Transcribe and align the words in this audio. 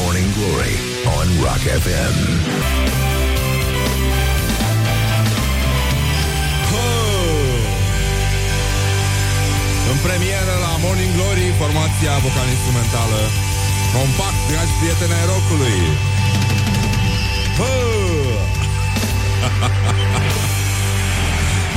Morning 0.00 0.30
Glory 0.38 0.74
on 1.18 1.26
Rock 1.44 1.62
FM. 1.84 2.16
În 9.92 9.98
premieră 10.06 10.54
la 10.64 10.72
Morning 10.84 11.12
Glory, 11.16 11.46
formația 11.62 12.12
vocal-instrumentală 12.26 13.20
Compact, 13.94 14.38
dragi 14.50 14.74
prieteni 14.80 15.14
ai 15.18 15.26
rockului 15.32 15.78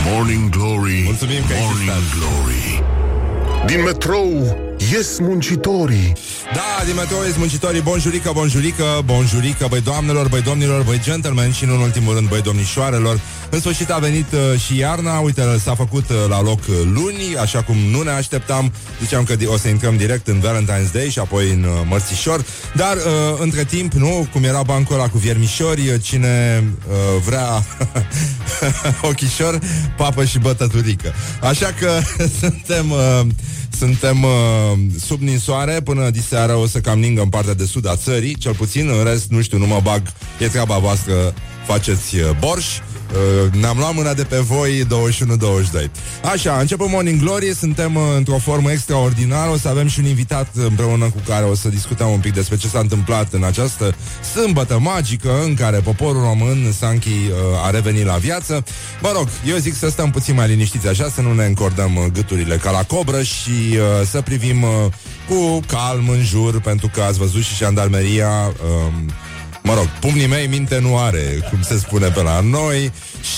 Morning 0.08 0.50
Glory, 0.50 1.02
Mulțumim 1.04 1.44
că 1.48 1.54
ai 1.54 1.60
Morning 1.60 1.90
existat. 1.90 2.04
Glory. 2.16 2.66
Din 3.66 3.82
metrou 3.84 4.32
ies 4.78 5.20
muncitorii. 5.20 6.14
Da, 6.54 6.86
din 6.86 6.96
metrou 6.96 7.24
ești 7.24 7.40
muncitorii 7.40 7.82
Bonjurică, 7.82 8.32
bonjurică, 8.34 9.02
bonjurică 9.06 9.66
Băi 9.70 9.82
doamnelor, 9.82 10.28
băi 10.28 10.42
domnilor, 10.42 10.84
băi 10.84 11.00
gentlemen 11.04 11.52
Și 11.52 11.66
nu 11.66 11.74
în 11.74 11.82
ultimul 11.82 12.14
rând, 12.14 12.28
băi 12.28 12.42
domnișoarelor 12.42 13.20
În 13.50 13.60
sfârșit 13.60 13.90
a 13.92 13.98
venit 13.98 14.26
uh, 14.32 14.60
și 14.60 14.78
iarna. 14.78 15.20
Uite, 15.20 15.42
s-a 15.64 15.76
făcut 15.76 16.10
uh, 16.10 16.16
la 16.30 16.42
loc 16.42 16.60
uh, 16.60 16.76
luni 16.94 17.38
Așa 17.42 17.64
cum 17.64 17.76
nu 17.78 18.02
ne 18.02 18.10
așteptam. 18.10 18.72
Ziceam 19.02 19.24
că 19.24 19.36
di- 19.36 19.46
o 19.46 19.58
să 19.58 19.68
intrăm 19.68 19.98
direct 19.98 20.28
în 20.28 20.42
Valentine's 20.42 20.92
Day 20.92 21.10
Și 21.10 21.20
apoi 21.20 21.52
în 21.52 21.64
uh, 21.64 21.70
mărțișor. 21.88 22.46
Dar, 22.76 22.96
uh, 22.96 23.40
între 23.40 23.64
timp, 23.64 23.94
nu, 23.94 24.28
cum 24.32 24.44
era 24.44 24.62
bancul 24.62 24.96
ăla 24.96 25.08
cu 25.08 25.18
viermișori 25.18 25.90
uh, 25.90 26.02
Cine 26.02 26.64
uh, 26.88 27.22
vrea 27.26 27.64
ochișor 29.10 29.60
Papă 29.98 30.26
și 30.26 30.40
bătăturică. 30.40 31.14
Așa 31.42 31.74
că 31.80 32.00
suntem... 32.40 32.92
Uh, 32.92 33.22
suntem 33.78 34.24
uh, 34.24 34.78
sub 35.06 35.22
ninsoare. 35.22 35.82
Până 35.84 36.10
diseară 36.10 36.54
o 36.56 36.68
să 36.68 36.80
cam 36.80 37.00
ningă 37.00 37.22
în 37.22 37.30
partea 37.30 37.54
de 37.54 37.66
sud 37.66 37.88
a 37.88 37.96
țării, 37.96 38.36
cel 38.38 38.54
puțin, 38.54 38.90
în 38.90 39.04
rest, 39.04 39.30
nu 39.30 39.42
știu, 39.42 39.58
nu 39.58 39.66
mă 39.66 39.80
bag, 39.84 40.02
e 40.40 40.48
treaba 40.48 40.78
voastră, 40.78 41.34
faceți 41.68 42.16
uh, 42.16 42.30
borș. 42.40 42.66
Uh, 43.14 43.54
ne-am 43.54 43.78
luat 43.78 43.94
mâna 43.94 44.14
de 44.14 44.24
pe 44.24 44.38
voi 44.38 44.88
21-22 45.86 45.90
Așa, 46.32 46.58
începem 46.60 46.90
Morning 46.90 47.22
Glory 47.22 47.56
Suntem 47.56 47.96
uh, 47.96 48.02
într-o 48.16 48.38
formă 48.38 48.72
extraordinară 48.72 49.52
O 49.52 49.58
să 49.58 49.68
avem 49.68 49.88
și 49.88 50.00
un 50.00 50.06
invitat 50.06 50.48
împreună 50.54 51.06
cu 51.06 51.22
care 51.28 51.46
O 51.46 51.56
să 51.56 51.70
discutăm 51.70 52.10
un 52.12 52.20
pic 52.20 52.34
despre 52.34 52.58
ce 52.58 52.68
s-a 52.68 52.80
întâmplat 52.80 53.34
În 53.34 53.44
această 53.44 53.96
sâmbătă 54.34 54.80
magică 54.80 55.42
În 55.44 55.54
care 55.54 55.78
poporul 55.78 56.22
român, 56.22 56.74
Sanchi, 56.78 57.08
uh, 57.08 57.66
a 57.66 57.70
revenit 57.70 58.06
la 58.06 58.16
viață. 58.16 58.64
Mă 59.02 59.12
rog, 59.16 59.28
eu 59.48 59.58
zic 59.58 59.76
să 59.76 59.90
stăm 59.90 60.12
puțin 60.12 60.36
mai 60.36 60.48
liniștiți 60.48 60.88
așa 60.88 61.10
Să 61.10 61.22
nu 61.22 61.34
ne 61.34 61.46
încordăm 61.46 61.96
uh, 61.96 62.06
gâturile 62.14 62.56
ca 62.56 62.72
la 62.72 62.84
cobră 62.84 63.22
Și 63.24 63.50
uh, 63.72 64.08
să 64.10 64.22
privim 64.22 64.64
uh, 64.64 64.70
cu 65.28 65.60
calm 65.68 66.10
în 66.10 66.24
jur 66.24 66.62
Pentru 66.62 66.90
că 66.94 67.02
ați 67.02 67.18
văzut 67.18 67.44
și 67.44 67.56
jandarmeria 67.56 68.30
uh, 68.48 68.94
Mă 69.68 69.74
rog, 69.74 69.88
pumnii 70.00 70.28
mei 70.28 70.48
minte 70.48 70.80
nu 70.80 70.98
are, 70.98 71.48
cum 71.50 71.62
se 71.62 71.78
spune 71.78 72.08
pe 72.08 72.22
la 72.22 72.40
noi. 72.40 72.92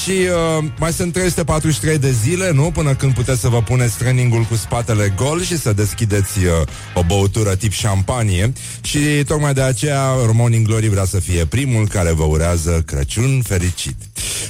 Și 0.03 0.11
uh, 0.11 0.63
mai 0.79 0.93
sunt 0.93 1.13
343 1.13 1.97
de 1.97 2.11
zile, 2.11 2.51
nu? 2.51 2.71
Până 2.71 2.95
când 2.95 3.13
puteți 3.13 3.39
să 3.39 3.47
vă 3.47 3.61
puneți 3.61 3.97
trainingul 3.97 4.43
cu 4.43 4.55
spatele 4.55 5.13
gol 5.15 5.41
Și 5.41 5.57
să 5.57 5.73
deschideți 5.73 6.37
uh, 6.39 6.51
o 6.93 7.03
băutură 7.03 7.55
tip 7.55 7.71
șampanie. 7.71 8.53
Și 8.81 8.99
tocmai 9.27 9.53
de 9.53 9.61
aceea 9.61 10.11
Morning 10.33 10.67
Glory 10.67 10.87
vrea 10.87 11.05
să 11.05 11.19
fie 11.19 11.45
primul 11.45 11.87
care 11.87 12.11
vă 12.11 12.23
urează 12.23 12.83
Crăciun 12.85 13.41
fericit. 13.41 13.95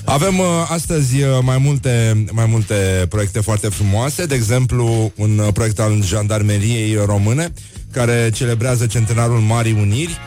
Avem 0.04 0.40
uh, 0.40 0.46
astăzi 0.68 1.22
uh, 1.22 1.28
mai 1.42 1.58
multe, 1.58 2.24
mai 2.32 2.46
multe 2.46 3.06
proiecte 3.10 3.40
foarte 3.40 3.68
frumoase. 3.68 4.26
De 4.26 4.36
exemplu, 4.36 5.12
un 5.16 5.38
uh, 5.38 5.48
proiect 5.54 5.80
al 5.80 6.04
jandarmeriei 6.04 6.98
române 7.06 7.54
Care 7.92 8.30
celebrează 8.34 8.86
centenarul 8.86 9.40
Marii 9.40 9.78
Uniri 9.80 10.18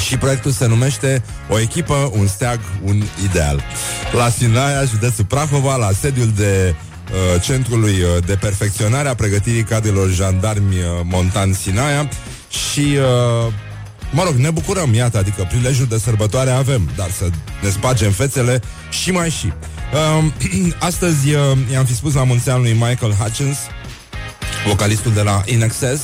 și 0.00 0.16
proiectul 0.16 0.50
se 0.50 0.66
numește 0.66 1.22
O 1.48 1.60
echipă, 1.60 2.10
un 2.12 2.26
steag, 2.26 2.60
un 2.84 3.02
ideal. 3.24 3.62
La 4.12 4.28
Sinaia, 4.28 4.84
județul 4.84 5.24
Prahova, 5.24 5.76
la 5.76 5.90
sediul 6.00 6.32
de 6.36 6.74
uh, 6.74 7.42
Centrului 7.42 8.02
uh, 8.02 8.24
de 8.26 8.36
Perfecționare 8.36 9.08
a 9.08 9.14
Pregătirii 9.14 9.62
Cadrelor 9.62 10.10
Jandarmi 10.10 10.76
uh, 10.76 10.84
Montan 11.04 11.52
Sinaia 11.52 12.08
și 12.48 12.80
uh, 12.80 13.52
Mă 14.12 14.22
rog, 14.22 14.34
ne 14.34 14.50
bucurăm, 14.50 14.94
iată, 14.94 15.18
adică 15.18 15.46
prilejul 15.48 15.86
de 15.86 15.98
sărbătoare 15.98 16.50
avem, 16.50 16.90
dar 16.96 17.10
să 17.10 17.28
ne 17.62 17.68
spargem 17.68 18.10
fețele 18.10 18.60
și 18.90 19.10
mai 19.10 19.30
și. 19.30 19.52
Uh, 19.92 20.74
astăzi 20.88 21.34
uh, 21.34 21.40
i-am 21.72 21.84
fi 21.84 21.94
spus 21.94 22.14
la 22.14 22.24
mulți 22.24 22.50
ani 22.50 22.62
lui 22.62 22.72
Michael 22.72 23.12
Hutchins, 23.12 23.56
vocalistul 24.66 25.12
de 25.12 25.22
la 25.22 25.42
In 25.44 25.62
Excess, 25.62 26.02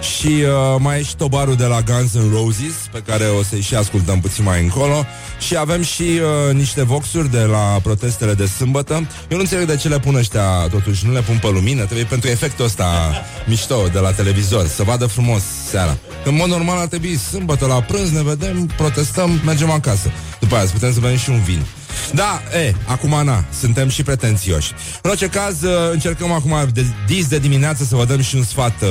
și 0.00 0.26
uh, 0.26 0.76
mai 0.78 0.98
e 0.98 1.02
și 1.02 1.16
tobarul 1.16 1.56
de 1.56 1.64
la 1.64 1.80
Guns 1.80 2.16
N' 2.16 2.32
Roses 2.32 2.74
Pe 2.92 3.02
care 3.06 3.24
o 3.24 3.42
să-i 3.42 3.60
și 3.60 3.74
ascultăm 3.74 4.20
puțin 4.20 4.44
mai 4.44 4.62
încolo. 4.62 5.04
Și 5.40 5.56
avem 5.56 5.82
și 5.82 6.02
uh, 6.02 6.54
niște 6.54 6.82
voxuri 6.82 7.30
de 7.30 7.42
la 7.42 7.78
protestele 7.82 8.34
de 8.34 8.46
sâmbătă. 8.46 8.94
Eu 9.28 9.36
nu 9.36 9.38
înțeleg 9.38 9.66
de 9.66 9.76
ce 9.76 9.88
le 9.88 9.98
pun 9.98 10.14
ăștia 10.14 10.68
Totuși 10.70 11.06
nu 11.06 11.12
le 11.12 11.20
pun 11.20 11.38
pe 11.40 11.48
lumină. 11.50 11.84
Trebuie 11.84 12.04
pentru 12.04 12.28
efectul 12.28 12.64
ăsta 12.64 13.12
mișto 13.46 13.86
de 13.92 13.98
la 13.98 14.12
televizor 14.12 14.66
Să 14.66 14.82
vadă 14.82 15.06
frumos 15.06 15.42
seara. 15.68 15.96
În 16.24 16.34
mod 16.34 16.48
normal 16.48 16.78
ar 16.78 16.86
trebui 16.86 17.16
sâmbătă 17.16 17.66
la 17.66 17.82
prânz 17.82 18.10
Ne 18.10 18.22
vedem, 18.22 18.70
protestăm, 18.76 19.40
mergem 19.44 19.70
acasă. 19.70 20.10
După 20.40 20.54
aia 20.54 20.66
să 20.66 20.72
putem 20.72 20.92
să 20.92 21.00
bem 21.00 21.16
și 21.16 21.30
un 21.30 21.42
vin 21.42 21.62
da, 22.14 22.42
e, 22.58 22.74
acum 22.86 23.24
na, 23.24 23.44
suntem 23.60 23.88
și 23.88 24.02
pretențioși. 24.02 24.72
În 25.02 25.10
orice 25.10 25.26
caz, 25.26 25.62
uh, 25.62 25.70
încercăm 25.92 26.32
acum 26.32 26.56
de 26.72 26.84
dis 27.06 27.26
de 27.26 27.38
dimineață 27.38 27.84
să 27.84 27.96
vă 27.96 28.04
dăm 28.04 28.20
și 28.20 28.36
un 28.36 28.42
sfat 28.42 28.82
uh, 28.82 28.88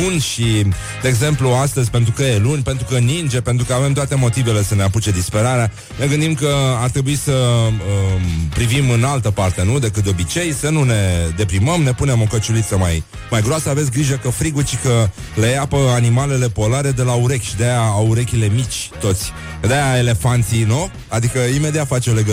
bun 0.00 0.18
și, 0.18 0.66
de 1.02 1.08
exemplu, 1.08 1.48
astăzi, 1.48 1.90
pentru 1.90 2.12
că 2.12 2.22
e 2.22 2.38
luni, 2.38 2.62
pentru 2.62 2.86
că 2.90 2.98
ninge, 2.98 3.40
pentru 3.40 3.64
că 3.64 3.72
avem 3.72 3.92
toate 3.92 4.14
motivele 4.14 4.62
să 4.62 4.74
ne 4.74 4.82
apuce 4.82 5.10
disperarea, 5.10 5.70
ne 5.98 6.06
gândim 6.06 6.34
că 6.34 6.54
ar 6.82 6.90
trebui 6.90 7.16
să 7.16 7.32
uh, 7.32 8.20
privim 8.54 8.90
în 8.90 9.04
altă 9.04 9.30
parte, 9.30 9.64
nu? 9.64 9.78
Decât 9.78 10.02
de 10.02 10.10
obicei, 10.10 10.54
să 10.54 10.68
nu 10.68 10.82
ne 10.82 11.28
deprimăm, 11.36 11.82
ne 11.82 11.92
punem 11.92 12.20
o 12.20 12.24
căciuliță 12.24 12.76
mai, 12.76 13.02
mai 13.30 13.42
groasă, 13.42 13.68
aveți 13.68 13.90
grijă 13.90 14.14
că 14.22 14.28
frigul, 14.28 14.62
ci 14.62 14.76
că 14.82 15.08
le 15.34 15.46
ia 15.46 15.66
pe 15.66 15.76
animalele 15.94 16.48
polare 16.48 16.90
de 16.90 17.02
la 17.02 17.12
urechi 17.12 17.46
și 17.46 17.56
de-aia 17.56 17.80
au 17.80 18.06
urechile 18.08 18.50
mici 18.54 18.90
toți. 19.00 19.32
De-aia 19.60 19.98
elefanții, 19.98 20.64
nu? 20.64 20.90
Adică 21.08 21.38
imediat 21.38 21.86
face 21.86 22.10
o 22.10 22.12
legătură 22.12 22.31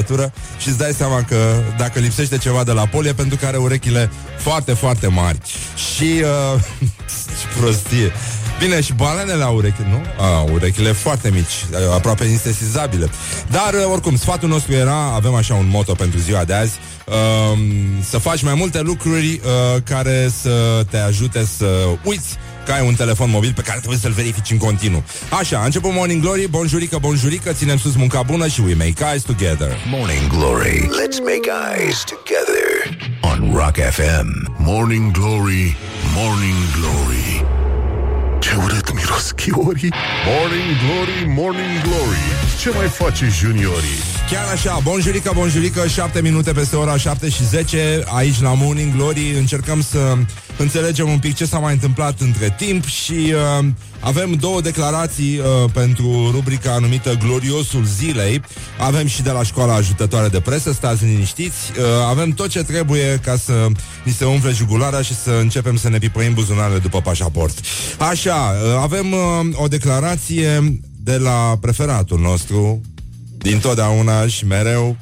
și 0.59 0.67
îți 0.67 0.77
dai 0.77 0.91
seama 0.91 1.23
că 1.23 1.53
dacă 1.77 1.99
lipsește 1.99 2.37
ceva 2.37 2.63
de 2.63 2.71
la 2.71 2.85
pol 2.85 3.05
e 3.05 3.13
pentru 3.13 3.37
că 3.37 3.45
are 3.45 3.57
urechile 3.57 4.09
foarte, 4.37 4.73
foarte 4.73 5.07
mari. 5.07 5.39
Și... 5.95 6.23
Uh, 6.53 6.61
ce 7.39 7.59
prostie. 7.59 8.11
Bine, 8.59 8.81
și 8.81 8.93
balenele 8.93 9.43
au 9.43 9.55
urechi, 9.55 9.81
nu? 9.89 10.01
A, 10.23 10.41
urechile 10.53 10.91
foarte 10.91 11.29
mici, 11.29 11.65
aproape 11.93 12.23
insesizabile. 12.23 13.09
Dar, 13.49 13.73
uh, 13.73 13.91
oricum, 13.91 14.17
sfatul 14.17 14.49
nostru 14.49 14.73
era, 14.73 15.13
avem 15.13 15.33
așa 15.33 15.53
un 15.53 15.67
moto 15.69 15.93
pentru 15.93 16.19
ziua 16.19 16.43
de 16.43 16.53
azi, 16.53 16.73
um, 17.51 17.59
să 18.09 18.17
faci 18.17 18.43
mai 18.43 18.53
multe 18.53 18.81
lucruri 18.81 19.41
uh, 19.43 19.81
care 19.83 20.31
să 20.41 20.85
te 20.89 20.97
ajute 20.97 21.45
să 21.57 21.65
uiți 22.03 22.37
că 22.69 22.75
ai 22.75 22.87
un 22.87 22.95
telefon 22.95 23.29
mobil 23.29 23.53
pe 23.55 23.61
care 23.61 23.77
trebuie 23.77 23.99
să-l 23.99 24.11
verifici 24.11 24.51
în 24.51 24.57
continuu. 24.57 25.03
Așa, 25.39 25.57
a 25.59 25.65
început 25.65 25.91
Morning 25.93 26.21
Glory, 26.21 26.47
bonjurică, 26.49 26.97
bonjurică, 26.97 27.51
ținem 27.51 27.77
sus 27.77 27.95
munca 27.95 28.21
bună 28.21 28.47
și 28.47 28.61
we 28.61 28.73
make 28.73 29.03
eyes 29.09 29.21
together. 29.21 29.71
Morning 29.87 30.27
Glory. 30.27 30.77
Let's 31.01 31.19
make 31.31 31.45
eyes 31.69 32.03
together 32.13 32.65
on 33.21 33.37
Rock 33.53 33.75
FM. 33.75 34.27
Morning 34.57 35.11
Glory, 35.11 35.77
Morning 36.15 36.59
Glory. 36.77 37.45
Ce 38.39 38.51
urât 38.63 38.93
miros 38.93 39.31
chiorii. 39.31 39.93
Morning 40.25 40.69
Glory, 40.83 41.33
Morning 41.41 41.81
Glory 41.83 42.48
Ce 42.59 42.69
mai 42.69 42.87
face 42.87 43.27
juniorii? 43.39 43.99
Chiar 44.29 44.51
așa, 44.53 44.79
bonjurică, 44.83 45.31
bonjurică, 45.35 45.87
7 45.87 46.21
minute 46.21 46.51
peste 46.51 46.75
ora 46.75 46.97
7 46.97 47.29
și 47.29 47.45
10 47.45 48.03
Aici 48.05 48.41
la 48.41 48.53
Morning 48.53 48.95
Glory 48.95 49.33
încercăm 49.37 49.81
să 49.81 50.17
înțelegem 50.57 51.09
un 51.09 51.19
pic 51.19 51.35
ce 51.35 51.45
s-a 51.45 51.59
mai 51.59 51.73
întâmplat 51.73 52.19
între 52.19 52.55
timp 52.57 52.85
Și 52.85 53.33
uh, 53.59 53.65
avem 53.99 54.33
două 54.33 54.61
declarații 54.61 55.37
uh, 55.37 55.69
pentru 55.73 56.29
rubrica 56.31 56.77
numită 56.79 57.13
Gloriosul 57.25 57.83
Zilei. 57.83 58.41
Avem 58.79 59.07
și 59.07 59.21
de 59.21 59.31
la 59.31 59.43
școala 59.43 59.73
ajutătoare 59.73 60.27
de 60.27 60.39
presă, 60.39 60.71
stați 60.71 61.03
liniștiți. 61.03 61.71
Uh, 61.77 61.85
Avem 62.09 62.31
tot 62.31 62.49
ce 62.49 62.63
trebuie 62.63 63.19
ca 63.23 63.35
să 63.37 63.65
ni 64.03 64.11
se 64.11 64.25
umfle 64.25 64.51
jugulara 64.51 65.01
și 65.01 65.15
să 65.15 65.31
începem 65.41 65.77
să 65.77 65.89
ne 65.89 65.97
pipăim 65.97 66.33
buzunarele 66.33 66.79
după 66.79 67.01
pașaport. 67.01 67.59
Așa, 67.97 68.33
uh, 68.33 68.79
avem 68.81 69.11
uh, 69.11 69.19
o 69.53 69.67
declarație 69.67 70.79
de 71.03 71.17
la 71.17 71.57
preferatul 71.61 72.19
nostru 72.19 72.81
din 73.37 73.59
totdeauna 73.59 74.27
și 74.27 74.45
mereu 74.45 74.97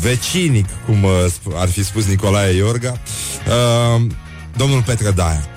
vecinic, 0.00 0.66
cum 0.86 1.04
uh, 1.04 1.10
sp- 1.28 1.54
ar 1.54 1.68
fi 1.68 1.84
spus 1.84 2.06
Nicolae 2.06 2.56
Iorga, 2.56 3.00
uh, 3.46 4.02
domnul 4.56 4.82
Petre 4.82 5.10
Daia, 5.10 5.48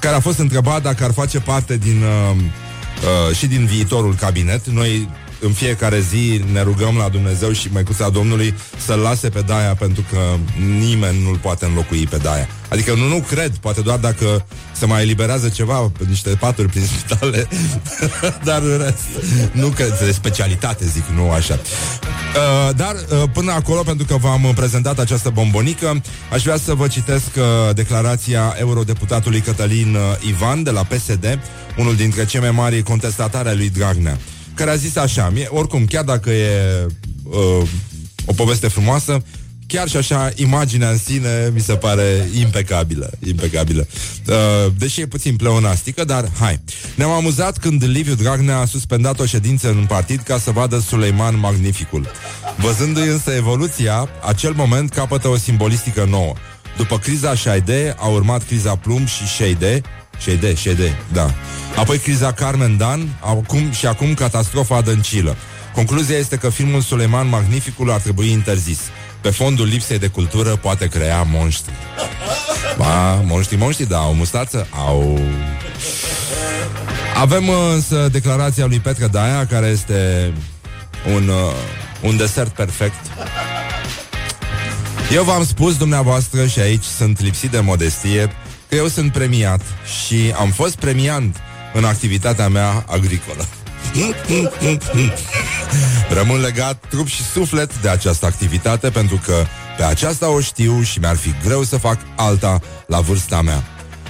care 0.00 0.14
a 0.14 0.20
fost 0.20 0.38
întrebat 0.38 0.82
dacă 0.82 1.04
ar 1.04 1.12
face 1.12 1.40
parte 1.40 1.76
din 1.76 2.02
uh, 2.02 2.36
uh, 2.36 3.36
și 3.36 3.46
din 3.46 3.66
viitorul 3.66 4.14
cabinet. 4.14 4.66
Noi 4.66 5.08
în 5.46 5.52
fiecare 5.52 6.00
zi 6.00 6.40
ne 6.52 6.62
rugăm 6.62 6.96
la 6.96 7.08
Dumnezeu 7.08 7.52
și 7.52 7.68
Măicuța 7.72 8.08
Domnului 8.08 8.54
să-l 8.86 8.98
lase 8.98 9.28
pe 9.28 9.40
Daia 9.40 9.74
pentru 9.74 10.04
că 10.10 10.18
nimeni 10.78 11.22
nu-l 11.22 11.36
poate 11.36 11.64
înlocui 11.64 12.06
pe 12.06 12.16
Daia. 12.16 12.48
Adică 12.68 12.94
nu, 12.94 13.08
nu 13.08 13.24
cred, 13.28 13.56
poate 13.56 13.80
doar 13.80 13.98
dacă 13.98 14.46
se 14.72 14.86
mai 14.86 15.02
eliberează 15.02 15.48
ceva, 15.48 15.92
niște 16.08 16.28
paturi 16.28 16.68
prin 16.68 16.82
spitale, 16.84 17.48
dar 18.48 18.62
în 18.62 18.78
rest, 18.84 19.04
nu 19.52 19.68
cred, 19.68 19.98
de 19.98 20.12
specialitate 20.12 20.84
zic, 20.86 21.04
nu 21.14 21.30
așa. 21.30 21.54
Uh, 21.54 22.76
dar 22.76 22.94
uh, 22.94 23.22
până 23.32 23.52
acolo, 23.52 23.82
pentru 23.82 24.06
că 24.06 24.16
v-am 24.16 24.52
prezentat 24.54 24.98
această 24.98 25.30
bombonică, 25.30 26.02
aș 26.32 26.42
vrea 26.42 26.56
să 26.56 26.74
vă 26.74 26.86
citesc 26.86 27.26
uh, 27.36 27.74
declarația 27.74 28.54
eurodeputatului 28.58 29.40
Cătălin 29.40 29.94
uh, 29.94 30.28
Ivan 30.28 30.62
de 30.62 30.70
la 30.70 30.82
PSD, 30.82 31.38
unul 31.76 31.96
dintre 31.96 32.24
cei 32.24 32.40
mai 32.40 32.50
mari 32.50 32.82
contestatari 32.82 33.48
ai 33.48 33.56
lui 33.56 33.70
Dragnea, 33.70 34.18
care 34.56 34.70
a 34.70 34.76
zis 34.76 34.96
așa, 34.96 35.30
mie, 35.30 35.48
oricum, 35.50 35.84
chiar 35.84 36.04
dacă 36.04 36.30
e 36.30 36.86
uh, 37.22 37.68
o 38.24 38.32
poveste 38.32 38.68
frumoasă, 38.68 39.22
chiar 39.66 39.88
și 39.88 39.96
așa, 39.96 40.30
imaginea 40.34 40.90
în 40.90 40.98
sine 40.98 41.50
mi 41.54 41.60
se 41.60 41.74
pare 41.74 42.28
impecabilă. 42.38 43.10
impecabilă. 43.26 43.86
Uh, 44.28 44.72
deși 44.78 45.00
e 45.00 45.06
puțin 45.06 45.36
pleonastică, 45.36 46.04
dar 46.04 46.30
hai. 46.38 46.60
Ne-am 46.94 47.10
amuzat 47.10 47.58
când 47.58 47.84
Liviu 47.84 48.14
Dragnea 48.14 48.58
a 48.58 48.64
suspendat 48.64 49.20
o 49.20 49.26
ședință 49.26 49.68
în 49.68 49.84
partid 49.88 50.20
ca 50.20 50.38
să 50.38 50.50
vadă 50.50 50.78
Suleiman 50.78 51.38
Magnificul. 51.38 52.06
Văzându-i 52.56 53.08
însă 53.08 53.30
evoluția, 53.30 54.08
acel 54.26 54.52
moment 54.52 54.90
capătă 54.90 55.28
o 55.28 55.36
simbolistică 55.36 56.06
nouă. 56.10 56.34
După 56.76 56.98
criza 56.98 57.34
Shaide 57.34 57.94
a 57.98 58.06
urmat 58.06 58.46
criza 58.46 58.76
Plumb 58.76 59.06
și 59.06 59.26
Shaide, 59.26 59.82
Shaide, 60.20 60.54
Shaide, 60.54 60.96
da. 61.12 61.34
Apoi 61.76 61.98
criza 61.98 62.32
Carmen 62.32 62.76
Dan, 62.76 63.08
acum 63.20 63.70
și 63.72 63.86
acum 63.86 64.14
catastrofa 64.14 64.76
adâncilă. 64.76 65.36
Concluzia 65.74 66.16
este 66.16 66.36
că 66.36 66.48
filmul 66.48 66.80
Suleiman 66.80 67.28
Magnificul 67.28 67.90
ar 67.90 68.00
trebui 68.00 68.30
interzis. 68.30 68.78
Pe 69.20 69.30
fondul 69.30 69.66
lipsei 69.66 69.98
de 69.98 70.06
cultură 70.06 70.56
poate 70.56 70.86
crea 70.86 71.22
monștri. 71.22 71.72
Ba, 72.76 73.14
monștri, 73.14 73.56
monștri, 73.56 73.88
da, 73.88 73.98
au 73.98 74.14
mustață? 74.14 74.66
Au... 74.70 75.20
Avem 77.16 77.48
uh, 77.48 77.54
însă 77.74 78.08
declarația 78.12 78.66
lui 78.66 78.78
Petre 78.78 79.06
Daia, 79.06 79.46
care 79.46 79.66
este 79.66 80.32
un, 81.14 81.28
uh, 81.28 81.52
un 82.02 82.16
desert 82.16 82.50
perfect. 82.50 83.06
Eu 85.12 85.22
v-am 85.22 85.44
spus 85.44 85.76
dumneavoastră 85.76 86.46
și 86.46 86.60
aici 86.60 86.84
sunt 86.84 87.20
lipsit 87.20 87.50
de 87.50 87.60
modestie 87.60 88.30
că 88.76 88.82
eu 88.82 88.88
sunt 88.88 89.12
premiat 89.12 89.60
și 90.00 90.34
am 90.38 90.50
fost 90.50 90.76
premiant 90.76 91.36
în 91.74 91.84
activitatea 91.84 92.48
mea 92.48 92.84
agricolă. 92.88 93.46
Rămân 96.08 96.40
legat 96.40 96.84
trup 96.88 97.06
și 97.06 97.22
suflet 97.22 97.80
de 97.80 97.88
această 97.88 98.26
activitate 98.26 98.90
pentru 98.90 99.20
că 99.24 99.44
pe 99.76 99.82
aceasta 99.82 100.28
o 100.28 100.40
știu 100.40 100.82
și 100.82 100.98
mi-ar 100.98 101.16
fi 101.16 101.34
greu 101.44 101.62
să 101.62 101.76
fac 101.76 101.98
alta 102.16 102.60
la 102.86 103.00
vârsta 103.00 103.42
mea. 103.42 103.64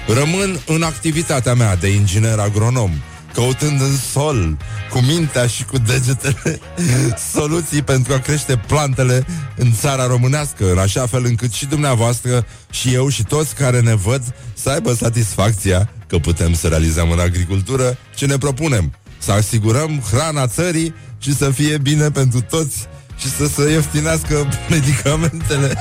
Rămân 0.06 0.60
în 0.66 0.82
activitatea 0.82 1.54
mea 1.54 1.76
de 1.76 1.88
inginer 1.88 2.38
agronom, 2.38 2.90
căutând 3.36 3.80
în 3.80 3.96
sol, 4.12 4.56
cu 4.90 4.98
mintea 4.98 5.46
și 5.46 5.64
cu 5.64 5.78
degetele, 5.78 6.60
soluții 7.32 7.82
pentru 7.82 8.12
a 8.12 8.18
crește 8.18 8.56
plantele 8.66 9.26
în 9.56 9.72
țara 9.72 10.06
românească, 10.06 10.70
în 10.70 10.78
așa 10.78 11.06
fel 11.06 11.24
încât 11.24 11.52
și 11.52 11.66
dumneavoastră, 11.66 12.46
și 12.70 12.94
eu, 12.94 13.08
și 13.08 13.22
toți 13.22 13.54
care 13.54 13.80
ne 13.80 13.94
văd 13.94 14.34
să 14.54 14.70
aibă 14.70 14.94
satisfacția 14.94 15.90
că 16.06 16.18
putem 16.18 16.54
să 16.54 16.68
realizăm 16.68 17.10
în 17.10 17.18
agricultură 17.18 17.96
ce 18.14 18.26
ne 18.26 18.38
propunem 18.38 18.92
să 19.18 19.32
asigurăm 19.32 20.02
hrana 20.10 20.46
țării 20.46 20.94
și 21.18 21.34
să 21.34 21.50
fie 21.50 21.78
bine 21.78 22.10
pentru 22.10 22.40
toți 22.40 22.88
și 23.18 23.30
să 23.30 23.46
se 23.46 23.70
ieftinească 23.70 24.48
medicamentele 24.70 25.68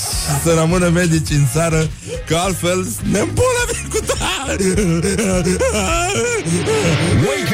și 0.00 0.42
să 0.44 0.54
rămână 0.54 0.88
medici 0.88 1.30
în 1.30 1.46
țară, 1.52 1.88
că 2.26 2.36
altfel 2.36 2.86
ne 3.02 3.18
îmbolnăvim 3.18 3.88
cu 3.90 3.98
tare. 3.98 3.99
Wake 4.50 4.58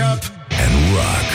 up 0.00 0.22
and 0.50 0.72
rock. 0.96 1.28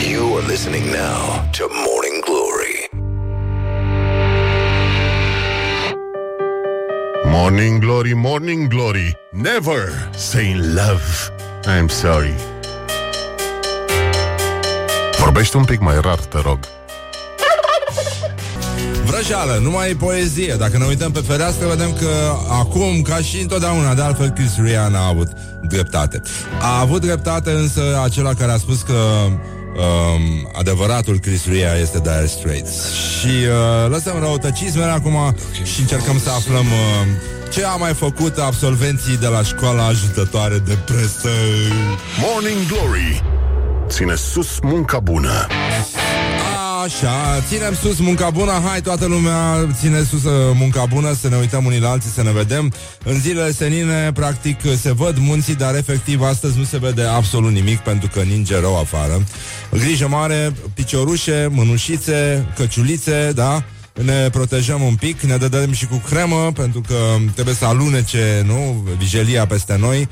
You 0.00 0.36
are 0.36 0.42
listening 0.42 0.90
now 0.90 1.50
to 1.52 1.68
Morning 1.68 2.22
Glory. 2.24 2.88
Morning 7.26 7.80
Glory, 7.80 8.14
Morning 8.14 8.68
Glory 8.68 9.14
Never 9.32 9.92
say 10.12 10.54
love 10.54 11.30
I'm 11.66 11.88
sorry 11.88 12.34
Vorbește 15.18 15.56
un 15.56 15.64
pic 15.64 15.80
mai 15.80 16.00
rar, 16.00 16.18
te 16.18 16.38
rog 16.40 16.75
Vrăjeală, 19.06 19.58
numai 19.62 19.88
poezie. 19.88 20.54
Dacă 20.58 20.78
ne 20.78 20.84
uităm 20.84 21.12
pe 21.12 21.22
fereastră, 21.26 21.66
vedem 21.66 21.92
că 21.92 22.08
acum, 22.48 23.02
ca 23.02 23.16
și 23.16 23.40
întotdeauna, 23.40 23.94
de 23.94 24.02
altfel, 24.02 24.30
Chris 24.30 24.56
Ria 24.62 24.90
a 24.94 25.06
avut 25.06 25.28
dreptate. 25.62 26.22
A 26.60 26.80
avut 26.80 27.00
dreptate 27.00 27.50
însă 27.50 27.80
acela 28.04 28.34
care 28.34 28.52
a 28.52 28.56
spus 28.56 28.82
că 28.82 28.92
um, 28.92 30.50
adevăratul 30.58 31.18
Chris 31.18 31.46
Ria 31.46 31.74
este 31.80 31.98
Dire 31.98 32.26
Straits. 32.26 32.92
Și 32.92 33.26
uh, 33.26 33.90
lăsăm 33.90 34.18
răutăcismele 34.20 34.90
acum 34.90 35.36
și 35.62 35.80
încercăm 35.80 36.18
să 36.18 36.30
aflăm 36.30 36.66
uh, 36.66 37.52
ce 37.52 37.64
a 37.64 37.74
mai 37.74 37.92
făcut 37.94 38.38
absolvenții 38.38 39.16
de 39.16 39.26
la 39.26 39.42
școala 39.42 39.86
ajutătoare 39.86 40.58
de 40.58 40.78
presă. 40.84 41.30
Morning 42.20 42.66
Glory 42.66 43.22
Ține 43.88 44.14
sus 44.14 44.58
munca 44.62 44.98
bună 44.98 45.46
Așa, 46.86 47.40
ținem 47.48 47.74
sus 47.74 47.98
munca 47.98 48.30
bună 48.30 48.52
Hai 48.64 48.80
toată 48.80 49.06
lumea, 49.06 49.68
ține 49.80 50.02
sus 50.02 50.24
uh, 50.24 50.32
munca 50.54 50.84
bună 50.84 51.12
Să 51.20 51.28
ne 51.28 51.36
uităm 51.36 51.64
unii 51.64 51.80
la 51.80 51.90
alții, 51.90 52.10
să 52.10 52.22
ne 52.22 52.32
vedem 52.32 52.72
În 53.04 53.20
zilele 53.20 53.52
senine, 53.52 54.12
practic, 54.12 54.60
se 54.80 54.92
văd 54.92 55.18
munții 55.18 55.54
Dar 55.54 55.74
efectiv 55.74 56.22
astăzi 56.22 56.58
nu 56.58 56.64
se 56.64 56.78
vede 56.78 57.02
absolut 57.02 57.50
nimic 57.50 57.78
Pentru 57.78 58.08
că 58.12 58.20
ninge 58.20 58.60
rău 58.60 58.78
afară 58.78 59.24
Grijă 59.70 60.08
mare, 60.08 60.52
piciorușe, 60.74 61.48
mânușițe 61.50 62.46
Căciulițe, 62.56 63.32
da? 63.34 63.62
Ne 64.02 64.28
protejăm 64.30 64.82
un 64.82 64.94
pic, 64.94 65.20
ne 65.20 65.36
dădem 65.36 65.72
și 65.72 65.86
cu 65.86 66.02
cremă, 66.08 66.52
pentru 66.54 66.80
că 66.80 66.94
trebuie 67.34 67.54
să 67.54 67.64
alunece, 67.64 68.42
nu, 68.46 68.84
vigilia 68.98 69.46
peste 69.46 69.76
noi 69.76 70.08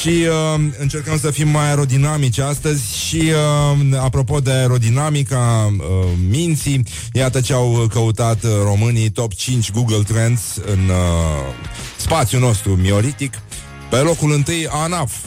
și 0.00 0.08
uh, 0.08 0.60
încercăm 0.78 1.18
să 1.18 1.30
fim 1.30 1.48
mai 1.48 1.66
aerodinamici 1.66 2.38
astăzi 2.38 2.98
și, 3.06 3.16
uh, 3.16 3.98
apropo 3.98 4.40
de 4.40 4.50
aerodinamica 4.50 5.72
uh, 5.78 6.08
minții, 6.28 6.82
iată 7.12 7.40
ce 7.40 7.52
au 7.52 7.86
căutat 7.92 8.42
uh, 8.44 8.50
românii 8.62 9.10
top 9.10 9.34
5 9.34 9.72
Google 9.72 10.02
Trends 10.06 10.40
în 10.72 10.88
uh, 10.88 11.54
spațiul 11.96 12.40
nostru 12.40 12.70
mioritic. 12.70 13.34
Pe 13.90 13.96
locul 13.96 14.32
întâi, 14.32 14.66
ANAF. 14.70 15.12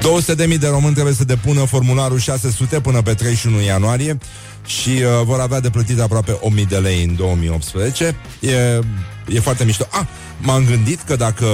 200.000 0.00 0.58
de 0.58 0.68
români 0.68 0.92
trebuie 0.94 1.14
să 1.14 1.24
depună 1.24 1.64
formularul 1.64 2.18
600 2.18 2.80
până 2.80 3.02
pe 3.02 3.14
31 3.14 3.60
ianuarie 3.60 4.18
și 4.66 4.90
uh, 4.90 5.24
vor 5.24 5.40
avea 5.40 5.60
de 5.60 5.70
plătit 5.70 6.00
aproape 6.00 6.38
1000 6.40 6.64
de 6.64 6.76
lei 6.76 7.04
în 7.04 7.16
2018. 7.16 8.16
E, 8.40 8.80
e 9.28 9.40
foarte 9.40 9.64
mișto. 9.64 9.86
Ah, 9.90 10.06
m-am 10.38 10.64
gândit 10.64 11.00
că 11.00 11.16
dacă 11.16 11.44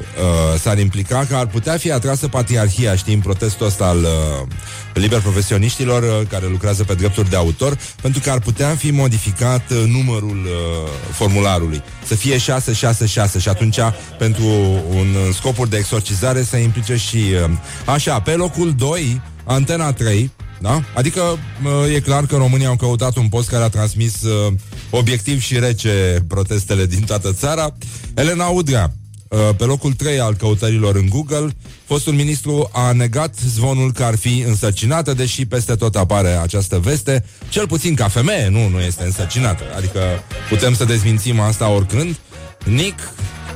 uh, 0.00 0.60
s-ar 0.60 0.78
implica 0.78 1.24
că 1.28 1.36
ar 1.36 1.46
putea 1.46 1.76
fi 1.76 1.92
atrasă 1.92 2.28
patriarhia, 2.28 2.96
știi, 2.96 3.14
în 3.14 3.20
protestul 3.20 3.66
ăsta 3.66 3.84
al 3.84 3.98
uh, 3.98 4.46
liber 4.94 5.20
profesioniștilor 5.20 6.02
uh, 6.02 6.26
care 6.28 6.46
lucrează 6.46 6.84
pe 6.84 6.94
drepturi 6.94 7.30
de 7.30 7.36
autor, 7.36 7.78
pentru 8.02 8.20
că 8.20 8.30
ar 8.30 8.38
putea 8.38 8.74
fi 8.74 8.90
modificat 8.90 9.70
uh, 9.70 9.82
numărul 9.86 10.40
uh, 10.44 10.88
formularului, 11.12 11.82
să 12.04 12.14
fie 12.14 12.38
666 12.38 13.38
și 13.38 13.48
atunci 13.48 13.78
pentru 14.18 14.44
un 14.88 15.14
uh, 15.14 15.34
scopuri 15.34 15.70
de 15.70 15.76
exorcizare 15.76 16.42
să 16.42 16.56
implice 16.56 16.96
și 16.96 17.16
uh, 17.16 17.50
așa, 17.84 18.20
pe 18.20 18.30
locul 18.30 18.74
2, 18.74 19.20
Antena 19.44 19.92
3, 19.92 20.30
da? 20.60 20.82
Adică 20.94 21.20
uh, 21.20 21.94
e 21.94 22.00
clar 22.00 22.26
că 22.26 22.36
România 22.36 22.68
au 22.68 22.76
căutat 22.76 23.16
un 23.16 23.28
post 23.28 23.48
care 23.48 23.62
a 23.62 23.68
transmis 23.68 24.22
uh, 24.22 24.52
obiectiv 24.90 25.40
și 25.40 25.58
rece 25.58 26.24
protestele 26.28 26.86
din 26.86 27.00
toată 27.00 27.32
țara. 27.32 27.76
Elena 28.14 28.46
Udrea, 28.46 28.92
uh, 29.28 29.38
pe 29.56 29.64
locul 29.64 29.92
3 29.92 30.20
al 30.20 30.34
căutărilor 30.34 30.96
în 30.96 31.08
Google, 31.08 31.48
fostul 31.84 32.12
ministru 32.12 32.70
a 32.72 32.92
negat 32.92 33.34
zvonul 33.48 33.92
că 33.92 34.04
ar 34.04 34.16
fi 34.16 34.44
însărcinată, 34.46 35.14
deși 35.14 35.46
peste 35.46 35.74
tot 35.74 35.96
apare 35.96 36.28
această 36.28 36.78
veste, 36.78 37.24
cel 37.48 37.66
puțin 37.66 37.94
ca 37.94 38.08
femeie, 38.08 38.48
nu, 38.48 38.68
nu 38.68 38.80
este 38.80 39.04
însărcinată. 39.04 39.62
Adică 39.76 40.00
putem 40.48 40.74
să 40.74 40.84
dezmințim 40.84 41.40
asta 41.40 41.68
oricând. 41.68 42.16
Nick 42.64 42.98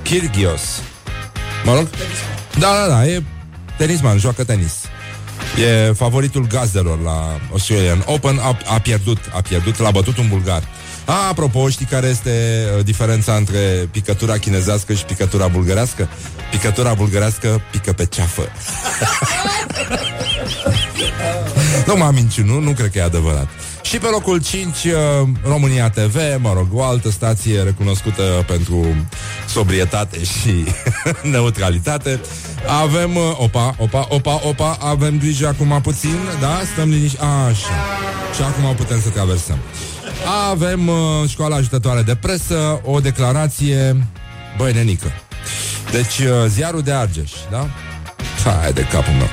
Kyrgios. 0.03 0.63
Mă 1.65 1.75
rog? 1.75 1.89
Da, 2.59 2.73
da, 2.81 2.89
da, 2.89 3.07
e 3.07 3.23
tenisman, 3.79 4.19
joacă 4.19 4.45
tenis. 4.45 4.73
E 5.59 5.93
favoritul 5.93 6.47
gazdelor 6.47 7.01
la 7.01 7.41
Australian 7.51 8.03
Open. 8.07 8.39
A, 8.39 8.59
a 8.67 8.79
pierdut, 8.79 9.19
a 9.35 9.41
pierdut, 9.41 9.79
l-a 9.79 9.91
bătut 9.91 10.19
un 10.19 10.29
bulgar. 10.29 10.63
A, 11.05 11.29
apropo, 11.29 11.69
știi 11.69 11.87
care 11.87 12.07
este 12.07 12.65
uh, 12.77 12.85
diferența 12.85 13.35
între 13.35 13.89
picătura 13.91 14.39
chinezească 14.39 14.93
și 14.93 15.05
picătura 15.05 15.49
bulgărească? 15.49 16.09
Picătura 16.51 16.95
bulgărească 16.95 17.61
pică 17.71 17.93
pe 17.93 18.07
ceafă. 18.07 18.43
nu 21.87 21.97
m-am 21.97 22.15
minciunut, 22.15 22.63
nu 22.63 22.73
cred 22.73 22.91
că 22.91 22.99
e 22.99 23.03
adevărat. 23.03 23.49
Și 23.85 23.99
pe 23.99 24.07
locul 24.07 24.43
5, 24.43 24.85
uh, 24.85 24.93
România 25.43 25.91
TV, 25.91 26.17
mă 26.39 26.53
rog, 26.53 26.67
o 26.73 26.83
altă 26.83 27.11
stație 27.11 27.63
recunoscută 27.63 28.45
pentru 28.47 28.87
sobrietate 29.49 30.25
și 30.25 30.65
neutralitate. 31.33 32.21
Avem, 32.83 33.17
uh, 33.17 33.23
opa, 33.37 33.75
opa, 33.79 34.07
opa, 34.09 34.41
opa, 34.45 34.77
avem 34.81 35.19
grijă 35.19 35.47
acum 35.47 35.81
puțin, 35.83 36.19
da? 36.41 36.61
Stăm 36.73 36.89
liniști, 36.89 37.19
așa. 37.21 37.75
Și 38.35 38.43
acum 38.43 38.75
putem 38.75 39.01
să 39.01 39.09
traversăm. 39.09 39.59
Avem 40.51 40.89
uh, 40.89 41.29
școala 41.29 41.57
ajutătoare 41.57 42.03
de 42.03 42.15
presă, 42.15 42.81
o 42.85 43.01
declarație, 43.01 44.07
băi, 44.57 44.73
nenică. 44.73 45.13
Deci, 45.91 46.19
uh, 46.19 46.45
ziarul 46.49 46.83
de 46.83 46.93
Argeș, 46.93 47.33
da? 47.51 47.69
Hai 48.45 48.73
de 48.73 48.83
capul 48.83 49.13
meu. 49.13 49.29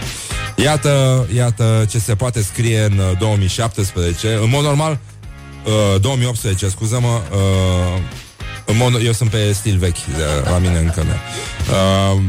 Iată, 0.64 1.28
iată 1.36 1.86
ce 1.90 2.00
se 2.00 2.16
poate 2.16 2.42
scrie 2.42 2.84
în 2.84 3.02
2017. 3.20 4.28
Uh, 4.28 4.42
în 4.42 4.50
mod 4.50 4.64
normal, 4.64 4.98
uh, 5.66 6.02
2018, 6.02 6.70
scuză-mă, 6.70 7.22
uh, 7.32 8.02
în 8.66 8.78
mod, 8.78 9.06
eu 9.06 9.12
sunt 9.12 9.30
pe 9.30 9.52
stil 9.52 9.78
vechi, 9.78 10.06
de, 10.06 10.50
la 10.50 10.58
mine 10.58 10.78
încă 10.78 11.04
nu. 11.04 11.14
Uh, 11.74 12.22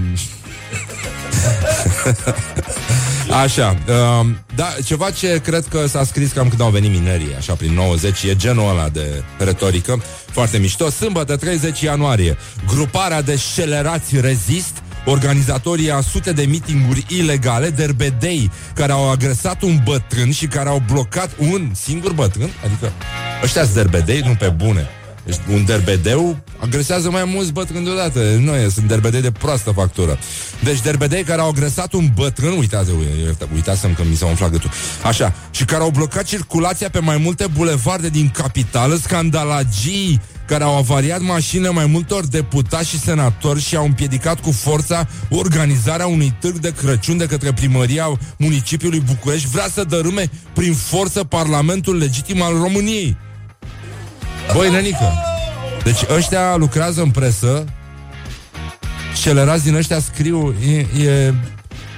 Așa, 3.43 3.79
uh, 3.89 4.27
da, 4.55 4.75
ceva 4.85 5.11
ce 5.11 5.41
cred 5.45 5.67
că 5.71 5.87
s-a 5.87 6.05
scris 6.05 6.33
cam 6.33 6.49
când 6.49 6.61
au 6.61 6.71
venit 6.71 6.91
minerii, 6.91 7.35
așa 7.37 7.55
prin 7.55 7.73
90, 7.73 8.23
e 8.23 8.37
genul 8.37 8.69
ăla 8.71 8.89
de 8.89 9.23
retorică, 9.39 10.03
foarte 10.31 10.59
mișto. 10.59 10.91
Sâmbătă, 10.91 11.37
30 11.37 11.81
ianuarie, 11.81 12.37
gruparea 12.67 13.23
de 13.23 13.37
șelerați 13.37 14.21
rezist 14.21 14.82
organizatorii 15.05 15.91
a 15.91 16.01
sute 16.01 16.33
de 16.33 16.43
mitinguri 16.43 17.07
ilegale, 17.09 17.71
derbedei, 17.71 18.51
care 18.75 18.93
au 18.93 19.11
agresat 19.11 19.63
un 19.63 19.81
bătrân 19.85 20.31
și 20.31 20.47
care 20.47 20.69
au 20.69 20.83
blocat 20.93 21.31
un 21.39 21.71
singur 21.75 22.13
bătrân, 22.13 22.51
adică 22.65 22.93
ăștia 23.43 23.63
sunt 23.63 23.75
derbedei, 23.75 24.21
nu 24.21 24.35
pe 24.35 24.49
bune. 24.49 24.89
Deci 25.25 25.37
un 25.53 25.65
derbedeu 25.65 26.37
agresează 26.59 27.11
mai 27.11 27.25
mulți 27.25 27.53
bătrâni 27.53 27.85
deodată. 27.85 28.21
Nu 28.39 28.55
e, 28.55 28.69
sunt 28.69 28.89
derbedei 28.89 29.21
de 29.21 29.31
proastă 29.31 29.71
factură. 29.71 30.19
Deci 30.65 30.81
derbedei 30.81 31.23
care 31.23 31.41
au 31.41 31.49
agresat 31.49 31.93
un 31.93 32.11
bătrân, 32.15 32.59
uitați, 32.59 32.91
uitați-mi 33.55 33.95
că 33.95 34.03
mi 34.11 34.17
s-a 34.17 34.27
umflat 34.27 34.51
gâtul. 34.51 34.71
Așa, 35.05 35.33
și 35.51 35.65
care 35.65 35.83
au 35.83 35.91
blocat 35.91 36.25
circulația 36.25 36.89
pe 36.89 36.99
mai 36.99 37.17
multe 37.17 37.47
bulevarde 37.47 38.09
din 38.09 38.31
capitală, 38.31 38.99
scandalagii 39.03 40.21
care 40.53 40.65
au 40.65 40.77
avariat 40.77 41.21
mașinile 41.21 41.69
mai 41.69 41.87
multor 41.87 42.27
deputați 42.27 42.89
și 42.89 42.99
senatori 42.99 43.61
și 43.61 43.77
au 43.77 43.85
împiedicat 43.85 44.41
cu 44.41 44.51
forța 44.51 45.09
organizarea 45.29 46.07
unui 46.07 46.35
târg 46.41 46.59
de 46.59 46.73
Crăciun 46.73 47.17
de 47.17 47.27
către 47.27 47.53
primăria 47.53 48.19
municipiului 48.39 49.01
București, 49.01 49.49
vrea 49.49 49.67
să 49.73 49.85
dărâme 49.85 50.31
prin 50.53 50.75
forță 50.75 51.25
Parlamentul 51.25 51.97
legitim 51.97 52.43
al 52.43 52.53
României. 52.53 53.17
Băi, 54.55 54.71
nenică, 54.71 55.13
deci 55.85 56.01
ăștia 56.17 56.57
lucrează 56.57 57.03
în 57.03 57.11
presă, 57.11 57.65
celerați 59.23 59.65
din 59.65 59.75
ăștia 59.75 60.01
scriu, 60.01 60.55
e, 60.67 61.03
e, 61.03 61.35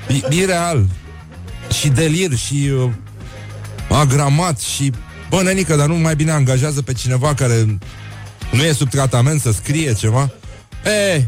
e 0.08 0.34
ireal 0.34 0.86
și 1.80 1.88
delir 1.88 2.36
și 2.36 2.70
uh, 2.74 2.90
agramat 3.88 4.60
și 4.60 4.92
Bă, 5.30 5.42
nenică, 5.42 5.76
dar 5.76 5.86
nu 5.86 5.94
mai 5.94 6.14
bine 6.14 6.30
angajează 6.30 6.82
pe 6.82 6.92
cineva 6.92 7.34
care 7.34 7.78
nu 8.54 8.62
e 8.62 8.72
sub 8.72 8.90
tratament 8.90 9.40
să 9.40 9.52
scrie 9.52 9.92
ceva? 9.92 10.30
E, 11.14 11.24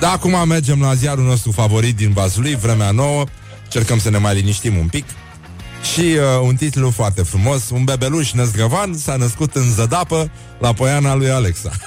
da, 0.00 0.10
acum 0.10 0.48
mergem 0.48 0.80
la 0.80 0.94
ziarul 0.94 1.24
nostru 1.24 1.52
favorit 1.52 1.96
din 1.96 2.12
Vaslui, 2.12 2.56
Vremea 2.56 2.90
Nouă, 2.90 3.24
cercăm 3.68 3.98
să 3.98 4.10
ne 4.10 4.18
mai 4.18 4.34
liniștim 4.34 4.76
un 4.76 4.86
pic. 4.86 5.04
Și 5.94 6.00
uh, 6.00 6.18
un 6.42 6.54
titlu 6.54 6.90
foarte 6.90 7.22
frumos 7.22 7.70
Un 7.70 7.84
bebeluș 7.84 8.32
năzgăvan 8.32 8.94
s-a 8.96 9.16
născut 9.16 9.54
în 9.54 9.70
zădapă 9.70 10.30
La 10.58 10.72
poiana 10.72 11.14
lui 11.14 11.30
Alexa 11.30 11.70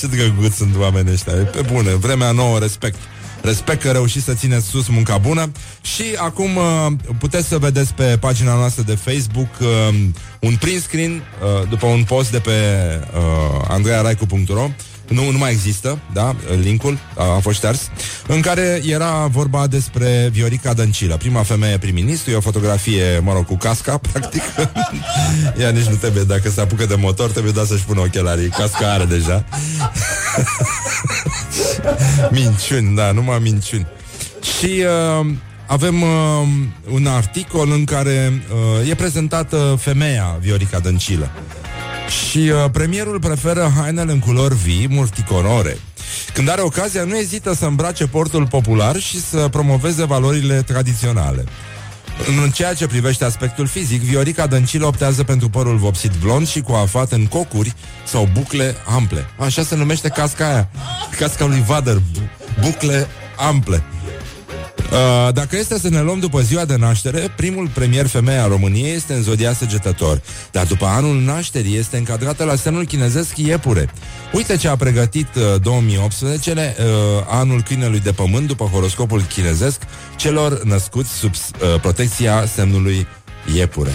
Ce 0.00 0.06
drăguț 0.06 0.54
sunt 0.54 0.76
oamenii 0.76 1.12
ăștia 1.12 1.32
Pe 1.32 1.60
bune, 1.72 1.94
vremea 1.94 2.30
nouă, 2.30 2.58
respect 2.58 2.98
Respect 3.42 3.82
că 3.82 3.90
reușiți 3.90 4.24
să 4.24 4.34
țineți 4.34 4.66
sus 4.66 4.88
munca 4.88 5.18
bună. 5.18 5.50
Și 5.82 6.04
acum 6.16 6.56
uh, 6.56 6.86
puteți 7.18 7.48
să 7.48 7.58
vedeți 7.58 7.94
pe 7.94 8.16
pagina 8.20 8.54
noastră 8.54 8.82
de 8.82 8.94
Facebook 8.94 9.48
uh, 9.60 9.94
Un 10.40 10.56
print 10.56 10.82
screen 10.82 11.12
uh, 11.12 11.68
După 11.68 11.86
un 11.86 12.04
post 12.04 12.30
de 12.30 12.38
pe 12.38 12.50
uh, 13.14 13.64
andrearaicu.ro 13.68 14.68
nu, 15.10 15.30
nu 15.30 15.38
mai 15.38 15.50
există, 15.50 15.98
da, 16.12 16.36
linkul 16.62 16.98
a, 17.16 17.24
a 17.24 17.38
fost 17.38 17.56
șters, 17.56 17.90
în 18.26 18.40
care 18.40 18.82
era 18.86 19.26
vorba 19.26 19.66
despre 19.66 20.28
Viorica 20.32 20.72
Dăncilă, 20.72 21.16
prima 21.16 21.42
femeie 21.42 21.78
prim-ministru, 21.78 22.30
e 22.30 22.34
o 22.34 22.40
fotografie, 22.40 23.18
mă 23.22 23.32
rog, 23.32 23.46
cu 23.46 23.56
casca, 23.56 23.98
practic. 24.12 24.42
Ea 25.60 25.70
nici 25.70 25.84
nu 25.84 25.94
trebuie, 25.94 26.22
dacă 26.22 26.50
se 26.50 26.60
apucă 26.60 26.86
de 26.86 26.94
motor, 26.94 27.30
trebuie 27.30 27.52
doar 27.52 27.66
să-și 27.66 27.84
pună 27.84 28.00
ochelarii. 28.00 28.48
Casca 28.48 28.92
are 28.92 29.04
deja. 29.04 29.44
minciuni, 32.30 32.96
da, 32.96 33.12
numai 33.12 33.38
minciuni. 33.42 33.86
Și 34.58 34.84
uh, 35.20 35.26
avem 35.66 36.02
uh, 36.02 36.08
un 36.90 37.06
articol 37.06 37.70
în 37.70 37.84
care 37.84 38.42
uh, 38.80 38.88
e 38.88 38.94
prezentată 38.94 39.78
femeia 39.80 40.36
Viorica 40.40 40.78
Dăncilă. 40.78 41.30
Și 42.10 42.38
uh, 42.38 42.70
premierul 42.72 43.18
preferă 43.18 43.72
hainele 43.76 44.12
în 44.12 44.18
culori 44.18 44.54
vii, 44.54 44.86
multicolore. 44.90 45.76
Când 46.34 46.48
are 46.48 46.60
ocazia, 46.60 47.04
nu 47.04 47.16
ezită 47.16 47.54
să 47.54 47.66
îmbrace 47.66 48.06
portul 48.06 48.46
popular 48.46 48.96
și 48.96 49.20
să 49.20 49.48
promoveze 49.50 50.04
valorile 50.04 50.62
tradiționale. 50.62 51.44
În 52.42 52.50
ceea 52.50 52.74
ce 52.74 52.86
privește 52.86 53.24
aspectul 53.24 53.66
fizic, 53.66 54.00
Viorica 54.02 54.46
Dăncilă 54.46 54.86
optează 54.86 55.24
pentru 55.24 55.48
părul 55.48 55.76
vopsit 55.76 56.12
blond 56.22 56.48
și 56.48 56.60
coafat 56.60 57.12
în 57.12 57.26
cocuri 57.26 57.74
sau 58.04 58.28
bucle 58.32 58.74
ample. 58.86 59.26
Așa 59.38 59.62
se 59.62 59.76
numește 59.76 60.08
casca 60.08 60.46
aia. 60.48 60.68
Casca 61.18 61.44
lui 61.44 61.62
Vader. 61.66 62.02
Bucle 62.60 63.06
ample. 63.36 63.82
Uh, 64.92 65.32
dacă 65.32 65.56
este 65.56 65.78
să 65.78 65.88
ne 65.88 66.00
luăm 66.00 66.18
după 66.18 66.40
ziua 66.40 66.64
de 66.64 66.76
naștere, 66.76 67.32
primul 67.36 67.68
premier 67.68 68.06
femeie 68.06 68.38
a 68.38 68.46
României 68.46 68.94
este 68.94 69.12
în 69.12 69.22
zodia 69.22 69.52
săgetător, 69.52 70.22
dar 70.50 70.66
după 70.66 70.86
anul 70.86 71.20
nașterii 71.20 71.76
este 71.76 71.96
încadrată 71.96 72.44
la 72.44 72.54
semnul 72.54 72.84
chinezesc 72.84 73.36
iepure. 73.36 73.90
Uite 74.32 74.56
ce 74.56 74.68
a 74.68 74.76
pregătit 74.76 75.28
uh, 75.36 75.60
2018, 75.62 76.50
uh, 76.52 76.84
anul 77.28 77.62
câinelui 77.62 78.00
de 78.00 78.12
pământ, 78.12 78.46
după 78.46 78.64
horoscopul 78.64 79.22
chinezesc, 79.22 79.80
celor 80.16 80.62
născuți 80.64 81.10
sub 81.12 81.32
uh, 81.34 81.80
protecția 81.80 82.46
semnului 82.54 83.06
iepure. 83.54 83.92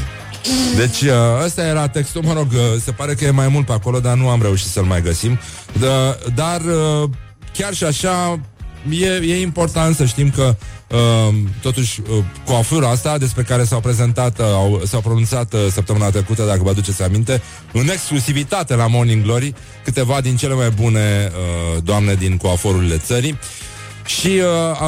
Deci 0.75 1.01
uh, 1.01 1.44
ăsta 1.44 1.65
era 1.65 1.88
textul, 1.88 2.22
mă 2.22 2.34
rog, 2.34 2.48
uh, 2.51 2.82
se 2.84 2.91
pare 2.91 3.13
că 3.13 3.25
e 3.25 3.29
mai 3.29 3.48
mult 3.48 3.65
pe 3.65 3.72
acolo, 3.72 4.00
dar 4.00 4.15
nu 4.15 4.29
am 4.29 4.41
reușit 4.41 4.67
să-l 4.67 4.84
mai 4.84 5.01
găsim. 5.01 5.39
Da, 5.79 6.17
dar 6.36 6.62
uh, 6.62 7.10
chiar 7.53 7.74
și 7.74 7.84
așa 7.84 8.39
e, 8.89 9.06
e 9.06 9.42
important 9.42 9.96
să 9.96 10.06
știm 10.06 10.30
că 10.30 10.56
uh, 10.92 11.36
totuși 11.62 12.01
uh, 12.01 12.24
coafura 12.46 12.89
asta 12.89 13.18
despre 13.18 13.44
care 13.44 13.63
s-au 13.63 13.80
prezentat, 13.80 14.39
uh, 14.39 14.46
au, 14.46 14.82
s-au 14.86 15.01
pronunțat 15.01 15.54
uh, 15.54 15.60
săptămâna 15.72 16.10
trecută, 16.10 16.44
dacă 16.44 16.60
vă 16.63 16.70
aduceți 16.70 17.04
aminte, 17.04 17.42
în 17.72 17.89
exclusivitate 17.89 18.75
la 18.75 18.88
Morning 18.88 19.24
Glory, 19.24 19.54
câteva 19.84 20.22
din 20.22 20.36
cele 20.36 20.54
mai 20.54 20.70
bune 20.70 21.32
uh, 21.32 21.84
doamne 21.84 22.13
din 22.13 22.38
coaforurile 22.38 22.98
țării. 22.98 23.39
Și 24.06 24.42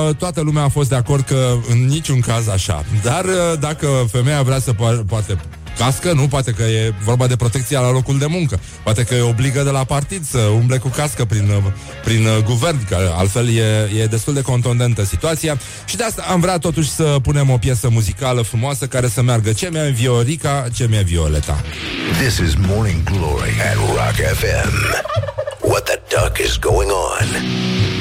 uh, 0.07 0.15
toată 0.15 0.41
lumea 0.41 0.63
a 0.63 0.69
fost 0.69 0.89
de 0.89 0.95
acord 0.95 1.25
că 1.25 1.55
în 1.69 1.85
niciun 1.85 2.19
caz 2.19 2.47
așa. 2.47 2.85
Dar 3.03 3.25
uh, 3.25 3.59
dacă 3.59 3.87
femeia 4.11 4.41
vrea 4.41 4.59
să 4.59 4.73
po- 4.73 5.05
poate 5.07 5.37
cască, 5.77 6.11
nu, 6.13 6.27
poate 6.27 6.51
că 6.51 6.63
e 6.63 6.93
vorba 7.03 7.27
de 7.27 7.35
protecția 7.35 7.79
la 7.79 7.91
locul 7.91 8.17
de 8.17 8.25
muncă. 8.25 8.59
Poate 8.83 9.03
că 9.03 9.13
e 9.13 9.21
obligă 9.21 9.63
de 9.63 9.69
la 9.69 9.83
partid 9.83 10.25
să 10.25 10.37
umble 10.37 10.77
cu 10.77 10.87
cască 10.87 11.25
prin, 11.25 11.49
uh, 11.49 11.71
prin 12.03 12.25
uh, 12.25 12.43
guvern, 12.43 12.85
că 12.85 13.13
altfel 13.15 13.47
e, 13.49 13.89
e 14.01 14.05
destul 14.05 14.33
de 14.33 14.41
contundentă 14.41 15.03
situația. 15.03 15.57
Și 15.85 15.95
de 15.95 16.03
asta 16.03 16.25
am 16.29 16.39
vrea 16.39 16.57
totuși 16.57 16.89
să 16.89 17.17
punem 17.21 17.49
o 17.49 17.57
piesă 17.57 17.89
muzicală 17.89 18.41
frumoasă 18.41 18.85
care 18.85 19.07
să 19.07 19.21
meargă 19.21 19.51
ce 19.51 19.69
mi-a 19.71 19.89
Viorica, 19.89 20.65
ce 20.73 20.87
mi-a 20.89 21.01
Violeta. 21.01 21.61
This 22.21 22.37
is 22.37 22.53
Morning 22.67 23.03
Glory 23.03 23.51
at 23.71 23.75
Rock 23.75 24.15
FM. 24.39 24.73
What 25.61 25.83
the 25.83 25.99
duck 26.09 26.37
is 26.37 26.57
going 26.57 26.89
on? 26.89 27.27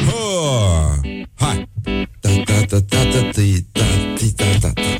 Oh, 0.09 0.93
hai! 1.35 1.69
Da, 2.21 2.31
da, 2.45 2.55
da, 2.69 2.79
da, 2.79 3.03
da, 3.13 3.21
da, 3.33 3.45
da, 3.73 3.85
da, 4.35 4.47
da, 4.61 4.71
da. 4.75 4.97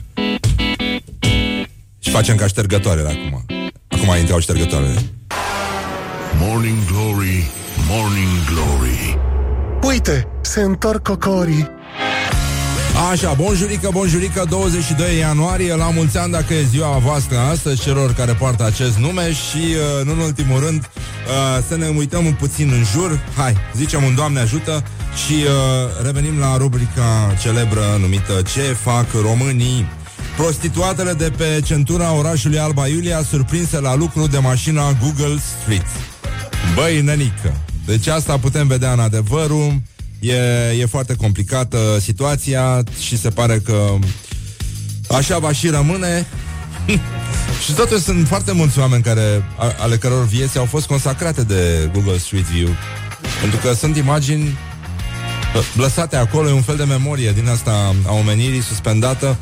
Și 2.07 2.13
facem 2.13 2.37
ca 2.37 2.47
ștergătoarele 2.47 3.09
acum. 3.09 3.45
Acum 3.89 4.17
intrau 4.19 4.41
ștergătoarele. 4.41 5.03
Morning 6.39 6.79
Glory, 6.91 7.51
Morning 7.89 8.45
Glory. 8.53 9.19
Uite, 9.83 10.29
se 10.41 10.61
întorc 10.61 11.03
cocorii. 11.03 11.69
Așa, 13.11 13.33
bonjurică, 13.33 13.89
bonjurică, 13.93 14.47
22 14.49 15.19
ianuarie, 15.19 15.75
la 15.75 15.91
mulți 15.91 16.19
ani 16.19 16.33
dacă 16.33 16.55
e 16.55 16.63
ziua 16.63 16.99
voastră 16.99 17.39
astăzi, 17.39 17.83
celor 17.83 18.13
care 18.13 18.33
poartă 18.33 18.65
acest 18.65 18.97
nume 18.97 19.33
și, 19.33 19.75
uh, 19.99 20.05
nu 20.05 20.13
în 20.13 20.19
ultimul 20.19 20.61
rând, 20.61 20.81
uh, 20.81 21.65
să 21.69 21.77
ne 21.77 21.89
uităm 21.97 22.27
un 22.27 22.33
puțin 22.33 22.71
în 22.73 22.85
jur. 22.93 23.21
Hai, 23.37 23.57
zicem 23.77 24.03
un 24.03 24.15
Doamne 24.15 24.41
ajută 24.41 24.85
Și 25.27 25.33
uh, 25.33 26.05
revenim 26.05 26.39
la 26.39 26.57
rubrica 26.57 27.35
celebră 27.43 27.81
numită 28.01 28.43
Ce 28.55 28.61
fac 28.61 29.07
românii? 29.23 29.87
Prostituatele 30.37 31.13
de 31.13 31.33
pe 31.37 31.61
centura 31.65 32.13
orașului 32.13 32.59
Alba 32.59 32.87
Iulia 32.87 33.23
surprinse 33.23 33.81
la 33.81 33.95
lucru 33.95 34.27
de 34.27 34.39
mașina 34.39 34.97
Google 35.03 35.41
Street. 35.61 35.87
Băi, 36.75 37.01
nenică, 37.01 37.57
deci 37.87 38.07
asta 38.07 38.39
putem 38.39 38.67
vedea 38.67 38.93
în 38.93 38.99
adevărul. 38.99 39.83
E, 40.21 40.35
e 40.81 40.87
foarte 40.87 41.15
complicată 41.15 41.79
situația 42.01 42.83
și 43.01 43.19
se 43.19 43.29
pare 43.29 43.59
că 43.65 43.95
așa 45.11 45.39
va 45.39 45.53
și 45.53 45.69
rămâne. 45.69 46.27
și 47.65 47.73
totuși 47.73 48.03
sunt 48.03 48.27
foarte 48.27 48.53
mulți 48.53 48.79
oameni 48.79 49.03
care, 49.03 49.45
ale 49.79 49.97
căror 49.97 50.27
vieți 50.27 50.59
au 50.59 50.65
fost 50.65 50.87
consacrate 50.87 51.43
de 51.43 51.91
Google 51.93 52.19
Street 52.19 52.45
View. 52.45 52.69
Pentru 53.41 53.59
că 53.59 53.73
sunt 53.73 53.97
imagini 53.97 54.59
lăsate 55.77 56.17
acolo, 56.17 56.49
e 56.49 56.53
un 56.53 56.63
fel 56.63 56.77
de 56.77 56.85
memorie 56.85 57.33
din 57.33 57.49
asta 57.49 57.95
a 58.07 58.13
omenirii 58.13 58.63
suspendată. 58.63 59.37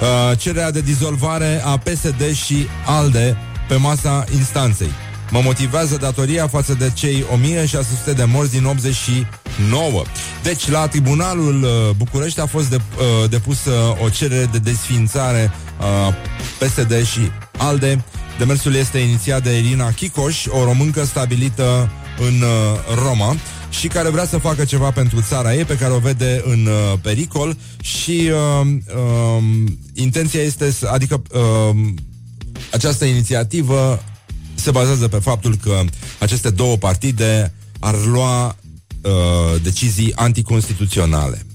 Uh, 0.00 0.38
cererea 0.38 0.70
de 0.70 0.80
dizolvare 0.80 1.62
a 1.64 1.78
PSD 1.78 2.32
și 2.34 2.66
ALDE 2.86 3.36
pe 3.68 3.74
masa 3.74 4.24
instanței. 4.34 4.90
Mă 5.30 5.40
motivează 5.44 5.96
datoria 5.96 6.48
față 6.48 6.74
de 6.74 6.90
cei 6.94 7.24
1600 7.32 8.12
de 8.12 8.24
morți 8.24 8.52
din 8.52 8.64
89. 8.64 10.02
Deci, 10.42 10.68
la 10.68 10.88
Tribunalul 10.88 11.62
uh, 11.62 11.70
București 11.96 12.40
a 12.40 12.46
fost 12.46 12.70
de, 12.70 12.76
uh, 12.76 13.30
depusă 13.30 13.70
o 14.04 14.08
cerere 14.08 14.48
de 14.52 14.58
desfințare 14.58 15.50
uh, 15.80 16.14
PSD 16.58 17.04
și 17.06 17.20
ALDE. 17.58 18.04
Demersul 18.38 18.74
este 18.74 18.98
inițiat 18.98 19.42
de 19.42 19.58
Irina 19.58 19.90
Chicoș, 19.90 20.46
o 20.46 20.64
româncă 20.64 21.04
stabilită 21.04 21.90
în 22.18 22.42
uh, 22.42 23.04
Roma 23.04 23.36
și 23.70 23.88
care 23.88 24.08
vrea 24.08 24.26
să 24.26 24.38
facă 24.38 24.64
ceva 24.64 24.90
pentru 24.90 25.20
țara 25.28 25.54
ei, 25.54 25.64
pe 25.64 25.76
care 25.76 25.92
o 25.92 25.98
vede 25.98 26.42
în 26.44 26.66
uh, 26.66 26.98
pericol 27.02 27.56
și 27.80 28.30
uh, 28.60 28.66
uh, 28.96 29.44
intenția 29.94 30.42
este, 30.42 30.70
să, 30.70 30.88
adică 30.92 31.22
uh, 31.32 31.76
această 32.72 33.04
inițiativă 33.04 34.02
se 34.54 34.70
bazează 34.70 35.08
pe 35.08 35.18
faptul 35.18 35.56
că 35.62 35.80
aceste 36.18 36.50
două 36.50 36.76
partide 36.76 37.54
ar 37.80 37.94
lua 38.04 38.56
uh, 39.02 39.62
decizii 39.62 40.12
anticonstituționale. 40.14 41.46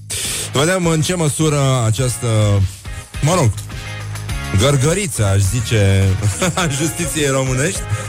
Vedem 0.52 0.86
în 0.86 1.02
ce 1.02 1.14
măsură 1.14 1.82
această, 1.84 2.26
mă 3.22 3.34
rog, 3.34 3.50
gărgăriță, 4.58 5.24
aș 5.24 5.40
zice, 5.40 6.04
a 6.54 6.68
justiției 6.68 7.28
românești, 7.28 7.80
uh, 7.80 8.05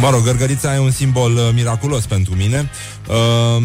mă 0.00 0.10
rog, 0.10 0.24
gărgărița 0.24 0.74
e 0.74 0.78
un 0.78 0.90
simbol 0.90 1.32
uh, 1.32 1.48
miraculos 1.54 2.04
pentru 2.04 2.34
mine, 2.34 2.70
uh, 3.08 3.62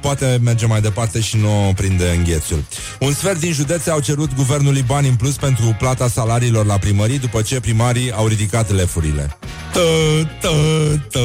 poate 0.00 0.38
merge 0.42 0.66
mai 0.66 0.80
departe 0.80 1.20
și 1.20 1.36
nu 1.36 1.72
prinde 1.76 2.14
înghețul. 2.16 2.64
Un 3.00 3.12
sfert 3.12 3.40
din 3.40 3.52
județe 3.52 3.90
au 3.90 4.00
cerut 4.00 4.34
guvernului 4.34 4.82
bani 4.86 5.08
în 5.08 5.14
plus 5.14 5.36
pentru 5.36 5.76
plata 5.78 6.08
salariilor 6.08 6.66
la 6.66 6.78
primării 6.78 7.18
după 7.18 7.42
ce 7.42 7.60
primarii 7.60 8.12
au 8.12 8.26
ridicat 8.26 8.72
lefurile. 8.72 9.36
Tă, 9.72 9.80
tă, 10.40 10.50
tă. 11.08 11.18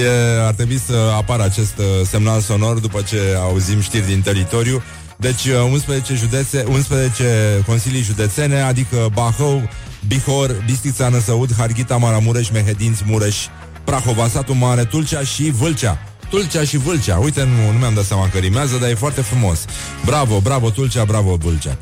E, 0.00 0.46
ar 0.46 0.54
trebui 0.54 0.78
să 0.86 1.12
apară 1.16 1.42
acest 1.42 1.78
uh, 1.78 1.84
semnal 2.06 2.40
sonor 2.40 2.78
după 2.78 3.00
ce 3.00 3.36
auzim 3.40 3.80
știri 3.80 4.06
din 4.06 4.20
teritoriu. 4.20 4.82
Deci 5.16 5.44
11 5.72 6.12
uh, 6.12 6.18
județe, 6.18 6.64
11 6.68 7.62
consilii 7.66 8.02
județene, 8.02 8.60
adică 8.60 9.08
Bahău, 9.12 9.68
Bihor, 10.06 10.62
Bistița, 10.66 11.08
Năsăud, 11.08 11.54
Harghita, 11.56 11.96
Maramureș, 11.96 12.48
Mehedinți, 12.48 13.02
Mureș, 13.06 13.36
Prahova, 13.84 14.28
Satul 14.28 14.54
Mare, 14.54 14.84
Tulcea 14.84 15.22
și 15.22 15.50
Vâlcea. 15.50 15.98
Tulcea 16.30 16.64
și 16.64 16.76
Vâlcea. 16.76 17.16
Uite, 17.16 17.44
nu, 17.44 17.72
nu 17.72 17.78
mi-am 17.78 17.94
dat 17.94 18.04
seama 18.04 18.28
că 18.28 18.38
rimează, 18.38 18.76
dar 18.76 18.90
e 18.90 18.94
foarte 18.94 19.20
frumos. 19.20 19.64
Bravo, 20.04 20.40
bravo 20.40 20.70
Tulcea, 20.70 21.04
bravo 21.04 21.34
Vâlcea. 21.34 21.78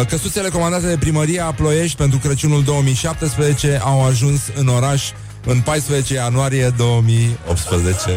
Uh, 0.00 0.06
căsuțele 0.06 0.48
comandate 0.48 0.86
de 0.86 0.96
primăria 0.96 1.44
Ploiești 1.44 1.96
pentru 1.96 2.18
Crăciunul 2.18 2.62
2017 2.62 3.80
au 3.82 4.04
ajuns 4.04 4.40
în 4.54 4.68
oraș 4.68 5.10
în 5.46 5.60
14 5.60 6.14
ianuarie 6.14 6.74
2018. 6.76 8.10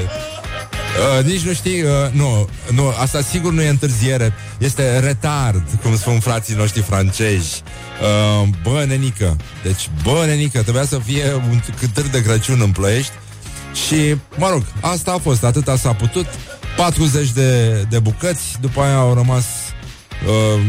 Uh, 1.20 1.26
nici 1.26 1.42
nu 1.42 1.54
știi, 1.54 1.82
uh, 1.82 1.90
nu, 2.12 2.50
nu, 2.72 2.94
asta 3.02 3.22
sigur 3.22 3.52
nu 3.52 3.62
e 3.62 3.70
întârziere, 3.70 4.34
este 4.58 5.00
retard, 5.00 5.64
cum 5.82 5.98
spun 5.98 6.20
frații 6.20 6.56
noștri 6.56 6.82
francezi. 6.82 7.64
Uh, 8.02 8.48
bă, 8.64 8.86
nenică, 8.88 9.38
deci, 9.64 9.90
bă, 10.04 10.24
nenică, 10.26 10.62
trebuia 10.62 10.86
să 10.86 11.00
fie 11.06 11.34
un 11.34 11.62
câtăr 11.80 12.04
de 12.04 12.22
Crăciun 12.22 12.62
în 12.62 12.72
Ploiești 12.72 13.12
și, 13.88 14.16
mă 14.38 14.50
rog, 14.50 14.64
asta 14.82 15.12
a 15.12 15.18
fost, 15.18 15.44
atâta 15.44 15.76
s-a 15.76 15.94
putut, 15.94 16.26
40 16.78 17.32
de, 17.32 17.72
de 17.90 18.00
bucăți, 18.00 18.58
după 18.62 18.82
aia 18.82 18.98
au 18.98 19.14
rămas 19.14 19.46
Uh, 20.26 20.62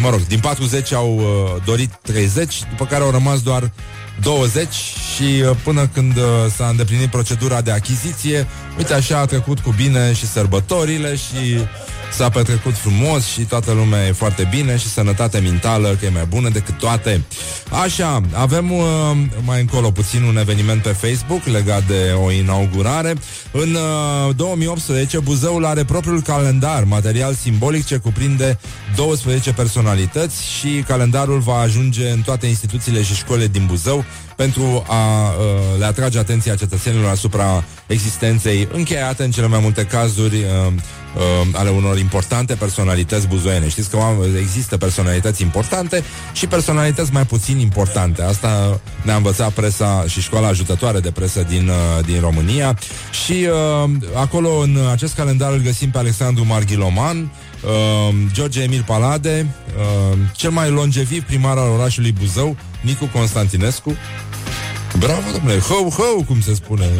mă 0.00 0.10
rog, 0.10 0.26
din 0.26 0.38
40 0.38 0.92
au 0.92 1.16
uh, 1.16 1.62
dorit 1.64 1.98
30, 2.02 2.62
după 2.70 2.84
care 2.84 3.02
au 3.02 3.10
rămas 3.10 3.42
doar 3.42 3.72
20 4.22 4.72
și 4.72 5.22
uh, 5.22 5.56
până 5.62 5.86
când 5.86 6.16
uh, 6.16 6.22
s-a 6.56 6.66
îndeplinit 6.66 7.10
procedura 7.10 7.60
de 7.60 7.70
achiziție, 7.70 8.46
uite 8.78 8.94
așa 8.94 9.18
a 9.18 9.26
trecut 9.26 9.58
cu 9.58 9.74
bine 9.76 10.12
și 10.12 10.26
sărbătorile 10.26 11.16
și 11.16 11.58
s-a 12.16 12.28
petrecut 12.28 12.76
frumos 12.76 13.26
și 13.26 13.40
toată 13.40 13.72
lumea 13.72 14.06
e 14.06 14.12
foarte 14.12 14.48
bine 14.50 14.76
și 14.76 14.88
sănătate 14.88 15.38
mentală, 15.38 15.96
că 16.00 16.04
e 16.04 16.08
mai 16.08 16.24
bună 16.28 16.48
decât 16.48 16.78
toate. 16.78 17.24
Așa, 17.82 18.20
avem 18.32 18.72
uh, 18.72 18.84
mai 19.44 19.60
încolo 19.60 19.90
puțin 19.90 20.22
un 20.22 20.36
eveniment 20.36 20.82
pe 20.82 20.88
Facebook 20.88 21.44
legat 21.44 21.86
de 21.86 22.14
o 22.24 22.30
inaugurare. 22.30 23.14
În 23.52 23.74
uh, 24.28 24.34
2018, 24.36 25.18
Buzăul 25.18 25.64
are 25.64 25.84
propriul 25.84 26.22
calendar, 26.22 26.84
material 26.84 27.34
simbolic 27.34 27.86
ce 27.86 27.96
cuprinde 27.96 28.58
12 28.96 29.52
personalități 29.52 30.44
și 30.58 30.84
calendarul 30.86 31.38
va 31.38 31.58
ajunge 31.58 32.10
în 32.10 32.20
toate 32.20 32.46
instituțiile 32.46 33.02
și 33.02 33.14
școlile 33.14 33.46
din 33.46 33.66
Buzău 33.66 34.04
pentru 34.36 34.84
a 34.88 35.28
uh, 35.28 35.78
le 35.78 35.84
atrage 35.84 36.18
atenția 36.18 36.54
cetățenilor 36.54 37.10
asupra 37.10 37.64
existenței 37.86 38.68
încheiate 38.72 39.24
în 39.24 39.30
cele 39.30 39.46
mai 39.46 39.58
multe 39.62 39.84
cazuri 39.84 40.36
uh, 40.36 40.72
uh, 41.16 41.48
ale 41.52 41.70
unor 41.70 41.98
importante 41.98 42.54
personalități 42.54 43.26
buzoiene. 43.26 43.68
Știți 43.68 43.90
că 43.90 43.98
există 44.38 44.76
personalități 44.76 45.42
importante 45.42 46.02
și 46.32 46.46
personalități 46.46 47.12
mai 47.12 47.26
puțin 47.26 47.58
importante. 47.58 48.22
Asta 48.22 48.80
ne-a 49.02 49.16
învățat 49.16 49.52
presa 49.52 50.04
și 50.08 50.20
școala 50.20 50.46
ajutătoare 50.46 51.00
de 51.00 51.10
presă 51.10 51.46
din, 51.48 51.68
uh, 51.68 52.04
din 52.04 52.20
România. 52.20 52.78
Și 53.24 53.48
uh, 53.84 53.90
acolo, 54.14 54.58
în 54.58 54.78
acest 54.92 55.14
calendar, 55.14 55.52
îl 55.52 55.60
găsim 55.60 55.90
pe 55.90 55.98
Alexandru 55.98 56.44
Marghiloman, 56.46 57.30
uh, 57.66 58.14
George 58.32 58.62
Emil 58.62 58.84
Palade, 58.86 59.46
uh, 59.76 60.18
cel 60.32 60.50
mai 60.50 60.70
longeviv 60.70 61.22
primar 61.22 61.56
al 61.56 61.68
orașului 61.68 62.12
Buzău, 62.12 62.56
Nicu 62.80 63.10
Constantinescu, 63.12 63.96
Bravo, 64.98 65.20
domnule, 65.32 65.58
ho, 65.58 65.74
ho, 65.74 66.22
cum 66.26 66.40
se 66.40 66.54
spune. 66.54 66.90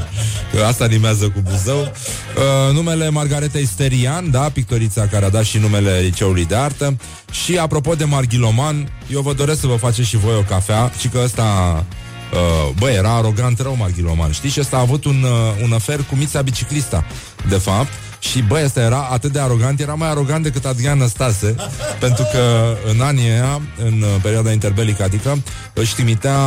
Asta 0.66 0.86
rimează 0.86 1.28
cu 1.28 1.40
Buzău. 1.50 1.80
Uh, 1.80 2.74
Numele 2.74 3.08
Margareta 3.08 3.58
Isterian 3.58 4.30
Da, 4.30 4.40
pictorița 4.40 5.06
care 5.06 5.24
a 5.24 5.28
dat 5.28 5.44
și 5.44 5.58
numele 5.58 5.98
Liceului 5.98 6.44
de 6.44 6.54
Artă. 6.54 6.96
Și 7.30 7.58
apropo 7.58 7.94
de 7.94 8.04
Marghiloman 8.04 8.92
Eu 9.08 9.20
vă 9.20 9.32
doresc 9.32 9.60
să 9.60 9.66
vă 9.66 9.76
faceți 9.76 10.08
și 10.08 10.16
voi 10.16 10.36
o 10.36 10.40
cafea 10.40 10.92
Și 10.98 11.08
că 11.08 11.20
ăsta 11.24 11.84
Uh, 12.32 12.74
bă, 12.78 12.90
era 12.90 13.14
arogant 13.14 13.60
rău 13.60 13.76
Marghiloman 13.76 14.30
Știți? 14.30 14.52
Și 14.52 14.60
ăsta 14.60 14.76
a 14.76 14.80
avut 14.80 15.04
un, 15.04 15.22
uh, 15.22 15.62
un 15.62 15.72
afer 15.72 15.96
cu 16.08 16.14
Mița 16.14 16.42
Biciclista 16.42 17.04
De 17.48 17.56
fapt 17.56 17.92
și 18.30 18.42
băi, 18.42 18.64
ăsta 18.64 18.80
era 18.80 19.08
atât 19.10 19.32
de 19.32 19.40
arogant, 19.40 19.80
era 19.80 19.94
mai 19.94 20.08
arogant 20.08 20.42
decât 20.42 20.64
Adrian 20.64 20.98
Năstase, 20.98 21.54
pentru 21.98 22.26
că 22.32 22.76
în 22.90 23.00
anii 23.00 23.28
aia, 23.28 23.60
în 23.84 24.02
uh, 24.02 24.08
perioada 24.22 24.52
interbelică, 24.52 25.02
adică, 25.02 25.42
își 25.72 25.94
trimitea 25.94 26.38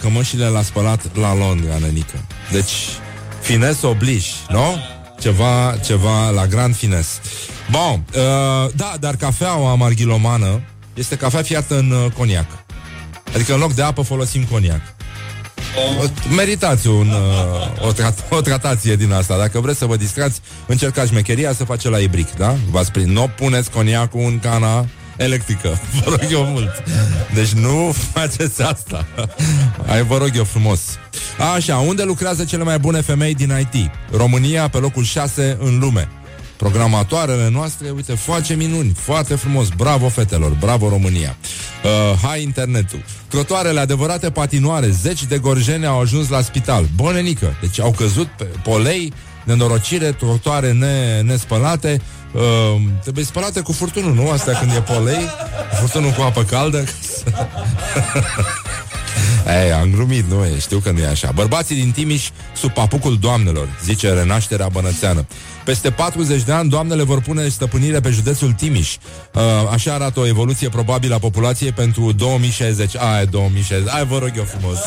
cămășile 0.00 0.46
la 0.46 0.62
spălat 0.62 1.16
la 1.16 1.34
Londra, 1.34 1.78
nenică. 1.78 2.24
Deci, 2.52 2.72
fines 3.40 3.82
obliș, 3.82 4.26
nu? 4.48 4.76
Ceva, 5.20 5.76
ceva 5.84 6.30
la 6.30 6.46
grand 6.46 6.76
fines. 6.76 7.20
Bun, 7.70 8.04
uh, 8.14 8.70
da, 8.74 8.94
dar 9.00 9.16
cafeaua 9.16 9.74
marghilomană 9.74 10.60
este 10.94 11.16
cafea 11.16 11.42
fiată 11.42 11.78
în 11.78 11.90
uh, 11.90 12.12
coniac. 12.12 12.46
Adică 13.34 13.52
în 13.52 13.60
loc 13.60 13.72
de 13.72 13.82
apă 13.82 14.02
folosim 14.02 14.44
coniac. 14.44 14.80
Meritați 16.36 16.86
un, 16.88 17.08
uh, 17.08 17.86
o, 17.86 17.92
trat- 17.92 18.28
o 18.30 18.40
tratație 18.40 18.96
din 18.96 19.12
asta. 19.12 19.38
Dacă 19.38 19.60
vreți 19.60 19.78
să 19.78 19.86
vă 19.86 19.96
distrați, 19.96 20.40
încercați 20.66 21.08
șmecheria 21.08 21.52
să 21.52 21.64
face 21.64 21.88
la 21.88 21.98
ibric, 21.98 22.36
da? 22.36 22.56
V-ați 22.70 22.92
prins. 22.92 23.08
Nu 23.08 23.30
puneți 23.36 23.70
coniacul 23.70 24.20
în 24.20 24.38
cana 24.38 24.86
electrică. 25.16 25.80
Vă 26.04 26.10
rog 26.10 26.26
eu 26.30 26.44
mult. 26.44 26.82
Deci 27.34 27.50
nu 27.50 27.94
faceți 28.12 28.62
asta. 28.62 29.06
Ai 29.86 30.02
vă 30.04 30.16
rog 30.18 30.30
eu 30.36 30.44
frumos. 30.44 30.80
Așa, 31.54 31.76
unde 31.76 32.02
lucrează 32.02 32.44
cele 32.44 32.62
mai 32.64 32.78
bune 32.78 33.00
femei 33.00 33.34
din 33.34 33.68
IT? 33.72 33.90
România 34.16 34.68
pe 34.68 34.78
locul 34.78 35.04
6 35.04 35.56
în 35.60 35.78
lume. 35.78 36.08
Programatoarele 36.60 37.48
noastre, 37.48 37.90
uite, 37.90 38.14
face 38.14 38.54
minuni, 38.54 38.92
foarte 38.96 39.34
frumos, 39.34 39.68
bravo 39.68 40.08
fetelor, 40.08 40.56
bravo 40.58 40.88
România. 40.88 41.36
Uh, 41.84 42.18
hai 42.22 42.42
internetul. 42.42 43.04
Trotoarele 43.28 43.80
adevărate 43.80 44.30
patinoare, 44.30 44.88
zeci 44.88 45.24
de 45.24 45.38
gorjene 45.38 45.86
au 45.86 46.00
ajuns 46.00 46.28
la 46.28 46.40
spital. 46.40 46.88
Bonenică, 46.94 47.56
deci 47.60 47.80
au 47.80 47.90
căzut 47.90 48.26
pe 48.26 48.44
polei, 48.44 49.12
nenorocire, 49.44 50.12
trotuare 50.12 50.72
ne, 50.72 51.20
nespălate, 51.20 52.00
uh, 52.32 52.40
trebuie 53.02 53.24
spălate 53.24 53.60
cu 53.60 53.72
furtunul, 53.72 54.14
nu? 54.14 54.30
Asta 54.30 54.52
când 54.52 54.70
e 54.70 54.80
polei, 54.80 55.28
furtunul 55.78 56.10
cu 56.10 56.22
apă 56.22 56.42
caldă. 56.42 56.84
Ei, 59.64 59.72
am 59.72 59.90
glumit, 59.90 60.24
nu 60.30 60.44
e, 60.44 60.58
știu 60.58 60.78
că 60.78 60.90
nu 60.90 60.98
e 60.98 61.06
așa. 61.06 61.30
Bărbații 61.34 61.74
din 61.74 61.90
Timiș 61.90 62.28
sub 62.56 62.70
papucul 62.70 63.18
doamnelor, 63.18 63.68
zice 63.84 64.12
renașterea 64.12 64.68
bănățeană. 64.68 65.26
Peste 65.70 65.90
40 65.90 66.42
de 66.42 66.52
ani, 66.52 66.68
doamnele 66.68 67.02
vor 67.02 67.20
pune 67.20 67.48
stăpânire 67.48 68.00
pe 68.00 68.10
județul 68.10 68.52
Timiș. 68.52 68.96
Uh, 69.34 69.42
așa 69.72 69.94
arată 69.94 70.20
o 70.20 70.26
evoluție 70.26 70.68
probabilă 70.68 71.14
a 71.14 71.18
populației 71.18 71.72
pentru 71.72 72.12
2060. 72.12 72.96
Ai, 72.96 73.26
2060. 73.26 73.94
Ai, 73.94 74.06
vă 74.06 74.18
rog 74.18 74.32
eu 74.36 74.44
frumos. 74.44 74.78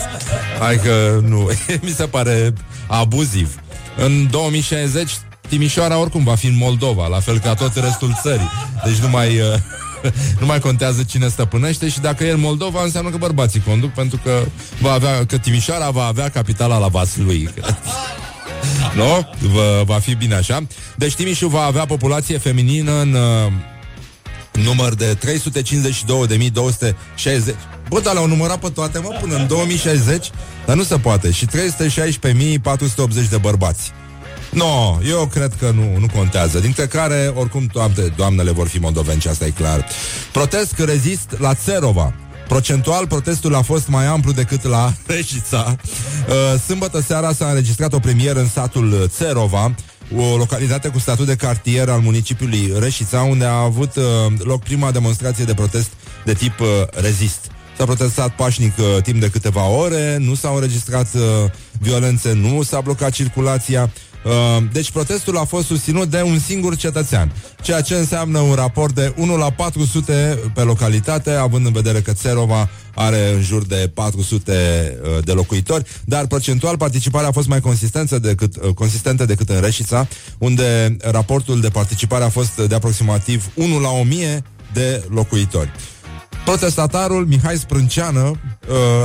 Hai 0.60 0.76
că 0.78 1.20
nu. 1.28 1.50
Mi 1.86 1.90
se 1.90 2.06
pare 2.06 2.54
abuziv. 2.88 3.60
În 3.98 4.28
2060, 4.32 5.12
Timișoara 5.50 5.98
oricum 5.98 6.24
va 6.24 6.36
fi 6.36 6.48
în 6.48 6.58
Moldova, 6.58 7.08
la 7.08 7.20
fel 7.20 7.40
ca 7.40 7.54
tot 7.54 7.76
restul 7.76 8.18
țării. 8.22 8.50
Deci 8.86 8.98
nu 8.98 9.10
mai... 9.10 9.40
Uh, 9.40 9.60
nu 10.40 10.46
mai 10.46 10.60
contează 10.60 11.04
cine 11.04 11.28
stăpânește 11.28 11.90
și 11.90 12.00
dacă 12.00 12.24
e 12.24 12.32
în 12.32 12.40
Moldova 12.40 12.84
înseamnă 12.84 13.10
că 13.10 13.18
bărbații 13.18 13.64
conduc 13.68 13.92
pentru 13.92 14.20
că 14.24 14.44
va 14.80 14.92
avea, 14.92 15.26
că 15.26 15.38
Timișoara 15.38 15.90
va 15.90 16.06
avea 16.06 16.30
capitala 16.30 16.78
la 16.78 16.88
Vaslui. 16.88 17.50
nu? 18.96 19.28
Va, 19.50 19.84
va 19.84 20.00
fi 20.00 20.16
bine 20.16 20.36
așa. 20.36 20.68
Deci 20.96 21.16
Timișul 21.16 21.50
va 21.50 21.64
avea 21.64 21.86
populație 21.86 22.38
feminină 22.38 23.02
în 23.02 23.14
uh, 23.14 23.52
număr 24.64 24.94
de 24.94 25.18
352.260. 25.18 25.20
Bă, 27.90 28.00
dar 28.00 28.14
le-au 28.14 28.28
numărat 28.28 28.60
pe 28.60 28.70
toate, 28.70 29.00
mă, 29.00 29.18
până 29.22 29.36
în 29.36 29.48
2060, 29.48 30.30
dar 30.66 30.76
nu 30.76 30.84
se 30.84 30.98
poate. 30.98 31.32
Și 31.32 31.46
316.480 31.46 31.52
de 33.30 33.38
bărbați. 33.42 33.92
No, 34.50 34.98
eu 35.08 35.26
cred 35.26 35.54
că 35.60 35.72
nu, 35.76 35.98
nu 36.00 36.08
contează. 36.16 36.60
Dintre 36.60 36.88
care, 36.88 37.32
oricum, 37.36 37.66
toate 37.66 38.14
doamnele 38.16 38.52
vor 38.52 38.68
fi 38.68 38.80
moldoveni, 38.80 39.22
asta 39.30 39.46
e 39.46 39.50
clar. 39.50 39.86
Protest 40.32 40.80
rezist 40.80 41.36
la 41.38 41.54
Țerova. 41.54 42.14
Procentual, 42.48 43.08
protestul 43.08 43.56
a 43.56 43.62
fost 43.62 43.88
mai 43.88 44.06
amplu 44.06 44.32
decât 44.32 44.64
la 44.64 44.94
Reșița. 45.08 45.76
Uh, 46.28 46.60
sâmbătă 46.60 47.02
seara 47.02 47.34
s-a 47.34 47.48
înregistrat 47.48 47.94
o 47.94 48.00
premieră 48.00 48.40
în 48.40 48.48
satul 48.48 49.10
Țerova, 49.18 49.76
o 50.18 50.38
localitate 50.38 50.88
cu 50.88 51.00
statut 51.00 51.26
de 51.26 51.36
cartier 51.36 51.90
al 51.90 52.00
municipiului 52.00 52.74
Reșița, 52.80 53.22
unde 53.22 53.46
a 53.46 53.60
avut 53.60 53.96
uh, 53.96 54.04
loc 54.38 54.64
prima 54.64 54.92
demonstrație 54.92 55.46
de 55.46 55.54
protest 55.54 55.90
de 56.26 56.34
tip 56.34 56.60
uh, 56.60 56.68
rezist. 56.92 57.52
S-a 57.78 57.86
protestat 57.86 58.36
pașnic 58.36 58.78
uh, 58.78 59.02
timp 59.02 59.20
de 59.20 59.30
câteva 59.30 59.68
ore, 59.68 60.18
nu 60.20 60.36
s-au 60.36 60.56
înregistrat 60.56 61.08
uh, 61.14 61.22
violențe, 61.80 62.34
nu 62.34 62.62
s-a 62.62 62.82
blocat 62.82 63.12
circulația. 63.12 63.90
Uh, 64.24 64.64
deci 64.72 64.92
protestul 64.92 65.38
a 65.38 65.44
fost 65.44 65.68
susținut 65.68 66.10
de 66.10 66.22
un 66.22 66.40
singur 66.40 66.76
cetățean, 66.76 67.32
ceea 67.62 67.82
ce 67.82 67.96
înseamnă 67.96 68.40
un 68.40 68.54
raport 68.54 68.96
de 68.96 69.14
1 69.18 69.38
la 69.38 69.50
400 69.52 70.40
pe 70.54 70.62
localitate, 70.62 71.32
având 71.32 71.66
în 71.66 71.72
vedere 71.72 72.02
că 72.02 72.14
Țerova 72.14 72.70
are 72.96 73.34
în 73.34 73.42
jur 73.42 73.66
de 73.66 73.92
400 73.94 74.98
uh, 75.02 75.24
de 75.24 75.32
locuitori, 75.32 75.84
dar 76.06 76.28
procentual 76.28 76.78
participarea 76.78 77.28
a 77.28 77.32
fost 77.32 77.48
mai 77.48 77.60
consistentă 77.60 78.20
decât, 78.20 78.56
uh, 78.56 78.74
consistentă 78.74 79.26
decât 79.26 79.50
în 79.50 79.62
Reșița, 79.62 80.08
unde 80.38 80.98
raportul 81.02 81.62
de 81.62 81.70
participare 81.70 82.24
a 82.24 82.30
fost 82.30 82.62
de 82.68 82.76
aproximativ 82.76 83.52
1 83.56 83.80
la 83.80 83.90
1000 83.90 84.44
de 84.74 85.04
locuitori. 85.10 85.72
Protestatarul 86.46 87.26
Mihai 87.26 87.58
Sprânceană 87.58 88.22
uh, 88.22 88.38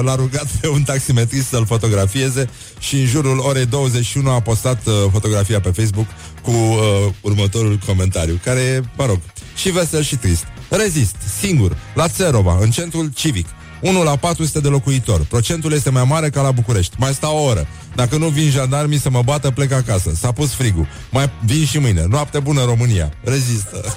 l-a 0.03 0.15
rugat 0.15 0.47
pe 0.61 0.69
un 0.69 0.83
taximetrist 0.83 1.49
să-l 1.49 1.67
fotografieze 1.67 2.49
și 2.79 2.95
în 2.95 3.07
jurul 3.07 3.39
orei 3.39 3.67
21 3.67 4.31
a 4.31 4.41
postat 4.41 4.87
uh, 4.87 4.93
fotografia 5.13 5.61
pe 5.61 5.71
Facebook 5.71 6.07
cu 6.43 6.51
uh, 6.51 7.13
următorul 7.21 7.79
comentariu, 7.87 8.41
care 8.45 8.61
e, 8.61 8.83
mă 8.97 9.07
rog, 9.07 9.19
și 9.57 9.71
vesel 9.71 10.03
și 10.03 10.17
trist. 10.17 10.45
Rezist, 10.71 11.17
singur, 11.41 11.77
la 11.95 12.09
Țerova, 12.09 12.59
în 12.61 12.71
centrul 12.71 13.11
civic. 13.15 13.47
1 13.81 14.03
la 14.03 14.17
400 14.17 14.61
de 14.61 14.69
locuitori. 14.69 15.23
Procentul 15.23 15.73
este 15.73 15.91
mai 15.91 16.05
mare 16.05 16.31
ca 16.31 16.43
la 16.43 16.51
București. 16.51 16.97
Mai 16.99 17.13
stau 17.13 17.37
o 17.37 17.43
oră. 17.43 17.67
Dacă 17.95 18.17
nu 18.17 18.29
vin 18.29 18.51
jandarmii 18.51 18.99
să 18.99 19.11
mă 19.11 19.23
bată, 19.23 19.51
plec 19.51 19.73
acasă. 19.73 20.13
S-a 20.15 20.33
pus 20.33 20.53
frigul. 20.53 20.87
Mai 21.11 21.31
vin 21.45 21.65
și 21.65 21.79
mâine. 21.79 22.07
Noapte 22.09 22.39
bună 22.39 22.65
România. 22.65 23.13
Rezistă. 23.25 23.85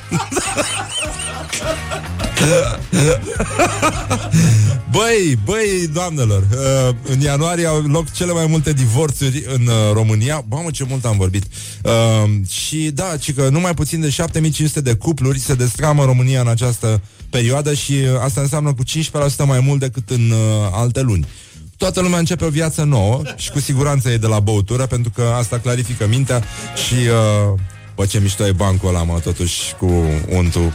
băi, 4.91 5.39
băi, 5.45 5.87
doamnelor, 5.93 6.47
uh, 6.51 6.95
în 7.03 7.19
ianuarie 7.19 7.65
au 7.65 7.81
loc 7.81 8.11
cele 8.11 8.31
mai 8.31 8.45
multe 8.45 8.73
divorțuri 8.73 9.43
în 9.55 9.67
uh, 9.67 9.73
România. 9.93 10.45
Mamă, 10.49 10.69
ce 10.71 10.85
mult 10.89 11.05
am 11.05 11.17
vorbit. 11.17 11.43
Uh, 11.83 12.29
și 12.47 12.91
da, 12.93 13.17
ci 13.17 13.33
că 13.33 13.49
numai 13.49 13.73
puțin 13.73 14.01
de 14.01 14.09
7500 14.09 14.81
de 14.81 14.93
cupluri 14.93 15.39
se 15.39 15.53
destramă 15.53 16.01
în 16.01 16.07
România 16.07 16.41
în 16.41 16.47
această 16.47 17.01
perioadă 17.31 17.73
și 17.73 17.91
uh, 17.91 18.19
asta 18.23 18.41
înseamnă 18.41 18.73
cu 18.73 18.83
15% 18.83 19.45
mai 19.45 19.59
mult 19.59 19.79
decât 19.79 20.09
în 20.09 20.31
uh, 20.31 20.69
alte 20.71 21.01
luni 21.01 21.27
toată 21.81 22.01
lumea 22.01 22.19
începe 22.19 22.45
o 22.45 22.49
viață 22.49 22.83
nouă 22.83 23.21
și 23.35 23.51
cu 23.51 23.59
siguranță 23.59 24.09
e 24.09 24.17
de 24.17 24.27
la 24.27 24.39
băutură, 24.39 24.85
pentru 24.85 25.11
că 25.15 25.21
asta 25.21 25.59
clarifică 25.59 26.07
mintea 26.07 26.43
și, 26.85 26.93
uh, 26.93 27.59
bă, 27.95 28.05
ce 28.05 28.19
mișto 28.19 28.45
e 28.47 28.51
bancul 28.51 28.89
ăla, 28.89 29.03
mă, 29.03 29.19
totuși, 29.23 29.75
cu 29.77 29.91
untul. 30.29 30.73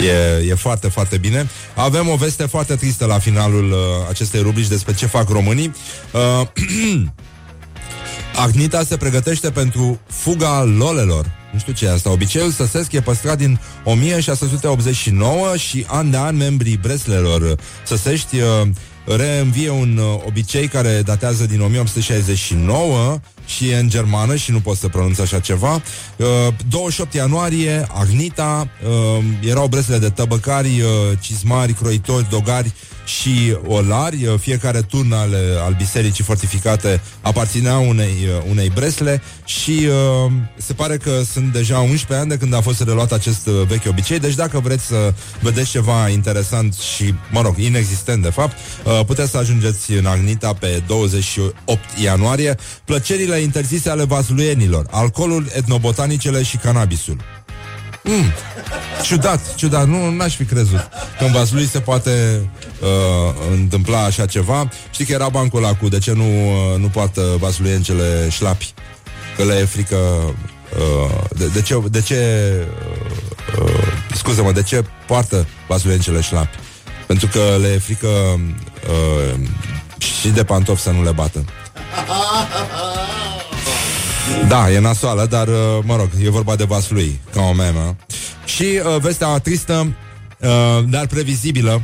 E, 0.00 0.46
e 0.48 0.54
foarte, 0.54 0.88
foarte 0.88 1.16
bine. 1.16 1.48
Avem 1.74 2.08
o 2.08 2.16
veste 2.16 2.46
foarte 2.46 2.74
tristă 2.74 3.06
la 3.06 3.18
finalul 3.18 3.70
uh, 3.70 3.78
acestei 4.08 4.40
rubrici 4.40 4.68
despre 4.68 4.94
ce 4.94 5.06
fac 5.06 5.28
românii. 5.28 5.74
Uh, 6.12 6.46
Agnita 8.44 8.82
se 8.82 8.96
pregătește 8.96 9.50
pentru 9.50 10.00
fuga 10.06 10.62
lolelor. 10.62 11.43
Nu 11.54 11.60
știu 11.60 11.72
ce 11.72 11.84
e 11.84 11.90
asta. 11.90 12.10
Obiceiul 12.10 12.50
săsesc 12.50 12.92
e 12.92 13.00
păstrat 13.00 13.38
din 13.38 13.60
1689 13.84 15.56
și 15.56 15.84
an 15.88 16.10
de 16.10 16.16
an 16.16 16.36
membrii 16.36 16.76
breslelor 16.76 17.56
săsești 17.84 18.36
uh, 18.36 18.68
reînvie 19.04 19.70
un 19.70 19.96
uh, 19.96 20.20
obicei 20.26 20.68
care 20.68 21.02
datează 21.04 21.46
din 21.46 21.60
1869 21.60 23.20
și 23.46 23.68
e 23.68 23.76
în 23.76 23.88
germană 23.88 24.36
și 24.36 24.50
nu 24.50 24.60
pot 24.60 24.76
să 24.76 24.88
pronunț 24.88 25.18
așa 25.18 25.40
ceva. 25.40 25.82
Uh, 26.16 26.26
28 26.68 27.14
ianuarie, 27.14 27.86
Agnita, 27.92 28.68
uh, 28.84 29.24
erau 29.40 29.66
bresele 29.66 29.98
de 29.98 30.08
tăbăcari, 30.08 30.80
uh, 30.80 30.88
cizmari, 31.20 31.72
croitori, 31.72 32.30
dogari 32.30 32.72
și 33.04 33.56
olari. 33.66 34.26
Uh, 34.26 34.38
fiecare 34.38 34.80
turn 34.80 35.12
al, 35.12 35.34
al 35.64 35.74
bisericii 35.78 36.24
fortificate 36.24 37.00
aparținea 37.20 37.78
unei, 37.78 38.14
uh, 38.38 38.50
unei 38.50 38.70
bresle 38.74 39.22
și 39.44 39.70
uh, 39.70 40.32
se 40.56 40.72
pare 40.72 40.96
că 40.96 41.22
sunt 41.32 41.52
deja 41.52 41.78
11 41.78 42.14
ani 42.14 42.28
de 42.28 42.36
când 42.36 42.54
a 42.54 42.60
fost 42.60 42.82
reluat 42.82 43.12
acest 43.12 43.46
uh, 43.46 43.66
vechi 43.66 43.88
obicei, 43.88 44.18
deci 44.18 44.34
dacă 44.34 44.60
vreți 44.60 44.86
să 44.86 45.14
vedeți 45.40 45.70
ceva 45.70 46.08
interesant 46.08 46.74
și, 46.74 47.14
mă 47.30 47.40
rog, 47.40 47.56
inexistent 47.56 48.22
de 48.22 48.30
fapt, 48.30 48.56
uh, 48.84 49.00
puteți 49.06 49.30
să 49.30 49.38
ajungeți 49.38 49.92
în 49.92 50.06
Agnita 50.06 50.52
pe 50.52 50.82
28 50.86 51.78
ianuarie. 52.02 52.56
Plăcerile 52.84 53.38
interzise 53.38 53.90
ale 53.90 54.04
vasluienilor, 54.04 54.86
alcoolul, 54.90 55.46
etnobotanicele 55.54 56.42
și 56.42 56.56
cannabisul. 56.56 57.43
Mm. 58.04 58.32
Ciudat, 59.02 59.54
ciudat, 59.54 59.86
nu 59.86 60.10
n-aș 60.10 60.36
fi 60.36 60.44
crezut 60.44 60.88
că 61.18 61.24
în 61.24 61.32
Vaslui 61.32 61.66
se 61.66 61.80
poate 61.80 62.40
uh, 62.80 63.34
întâmpla 63.50 64.04
așa 64.04 64.26
ceva. 64.26 64.68
Știi 64.90 65.04
că 65.04 65.12
era 65.12 65.28
bancul 65.28 65.64
ăla 65.64 65.74
cu 65.74 65.88
de 65.88 65.98
ce 65.98 66.12
nu, 66.12 66.24
uh, 66.24 66.78
nu 66.78 66.88
poată 66.88 67.36
vasluiencele 67.38 68.28
șlapi, 68.30 68.74
că 69.36 69.44
le 69.44 69.54
e 69.54 69.64
frică 69.64 69.96
uh, 69.96 71.20
de, 71.36 71.46
de 71.46 71.62
ce, 71.62 71.82
de 71.90 72.00
ce 72.00 72.50
uh, 73.58 73.64
uh, 73.64 73.92
scuză-mă, 74.14 74.52
de 74.52 74.62
ce 74.62 74.84
poartă 75.06 75.46
vasluiencele 75.68 76.20
șlapi? 76.20 76.58
Pentru 77.06 77.26
că 77.26 77.56
le 77.60 77.68
e 77.68 77.78
frică 77.78 78.08
uh, 78.08 79.40
și 79.98 80.28
de 80.28 80.44
pantofi 80.44 80.82
să 80.82 80.90
nu 80.90 81.02
le 81.02 81.10
bată. 81.10 81.44
Da, 84.48 84.70
e 84.70 84.78
nasoală, 84.78 85.26
dar, 85.26 85.48
uh, 85.48 85.54
mă 85.82 85.96
rog, 85.96 86.08
e 86.22 86.30
vorba 86.30 86.56
de 86.56 86.64
vaslui, 86.64 87.20
ca 87.32 87.40
o 87.40 87.52
memă. 87.52 87.96
Și 88.44 88.62
uh, 88.62 89.00
vestea 89.00 89.38
tristă, 89.38 89.96
uh, 90.38 90.84
dar 90.88 91.06
previzibilă, 91.06 91.82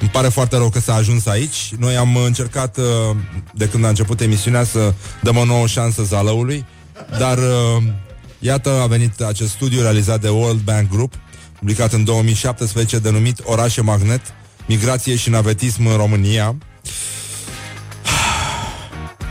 îmi 0.00 0.10
pare 0.10 0.28
foarte 0.28 0.56
rău 0.56 0.68
că 0.68 0.80
s-a 0.80 0.94
ajuns 0.94 1.26
aici. 1.26 1.72
Noi 1.78 1.96
am 1.96 2.16
încercat, 2.16 2.76
uh, 2.76 2.84
de 3.54 3.68
când 3.68 3.84
a 3.84 3.88
început 3.88 4.20
emisiunea, 4.20 4.64
să 4.64 4.94
dăm 5.20 5.36
o 5.36 5.44
nouă 5.44 5.66
șansă 5.66 6.02
zalăului, 6.02 6.64
dar 7.18 7.38
uh, 7.38 7.82
iată 8.38 8.80
a 8.82 8.86
venit 8.86 9.20
acest 9.20 9.50
studiu 9.50 9.80
realizat 9.80 10.20
de 10.20 10.28
World 10.28 10.60
Bank 10.60 10.88
Group, 10.90 11.14
publicat 11.58 11.92
în 11.92 12.04
2017, 12.04 12.98
denumit 12.98 13.40
Orașe 13.44 13.80
Magnet, 13.80 14.20
Migrație 14.66 15.16
și 15.16 15.30
Navetism 15.30 15.86
în 15.86 15.96
România. 15.96 16.56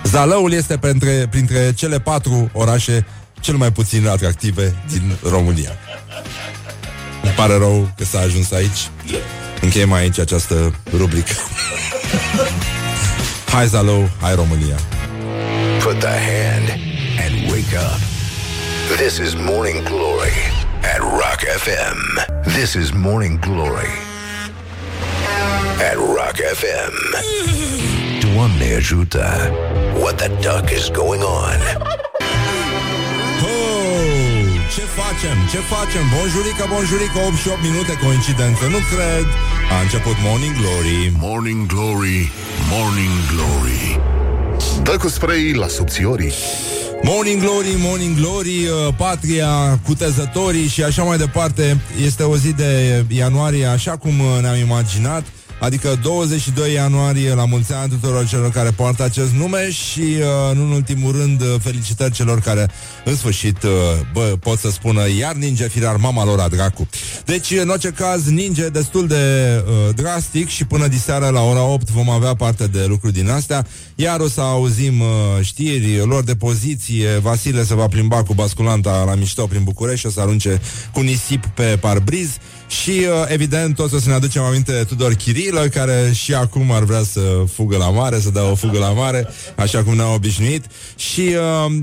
Zalăul 0.03 0.51
este 0.53 0.77
printre, 0.77 1.27
printre 1.29 1.73
cele 1.75 1.99
patru 1.99 2.49
orașe 2.53 3.05
cel 3.39 3.55
mai 3.55 3.71
puțin 3.71 4.07
atractive 4.07 4.75
din 4.91 5.17
România. 5.29 5.71
Îmi 7.23 7.33
pare 7.33 7.57
rău 7.57 7.91
că 7.97 8.03
s-a 8.03 8.19
ajuns 8.19 8.51
aici. 8.51 8.89
Încheiem 9.61 9.93
aici 9.93 10.19
această 10.19 10.73
rubrică. 10.97 11.33
hai 13.53 13.67
Zalău, 13.67 14.09
hai 14.21 14.35
România. 14.35 14.75
Put 15.83 15.99
the 15.99 16.07
hand 16.07 16.69
and 17.25 17.49
wake 17.51 17.75
up. 17.75 17.99
This 18.97 19.17
is 19.17 19.33
Morning 19.33 19.83
Glory 19.83 20.37
at 20.93 20.99
Rock 20.99 21.41
FM. 21.63 21.97
This 22.43 22.73
is 22.73 22.91
Morning 22.91 23.39
Glory 23.39 23.93
at 25.89 25.95
Rock 25.95 26.35
FM. 26.35 27.90
Doamne 28.33 28.75
ajută! 28.77 29.51
What 29.99 30.15
the 30.15 30.27
duck 30.27 30.69
is 30.77 30.89
going 31.01 31.23
on? 31.23 31.59
Oh, 33.43 34.45
ce 34.73 34.83
facem? 34.99 35.37
Ce 35.51 35.57
facem? 35.73 36.03
Bonjurică, 36.15 36.63
bonjurică, 36.73 37.17
8 37.27 37.35
și 37.43 37.47
8 37.47 37.61
minute, 37.69 37.93
coincidență, 38.05 38.63
nu 38.75 38.79
cred. 38.91 39.25
A 39.75 39.77
început 39.85 40.15
Morning 40.27 40.55
Glory. 40.61 40.99
Morning 41.27 41.61
Glory, 41.73 42.19
Morning 42.73 43.17
Glory. 43.31 43.83
Dă 44.83 44.95
cu 45.01 45.07
spray 45.07 45.43
la 45.63 45.67
subțiorii. 45.67 46.33
Morning 47.03 47.41
Glory, 47.41 47.73
Morning 47.87 48.15
Glory, 48.21 48.57
uh, 48.67 48.93
patria, 48.97 49.79
cutezătorii 49.85 50.67
și 50.67 50.83
așa 50.83 51.03
mai 51.03 51.17
departe. 51.17 51.77
Este 52.05 52.23
o 52.23 52.35
zi 52.37 52.53
de 52.53 53.03
ianuarie, 53.07 53.65
așa 53.65 53.97
cum 53.97 54.19
uh, 54.19 54.41
ne-am 54.41 54.57
imaginat. 54.57 55.23
Adică 55.61 55.99
22 56.01 56.73
ianuarie, 56.73 57.33
la 57.33 57.45
mulți 57.45 57.73
ani 57.73 57.89
tuturor 57.89 58.27
celor 58.27 58.51
care 58.51 58.69
poartă 58.71 59.03
acest 59.03 59.31
nume 59.31 59.71
și, 59.71 59.99
uh, 59.99 60.55
nu 60.55 60.63
în 60.63 60.71
ultimul 60.71 61.11
rând, 61.11 61.41
uh, 61.41 61.55
felicitări 61.59 62.13
celor 62.13 62.39
care, 62.39 62.69
în 63.05 63.15
sfârșit, 63.15 63.63
uh, 63.63 63.69
bă, 64.13 64.35
pot 64.39 64.59
să 64.59 64.69
spună 64.69 65.09
iar 65.09 65.33
ninge 65.33 65.67
firar 65.67 65.95
mama 65.95 66.25
lor 66.25 66.39
a 66.39 66.47
dracu. 66.47 66.87
Deci, 67.25 67.51
în 67.51 67.69
orice 67.69 67.89
caz, 67.89 68.25
ninge 68.25 68.67
destul 68.67 69.07
de 69.07 69.15
uh, 69.65 69.95
drastic 69.95 70.47
și 70.47 70.65
până 70.65 70.87
diseară 70.87 71.27
la 71.27 71.41
ora 71.41 71.63
8 71.63 71.89
vom 71.89 72.09
avea 72.09 72.33
parte 72.33 72.67
de 72.67 72.85
lucruri 72.87 73.13
din 73.13 73.29
astea, 73.29 73.65
iar 73.95 74.19
o 74.19 74.27
să 74.27 74.41
auzim 74.41 74.99
uh, 74.99 75.07
știri 75.41 75.97
lor 76.05 76.23
de 76.23 76.35
poziție, 76.35 77.07
Vasile 77.21 77.63
se 77.63 77.75
va 77.75 77.87
plimba 77.87 78.23
cu 78.23 78.33
basculanta 78.33 79.03
la 79.03 79.15
mișto 79.15 79.47
prin 79.47 79.63
București 79.63 79.99
și 79.99 80.05
o 80.05 80.09
să 80.09 80.19
arunce 80.19 80.61
cu 80.93 80.99
nisip 81.01 81.45
pe 81.45 81.77
parbriz 81.79 82.29
și, 82.71 82.89
uh, 82.89 83.25
evident, 83.27 83.75
toți 83.75 83.95
o 83.95 83.99
să 83.99 84.09
ne 84.09 84.15
aducem 84.15 84.41
aminte 84.41 84.71
de 84.71 84.83
Tudor 84.83 85.13
Chirilă, 85.13 85.67
care 85.67 86.11
și 86.13 86.33
acum 86.33 86.71
ar 86.71 86.83
vrea 86.83 87.03
să 87.03 87.43
fugă 87.53 87.77
la 87.77 87.89
mare, 87.89 88.19
să 88.19 88.29
dea 88.29 88.49
o 88.51 88.55
fugă 88.55 88.79
la 88.79 88.89
mare, 88.89 89.27
așa 89.55 89.83
cum 89.83 89.95
ne-au 89.95 90.13
obișnuit. 90.13 90.65
Și 90.95 91.21
uh, 91.21 91.73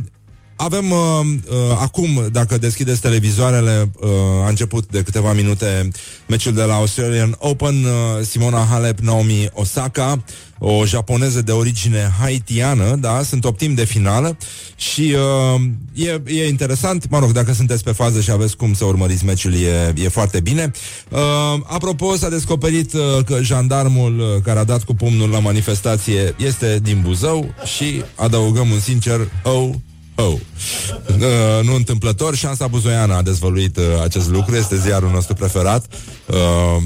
avem 0.61 0.91
uh, 0.91 0.99
uh, 0.99 1.57
acum, 1.81 2.29
dacă 2.33 2.59
deschideți 2.59 3.01
televizoarele, 3.01 3.91
uh, 4.01 4.09
a 4.45 4.49
început 4.49 4.87
de 4.91 5.03
câteva 5.03 5.33
minute 5.33 5.89
meciul 6.27 6.53
de 6.53 6.63
la 6.63 6.75
Australian 6.75 7.37
Open, 7.39 7.85
uh, 7.85 7.91
Simona 8.27 8.67
Halep, 8.71 8.99
Naomi 8.99 9.49
Osaka, 9.53 10.25
o 10.59 10.85
japoneză 10.85 11.43
de 11.43 11.53
origine 11.53 12.13
haitiană, 12.21 12.97
da, 12.97 13.23
sunt 13.23 13.45
optim 13.45 13.75
de 13.75 13.85
finală 13.85 14.37
și 14.77 15.15
uh, 15.55 15.61
e, 15.95 16.23
e 16.27 16.49
interesant, 16.49 17.11
mă 17.11 17.19
rog, 17.19 17.33
dacă 17.33 17.53
sunteți 17.53 17.85
pe 17.85 17.93
fază 17.93 18.21
și 18.21 18.31
aveți 18.31 18.57
cum 18.57 18.75
să 18.75 18.85
urmăriți 18.85 19.25
meciul, 19.25 19.55
e, 19.55 19.93
e 19.97 20.09
foarte 20.09 20.41
bine. 20.41 20.71
Uh, 21.09 21.19
apropo, 21.63 22.17
s-a 22.17 22.29
descoperit 22.29 22.93
uh, 22.93 23.01
că 23.25 23.43
jandarmul 23.43 24.19
uh, 24.19 24.43
care 24.43 24.59
a 24.59 24.65
dat 24.65 24.83
cu 24.83 24.95
pumnul 24.95 25.29
la 25.29 25.39
manifestație 25.39 26.35
este 26.37 26.79
din 26.83 27.01
Buzău 27.03 27.55
și 27.77 28.03
adăugăm 28.15 28.71
un 28.71 28.81
sincer, 28.81 29.29
oh, 29.43 29.71
Oh. 30.21 30.33
Uh, 30.33 31.65
nu 31.65 31.75
întâmplător, 31.75 32.35
Șansa 32.35 32.67
Buzoiană 32.67 33.15
a 33.15 33.23
dezvăluit 33.23 33.77
uh, 33.77 33.85
acest 34.03 34.29
lucru, 34.29 34.57
este 34.57 34.77
ziarul 34.77 35.11
nostru 35.11 35.35
preferat. 35.35 35.85
Uh, 36.27 36.83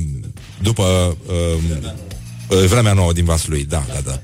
după 0.62 1.16
uh, 1.26 1.62
uh, 2.48 2.66
vremea 2.66 2.92
nouă 2.92 3.12
din 3.12 3.24
Vaslui, 3.24 3.64
da, 3.64 3.84
da, 3.88 4.00
da. 4.04 4.20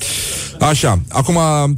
Așa, 0.66 1.00
acum, 1.08 1.36
uh, 1.36 1.74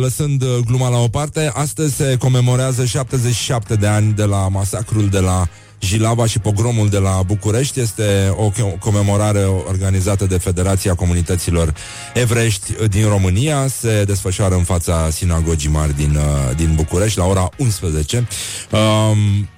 lăsând 0.00 0.42
uh, 0.42 0.56
gluma 0.64 0.88
la 0.88 0.98
o 0.98 1.08
parte, 1.08 1.50
astăzi 1.54 1.94
se 1.94 2.16
comemorează 2.18 2.84
77 2.84 3.74
de 3.74 3.86
ani 3.86 4.12
de 4.12 4.24
la 4.24 4.48
masacrul 4.48 5.08
de 5.08 5.18
la 5.18 5.48
Jilava 5.80 6.26
și 6.26 6.38
pogromul 6.38 6.88
de 6.88 6.98
la 6.98 7.22
București 7.26 7.80
este 7.80 8.34
o 8.36 8.50
co- 8.50 8.78
comemorare 8.78 9.44
organizată 9.44 10.26
de 10.26 10.38
Federația 10.38 10.94
Comunităților 10.94 11.74
Evrești 12.14 12.72
din 12.88 13.08
România. 13.08 13.66
Se 13.66 14.04
desfășoară 14.04 14.54
în 14.54 14.64
fața 14.64 15.10
sinagogii 15.10 15.70
mari 15.70 15.96
din, 15.96 16.14
uh, 16.14 16.56
din 16.56 16.72
București 16.74 17.18
la 17.18 17.24
ora 17.24 17.48
11. 17.56 18.26
Um, 18.70 19.48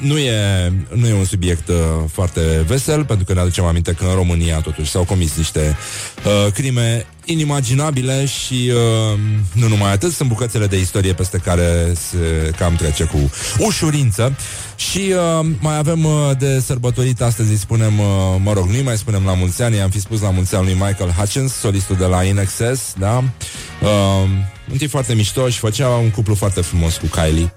nu 0.00 0.18
e, 0.18 0.72
nu 0.94 1.08
e 1.08 1.12
un 1.12 1.24
subiect 1.24 1.68
uh, 1.68 1.74
foarte 2.12 2.64
vesel, 2.66 3.04
pentru 3.04 3.24
că 3.24 3.32
ne 3.32 3.40
aducem 3.40 3.64
aminte 3.64 3.92
că 3.92 4.04
în 4.04 4.14
România 4.14 4.60
totuși 4.60 4.90
s-au 4.90 5.04
comis 5.04 5.36
niște 5.36 5.76
uh, 6.24 6.52
crime 6.52 7.06
inimaginabile 7.30 8.26
și 8.26 8.72
uh, 8.72 9.18
nu 9.52 9.68
numai 9.68 9.92
atât, 9.92 10.12
sunt 10.12 10.28
bucățele 10.28 10.66
de 10.66 10.80
istorie 10.80 11.12
peste 11.12 11.38
care 11.38 11.92
se 11.94 12.52
cam 12.58 12.74
trece 12.74 13.04
cu 13.04 13.30
ușurință. 13.58 14.36
Și 14.76 14.98
uh, 14.98 15.46
mai 15.60 15.76
avem 15.76 16.04
uh, 16.04 16.30
de 16.38 16.60
sărbătorit 16.60 17.20
astăzi, 17.20 17.50
îi 17.50 17.56
spunem, 17.56 17.98
uh, 17.98 18.06
mă 18.42 18.52
rog, 18.52 18.66
nu 18.66 18.82
mai 18.82 18.96
spunem 18.96 19.24
la 19.24 19.34
mulți 19.34 19.62
ani, 19.62 19.80
am 19.80 19.90
fi 19.90 20.00
spus 20.00 20.20
la 20.20 20.30
mulți 20.30 20.54
ani 20.54 20.64
lui 20.64 20.74
Michael 20.74 21.10
Hutchins, 21.10 21.52
solistul 21.52 21.96
de 21.96 22.04
la 22.04 22.22
In 22.24 22.38
Excess, 22.38 22.94
da? 22.98 23.24
Uh, 23.82 24.28
un 24.70 24.76
tip 24.76 24.90
foarte 24.90 25.14
mișto 25.14 25.48
și 25.48 25.58
făcea 25.58 25.88
un 25.88 26.10
cuplu 26.10 26.34
foarte 26.34 26.60
frumos 26.60 26.96
cu 26.96 27.06
Kylie. 27.06 27.52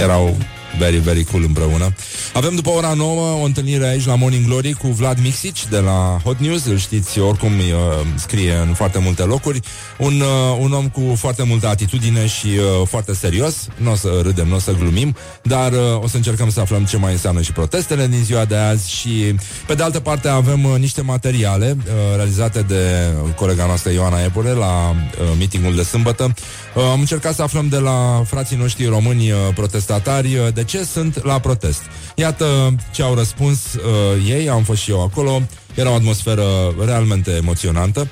Erau 0.00 0.36
very, 0.78 0.96
very 0.96 1.24
cool 1.24 1.42
împreună. 1.42 1.94
Avem 2.32 2.54
după 2.54 2.70
ora 2.70 2.92
9 2.92 3.40
o 3.40 3.44
întâlnire 3.44 3.86
aici 3.86 4.06
la 4.06 4.14
Morning 4.14 4.46
Glory 4.46 4.72
cu 4.72 4.86
Vlad 4.86 5.18
Mixici 5.22 5.66
de 5.66 5.78
la 5.78 6.20
Hot 6.24 6.38
News, 6.38 6.64
îl 6.64 6.78
știți 6.78 7.18
oricum 7.18 7.52
uh, 7.52 8.06
scrie 8.14 8.52
în 8.52 8.74
foarte 8.74 8.98
multe 8.98 9.22
locuri. 9.22 9.60
Un, 9.98 10.20
uh, 10.20 10.58
un 10.60 10.72
om 10.72 10.88
cu 10.88 11.14
foarte 11.16 11.42
multă 11.42 11.68
atitudine 11.68 12.26
și 12.26 12.46
uh, 12.46 12.86
foarte 12.86 13.14
serios. 13.14 13.66
Nu 13.76 13.90
o 13.90 13.94
să 13.94 14.20
râdem, 14.22 14.48
nu 14.48 14.54
o 14.54 14.58
să 14.58 14.72
glumim, 14.72 15.16
dar 15.42 15.72
uh, 15.72 16.02
o 16.02 16.08
să 16.08 16.16
încercăm 16.16 16.50
să 16.50 16.60
aflăm 16.60 16.84
ce 16.84 16.96
mai 16.96 17.12
înseamnă 17.12 17.42
și 17.42 17.52
protestele 17.52 18.06
din 18.06 18.24
ziua 18.24 18.44
de 18.44 18.56
azi 18.56 18.90
și 18.90 19.34
pe 19.66 19.74
de 19.74 19.82
altă 19.82 20.00
parte 20.00 20.28
avem 20.28 20.64
uh, 20.64 20.78
niște 20.78 21.00
materiale 21.00 21.76
uh, 21.78 21.92
realizate 22.16 22.62
de 22.62 23.12
colega 23.36 23.66
noastră 23.66 23.90
Ioana 23.90 24.22
Epure 24.22 24.50
la 24.50 24.90
uh, 24.90 24.96
meetingul 25.38 25.74
de 25.74 25.82
sâmbătă. 25.82 26.34
Uh, 26.74 26.82
am 26.82 27.00
încercat 27.00 27.34
să 27.34 27.42
aflăm 27.42 27.68
de 27.68 27.78
la 27.78 28.22
frații 28.26 28.56
noștri 28.56 28.86
români 28.86 29.30
uh, 29.30 29.38
protestatari 29.54 30.36
uh, 30.36 30.52
de 30.54 30.64
ce 30.66 30.84
sunt 30.84 31.24
la 31.24 31.38
protest. 31.38 31.80
Iată 32.14 32.74
ce 32.92 33.02
au 33.02 33.14
răspuns 33.14 33.58
uh, 33.74 34.28
ei, 34.28 34.48
am 34.48 34.62
fost 34.62 34.80
și 34.80 34.90
eu 34.90 35.02
acolo. 35.02 35.42
Era 35.74 35.90
o 35.90 35.94
atmosferă 35.94 36.44
realmente 36.84 37.30
emoționantă. 37.30 38.08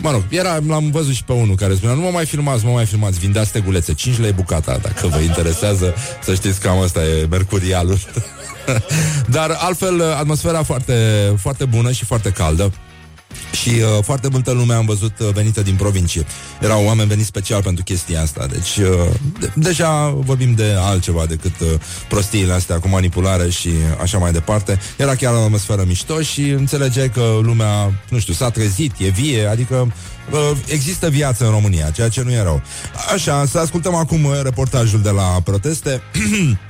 Mă 0.00 0.10
rog, 0.10 0.22
era, 0.28 0.58
l-am 0.66 0.90
văzut 0.90 1.14
și 1.14 1.24
pe 1.24 1.32
unul 1.32 1.54
care 1.54 1.74
spunea 1.74 1.94
Nu 1.94 2.00
mă 2.00 2.10
mai 2.12 2.26
filmați, 2.26 2.64
nu 2.64 2.68
mă 2.68 2.74
mai 2.74 2.86
filmați, 2.86 3.18
vindeați 3.18 3.48
stegulețe 3.48 3.94
5 3.94 4.18
lei 4.18 4.32
bucata, 4.32 4.78
dacă 4.82 5.06
vă 5.06 5.18
interesează 5.18 5.94
Să 6.22 6.34
știți 6.34 6.60
că 6.60 6.68
am 6.68 6.80
ăsta 6.80 7.04
e 7.04 7.26
mercurialul 7.30 7.98
Dar 9.36 9.56
altfel, 9.58 10.02
atmosfera 10.02 10.62
foarte, 10.62 10.94
foarte 11.38 11.64
bună 11.64 11.90
și 11.92 12.04
foarte 12.04 12.30
caldă 12.30 12.72
și 13.52 13.68
uh, 13.68 14.04
foarte 14.04 14.28
multă 14.28 14.50
lume 14.52 14.74
am 14.74 14.84
văzut 14.86 15.18
uh, 15.18 15.28
venită 15.32 15.62
din 15.62 15.74
provincie. 15.74 16.26
Erau 16.60 16.84
oameni 16.84 17.08
veniți 17.08 17.26
special 17.26 17.62
pentru 17.62 17.84
chestia 17.84 18.22
asta. 18.22 18.46
Deci, 18.46 18.76
uh, 18.76 19.10
de- 19.40 19.52
deja 19.54 20.08
vorbim 20.08 20.54
de 20.54 20.74
altceva 20.78 21.26
decât 21.26 21.60
uh, 21.60 21.68
prostiile 22.08 22.52
astea 22.52 22.78
cu 22.78 22.88
manipulare 22.88 23.50
și 23.50 23.70
așa 24.02 24.18
mai 24.18 24.32
departe. 24.32 24.80
Era 24.96 25.14
chiar 25.14 25.34
o 25.34 25.42
atmosferă 25.42 25.84
mișto 25.86 26.20
și 26.20 26.40
înțelegeai 26.40 27.10
că 27.10 27.38
lumea, 27.42 27.92
nu 28.08 28.18
știu, 28.18 28.32
s-a 28.32 28.50
trezit, 28.50 28.92
e 28.98 29.08
vie, 29.08 29.46
adică 29.46 29.92
uh, 30.32 30.56
există 30.66 31.08
viață 31.08 31.44
în 31.44 31.50
România, 31.50 31.90
ceea 31.90 32.08
ce 32.08 32.22
nu 32.22 32.30
e 32.30 32.42
rău. 32.42 32.62
Așa, 33.14 33.46
să 33.46 33.58
ascultăm 33.58 33.94
acum 33.94 34.24
uh, 34.24 34.40
reportajul 34.42 35.00
de 35.02 35.10
la 35.10 35.40
proteste. 35.44 36.02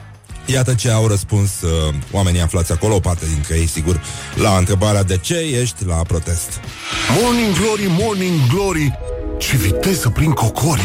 Iată 0.52 0.74
ce 0.74 0.90
au 0.90 1.06
răspuns 1.06 1.60
uh, 1.60 1.94
oamenii 2.12 2.40
aflați 2.40 2.72
acolo, 2.72 2.94
o 2.94 3.00
parte 3.00 3.26
dintre 3.26 3.56
ei, 3.56 3.66
sigur, 3.66 4.00
la 4.34 4.56
întrebarea 4.58 5.02
de 5.02 5.16
ce 5.16 5.34
ești 5.60 5.84
la 5.84 5.94
protest. 5.94 6.60
Morning 7.20 7.54
Glory, 7.54 8.02
Morning 8.02 8.40
Glory, 8.52 8.98
ce 9.38 9.56
viteză 9.56 10.08
prin 10.08 10.30
cocorii. 10.30 10.82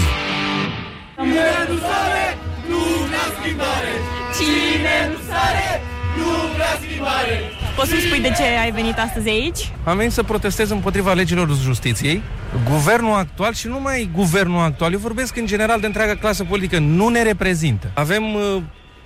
Poți 7.76 7.90
să-mi 7.90 8.02
spui 8.02 8.20
de 8.20 8.34
ce 8.38 8.44
ai 8.62 8.72
venit 8.72 8.98
astăzi 8.98 9.30
aici? 9.30 9.72
Am 9.84 9.98
venit 9.98 10.12
să 10.12 10.24
protestez 10.24 10.70
împotriva 10.70 11.14
legilor 11.14 11.58
justiției. 11.62 12.22
Guvernul 12.70 13.14
actual 13.14 13.54
și 13.54 13.68
nu 13.68 13.74
numai 13.74 14.10
guvernul 14.14 14.62
actual, 14.62 14.92
eu 14.92 15.00
vorbesc 15.00 15.38
în 15.38 15.46
general 15.46 15.80
de 15.80 15.86
întreaga 15.86 16.16
clasă 16.16 16.44
politică, 16.44 16.80
nu 16.80 17.08
ne 17.08 17.24
reprezintă. 17.24 17.92
Avem 17.94 18.34
uh, 18.34 18.62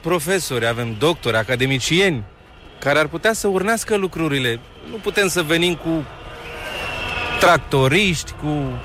profesori, 0.08 0.68
avem 0.68 0.96
doctori, 1.00 1.38
academicieni 1.38 2.24
care 2.80 3.00
ar 3.00 3.08
putea 3.08 3.34
să 3.34 3.48
urnească 3.48 3.96
lucrurile. 3.96 4.60
Nu 4.90 4.96
putem 4.96 5.28
să 5.28 5.42
venim 5.42 5.76
cu 5.76 6.06
tractoriști, 7.40 8.32
cu... 8.42 8.80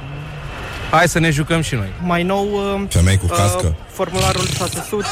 Hai 0.91 1.09
să 1.09 1.19
ne 1.19 1.31
jucăm 1.31 1.61
și 1.61 1.75
noi. 1.75 1.93
Mai 2.05 2.23
nou, 2.23 2.47
uh, 2.53 2.81
Femei 2.89 3.17
cu 3.17 3.27
cască. 3.27 3.67
uh, 3.67 3.85
formularul 3.93 4.47
600, 4.47 5.07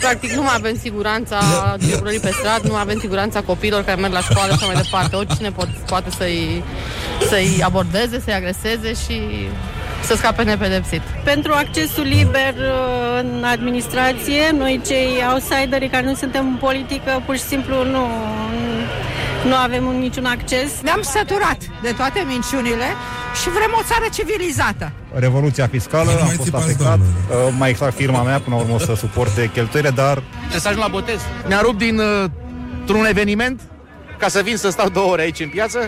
Practic 0.00 0.30
nu 0.30 0.42
mai 0.42 0.54
avem 0.56 0.78
siguranța 0.78 1.38
circulării 1.86 2.20
pe 2.20 2.30
stradă, 2.30 2.66
nu 2.66 2.72
mai 2.72 2.80
avem 2.80 2.98
siguranța 2.98 3.40
copiilor 3.40 3.82
care 3.84 4.00
merg 4.00 4.12
la 4.12 4.20
școală 4.20 4.48
și 4.48 4.58
așa 4.60 4.66
mai 4.72 4.82
departe. 4.82 5.16
Oricine 5.16 5.50
pot, 5.50 5.68
poate 5.68 6.10
să-i, 6.10 6.62
să-i 7.28 7.60
abordeze, 7.62 8.20
să-i 8.24 8.34
agreseze 8.34 8.92
și 9.06 9.48
să 10.04 10.14
scape 10.16 10.42
nepedepsit. 10.42 11.00
Pentru 11.24 11.52
accesul 11.52 12.04
liber 12.04 12.54
uh, 12.58 13.20
în 13.20 13.44
administrație, 13.44 14.42
noi 14.58 14.80
cei 14.86 15.08
outsideri 15.32 15.88
care 15.88 16.04
nu 16.06 16.14
suntem 16.14 16.46
în 16.46 16.56
politică, 16.60 17.22
pur 17.26 17.36
și 17.36 17.42
simplu 17.42 17.84
nu, 17.84 18.06
nu 19.46 19.54
avem 19.54 19.84
niciun 19.84 20.24
acces. 20.24 20.70
Ne-am 20.82 21.02
săturat 21.02 21.58
de 21.82 21.90
toate 21.96 22.24
minciunile 22.26 22.84
și 23.42 23.48
vrem 23.48 23.70
o 23.78 23.82
țară 23.82 24.04
civilizată. 24.14 24.92
Revoluția 25.14 25.66
fiscală, 25.66 26.10
Nu 26.10 26.18
am 26.18 26.24
mai 26.26 26.34
fost 26.34 26.42
țipați, 26.42 26.64
afectat, 26.64 26.86
doamne. 26.86 27.06
uh, 27.48 27.54
mai 27.58 27.70
exact 27.70 27.94
firma 27.96 28.22
mea, 28.22 28.38
până 28.40 28.56
la 28.56 28.62
urmă 28.62 28.74
o 28.74 28.78
să 28.78 28.94
suporte 28.94 29.50
cheltuielile, 29.52 29.94
dar 29.94 30.22
Trebuie 30.38 30.60
să 30.60 30.68
ajung 30.68 30.82
la 30.82 30.90
botez. 30.90 31.20
Mi-a 31.48 31.60
rupt 31.60 31.78
din 31.78 31.98
uh, 31.98 32.24
un 32.88 33.06
eveniment 33.06 33.60
ca 34.18 34.28
să 34.28 34.40
vin 34.44 34.56
să 34.56 34.70
stau 34.70 34.88
două 34.88 35.10
ore 35.10 35.22
aici 35.22 35.40
în 35.40 35.48
piață 35.48 35.78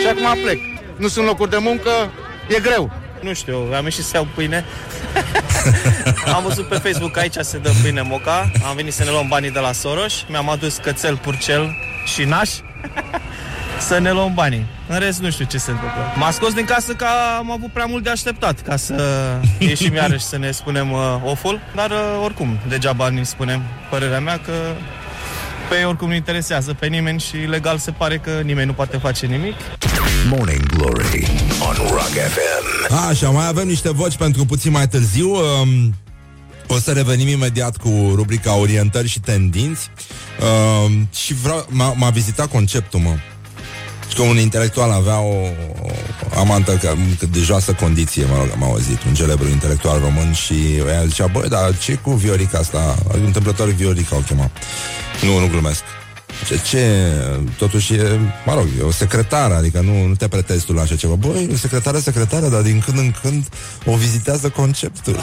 și 0.00 0.06
acum 0.06 0.42
plec. 0.42 0.58
Nu 0.96 1.08
sunt 1.08 1.26
locuri 1.26 1.50
de 1.50 1.56
muncă, 1.60 1.90
e 2.48 2.60
greu. 2.60 2.90
Nu 3.24 3.32
știu, 3.32 3.56
am 3.76 3.84
ieșit 3.84 4.04
să 4.04 4.10
iau 4.14 4.28
pâine. 4.34 4.64
am 6.34 6.42
văzut 6.42 6.68
pe 6.68 6.74
Facebook 6.74 7.10
că 7.10 7.18
aici 7.18 7.36
se 7.40 7.58
dă 7.58 7.70
pâine 7.82 8.00
moca. 8.00 8.50
Am 8.68 8.76
venit 8.76 8.92
să 8.92 9.04
ne 9.04 9.10
luăm 9.10 9.28
banii 9.28 9.50
de 9.50 9.58
la 9.58 9.72
Soros. 9.72 10.12
Mi-am 10.28 10.48
adus 10.48 10.76
cățel, 10.76 11.16
purcel 11.16 11.76
și 12.04 12.24
naș 12.24 12.50
să 13.88 13.98
ne 13.98 14.12
luăm 14.12 14.34
banii. 14.34 14.66
În 14.86 14.98
rest, 14.98 15.20
nu 15.20 15.30
știu 15.30 15.44
ce 15.44 15.58
se 15.58 15.70
întâmplă. 15.70 16.12
M-a 16.16 16.30
scos 16.30 16.52
din 16.52 16.64
casă 16.64 16.92
că 16.92 17.06
am 17.38 17.50
avut 17.50 17.72
prea 17.72 17.84
mult 17.84 18.02
de 18.02 18.10
așteptat 18.10 18.60
ca 18.60 18.76
să 18.76 19.02
ieșim 19.58 19.94
iarăși 19.94 20.24
să 20.24 20.38
ne 20.38 20.50
spunem 20.50 20.92
uh, 20.92 20.98
oful. 21.24 21.60
Dar 21.74 21.90
uh, 21.90 22.20
oricum, 22.24 22.58
degeaba 22.68 23.08
ne 23.08 23.22
spunem 23.22 23.62
părerea 23.90 24.20
mea 24.20 24.38
că 24.44 24.52
pe 25.68 25.76
ei 25.76 25.84
oricum 25.84 26.08
nu 26.08 26.14
interesează 26.14 26.74
pe 26.74 26.86
nimeni 26.86 27.20
și 27.20 27.36
legal 27.36 27.78
se 27.78 27.90
pare 27.90 28.18
că 28.18 28.30
nimeni 28.44 28.66
nu 28.66 28.72
poate 28.72 28.96
face 28.96 29.26
nimic. 29.26 29.54
Morning 30.28 30.66
Glory 30.66 31.26
on 31.60 31.76
Rock 31.90 32.12
FM. 32.12 32.94
Așa, 33.08 33.30
mai 33.30 33.46
avem 33.46 33.66
niște 33.66 33.92
voci 33.92 34.16
pentru 34.16 34.44
puțin 34.44 34.72
mai 34.72 34.88
târziu. 34.88 35.30
Um, 35.30 35.94
o 36.66 36.78
să 36.78 36.92
revenim 36.92 37.28
imediat 37.28 37.76
cu 37.76 38.12
rubrica 38.14 38.56
Orientări 38.56 39.08
și 39.08 39.20
tendinți. 39.20 39.90
Um, 40.84 41.08
și 41.12 41.34
vreau, 41.34 41.66
m-a, 41.68 41.92
m-a 41.96 42.10
vizitat 42.10 42.46
conceptul, 42.46 43.00
mă. 43.00 43.16
Și 44.08 44.16
că 44.16 44.22
un 44.22 44.38
intelectual 44.38 44.90
avea 44.90 45.20
o, 45.20 45.34
o 46.32 46.38
amantă 46.38 46.72
că, 46.72 46.94
de 47.30 47.38
joasă 47.38 47.72
condiție, 47.72 48.24
mă 48.24 48.36
rog, 48.36 48.48
am 48.52 48.62
auzit, 48.62 49.02
un 49.02 49.14
celebru 49.14 49.48
intelectual 49.48 50.00
român 50.00 50.32
și 50.32 50.54
ea 50.88 51.04
zicea, 51.04 51.26
băi, 51.26 51.48
dar 51.48 51.78
ce 51.78 51.94
cu 51.94 52.10
Viorica 52.10 52.58
asta? 52.58 52.94
Întâmplător 53.24 53.68
Viorica 53.68 54.16
o 54.16 54.20
chema. 54.20 54.50
Nu, 55.22 55.38
nu 55.38 55.46
glumesc. 55.46 55.82
Ce, 56.46 56.60
ce, 56.68 57.12
totuși 57.58 57.94
e, 57.94 58.20
mă 58.46 58.54
rog, 58.54 58.66
e 58.78 58.82
o 58.82 58.90
secretară, 58.90 59.54
adică 59.54 59.80
nu, 59.80 60.06
nu 60.06 60.14
te 60.14 60.28
pretezi 60.28 60.64
tu 60.64 60.72
la 60.72 60.82
așa 60.82 60.96
ceva. 60.96 61.14
Băi, 61.14 61.48
o 61.52 61.56
secretară, 61.56 61.98
secretară, 61.98 62.48
dar 62.48 62.62
din 62.62 62.82
când 62.84 62.98
în 62.98 63.12
când 63.22 63.48
o 63.84 63.94
vizitează 63.96 64.48
conceptul. 64.48 65.22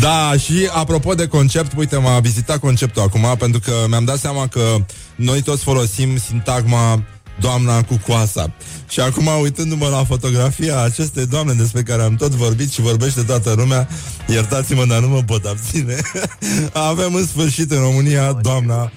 da, 0.00 0.32
și 0.38 0.68
apropo 0.72 1.14
de 1.14 1.26
concept, 1.26 1.72
uite, 1.76 1.96
m-a 1.96 2.20
vizitat 2.20 2.58
conceptul 2.58 3.02
acum, 3.02 3.36
pentru 3.38 3.60
că 3.60 3.72
mi-am 3.88 4.04
dat 4.04 4.18
seama 4.18 4.46
că 4.46 4.76
noi 5.14 5.42
toți 5.42 5.62
folosim 5.62 6.18
sintagma 6.18 7.02
doamna 7.40 7.82
cu 7.82 8.00
coasa. 8.06 8.52
Și 8.88 9.00
acum, 9.00 9.26
uitându-mă 9.40 9.88
la 9.88 10.04
fotografia 10.04 10.82
acestei 10.82 11.26
doamne 11.26 11.52
despre 11.52 11.82
care 11.82 12.02
am 12.02 12.16
tot 12.16 12.30
vorbit 12.30 12.72
și 12.72 12.80
vorbește 12.80 13.22
toată 13.22 13.54
lumea, 13.56 13.88
iertați-mă, 14.26 14.84
dar 14.84 14.98
nu 14.98 15.08
mă 15.08 15.22
pot 15.22 15.44
abține, 15.44 15.96
avem 16.90 17.14
în 17.14 17.26
sfârșit 17.26 17.70
în 17.70 17.78
România 17.78 18.32
doamna 18.32 18.92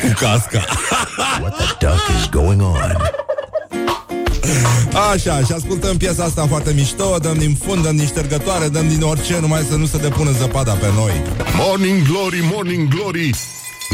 cu 0.00 0.12
casca. 0.20 0.64
What 1.40 1.56
the 1.56 1.86
duck 1.86 2.02
is 2.18 2.28
going 2.30 2.62
on? 2.62 2.96
Așa, 5.12 5.44
și 5.44 5.52
ascultăm 5.52 5.96
piesa 5.96 6.24
asta 6.24 6.46
foarte 6.46 6.72
mișto, 6.72 7.16
dăm 7.18 7.38
din 7.38 7.54
fund, 7.64 7.82
dăm 7.82 7.96
din 7.96 8.06
ștergătoare, 8.06 8.68
dăm 8.68 8.88
din 8.88 9.02
orice, 9.02 9.38
numai 9.40 9.66
să 9.70 9.76
nu 9.76 9.86
se 9.86 9.98
depună 9.98 10.30
zăpada 10.30 10.72
pe 10.72 10.86
noi. 10.96 11.12
Morning 11.56 12.02
Glory, 12.06 12.50
Morning 12.52 12.88
Glory 12.88 13.30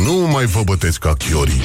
Nu 0.06 0.12
mai 0.12 0.44
vă 0.44 0.62
bătesc 0.64 0.98
ca 0.98 1.12
chiorii 1.12 1.62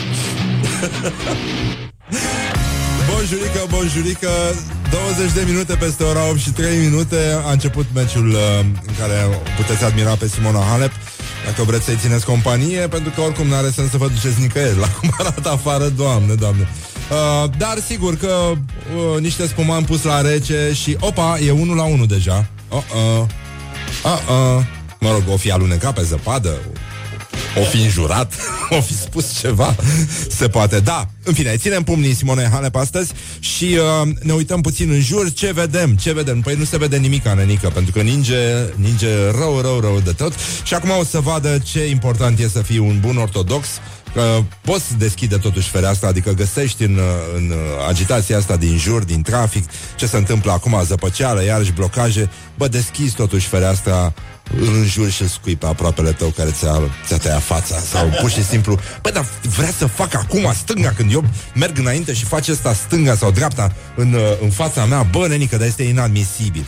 Bonjurică, 3.10 3.66
bonjurică. 3.70 4.30
20 4.92 5.32
de 5.34 5.44
minute 5.48 5.76
peste 5.76 6.04
ora 6.04 6.30
8 6.30 6.40
și 6.40 6.50
3 6.52 6.78
minute. 6.78 7.18
A 7.46 7.52
început 7.52 7.86
meciul 7.94 8.30
uh, 8.30 8.60
în 8.88 8.94
care 9.00 9.42
puteți 9.58 9.84
admira 9.84 10.16
pe 10.16 10.28
Simona 10.28 10.60
Halep 10.60 10.92
Dacă 11.46 11.64
vreți 11.64 11.86
să-i 11.86 11.98
țineți 12.02 12.26
companie 12.26 12.80
Pentru 12.88 13.12
că 13.16 13.22
oricum 13.22 13.48
n-are 13.48 13.70
sens 13.70 13.90
să 13.90 13.98
vă 13.98 14.08
duceți 14.08 14.42
nicăieri 14.42 14.80
La 14.80 14.88
cum 15.00 15.14
arată 15.20 15.50
afară, 15.52 15.88
doamne, 15.88 16.34
doamne. 16.34 16.68
Uh, 17.12 17.50
Dar 17.58 17.78
sigur 17.88 18.18
că 18.18 18.52
uh, 18.52 19.20
Niște 19.20 19.48
spuman 19.48 19.84
pus 19.84 20.04
la 20.04 20.22
rece 20.22 20.72
Și 20.74 20.98
opa, 21.00 21.40
e 21.46 21.52
1 21.52 21.74
la 21.74 21.84
1 21.84 22.06
deja. 22.06 22.46
Uh-uh. 22.70 23.26
Uh-uh. 24.04 24.64
Mă 25.00 25.12
rog, 25.12 25.24
o 25.28 25.38
fi 25.38 25.52
alunecat 25.52 25.94
pe 25.94 26.02
zăpadă 26.02 26.58
o 27.60 27.64
fi 27.64 27.78
înjurat, 27.78 28.34
o 28.78 28.82
fi 28.82 28.94
spus 28.94 29.40
ceva, 29.40 29.76
se 30.30 30.48
poate. 30.48 30.80
Da, 30.80 31.08
în 31.24 31.34
fine, 31.34 31.56
ținem 31.58 31.84
pumnii 31.84 32.16
Simone 32.16 32.50
Halep 32.52 32.76
astăzi 32.76 33.12
și 33.40 33.78
uh, 34.02 34.10
ne 34.22 34.34
uităm 34.34 34.62
puțin 34.62 34.90
în 34.90 35.02
jur. 35.02 35.32
Ce 35.32 35.52
vedem? 35.52 35.96
Ce 35.96 36.14
vedem? 36.14 36.42
Păi 36.42 36.56
nu 36.56 36.64
se 36.64 36.78
vede 36.78 36.98
nimic, 36.98 37.28
Nenică, 37.28 37.68
pentru 37.68 37.92
că 37.92 38.02
ninge, 38.02 38.36
ninge 38.76 39.08
rău, 39.40 39.62
rău, 39.62 39.80
rău 39.80 40.00
de 40.04 40.12
tot. 40.12 40.34
Și 40.64 40.74
acum 40.74 40.90
o 41.00 41.04
să 41.04 41.20
vadă 41.20 41.58
ce 41.64 41.86
important 41.86 42.40
e 42.40 42.48
să 42.48 42.62
fii 42.62 42.78
un 42.78 43.00
bun 43.00 43.18
ortodox 43.18 43.68
că 44.14 44.44
poți 44.62 44.98
deschide 44.98 45.38
totuși 45.38 45.70
fereastra, 45.70 46.08
adică 46.08 46.32
găsești 46.32 46.84
în, 46.84 47.00
în 47.36 47.54
agitația 47.88 48.38
asta 48.38 48.58
din 48.58 48.78
jur, 48.78 49.04
din 49.04 49.22
trafic, 49.22 49.70
ce 49.96 50.06
se 50.06 50.18
întâmplă 50.18 50.52
acum, 50.52 50.82
zăpăceală, 50.84 51.44
iarăși 51.44 51.72
blocaje, 51.72 52.30
bă, 52.58 52.68
deschizi 52.68 53.16
totuși 53.16 53.48
fereastra 53.48 54.14
în 54.60 54.86
jur 54.86 55.10
și 55.10 55.22
îl 55.22 55.28
scui 55.28 55.56
pe 55.56 55.66
aproapele 55.66 56.12
tău 56.12 56.30
care 56.30 56.50
ți-a, 56.52 56.82
ți-a 57.08 57.18
tăiat 57.18 57.42
fața 57.42 57.80
sau 57.80 58.10
pur 58.22 58.30
și 58.30 58.44
simplu, 58.44 58.80
bă, 59.02 59.10
dar 59.10 59.26
vrea 59.56 59.72
să 59.78 59.86
fac 59.86 60.14
acum 60.14 60.52
stânga 60.56 60.94
când 60.96 61.14
eu 61.14 61.24
merg 61.56 61.78
înainte 61.78 62.14
și 62.14 62.26
face 62.26 62.52
asta 62.52 62.74
stânga 62.74 63.16
sau 63.16 63.32
dreapta 63.32 63.76
în, 63.96 64.16
în 64.42 64.50
fața 64.50 64.86
mea, 64.86 65.04
bă, 65.04 65.28
nenică, 65.28 65.58
dar 65.58 65.68
este 65.68 65.84
inadmisibil. 65.84 66.66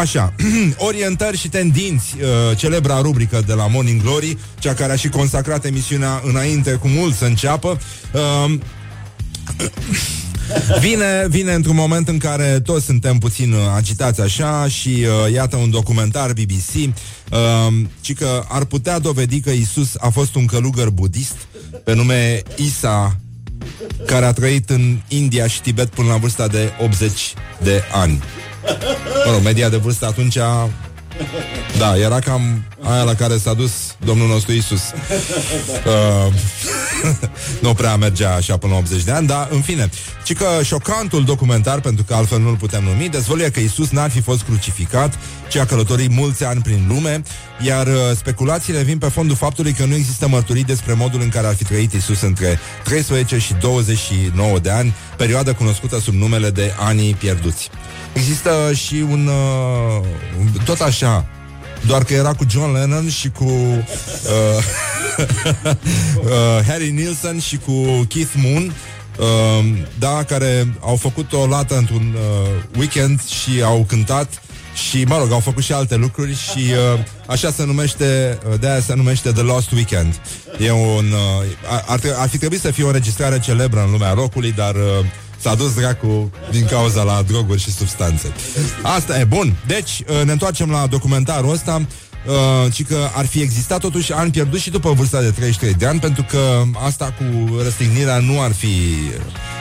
Așa, 0.00 0.34
orientări 0.88 1.36
și 1.36 1.48
tendinți, 1.48 2.14
uh, 2.20 2.56
celebra 2.56 3.00
rubrică 3.00 3.42
de 3.46 3.52
la 3.52 3.66
Morning 3.66 4.02
Glory, 4.02 4.38
cea 4.58 4.74
care 4.74 4.92
a 4.92 4.96
și 4.96 5.08
consacrat 5.08 5.64
emisiunea 5.64 6.22
înainte 6.24 6.72
cu 6.72 6.88
mult 6.88 7.14
să 7.16 7.24
înceapă. 7.24 7.78
Uh, 10.54 10.78
Vine, 10.80 11.26
vine 11.28 11.52
într-un 11.52 11.74
moment 11.74 12.08
în 12.08 12.18
care 12.18 12.60
toți 12.60 12.84
suntem 12.84 13.18
puțin 13.18 13.52
uh, 13.52 13.60
agitați 13.76 14.20
așa 14.20 14.68
și 14.68 14.88
uh, 14.88 15.32
iată 15.32 15.56
un 15.56 15.70
documentar 15.70 16.32
BBC 16.32 16.74
uh, 16.74 16.88
ci 18.00 18.14
că 18.14 18.44
ar 18.48 18.64
putea 18.64 18.98
dovedi 18.98 19.40
că 19.40 19.50
Isus 19.50 19.88
a 19.98 20.08
fost 20.08 20.34
un 20.34 20.46
călugăr 20.46 20.90
budist 20.90 21.36
pe 21.84 21.94
nume 21.94 22.42
Isa 22.56 23.16
care 24.06 24.24
a 24.24 24.32
trăit 24.32 24.70
în 24.70 24.98
India 25.08 25.46
și 25.46 25.60
Tibet 25.60 25.88
până 25.88 26.08
la 26.08 26.16
vârsta 26.16 26.46
de 26.46 26.70
80 26.80 27.34
de 27.62 27.82
ani. 27.92 28.22
Mă 29.26 29.32
rog, 29.32 29.42
media 29.42 29.68
de 29.68 29.76
vârstă 29.76 30.06
atunci 30.06 30.36
a... 30.36 30.68
Da, 31.78 31.96
era 31.96 32.18
cam 32.18 32.64
aia 32.82 33.02
la 33.02 33.14
care 33.14 33.36
s-a 33.36 33.54
dus 33.54 33.72
Domnul 34.04 34.28
nostru 34.28 34.52
Isus. 34.52 34.80
Uh, 35.86 36.32
nu 37.62 37.74
prea 37.74 37.96
mergea 37.96 38.34
așa 38.34 38.56
până 38.56 38.72
la 38.72 38.78
80 38.78 39.02
de 39.02 39.10
ani, 39.10 39.26
dar 39.26 39.48
în 39.50 39.60
fine. 39.60 39.90
Ci 40.24 40.32
că 40.32 40.46
șocantul 40.62 41.24
documentar, 41.24 41.80
pentru 41.80 42.04
că 42.04 42.14
altfel 42.14 42.40
nu-l 42.40 42.56
putem 42.56 42.84
numi, 42.84 43.08
dezvăluie 43.08 43.50
că 43.50 43.60
Isus 43.60 43.90
n-ar 43.90 44.10
fi 44.10 44.20
fost 44.20 44.42
crucificat, 44.42 45.18
ci 45.48 45.56
a 45.56 45.64
călătorit 45.64 46.10
mulți 46.10 46.44
ani 46.44 46.62
prin 46.62 46.84
lume, 46.88 47.22
iar 47.66 47.86
uh, 47.86 47.94
speculațiile 48.16 48.82
vin 48.82 48.98
pe 48.98 49.08
fondul 49.08 49.36
faptului 49.36 49.72
că 49.72 49.84
nu 49.84 49.94
există 49.94 50.28
mărturii 50.28 50.64
despre 50.64 50.92
modul 50.92 51.20
în 51.20 51.28
care 51.28 51.46
ar 51.46 51.54
fi 51.54 51.64
trăit 51.64 51.92
Isus 51.92 52.20
între 52.20 52.58
13 52.84 53.38
și 53.38 53.54
29 53.54 54.58
de 54.58 54.70
ani, 54.70 54.94
perioadă 55.22 55.52
cunoscută 55.52 56.00
sub 56.00 56.14
numele 56.14 56.50
de 56.50 56.74
anii 56.78 57.14
pierduți. 57.14 57.70
Există 58.12 58.70
și 58.74 59.04
un... 59.10 59.26
Uh, 59.26 60.64
tot 60.64 60.80
așa, 60.80 61.26
doar 61.86 62.04
că 62.04 62.12
era 62.12 62.32
cu 62.32 62.44
John 62.48 62.72
Lennon 62.72 63.08
și 63.08 63.30
cu 63.30 63.44
uh, 63.44 63.84
uh, 66.24 66.66
Harry 66.66 66.90
Nilsson 66.90 67.38
și 67.38 67.56
cu 67.56 68.04
Keith 68.08 68.32
Moon 68.36 68.72
uh, 69.18 69.64
Da, 69.98 70.24
care 70.24 70.74
au 70.80 70.96
făcut 70.96 71.32
o 71.32 71.46
lată 71.46 71.76
într-un 71.76 72.14
uh, 72.14 72.78
weekend 72.78 73.22
Și 73.24 73.62
au 73.62 73.84
cântat 73.88 74.42
și, 74.74 75.04
mă 75.04 75.18
rog, 75.18 75.32
au 75.32 75.40
făcut 75.40 75.62
și 75.62 75.72
alte 75.72 75.96
lucruri 75.96 76.36
și 76.36 76.58
uh, 76.58 77.00
așa 77.26 77.50
se 77.50 77.64
numește, 77.64 78.38
uh, 78.48 78.60
de 78.60 78.68
aia 78.68 78.80
se 78.80 78.94
numește 78.94 79.32
The 79.32 79.42
Lost 79.42 79.70
Weekend. 79.70 80.20
E 80.58 80.70
un, 80.70 81.12
uh, 81.12 81.80
ar, 81.86 82.00
ar 82.16 82.28
fi 82.28 82.38
trebuit 82.38 82.60
să 82.60 82.70
fie 82.70 82.84
o 82.84 82.86
înregistrare 82.86 83.40
celebră 83.40 83.82
în 83.84 83.90
lumea 83.90 84.12
rockului, 84.12 84.52
dar 84.52 84.74
uh, 84.74 85.04
S-a 85.42 85.54
dus 85.54 85.74
dracu 85.74 86.30
din 86.50 86.66
cauza 86.66 87.02
la 87.02 87.22
droguri 87.26 87.60
și 87.60 87.72
substanțe. 87.72 88.32
Asta 88.82 89.18
e 89.18 89.24
bun. 89.24 89.56
Deci, 89.66 90.02
uh, 90.08 90.24
ne 90.24 90.32
întoarcem 90.32 90.70
la 90.70 90.86
documentarul 90.86 91.52
ăsta. 91.52 91.86
Uh, 92.26 92.72
ci 92.72 92.84
că 92.84 93.08
ar 93.14 93.26
fi 93.26 93.40
existat 93.40 93.80
totuși 93.80 94.12
ani 94.12 94.30
pierdut 94.30 94.60
și 94.60 94.70
după 94.70 94.92
vârsta 94.92 95.20
de 95.20 95.30
33 95.30 95.74
de 95.74 95.86
ani, 95.86 96.00
pentru 96.00 96.26
că 96.30 96.62
asta 96.84 97.14
cu 97.18 97.56
răstignirea 97.62 98.18
nu 98.18 98.40
ar 98.40 98.52
fi 98.52 98.68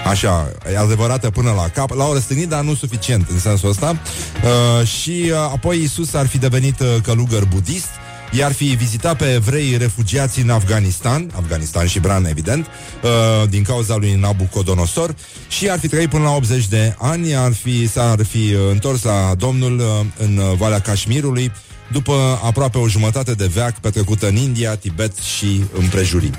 așa, 0.09 0.51
adevărată 0.77 1.29
până 1.29 1.51
la 1.51 1.67
cap. 1.67 1.91
L-au 1.91 2.13
răstignit, 2.13 2.49
dar 2.49 2.63
nu 2.63 2.75
suficient 2.75 3.29
în 3.29 3.39
sensul 3.39 3.69
ăsta. 3.69 3.89
Uh, 3.89 4.87
și 4.87 5.23
uh, 5.25 5.35
apoi 5.35 5.81
Isus 5.83 6.13
ar 6.13 6.27
fi 6.27 6.37
devenit 6.37 6.79
uh, 6.79 6.87
călugăr 7.03 7.45
budist, 7.45 7.89
i-ar 8.31 8.51
fi 8.51 8.65
vizitat 8.65 9.17
pe 9.17 9.33
evrei 9.33 9.77
refugiați 9.77 10.39
în 10.39 10.49
Afganistan, 10.49 11.31
Afganistan 11.35 11.87
și 11.87 11.99
Bran, 11.99 12.25
evident, 12.25 12.65
uh, 13.03 13.49
din 13.49 13.63
cauza 13.63 13.95
lui 13.95 14.13
Nabucodonosor, 14.13 15.15
și 15.47 15.69
ar 15.69 15.79
fi 15.79 15.87
trăit 15.87 16.09
până 16.09 16.23
la 16.23 16.35
80 16.35 16.67
de 16.67 16.95
ani, 16.99 17.35
ar 17.35 17.53
fi, 17.53 17.87
s-ar 17.87 18.25
fi 18.25 18.37
uh, 18.53 18.59
întors 18.71 19.03
la 19.03 19.33
Domnul 19.37 19.79
uh, 19.79 19.85
în 20.17 20.37
uh, 20.37 20.57
Valea 20.57 20.79
Cașmirului, 20.79 21.51
după 21.91 22.39
aproape 22.43 22.77
o 22.77 22.87
jumătate 22.87 23.33
de 23.33 23.45
veac 23.53 23.79
petrecută 23.79 24.27
în 24.27 24.35
India, 24.35 24.75
Tibet 24.75 25.17
și 25.17 25.63
împrejurim. 25.73 26.33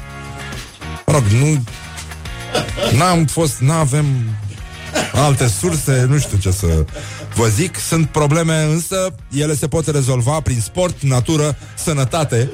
Mă 1.07 1.13
rog, 1.13 1.23
nu... 1.23 1.65
N-am 2.97 3.25
fost, 3.25 3.59
n-avem 3.59 4.07
alte 5.13 5.49
surse, 5.49 6.07
nu 6.09 6.19
știu 6.19 6.39
ce 6.39 6.51
să 6.51 6.85
vă 7.35 7.47
zic. 7.47 7.77
Sunt 7.77 8.09
probleme, 8.09 8.63
însă 8.63 9.15
ele 9.33 9.55
se 9.55 9.69
pot 9.69 9.87
rezolva 9.87 10.41
prin 10.41 10.61
sport, 10.61 11.03
natură, 11.03 11.57
sănătate 11.77 12.51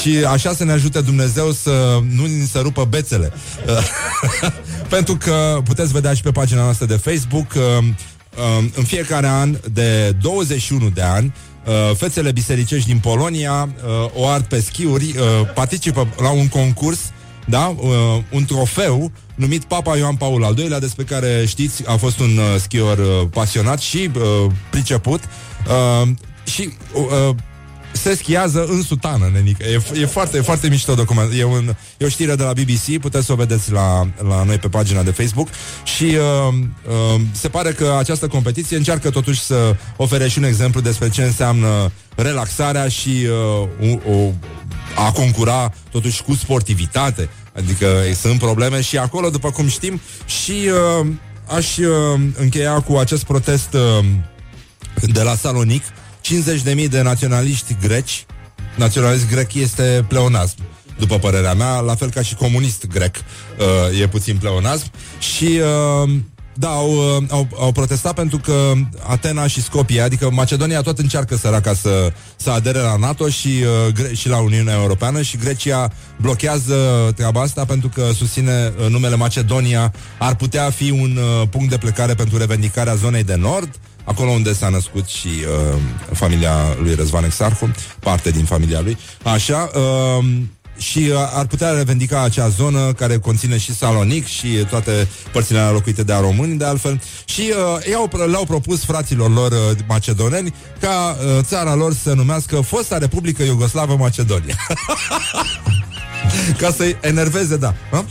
și 0.00 0.24
așa 0.24 0.52
să 0.54 0.64
ne 0.64 0.72
ajute 0.72 1.00
Dumnezeu 1.00 1.52
să 1.52 1.98
nu 2.14 2.26
ni 2.26 2.46
se 2.46 2.58
rupă 2.58 2.84
bețele. 2.84 3.32
Pentru 4.88 5.16
că 5.16 5.60
puteți 5.64 5.92
vedea 5.92 6.14
și 6.14 6.22
pe 6.22 6.30
pagina 6.30 6.62
noastră 6.62 6.86
de 6.86 6.96
Facebook 6.96 7.52
um, 7.54 7.84
um, 7.84 8.72
în 8.74 8.84
fiecare 8.84 9.26
an 9.26 9.56
de 9.72 10.16
21 10.20 10.88
de 10.88 11.02
ani 11.02 11.34
Uh, 11.66 11.96
fețele 11.96 12.32
bisericești 12.32 12.88
din 12.88 12.98
Polonia 12.98 13.68
uh, 13.84 14.22
o 14.22 14.26
ard 14.26 14.44
pe 14.44 14.60
schiuri, 14.60 15.04
uh, 15.04 15.24
participă 15.54 16.08
la 16.18 16.30
un 16.30 16.48
concurs, 16.48 16.98
da, 17.46 17.74
uh, 17.76 17.90
un 18.30 18.44
trofeu 18.44 19.12
numit 19.34 19.64
Papa 19.64 19.96
Ioan 19.96 20.16
Paul 20.16 20.44
al 20.44 20.58
II-lea, 20.58 20.78
despre 20.78 21.04
care 21.04 21.44
știți, 21.46 21.82
a 21.86 21.96
fost 21.96 22.18
un 22.18 22.36
uh, 22.36 22.60
schior 22.60 22.98
uh, 22.98 23.28
pasionat 23.30 23.80
și 23.80 24.10
uh, 24.16 24.50
priceput. 24.70 25.20
Uh, 25.66 26.08
și 26.44 26.72
uh, 26.94 27.34
se 27.92 28.14
schiază 28.14 28.64
în 28.64 28.82
sutană, 28.82 29.30
nenică. 29.32 29.64
E, 29.64 29.82
e 30.00 30.06
foarte, 30.06 30.36
e 30.36 30.40
foarte 30.40 30.68
mișto 30.68 30.94
document. 30.94 31.32
E, 31.38 31.44
un, 31.44 31.74
e 31.98 32.04
o 32.04 32.08
știre 32.08 32.34
de 32.34 32.42
la 32.42 32.52
BBC, 32.52 33.00
puteți 33.00 33.26
să 33.26 33.32
o 33.32 33.36
vedeți 33.36 33.72
la, 33.72 34.08
la 34.28 34.42
noi 34.42 34.58
pe 34.58 34.68
pagina 34.68 35.02
de 35.02 35.10
Facebook 35.10 35.48
și 35.84 36.04
uh, 36.04 36.54
uh, 36.88 37.20
se 37.32 37.48
pare 37.48 37.72
că 37.72 37.96
această 37.98 38.26
competiție 38.26 38.76
încearcă 38.76 39.10
totuși 39.10 39.40
să 39.40 39.76
ofere 39.96 40.28
și 40.28 40.38
un 40.38 40.44
exemplu 40.44 40.80
despre 40.80 41.08
ce 41.08 41.22
înseamnă 41.22 41.92
relaxarea 42.16 42.88
și 42.88 43.26
uh, 43.80 43.98
o, 44.06 44.12
o, 44.12 44.32
a 44.96 45.12
concura 45.12 45.72
totuși 45.90 46.22
cu 46.22 46.34
sportivitate. 46.34 47.28
Adică 47.56 47.86
sunt 48.20 48.38
probleme 48.38 48.80
și 48.80 48.98
acolo, 48.98 49.30
după 49.30 49.50
cum 49.50 49.68
știm, 49.68 50.00
și 50.26 50.70
uh, 51.00 51.06
aș 51.48 51.76
uh, 51.76 52.20
încheia 52.38 52.80
cu 52.80 52.96
acest 52.96 53.24
protest 53.24 53.72
uh, 53.72 54.04
de 55.12 55.22
la 55.22 55.34
Salonic, 55.34 55.82
50.000 56.24 56.88
de 56.88 57.02
naționaliști 57.02 57.76
greci. 57.80 58.26
Naționalist 58.76 59.28
grec 59.28 59.54
este 59.54 60.04
pleonasm, 60.08 60.56
după 60.98 61.18
părerea 61.18 61.54
mea, 61.54 61.80
la 61.80 61.94
fel 61.94 62.10
ca 62.10 62.22
și 62.22 62.34
comunist 62.34 62.86
grec 62.86 63.14
uh, 63.16 64.00
e 64.00 64.08
puțin 64.08 64.36
pleonasm. 64.36 64.90
Și 65.18 65.60
uh, 66.04 66.10
da, 66.54 66.68
au, 66.68 66.90
uh, 66.90 67.22
au, 67.30 67.48
au 67.58 67.72
protestat 67.72 68.14
pentru 68.14 68.38
că 68.38 68.72
Atena 69.06 69.46
și 69.46 69.62
Skopje, 69.62 70.00
adică 70.00 70.30
Macedonia 70.30 70.80
tot 70.80 70.98
încearcă 70.98 71.36
săraca 71.36 71.74
să, 71.74 72.12
să 72.36 72.50
adere 72.50 72.78
la 72.78 72.96
NATO 72.96 73.28
și, 73.28 73.48
uh, 73.48 73.92
Gre- 73.92 74.14
și 74.14 74.28
la 74.28 74.38
Uniunea 74.38 74.74
Europeană 74.74 75.22
și 75.22 75.36
Grecia 75.36 75.92
blochează 76.16 76.74
treaba 77.16 77.40
asta 77.40 77.64
pentru 77.64 77.88
că 77.88 78.10
susține 78.16 78.72
uh, 78.78 78.88
numele 78.88 79.16
Macedonia 79.16 79.92
ar 80.18 80.34
putea 80.34 80.70
fi 80.70 80.90
un 80.90 81.16
uh, 81.16 81.48
punct 81.48 81.70
de 81.70 81.78
plecare 81.78 82.14
pentru 82.14 82.38
revendicarea 82.38 82.94
zonei 82.94 83.24
de 83.24 83.34
nord 83.34 83.80
acolo 84.04 84.30
unde 84.30 84.52
s-a 84.52 84.68
născut 84.68 85.06
și 85.06 85.28
uh, 85.28 85.78
familia 86.12 86.76
lui 86.82 86.94
Răzvan 86.94 87.24
Exarhu, 87.24 87.70
parte 87.98 88.30
din 88.30 88.44
familia 88.44 88.80
lui. 88.80 88.96
Așa, 89.22 89.70
uh, 89.74 90.24
și 90.76 90.98
uh, 90.98 91.16
ar 91.34 91.46
putea 91.46 91.70
revendica 91.70 92.22
acea 92.22 92.48
zonă 92.48 92.92
care 92.92 93.18
conține 93.18 93.58
și 93.58 93.74
Salonic 93.74 94.26
și 94.26 94.48
toate 94.48 95.08
părțile 95.32 95.60
locuite 95.60 96.02
de 96.02 96.12
români, 96.20 96.58
de 96.58 96.64
altfel. 96.64 97.00
Și 97.24 97.40
uh, 97.40 97.86
ei 97.86 97.94
au, 97.94 98.10
le-au 98.30 98.44
propus 98.44 98.84
fraților 98.84 99.32
lor 99.32 99.52
uh, 99.52 99.78
macedoneni 99.88 100.54
ca 100.80 101.16
uh, 101.18 101.42
țara 101.42 101.74
lor 101.74 101.92
să 101.92 101.98
se 102.02 102.14
numească 102.14 102.60
Fosta 102.60 102.98
Republică 102.98 103.42
Iugoslavă 103.42 103.96
Macedonia. 103.96 104.56
ca 106.60 106.70
să-i 106.70 106.96
enerveze, 107.00 107.56
da. 107.56 107.74
Ha? 107.90 108.04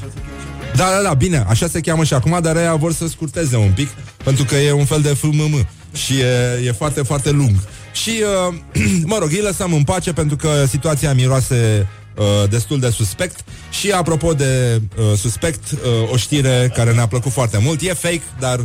Da, 0.76 0.90
da, 0.90 1.02
da, 1.02 1.14
bine, 1.14 1.46
așa 1.48 1.68
se 1.68 1.80
cheamă 1.80 2.04
și 2.04 2.14
acum, 2.14 2.40
dar 2.42 2.56
ei 2.56 2.78
vor 2.78 2.94
să 2.94 3.08
scurteze 3.08 3.56
un 3.56 3.72
pic, 3.72 3.90
pentru 4.24 4.44
că 4.44 4.56
e 4.56 4.72
un 4.72 4.86
fel 4.86 5.02
de 5.02 5.10
FMM 5.10 5.68
și 5.94 6.20
e, 6.20 6.66
e 6.66 6.72
foarte, 6.72 7.02
foarte 7.02 7.32
lung. 7.32 7.56
Și, 7.92 8.12
uh, 8.50 8.56
mă 9.12 9.18
rog, 9.20 9.32
îi 9.32 9.42
lăsăm 9.42 9.74
în 9.74 9.84
pace 9.84 10.14
pentru 10.14 10.36
că 10.36 10.66
situația 10.68 11.14
miroase 11.14 11.88
uh, 12.16 12.50
destul 12.50 12.80
de 12.80 12.90
suspect 12.90 13.40
și 13.70 13.92
apropo 13.92 14.34
de 14.34 14.82
uh, 14.98 15.18
suspect, 15.18 15.72
uh, 15.72 16.12
o 16.12 16.18
știre 16.18 16.72
care 16.76 16.94
ne-a 16.94 17.08
plăcut 17.08 17.32
foarte 17.32 17.58
mult, 17.58 17.82
e 17.82 17.94
fake, 17.94 18.22
dar 18.40 18.60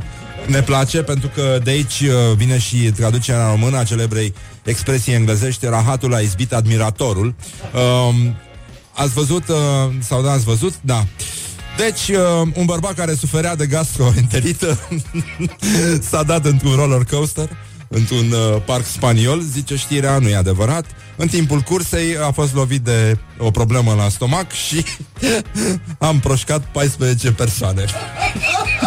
ne 0.47 0.63
place 0.63 1.03
pentru 1.03 1.31
că 1.35 1.59
de 1.65 1.71
aici 1.71 2.01
uh, 2.01 2.37
vine 2.37 2.59
și 2.59 2.77
traducerea 2.77 3.45
în 3.45 3.51
română 3.51 3.79
a 3.79 3.85
celebrei 3.85 4.35
expresii 4.65 5.13
englezești, 5.13 5.67
rahatul 5.67 6.15
a 6.15 6.19
izbit 6.19 6.53
admiratorul. 6.53 7.35
Uh, 7.75 8.15
ați 8.93 9.13
văzut, 9.13 9.49
uh, 9.49 9.57
sau 10.01 10.23
da, 10.23 10.31
ați 10.31 10.45
văzut? 10.45 10.75
Da. 10.81 11.07
Deci, 11.77 12.09
uh, 12.09 12.49
un 12.55 12.65
bărbat 12.65 12.95
care 12.95 13.15
suferea 13.15 13.57
de 13.57 13.67
gastroenterită 13.67 14.79
s-a 16.11 16.23
dat 16.23 16.45
într-un 16.45 16.75
roller 16.75 17.05
coaster 17.05 17.49
într-un 17.89 18.31
uh, 18.31 18.63
parc 18.65 18.85
spaniol, 18.85 19.41
zice 19.41 19.77
știrea, 19.77 20.19
nu 20.19 20.29
e 20.29 20.37
adevărat. 20.37 20.85
În 21.17 21.29
timpul 21.29 21.61
cursei 21.61 22.17
a 22.17 22.31
fost 22.31 22.55
lovit 22.55 22.81
de 22.81 23.19
o 23.39 23.51
problemă 23.51 23.95
la 23.95 24.09
stomac 24.09 24.53
și 24.53 24.85
am 25.99 26.21
proșcat 26.21 26.65
14 26.73 27.33
persoane. 27.33 27.85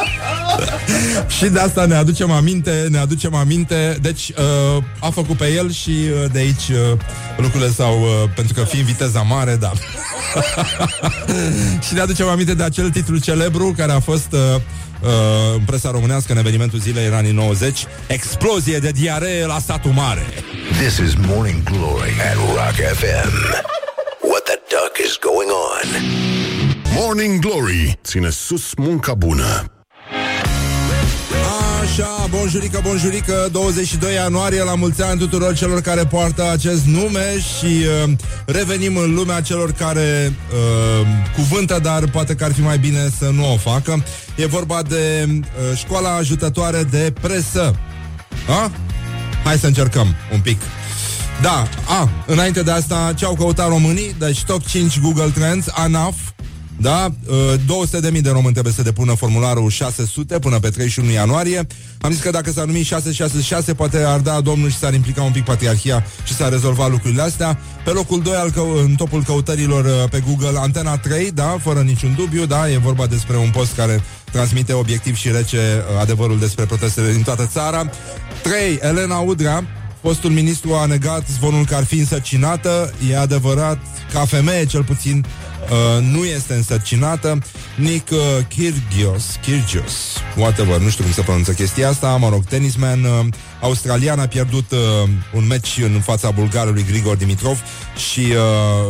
și 1.37 1.45
de 1.45 1.59
asta 1.59 1.85
ne 1.85 1.95
aducem 1.95 2.31
aminte, 2.31 2.87
ne 2.89 2.97
aducem 2.97 3.35
aminte, 3.35 3.97
deci 4.01 4.29
uh, 4.29 4.83
a 4.99 5.09
făcut 5.09 5.37
pe 5.37 5.47
el 5.47 5.71
și 5.71 5.89
uh, 5.89 6.31
de 6.31 6.39
aici 6.39 6.67
uh, 6.69 6.99
lucrurile 7.37 7.69
s-au, 7.71 8.01
uh, 8.01 8.29
pentru 8.35 8.53
că 8.53 8.63
fiind 8.63 8.85
viteza 8.85 9.21
mare, 9.21 9.55
da. 9.55 9.71
și 11.87 11.93
ne 11.93 11.99
aducem 11.99 12.27
aminte 12.27 12.53
de 12.53 12.63
acel 12.63 12.89
titlu 12.89 13.17
celebru 13.17 13.73
care 13.77 13.91
a 13.91 13.99
fost 13.99 14.31
uh, 14.31 14.39
uh, 15.01 15.09
în 15.55 15.63
presa 15.65 15.91
românească 15.91 16.31
în 16.31 16.37
evenimentul 16.37 16.79
zilei 16.79 17.05
în 17.05 17.13
anii 17.13 17.31
90, 17.31 17.85
explozie 18.07 18.77
de 18.79 18.89
diaree 18.89 19.45
la 19.45 19.59
satul 19.59 19.91
mare. 19.91 20.25
This 20.81 20.97
is 20.97 21.13
Morning 21.27 21.63
Glory 21.63 22.13
at 22.29 22.35
Rock 22.35 22.75
FM. 22.97 23.33
What 24.21 24.43
the 24.43 24.59
duck 24.69 24.93
is 25.05 25.17
going 25.21 25.49
on? 25.49 25.87
Morning 26.95 27.39
Glory 27.39 27.99
ține 28.03 28.29
sus 28.29 28.73
munca 28.77 29.13
bună. 29.13 29.78
Așa, 31.89 32.27
bonjurică, 32.29 32.79
bonjurică 32.83 33.49
22 33.51 34.13
ianuarie, 34.13 34.63
la 34.63 34.75
mulți 34.75 35.01
ani 35.01 35.19
tuturor 35.19 35.53
celor 35.53 35.81
care 35.81 36.05
poartă 36.05 36.51
acest 36.51 36.85
nume 36.85 37.39
Și 37.39 37.65
uh, 37.65 38.11
revenim 38.45 38.97
în 38.97 39.13
lumea 39.13 39.41
celor 39.41 39.71
care 39.71 40.33
uh, 40.51 41.07
cuvântă, 41.35 41.79
dar 41.81 42.07
poate 42.07 42.35
că 42.35 42.43
ar 42.43 42.53
fi 42.53 42.61
mai 42.61 42.77
bine 42.77 43.09
să 43.17 43.29
nu 43.29 43.53
o 43.53 43.57
facă 43.57 44.03
E 44.35 44.45
vorba 44.45 44.81
de 44.81 45.27
uh, 45.29 45.77
școala 45.77 46.15
ajutătoare 46.15 46.83
de 46.83 47.13
presă 47.21 47.75
A? 48.47 48.71
Hai 49.43 49.57
să 49.57 49.67
încercăm 49.67 50.15
un 50.33 50.39
pic 50.39 50.61
da, 51.41 51.67
a, 51.87 52.09
înainte 52.25 52.63
de 52.63 52.71
asta, 52.71 53.13
ce 53.15 53.25
au 53.25 53.35
căutat 53.35 53.67
românii? 53.67 54.15
Deci 54.17 54.43
top 54.43 54.65
5 54.65 54.99
Google 54.99 55.29
Trends, 55.29 55.67
ANAF, 55.71 56.15
da? 56.81 57.11
200 57.65 57.99
de 57.99 58.09
mii 58.09 58.21
de 58.21 58.29
români 58.29 58.51
trebuie 58.51 58.73
să 58.73 58.81
depună 58.81 59.13
formularul 59.13 59.69
600 59.69 60.39
până 60.39 60.59
pe 60.59 60.69
31 60.69 61.11
ianuarie. 61.11 61.67
Am 62.01 62.11
zis 62.11 62.21
că 62.21 62.29
dacă 62.29 62.51
s-ar 62.51 62.65
numi 62.65 62.83
666, 62.83 63.73
poate 63.73 63.97
ar 63.97 64.19
da 64.19 64.41
domnul 64.41 64.69
și 64.69 64.77
s-ar 64.77 64.93
implica 64.93 65.21
un 65.23 65.31
pic 65.31 65.43
patriarhia 65.43 66.05
și 66.23 66.33
s-ar 66.33 66.51
rezolva 66.51 66.87
lucrurile 66.87 67.21
astea. 67.21 67.59
Pe 67.83 67.89
locul 67.89 68.21
2 68.21 68.33
al 68.33 68.51
cău- 68.51 68.83
în 68.83 68.95
topul 68.95 69.23
căutărilor 69.23 69.85
uh, 69.85 70.09
pe 70.09 70.23
Google, 70.27 70.59
Antena 70.59 70.97
3, 70.97 71.31
da, 71.31 71.57
fără 71.61 71.79
niciun 71.79 72.15
dubiu, 72.17 72.45
da, 72.45 72.69
e 72.69 72.77
vorba 72.77 73.05
despre 73.05 73.37
un 73.37 73.49
post 73.49 73.75
care 73.75 74.03
transmite 74.31 74.73
obiectiv 74.73 75.15
și 75.15 75.31
rece 75.31 75.57
uh, 75.57 76.01
adevărul 76.01 76.39
despre 76.39 76.65
protestele 76.65 77.11
din 77.11 77.21
toată 77.21 77.49
țara. 77.51 77.89
3. 78.41 78.79
Elena 78.81 79.17
Udrea, 79.17 79.63
Fostul 80.01 80.29
ministru 80.29 80.73
a 80.73 80.85
negat 80.85 81.27
zvonul 81.27 81.65
că 81.65 81.75
ar 81.75 81.83
fi 81.83 81.99
însărcinată. 81.99 82.93
E 83.09 83.17
adevărat, 83.17 83.79
ca 84.13 84.25
femeie 84.25 84.65
cel 84.65 84.83
puțin, 84.83 85.25
uh, 85.63 86.03
nu 86.11 86.23
este 86.23 86.53
însărcinată. 86.53 87.41
Nick 87.75 88.11
uh, 88.11 88.17
Kyrgios, 88.47 89.23
Kyrgios, 89.41 89.93
whatever, 90.37 90.77
nu 90.77 90.89
știu 90.89 91.03
cum 91.03 91.13
se 91.13 91.21
pronunță 91.21 91.51
chestia 91.51 91.89
asta, 91.89 92.15
mă 92.15 92.29
rog, 92.29 92.43
tenisman 92.43 93.03
uh, 93.03 93.25
australian 93.61 94.19
a 94.19 94.27
pierdut 94.27 94.71
uh, 94.71 94.79
un 95.33 95.47
meci 95.47 95.79
în 95.83 96.01
fața 96.01 96.31
bulgarului 96.31 96.85
Grigor 96.89 97.15
Dimitrov 97.15 97.61
și 98.11 98.19
uh, 98.19 98.35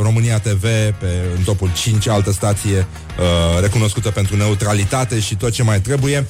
România 0.01 0.39
TV 0.39 0.61
pe, 0.99 1.07
în 1.37 1.43
topul 1.43 1.69
5, 1.75 2.07
altă 2.07 2.31
stație 2.31 2.77
uh, 2.77 3.61
recunoscută 3.61 4.09
pentru 4.09 4.35
neutralitate 4.35 5.19
și 5.19 5.35
tot 5.35 5.51
ce 5.51 5.63
mai 5.63 5.81
trebuie. 5.81 6.25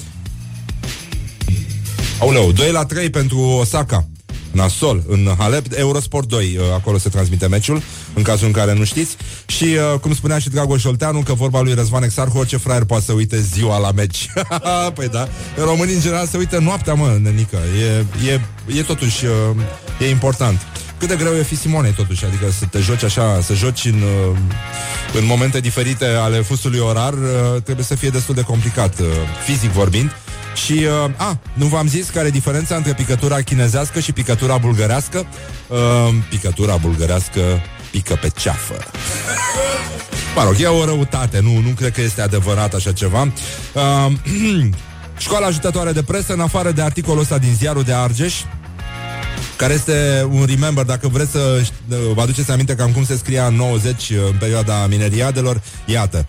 Aoleu, 2.19 2.51
2 2.51 2.71
la 2.71 2.85
3 2.85 3.09
pentru 3.09 3.39
Osaka. 3.39 4.07
Nasol, 4.51 5.03
în 5.07 5.29
Halep, 5.37 5.65
Eurosport 5.75 6.27
2, 6.27 6.57
uh, 6.57 6.63
acolo 6.73 6.97
se 6.97 7.09
transmite 7.09 7.47
meciul, 7.47 7.81
în 8.13 8.23
cazul 8.23 8.47
în 8.47 8.53
care 8.53 8.73
nu 8.73 8.83
știți. 8.83 9.17
Și, 9.59 9.65
uh, 9.93 9.99
cum 9.99 10.13
spunea 10.13 10.39
și 10.39 10.49
Dragoș 10.49 10.83
Olteanu, 10.83 11.19
că 11.19 11.33
vorba 11.33 11.61
lui 11.61 11.73
Răzvan 11.73 12.03
Exarhu, 12.03 12.37
orice 12.37 12.57
fraier 12.57 12.83
poate 12.83 13.03
să 13.03 13.13
uite 13.13 13.41
ziua 13.41 13.77
la 13.77 13.91
meci. 13.91 14.29
păi 14.95 15.07
da, 15.07 15.27
românii 15.57 15.93
în 15.93 16.01
general 16.01 16.27
se 16.27 16.37
uită 16.37 16.59
noaptea, 16.59 16.93
mă, 16.93 17.17
nenică. 17.21 17.57
E, 17.79 18.05
e, 18.31 18.39
e 18.77 18.81
totuși, 18.81 19.25
uh, 19.25 19.31
e 19.99 20.09
important. 20.09 20.59
Cât 20.97 21.07
de 21.07 21.15
greu 21.15 21.33
e 21.33 21.43
fi 21.43 21.57
Simone, 21.57 21.89
totuși, 21.89 22.25
adică 22.25 22.45
să 22.59 22.65
te 22.65 22.79
joci 22.79 23.03
așa, 23.03 23.41
să 23.41 23.53
joci 23.53 23.85
în, 23.85 24.01
uh, 24.01 24.37
în 25.13 25.25
momente 25.25 25.59
diferite 25.59 26.05
ale 26.05 26.41
fusului 26.41 26.79
orar, 26.79 27.13
uh, 27.13 27.61
trebuie 27.63 27.85
să 27.85 27.95
fie 27.95 28.09
destul 28.09 28.35
de 28.35 28.41
complicat, 28.41 28.99
uh, 28.99 29.07
fizic 29.45 29.69
vorbind. 29.69 30.11
Și, 30.65 30.73
uh, 30.73 31.11
a, 31.17 31.39
nu 31.53 31.65
v-am 31.65 31.87
zis 31.87 32.09
care 32.09 32.27
e 32.27 32.31
diferența 32.31 32.75
între 32.75 32.93
picătura 32.93 33.41
chinezească 33.41 33.99
și 33.99 34.11
picătura 34.11 34.57
bulgărească? 34.57 35.25
Uh, 35.67 35.77
picătura 36.29 36.75
bulgărească 36.75 37.39
pică 37.91 38.17
pe 38.21 38.29
ceafă. 38.29 38.85
Mă 40.35 40.43
rog, 40.43 40.55
e 40.59 40.65
o 40.65 40.85
răutate, 40.85 41.39
nu, 41.39 41.59
nu 41.59 41.69
cred 41.75 41.91
că 41.91 42.01
este 42.01 42.21
adevărat 42.21 42.73
așa 42.73 42.91
ceva. 42.91 43.21
Uh, 43.73 44.11
școala 45.17 45.45
ajutătoare 45.45 45.91
de 45.91 46.03
presă, 46.03 46.33
în 46.33 46.39
afară 46.39 46.71
de 46.71 46.81
articolul 46.81 47.21
ăsta 47.21 47.37
din 47.37 47.53
ziarul 47.53 47.83
de 47.83 47.93
Argeș, 47.93 48.33
care 49.59 49.73
este 49.73 50.27
un 50.31 50.45
remember, 50.45 50.85
dacă 50.85 51.07
vreți 51.07 51.31
să 51.31 51.61
ș- 51.63 52.13
vă 52.13 52.21
aduceți 52.21 52.51
aminte 52.51 52.75
cam 52.75 52.91
cum 52.91 53.05
se 53.05 53.17
scria 53.17 53.45
în 53.45 53.55
90 53.55 54.11
în 54.31 54.37
perioada 54.39 54.87
mineriadelor, 54.87 55.61
iată. 55.85 56.25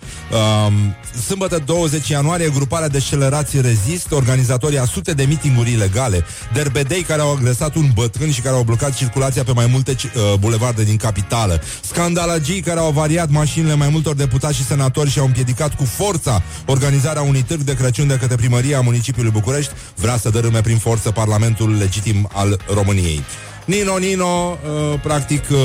Um, 0.66 0.94
sâmbătă 1.26 1.62
20 1.64 2.08
ianuarie, 2.08 2.48
gruparea 2.48 2.88
de 2.88 2.98
scelerații 2.98 3.60
rezist, 3.60 4.12
organizatorii 4.12 4.78
a 4.78 4.84
sute 4.84 5.12
de 5.12 5.24
mitinguri 5.24 5.72
ilegale, 5.72 6.24
derbedei 6.52 7.02
care 7.02 7.20
au 7.20 7.32
agresat 7.32 7.74
un 7.74 7.90
bătrân 7.94 8.30
și 8.30 8.40
care 8.40 8.54
au 8.54 8.62
blocat 8.62 8.94
circulația 8.94 9.44
pe 9.44 9.52
mai 9.52 9.66
multe 9.66 9.96
uh, 10.04 10.38
bulevarde 10.38 10.84
din 10.84 10.96
capitală, 10.96 11.62
scandalagii 11.80 12.60
care 12.60 12.78
au 12.78 12.90
variat 12.90 13.30
mașinile 13.30 13.74
mai 13.74 13.88
multor 13.88 14.14
deputați 14.14 14.56
și 14.56 14.64
senatori 14.64 15.10
și 15.10 15.18
au 15.18 15.26
împiedicat 15.26 15.74
cu 15.74 15.84
forța 15.84 16.42
organizarea 16.66 17.22
unui 17.22 17.42
târg 17.42 17.60
de 17.60 17.74
Crăciun 17.74 18.06
de 18.06 18.16
către 18.16 18.36
primăria 18.36 18.80
municipiului 18.80 19.30
București, 19.30 19.72
vrea 19.96 20.16
să 20.16 20.30
dărâme 20.30 20.60
prin 20.60 20.78
forță 20.78 21.10
Parlamentul 21.10 21.76
legitim 21.76 22.28
al 22.32 22.60
României. 22.74 23.19
Nino 23.64 23.98
Nino, 23.98 24.24
uh, 24.24 25.00
practic, 25.02 25.44
uh, 25.50 25.58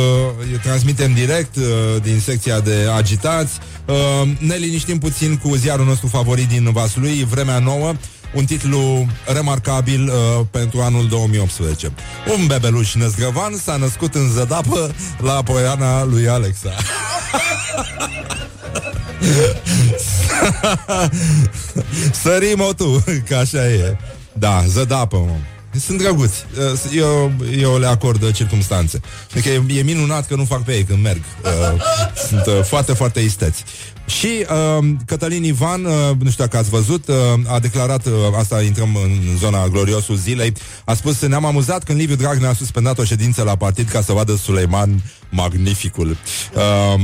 transmitem 0.61 1.13
direct 1.13 1.55
uh, 1.55 1.63
din 2.01 2.19
secția 2.19 2.59
de 2.59 2.89
agitați. 2.95 3.59
Uh, 3.85 3.95
ne 4.37 4.55
liniștim 4.55 4.97
puțin 4.97 5.37
cu 5.37 5.55
ziarul 5.55 5.85
nostru 5.85 6.07
favorit 6.07 6.47
din 6.47 6.71
Vaslui, 6.71 7.27
Vremea 7.29 7.59
Nouă, 7.59 7.93
un 8.33 8.45
titlu 8.45 9.07
remarcabil 9.33 10.07
uh, 10.07 10.13
pentru 10.51 10.81
anul 10.81 11.07
2018. 11.07 11.91
Un 12.37 12.47
bebeluș 12.47 12.93
năzgăvan 12.93 13.57
s-a 13.63 13.75
născut 13.75 14.15
în 14.15 14.29
zădapă 14.29 14.95
la 15.17 15.43
poiana 15.43 16.03
lui 16.03 16.27
Alexa. 16.27 16.73
Sărim-o 22.23 22.73
tu, 22.73 23.03
că 23.27 23.35
așa 23.35 23.67
e. 23.67 23.97
Da, 24.33 24.63
zădapă, 24.67 25.17
mă. 25.17 25.54
Sunt 25.79 25.97
drăguți. 25.97 26.45
Eu, 26.93 27.31
eu 27.59 27.77
le 27.77 27.87
acord 27.87 28.31
circumstanțe. 28.31 28.99
Adică 29.31 29.49
e, 29.49 29.79
e 29.79 29.81
minunat 29.81 30.27
că 30.27 30.35
nu 30.35 30.45
fac 30.45 30.63
pe 30.63 30.75
ei 30.75 30.83
când 30.83 31.03
merg. 31.03 31.21
Uh, 31.43 31.81
Sunt 32.29 32.45
uh, 32.45 32.63
foarte, 32.63 32.93
foarte 32.93 33.19
isteți. 33.19 33.63
Și 34.05 34.45
uh, 34.77 34.85
Cătălin 35.05 35.43
Ivan, 35.43 35.85
uh, 35.85 35.91
nu 36.19 36.29
știu 36.29 36.43
dacă 36.43 36.57
ați 36.57 36.69
văzut, 36.69 37.07
uh, 37.07 37.15
a 37.47 37.59
declarat, 37.59 38.05
uh, 38.05 38.11
asta 38.37 38.61
intrăm 38.61 38.95
în 38.95 39.37
zona 39.37 39.67
gloriosul 39.67 40.15
zilei, 40.15 40.53
a 40.85 40.93
spus, 40.93 41.21
ne-am 41.21 41.45
amuzat 41.45 41.83
când 41.83 41.99
Liviu 41.99 42.15
Dragnea 42.15 42.49
a 42.49 42.53
suspendat 42.53 42.97
o 42.97 43.03
ședință 43.03 43.43
la 43.43 43.55
partid 43.55 43.89
ca 43.89 44.01
să 44.01 44.13
vadă 44.13 44.35
Suleiman 44.35 45.03
magnificul. 45.29 46.17
Uh, 46.55 47.01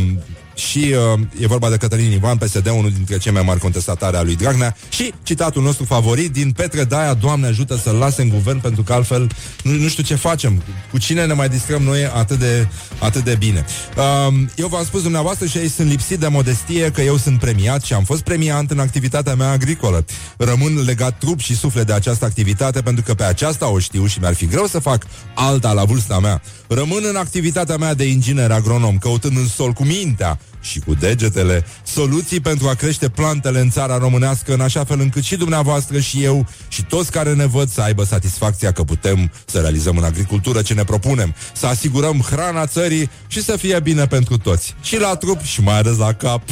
și 0.70 0.96
uh, 1.14 1.20
e 1.40 1.48
vorba 1.48 1.70
de 1.70 1.78
Cătălin 1.78 2.12
Ivan, 2.12 2.38
PSD, 2.38 2.68
unul 2.68 2.92
dintre 2.92 3.18
cei 3.18 3.32
mai 3.32 3.42
mari 3.42 3.60
contestatari 3.60 4.18
a 4.18 4.22
lui 4.22 4.36
Dragnea 4.36 4.76
și 4.90 5.14
citatul 5.24 5.64
nostru 5.64 5.86
favorit 5.86 6.32
din 6.32 6.52
Petre 6.52 6.84
Daia, 6.84 7.14
Doamne 7.14 7.48
ajută 7.48 7.78
să-l 7.78 7.96
lase 7.96 8.22
în 8.22 8.30
guvern 8.30 8.60
pentru 8.60 8.84
că 8.84 8.94
altfel 8.94 9.30
nu, 9.64 9.72
nu 9.72 9.88
știu 9.88 10.04
ce 10.04 10.16
facem, 10.16 10.64
cu 10.92 10.98
cine 10.98 11.26
ne 11.26 11.34
mai 11.34 11.50
distrăm 11.50 11.82
noi 11.82 12.06
atât 12.06 12.40
de, 12.40 12.68
atât 13.00 13.24
de 13.24 13.36
bine. 13.36 13.66
Uh, 13.98 14.34
eu 14.56 14.68
v-am 14.68 14.84
spus 14.84 15.02
dumneavoastră 15.02 15.46
și 15.46 15.58
ei 15.58 15.70
sunt 15.70 15.90
lipsit 15.90 16.20
de 16.20 16.28
modestie 16.28 16.92
că 16.92 17.02
eu 17.02 17.18
sunt 17.18 17.40
premiat 17.40 17.84
și 17.84 17.94
am 17.94 18.04
fost 18.04 18.22
premiant 18.22 18.72
în 18.72 18.80
activitatea 18.80 19.36
mea 19.36 19.52
agricolă. 19.52 20.06
Rămân 20.38 20.84
legat 20.86 21.18
trup 21.18 21.40
și 21.40 21.56
suflet 21.56 21.88
de 21.88 21.94
această 21.94 22.26
activitate 22.26 22.82
pentru 22.82 23.04
că 23.04 23.14
pe 23.14 23.24
aceasta 23.24 23.70
o 23.70 23.80
știu 23.80 24.06
și 24.06 24.20
mi-ar 24.20 24.34
fi 24.34 24.46
greu 24.46 24.66
să 24.66 24.80
fac 24.80 25.06
alta 25.36 25.74
la 25.74 25.84
vârsta 25.84 26.20
mea. 26.20 26.42
Rămân 26.68 27.04
în 27.10 27.16
activitatea 27.16 27.78
mea 27.78 27.94
de 27.94 28.04
inginer 28.04 28.52
agronom, 28.52 28.98
căutând 28.98 29.38
în 29.38 29.48
sol 29.48 29.72
cu 29.72 29.84
mintea 29.84 30.40
și 30.62 30.80
cu 30.80 30.94
degetele 30.94 31.66
soluții 31.84 32.40
pentru 32.40 32.68
a 32.68 32.74
crește 32.74 33.10
plantele 33.10 33.60
în 33.60 33.70
țara 33.70 33.98
românească 33.98 34.54
în 34.54 34.62
așa 34.62 34.84
fel 34.84 35.00
încât 35.00 35.24
și 35.24 35.36
dumneavoastră 35.36 36.00
și 36.00 36.24
eu 36.24 36.48
și 36.68 36.84
toți 36.84 37.12
care 37.12 37.34
ne 37.34 37.46
văd 37.46 37.70
să 37.70 37.82
aibă 37.82 38.04
satisfacția 38.04 38.72
că 38.72 38.84
putem 38.84 39.32
să 39.46 39.60
realizăm 39.60 39.98
în 39.98 40.04
agricultură 40.04 40.62
ce 40.62 40.74
ne 40.74 40.84
propunem, 40.84 41.36
să 41.54 41.68
asigurăm 41.68 42.26
hrana 42.30 42.66
țării 42.66 43.10
și 43.28 43.44
să 43.44 43.58
fie 43.58 43.80
bine 43.80 44.06
pentru 44.08 44.38
toți. 44.38 44.76
Și 44.82 45.00
la 45.00 45.16
trup 45.16 45.42
și 45.42 45.62
mai 45.62 45.78
ales 45.78 45.98
la 45.98 46.14
cap. 46.14 46.42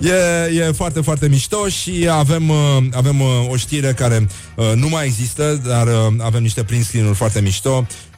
e, 0.00 0.54
e 0.54 0.72
foarte, 0.72 1.00
foarte 1.00 1.28
mișto 1.28 1.68
și 1.68 2.08
avem, 2.10 2.48
uh, 2.48 2.56
avem 2.92 3.20
uh, 3.20 3.28
o 3.48 3.56
știre 3.56 3.92
care 3.92 4.26
uh, 4.54 4.72
nu 4.74 4.88
mai 4.88 5.06
există, 5.06 5.60
dar 5.66 5.86
uh, 5.86 6.14
avem 6.18 6.42
niște 6.42 6.64
print 6.64 6.84
screen-uri 6.84 7.16
foarte 7.16 7.40
mișto 7.40 7.86
uh, 7.86 8.13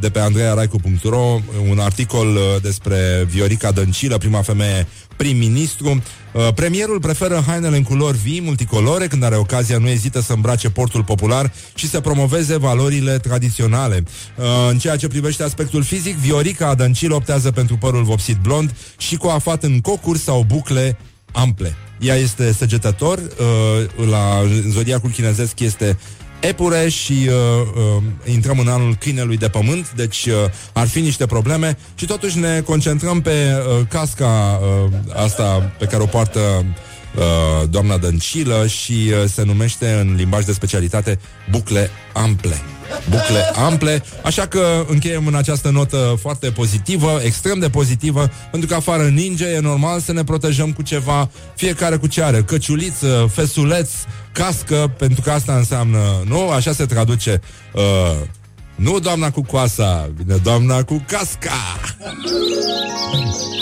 de 0.00 0.10
pe 0.10 0.18
andrearaicu.ro 0.18 1.40
un 1.70 1.78
articol 1.78 2.28
uh, 2.28 2.62
despre 2.62 3.26
Viorica 3.28 3.70
Dăncilă, 3.70 4.18
prima 4.18 4.42
femeie 4.42 4.86
prim-ministru. 5.16 6.02
Uh, 6.32 6.48
premierul 6.54 7.00
preferă 7.00 7.42
hainele 7.46 7.76
în 7.76 7.82
culori 7.82 8.18
vii, 8.18 8.40
multicolore, 8.40 9.06
când 9.06 9.22
are 9.22 9.36
ocazia 9.36 9.78
nu 9.78 9.88
ezită 9.88 10.20
să 10.20 10.32
îmbrace 10.32 10.70
portul 10.70 11.04
popular 11.04 11.52
și 11.74 11.88
să 11.88 12.00
promoveze 12.00 12.56
valorile 12.56 13.18
tradiționale. 13.18 14.04
Uh, 14.36 14.44
în 14.70 14.78
ceea 14.78 14.96
ce 14.96 15.08
privește 15.08 15.42
aspectul 15.42 15.82
fizic, 15.82 16.16
Viorica 16.16 16.74
Dăncilă 16.74 17.14
optează 17.14 17.50
pentru 17.50 17.76
părul 17.76 18.02
vopsit 18.02 18.36
blond 18.36 18.74
și 18.96 19.16
coafat 19.16 19.62
în 19.62 19.80
cocuri 19.80 20.18
sau 20.18 20.44
bucle 20.48 20.98
ample. 21.32 21.76
Ea 22.00 22.14
este 22.14 22.52
săgetător, 22.52 23.18
uh, 23.18 24.06
la 24.08 24.40
în 24.64 24.70
zodiacul 24.70 25.10
chinezesc 25.10 25.60
este 25.60 25.98
epure 26.40 26.88
și 26.88 27.12
uh, 27.12 27.32
uh, 27.96 28.02
intrăm 28.24 28.58
în 28.58 28.68
anul 28.68 28.96
câinelui 28.98 29.36
de 29.36 29.48
pământ, 29.48 29.92
deci 29.92 30.26
uh, 30.26 30.34
ar 30.72 30.86
fi 30.86 31.00
niște 31.00 31.26
probleme 31.26 31.78
și 31.94 32.06
totuși 32.06 32.38
ne 32.38 32.60
concentrăm 32.60 33.20
pe 33.20 33.30
uh, 33.30 33.86
casca 33.88 34.60
uh, 34.62 34.92
asta 35.14 35.72
pe 35.78 35.84
care 35.84 36.02
o 36.02 36.06
poartă 36.06 36.40
uh, 37.16 37.68
doamna 37.70 37.96
Dăncilă 37.96 38.66
și 38.66 38.92
uh, 38.92 39.24
se 39.26 39.42
numește 39.44 39.92
în 39.92 40.14
limbaj 40.16 40.44
de 40.44 40.52
specialitate 40.52 41.18
bucle 41.50 41.90
ample. 42.12 42.73
Bucle 43.10 43.50
ample, 43.54 44.02
așa 44.22 44.46
că 44.46 44.84
încheiem 44.88 45.26
în 45.26 45.34
această 45.34 45.70
notă 45.70 46.16
foarte 46.20 46.50
pozitivă, 46.50 47.20
extrem 47.24 47.58
de 47.58 47.68
pozitivă, 47.68 48.30
pentru 48.50 48.68
că 48.68 48.74
afară 48.74 49.02
ninge, 49.02 49.46
e 49.46 49.58
normal 49.60 50.00
să 50.00 50.12
ne 50.12 50.24
protejăm 50.24 50.72
cu 50.72 50.82
ceva, 50.82 51.30
fiecare 51.54 51.96
cu 51.96 52.06
ce 52.06 52.22
are, 52.22 52.42
căciuliță, 52.42 53.30
fesuleț, 53.32 53.90
cască, 54.32 54.94
pentru 54.98 55.20
că 55.20 55.30
asta 55.30 55.56
înseamnă, 55.56 56.22
nu? 56.26 56.50
Așa 56.50 56.72
se 56.72 56.84
traduce 56.86 57.40
uh, 57.72 57.82
nu 58.74 58.98
doamna 58.98 59.30
cu 59.30 59.42
coasa, 59.42 60.10
vine 60.16 60.36
doamna 60.36 60.82
cu 60.82 61.04
casca. 61.06 61.78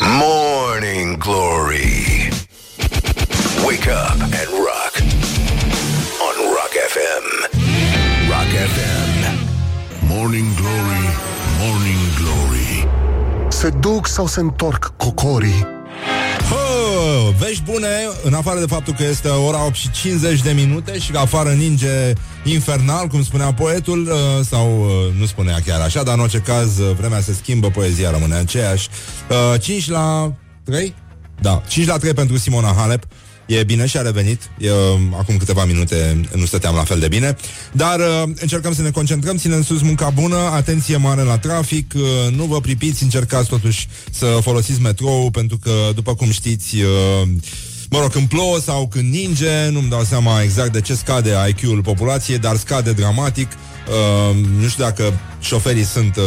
Morning 0.01 1.17
Glory. 1.17 2.29
Wake 3.67 3.89
up 3.89 4.21
and 4.21 4.51
rock. 4.67 4.95
On 6.27 6.37
Rock 6.57 6.75
FM. 6.95 7.25
Rock 8.29 8.53
FM. 8.75 9.02
Morning 10.15 10.55
Glory, 10.55 11.07
Morning 11.61 11.99
Glory 12.19 12.89
Se 13.49 13.69
duc 13.69 14.07
sau 14.07 14.27
se 14.27 14.41
întorc 14.41 14.93
cocorii? 14.97 15.67
Hă, 16.51 17.33
vești 17.39 17.63
bune, 17.63 17.89
în 18.23 18.35
afară 18.35 18.59
de 18.59 18.67
faptul 18.67 18.95
că 18.95 19.05
este 19.05 19.29
ora 19.29 19.65
8 19.65 19.75
și 19.75 19.91
50 19.91 20.43
de 20.43 20.51
minute 20.51 20.99
și 20.99 21.11
că 21.11 21.19
afară 21.19 21.51
ninge 21.51 22.13
infernal, 22.45 23.07
cum 23.07 23.23
spunea 23.23 23.53
poetul, 23.53 24.09
uh, 24.11 24.45
sau 24.45 24.81
uh, 24.81 25.15
nu 25.19 25.27
spunea 25.27 25.59
chiar 25.67 25.81
așa, 25.81 26.03
dar 26.03 26.15
în 26.15 26.21
orice 26.21 26.39
caz 26.39 26.79
uh, 26.79 26.95
vremea 26.99 27.21
se 27.21 27.33
schimbă, 27.33 27.71
poezia 27.71 28.11
rămâne 28.11 28.35
aceeași. 28.35 28.89
5 29.61 29.89
la 29.89 30.33
3? 30.65 30.95
Da, 31.41 31.63
5 31.69 31.87
la 31.87 31.97
3 31.97 32.15
pentru 32.15 32.37
Simona 32.37 32.75
Halep. 32.77 33.05
E 33.47 33.65
bine 33.65 33.87
și 33.87 33.97
a 33.97 34.03
revenit. 34.03 34.51
Eu, 34.59 35.01
acum 35.19 35.37
câteva 35.37 35.65
minute 35.65 36.21
nu 36.35 36.45
stăteam 36.45 36.75
la 36.75 36.85
fel 36.85 36.99
de 36.99 37.09
bine. 37.09 37.37
Dar 37.73 37.99
uh, 37.99 38.23
încercăm 38.41 38.75
să 38.75 38.83
ne 38.83 38.91
concentrăm, 38.91 39.37
ținem 39.37 39.63
sus 39.63 39.83
munca 39.83 40.11
bună, 40.11 40.37
atenție 40.37 40.97
mare 40.97 41.23
la 41.23 41.39
trafic, 41.39 41.93
uh, 41.97 42.35
nu 42.37 42.45
vă 42.45 42.61
pripiți, 42.61 43.03
încercați 43.03 43.49
totuși 43.49 43.89
să 44.11 44.39
folosiți 44.43 44.81
metrou, 44.81 45.31
pentru 45.31 45.59
că, 45.59 45.71
după 45.95 46.15
cum 46.15 46.31
știți, 46.31 46.77
uh, 46.77 47.29
Mă 47.93 48.01
rog, 48.01 48.11
când 48.11 48.29
plouă 48.29 48.59
sau 48.59 48.89
când 48.89 49.13
ninge, 49.13 49.69
nu-mi 49.71 49.89
dau 49.89 50.03
seama 50.05 50.43
exact 50.43 50.73
de 50.73 50.81
ce 50.81 50.95
scade 50.95 51.31
IQ-ul 51.49 51.83
populației, 51.83 52.39
dar 52.39 52.57
scade 52.57 52.93
dramatic. 52.93 53.49
Uh, 53.89 54.37
nu 54.61 54.69
știu 54.69 54.85
dacă 54.85 55.13
șoferii 55.41 55.85
sunt 55.85 56.17
uh, 56.17 56.23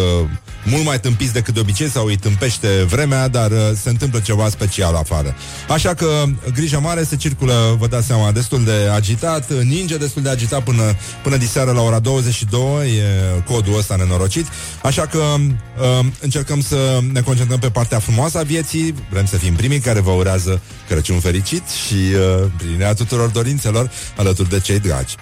mult 0.65 0.85
mai 0.85 0.99
tâmpiți 0.99 1.33
decât 1.33 1.53
de 1.53 1.59
obicei 1.59 1.89
sau 1.89 2.05
îi 2.05 2.15
tâmpește 2.15 2.67
vremea, 2.67 3.27
dar 3.27 3.51
uh, 3.51 3.57
se 3.81 3.89
întâmplă 3.89 4.19
ceva 4.19 4.49
special 4.49 4.95
afară. 4.95 5.35
Așa 5.69 5.93
că 5.93 6.23
grijă 6.53 6.79
mare, 6.79 7.03
se 7.03 7.15
circulă, 7.15 7.75
vă 7.79 7.87
dați 7.87 8.07
seama, 8.07 8.31
destul 8.31 8.63
de 8.63 8.89
agitat, 8.93 9.63
ninge 9.63 9.97
destul 9.97 10.21
de 10.21 10.29
agitat 10.29 10.63
până, 10.63 10.95
până 11.23 11.37
diseară 11.37 11.71
la 11.71 11.81
ora 11.81 11.99
22, 11.99 12.87
e 12.87 13.01
codul 13.45 13.77
ăsta 13.77 13.95
nenorocit. 13.95 14.47
Așa 14.83 15.05
că 15.05 15.17
uh, 15.17 16.05
încercăm 16.19 16.61
să 16.61 16.99
ne 17.11 17.21
concentrăm 17.21 17.59
pe 17.59 17.69
partea 17.69 17.99
frumoasă 17.99 18.37
a 18.37 18.43
vieții, 18.43 18.93
vrem 19.09 19.25
să 19.25 19.37
fim 19.37 19.53
primii 19.53 19.79
care 19.79 19.99
vă 19.99 20.11
urează 20.11 20.61
Crăciun 20.87 21.19
fericit 21.19 21.63
și 21.67 21.93
uh, 21.93 22.49
plinea 22.57 22.93
tuturor 22.93 23.29
dorințelor 23.29 23.91
alături 24.17 24.49
de 24.49 24.59
cei 24.59 24.79
dragi. 24.79 25.15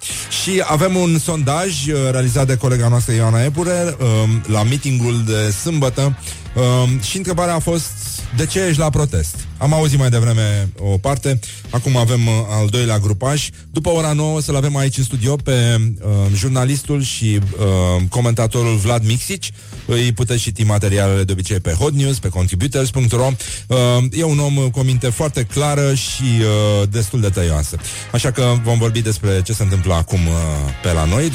Și 0.44 0.64
avem 0.66 0.96
un 0.96 1.20
sondaj 1.20 1.88
uh, 1.88 2.12
realizat 2.24 2.48
de 2.48 2.58
colega 2.58 2.88
noastră 2.88 3.14
Ioana 3.14 3.44
Epure 3.44 3.96
uh, 4.00 4.08
la 4.46 4.64
meetingul 4.64 5.24
de 5.26 5.52
sâmbătă. 5.52 6.18
Uh, 6.56 7.02
și 7.02 7.18
întrebarea 7.18 7.56
a 7.56 7.60
fost 7.60 8.13
de 8.36 8.46
ce 8.46 8.60
ești 8.60 8.80
la 8.80 8.90
protest? 8.90 9.36
Am 9.58 9.74
auzit 9.74 10.00
mai 10.00 10.10
devreme 10.10 10.70
o 10.80 10.98
parte, 10.98 11.40
acum 11.70 11.98
avem 11.98 12.28
uh, 12.28 12.34
al 12.50 12.68
doilea 12.68 13.00
grupaj. 13.00 13.50
După 13.72 13.90
ora 13.90 14.14
9 14.14 14.42
să-l 14.42 14.56
avem 14.56 14.76
aici 14.76 14.98
în 14.98 15.04
studio 15.04 15.36
pe 15.36 15.78
uh, 15.80 16.10
jurnalistul 16.36 17.02
și 17.02 17.40
uh, 17.58 18.04
comentatorul 18.10 18.76
Vlad 18.76 19.06
Mixici. 19.06 19.52
Îi 19.86 20.12
puteți 20.12 20.42
citi 20.42 20.64
materialele 20.64 21.24
de 21.24 21.32
obicei 21.32 21.60
pe 21.60 21.72
Hot 21.72 21.94
News, 21.94 22.20
pe 22.20 22.28
contributors.ro. 22.28 23.32
Uh, 23.68 23.78
e 24.12 24.24
un 24.24 24.40
om 24.40 24.70
cu 24.70 24.80
o 24.80 24.84
minte 24.84 25.10
foarte 25.10 25.44
clară 25.44 25.94
și 25.94 26.24
uh, 26.24 26.88
destul 26.90 27.22
de 27.22 27.30
tăioasă. 27.30 27.78
Așa 28.12 28.32
că 28.32 28.54
vom 28.64 28.78
vorbi 28.78 29.02
despre 29.02 29.42
ce 29.42 29.54
se 29.54 29.64
întâmplă 29.64 29.94
acum 29.94 30.20
uh, 30.28 30.34
pe 30.82 30.92
la 30.92 31.06
noi, 31.06 31.32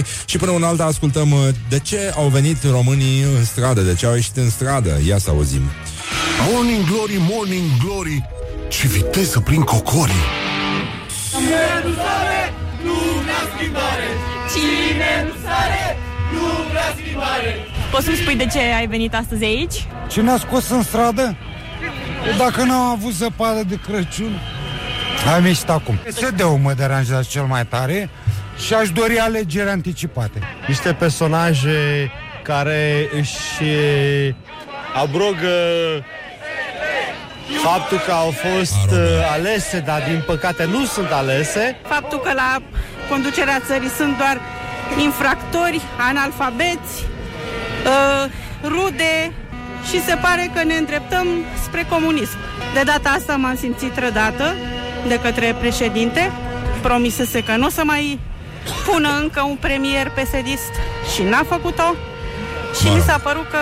21-22, 0.00 0.04
și 0.24 0.38
până 0.38 0.50
un 0.50 0.62
alta 0.62 0.84
ascultăm 0.84 1.30
uh, 1.30 1.38
de 1.68 1.78
ce 1.78 2.12
au 2.16 2.28
venit 2.28 2.62
românii 2.62 3.22
în 3.22 3.44
stradă, 3.44 3.80
de 3.80 3.94
ce 3.94 4.06
au 4.06 4.14
ieșit 4.14 4.36
în 4.36 4.50
stradă. 4.50 5.00
Ia 5.06 5.18
să 5.18 5.30
auzim. 5.30 5.62
Morning 6.50 6.84
Glory, 6.86 7.16
Morning 7.30 7.70
Glory. 7.84 8.22
Ce 8.68 8.86
viteză 8.86 9.40
prin 9.40 9.60
cocorii. 9.62 10.24
Cine 11.30 11.64
nu 11.84 11.92
sare, 11.94 12.52
nu 12.84 12.92
vrea 13.22 13.42
schimbare. 13.56 14.08
Cine 14.52 15.10
nu 15.26 15.34
sare, 15.44 15.96
nu 16.32 16.42
vrea 16.70 16.94
schimbare. 16.98 17.56
Poți 17.90 18.04
să-mi 18.04 18.16
spui 18.16 18.36
de 18.36 18.46
ce 18.46 18.58
ai 18.58 18.86
venit 18.86 19.14
astăzi 19.14 19.44
aici? 19.44 19.86
Ce 20.10 20.20
ne-a 20.20 20.38
scos 20.38 20.68
în 20.68 20.82
stradă? 20.82 21.36
Dacă 22.38 22.62
n-am 22.62 22.86
avut 22.90 23.12
zăpadă 23.12 23.62
de 23.68 23.78
Crăciun. 23.86 24.40
Am 25.36 25.44
ieșit 25.44 25.68
acum. 25.68 25.94
PSD-ul 25.94 26.58
mă 26.62 26.72
deranjează 26.72 27.26
cel 27.30 27.42
mai 27.42 27.66
tare 27.66 28.10
Și 28.66 28.74
aș 28.74 28.90
dori 28.90 29.18
alegeri 29.18 29.68
anticipate. 29.68 30.38
Niște 30.66 30.92
personaje 30.92 32.10
care 32.42 33.08
își 33.18 33.64
abrogă 35.02 35.54
faptul 37.62 37.98
că 37.98 38.12
au 38.12 38.30
fost 38.30 38.90
uh, 38.90 38.98
alese, 39.32 39.78
dar 39.78 40.02
din 40.08 40.22
păcate 40.26 40.64
nu 40.64 40.84
sunt 40.84 41.10
alese. 41.10 41.76
Faptul 41.88 42.18
că 42.20 42.32
la 42.32 42.62
conducerea 43.08 43.60
țării 43.66 43.88
sunt 43.88 44.16
doar 44.16 44.40
infractori, 44.98 45.80
analfabeți, 46.08 46.92
uh, 47.84 48.30
rude 48.62 49.32
și 49.90 50.02
se 50.04 50.16
pare 50.20 50.50
că 50.54 50.64
ne 50.64 50.74
îndreptăm 50.74 51.26
spre 51.62 51.86
comunism. 51.88 52.36
De 52.74 52.82
data 52.84 53.08
asta 53.08 53.36
m-am 53.36 53.56
simțit 53.56 53.92
trădată 53.92 54.54
de 55.08 55.18
către 55.18 55.56
președinte. 55.60 56.32
Promisese 56.82 57.42
că 57.42 57.56
nu 57.56 57.66
o 57.66 57.70
să 57.70 57.82
mai 57.84 58.20
pună 58.86 59.08
încă 59.20 59.42
un 59.42 59.56
premier 59.56 60.10
pesedist 60.10 60.72
și 61.14 61.22
n-a 61.22 61.44
făcut-o. 61.48 61.94
Și 62.80 62.86
mi 62.94 63.00
s-a 63.00 63.18
părut 63.22 63.48
că 63.50 63.58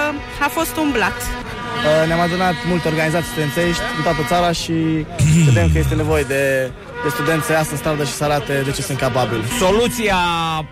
a 0.47 0.49
fost 0.49 0.77
un 0.77 0.91
blat. 0.93 1.17
Uh, 1.21 2.07
Ne-am 2.07 2.21
adunat 2.21 2.55
multe 2.69 2.89
organizații 2.89 3.31
studențești 3.31 3.83
în 3.97 4.03
toată 4.03 4.23
țara 4.29 4.53
și 4.53 4.73
vedem 5.49 5.71
că 5.73 5.79
este 5.79 5.95
nevoie 5.95 6.23
de, 6.23 6.71
de 7.03 7.09
studenți 7.09 7.47
să 7.47 7.53
iasă 7.53 7.71
în 7.71 7.77
stradă 7.77 8.05
și 8.05 8.13
să 8.13 8.25
arate 8.25 8.63
de 8.65 8.71
ce 8.71 8.83
sunt 8.83 8.99
capabili. 8.99 9.43
Soluția 9.59 10.17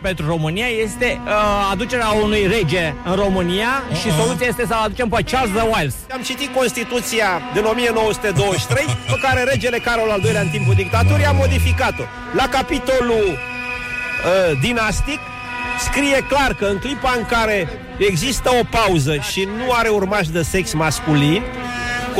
pentru 0.02 0.26
România 0.26 0.66
este 0.66 1.20
uh, 1.24 1.32
aducerea 1.72 2.08
unui 2.08 2.46
rege 2.46 2.94
în 3.04 3.14
România 3.14 3.72
și 4.00 4.08
soluția 4.20 4.46
este 4.46 4.64
să 4.66 4.74
aducem 4.74 5.08
pe 5.08 5.22
Charles 5.30 5.54
the 5.56 5.66
Wiles. 5.74 5.94
Am 6.12 6.22
citit 6.22 6.54
Constituția 6.54 7.28
din 7.54 7.64
1923, 7.64 8.84
pe 9.06 9.18
care 9.22 9.42
regele 9.42 9.78
Carol 9.78 10.10
al 10.10 10.20
II-lea 10.24 10.40
în 10.40 10.48
timpul 10.48 10.74
dictaturii 10.74 11.24
a 11.24 11.32
modificat-o. 11.32 12.02
La 12.36 12.46
capitolul 12.48 13.26
uh, 13.30 14.58
dinastic 14.60 15.18
scrie 15.78 16.24
clar 16.28 16.54
că 16.54 16.64
în 16.64 16.76
clipa 16.78 17.14
în 17.18 17.24
care 17.26 17.68
există 17.98 18.50
o 18.60 18.64
pauză 18.70 19.16
și 19.30 19.48
nu 19.56 19.72
are 19.72 19.88
urmaș 19.88 20.26
de 20.26 20.42
sex 20.42 20.72
masculin, 20.72 21.42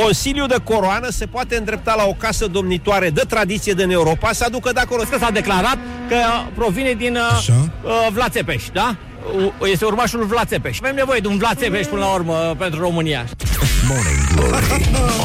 Consiliul 0.03 0.47
de 0.47 0.57
Coroană 0.65 1.09
se 1.11 1.27
poate 1.27 1.57
îndrepta 1.57 1.95
la 1.97 2.05
o 2.07 2.13
casă 2.13 2.47
domnitoare 2.47 3.11
de 3.11 3.23
tradiție 3.29 3.73
din 3.73 3.91
Europa 3.91 4.33
să 4.33 4.45
aducă 4.47 4.73
de 4.73 4.81
acolo. 4.81 5.03
Că 5.11 5.19
s-a 5.19 5.31
declarat 5.31 5.79
că 6.09 6.17
provine 6.55 6.93
din 6.93 7.17
uh, 7.17 7.37
uh, 7.85 8.09
Vlad 8.13 8.31
Țepeș, 8.31 8.65
da? 8.73 8.97
U- 9.61 9.67
Este 9.67 9.85
urmașul 9.85 10.25
Vlad 10.25 10.47
Țepeș. 10.49 10.79
Avem 10.83 10.95
nevoie 10.95 11.21
de 11.21 11.29
un 11.29 11.37
Vlad 11.39 11.57
Țepeș 11.59 11.87
până 11.87 12.01
la 12.01 12.13
urmă 12.13 12.55
pentru 12.59 12.81
România. 12.81 13.25
Morning 13.89 14.27
Glory 14.35 14.65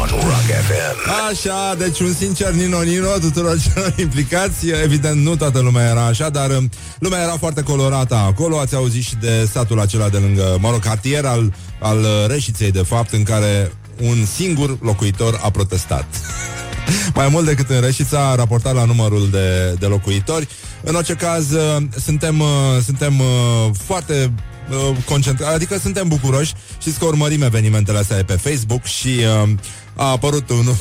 on 0.01 0.09
Rock 0.09 0.49
FM. 0.67 1.09
Așa, 1.29 1.75
deci 1.77 1.99
un 1.99 2.13
sincer 2.13 2.51
Nino 2.51 2.81
Nino 2.81 3.07
tuturor 3.07 3.57
celor 3.59 3.93
implicați 3.97 4.69
Evident, 4.83 5.23
nu 5.23 5.36
toată 5.36 5.59
lumea 5.59 5.89
era 5.89 6.05
așa 6.05 6.29
Dar 6.29 6.49
um, 6.49 6.69
lumea 6.99 7.21
era 7.21 7.36
foarte 7.39 7.61
colorată 7.63 8.15
acolo 8.15 8.59
Ați 8.59 8.75
auzit 8.75 9.03
și 9.03 9.15
de 9.15 9.49
satul 9.51 9.79
acela 9.79 10.09
de 10.09 10.17
lângă 10.17 10.57
Mă 10.59 10.69
rog, 10.69 10.79
cartier 10.79 11.25
al, 11.25 11.53
al 11.79 11.97
uh, 11.99 12.27
Reșiței 12.27 12.71
De 12.71 12.83
fapt, 12.88 13.13
în 13.13 13.23
care 13.23 13.71
un 14.01 14.25
singur 14.36 14.77
locuitor 14.81 15.39
a 15.43 15.49
protestat 15.49 16.05
mai 17.15 17.27
mult 17.31 17.45
decât 17.45 17.69
în 17.69 17.81
Reșița, 17.81 18.36
raportat 18.36 18.73
la 18.73 18.86
numărul 18.86 19.29
de, 19.31 19.75
de 19.79 19.86
locuitori. 19.86 20.47
În 20.83 20.95
orice 20.95 21.13
caz, 21.13 21.51
uh, 21.51 21.83
suntem, 22.03 22.39
uh, 22.39 22.47
suntem 22.86 23.19
uh, 23.19 23.71
foarte 23.86 24.33
uh, 24.70 24.97
concentrați, 25.05 25.53
adică 25.53 25.78
suntem 25.78 26.07
bucuroși. 26.07 26.53
Știți 26.80 26.99
că 26.99 27.05
urmărim 27.05 27.41
evenimentele 27.41 27.97
astea 27.97 28.24
pe 28.26 28.34
Facebook 28.34 28.84
și 28.84 29.07
uh, 29.43 29.49
a 29.95 30.09
apărut 30.09 30.49
unul 30.49 30.76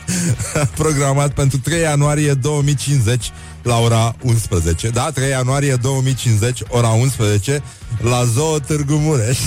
programat 0.82 1.32
pentru 1.32 1.58
3 1.58 1.80
ianuarie 1.80 2.32
2050 2.32 3.30
la 3.66 3.78
ora 3.78 4.16
11. 4.22 4.88
Da, 4.88 5.10
3 5.10 5.28
ianuarie 5.28 5.74
2050, 5.74 6.60
ora 6.68 6.88
11, 6.88 7.62
la 8.00 8.24
Zoo 8.24 8.58
Târgu 8.58 8.94
Mureș. 8.94 9.38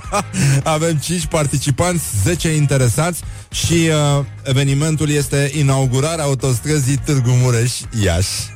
Avem 0.62 0.96
5 0.96 1.26
participanți, 1.26 2.04
10 2.24 2.48
interesați 2.48 3.20
și 3.50 3.72
uh, 4.18 4.24
evenimentul 4.42 5.10
este 5.10 5.50
inaugurarea 5.54 6.24
autostrăzii 6.24 6.96
Târgu 6.96 7.30
Mureș-Iași. 7.30 8.52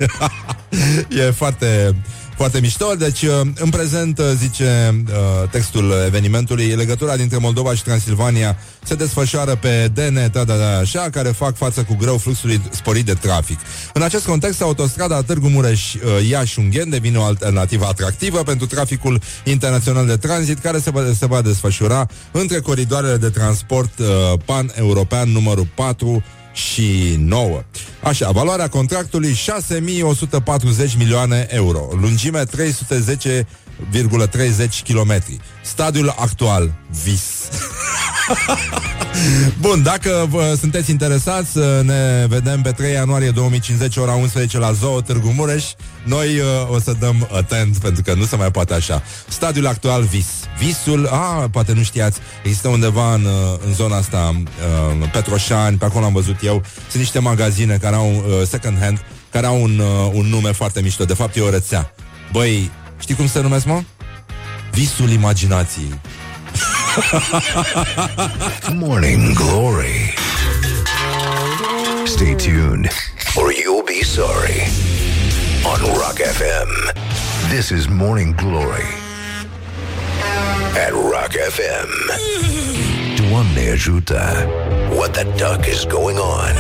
e 1.26 1.30
foarte 1.30 1.94
foarte 2.36 2.60
mișto, 2.60 2.94
deci 2.94 3.22
uh, 3.22 3.40
în 3.54 3.70
prezent, 3.70 4.18
uh, 4.18 4.24
zice 4.36 5.02
uh, 5.06 5.48
textul 5.50 5.92
evenimentului, 6.06 6.66
legătura 6.66 7.16
dintre 7.16 7.38
Moldova 7.38 7.74
și 7.74 7.82
Transilvania 7.82 8.56
se 8.84 8.94
desfășoară 8.94 9.54
pe 9.54 9.90
DN, 9.94 10.30
da, 10.32 10.44
da, 10.44 10.56
da, 10.56 10.76
așa, 10.78 11.08
care 11.10 11.28
fac 11.28 11.56
față 11.56 11.82
cu 11.82 11.96
greu 11.96 12.18
fluxului 12.18 12.60
sporit 12.70 13.04
de 13.04 13.12
trafic. 13.12 13.58
În 13.92 14.02
acest 14.02 14.26
context, 14.26 14.62
autostrada 14.62 15.22
Târgu 15.22 15.48
Mureș-Iași-Unghen 15.48 16.90
devine 16.90 17.18
o 17.18 17.22
alternativă 17.22 17.86
atractivă 17.86 18.42
pentru 18.42 18.66
traficul 18.66 19.20
internațional 19.44 20.06
de 20.06 20.16
tranzit 20.16 20.58
care 20.58 20.78
se 20.78 20.90
va, 20.90 21.02
se 21.18 21.26
va 21.26 21.42
desfășura 21.42 22.06
între 22.30 22.60
coridoarele 22.60 23.16
de 23.16 23.28
transport 23.28 23.98
uh, 23.98 24.06
pan-european 24.44 25.28
numărul 25.28 25.66
4 25.74 26.22
și 26.52 27.16
9. 27.18 27.62
Așa, 28.02 28.30
valoarea 28.30 28.68
contractului 28.68 29.32
6140 29.32 30.96
milioane 30.96 31.46
euro, 31.50 31.88
lungime 32.00 32.44
310,30 33.92 34.82
km. 34.84 35.22
Stadiul 35.62 36.14
actual, 36.18 36.72
vis. 37.04 37.22
Bun, 39.60 39.82
dacă 39.82 40.26
vă 40.30 40.56
sunteți 40.58 40.90
interesați, 40.90 41.58
uh, 41.58 41.64
ne 41.82 42.26
vedem 42.28 42.62
pe 42.62 42.70
3 42.70 42.92
ianuarie 42.92 43.30
2050, 43.30 43.96
ora 43.96 44.12
11 44.12 44.58
la 44.58 44.72
Zoo 44.72 45.00
Târgu 45.00 45.28
Mureș. 45.28 45.64
Noi 46.04 46.38
uh, 46.38 46.70
o 46.70 46.80
să 46.80 46.92
dăm 46.98 47.28
atent, 47.32 47.78
pentru 47.78 48.02
că 48.02 48.14
nu 48.14 48.24
se 48.24 48.36
mai 48.36 48.50
poate 48.50 48.74
așa. 48.74 49.02
Stadiul 49.28 49.66
actual 49.66 50.02
Vis. 50.02 50.26
Visul, 50.58 51.06
a, 51.06 51.48
poate 51.50 51.72
nu 51.72 51.82
știați, 51.82 52.18
există 52.42 52.68
undeva 52.68 53.14
în, 53.14 53.24
uh, 53.24 53.58
în 53.66 53.74
zona 53.74 53.96
asta, 53.96 54.42
uh, 55.00 55.08
Petroșani, 55.12 55.76
pe 55.76 55.84
acolo 55.84 56.04
am 56.04 56.12
văzut 56.12 56.36
eu, 56.42 56.62
sunt 56.88 57.02
niște 57.02 57.18
magazine 57.18 57.76
care 57.76 57.96
au 57.96 58.10
uh, 58.10 58.46
second 58.48 58.78
hand, 58.80 59.04
care 59.30 59.46
au 59.46 59.62
un, 59.62 59.78
uh, 59.78 60.10
un 60.12 60.26
nume 60.26 60.52
foarte 60.52 60.80
mișto. 60.80 61.04
De 61.04 61.14
fapt, 61.14 61.36
e 61.36 61.40
o 61.40 61.50
rețea. 61.50 61.94
Băi, 62.32 62.70
știi 63.02 63.14
cum 63.14 63.26
se 63.26 63.40
numesc, 63.40 63.64
mă? 63.66 63.82
Visul 64.70 65.10
imaginației. 65.10 66.00
Morning 68.84 69.32
Glory. 69.32 70.14
Stay 72.04 72.34
tuned, 72.34 72.88
or 73.34 73.52
you'll 73.52 73.84
be 73.86 74.04
sorry. 74.04 74.60
On 75.64 75.80
Rock 75.94 76.18
FM. 76.18 76.70
This 77.48 77.68
is 77.70 77.86
Morning 77.86 78.34
Glory. 78.34 78.86
At 80.86 80.92
Rock 80.92 81.32
FM. 81.50 81.90
Doamne 83.16 83.70
ajută. 83.72 84.48
What 84.96 85.10
the 85.12 85.24
duck 85.36 85.66
is 85.66 85.84
going 85.84 86.18
on? 86.18 86.54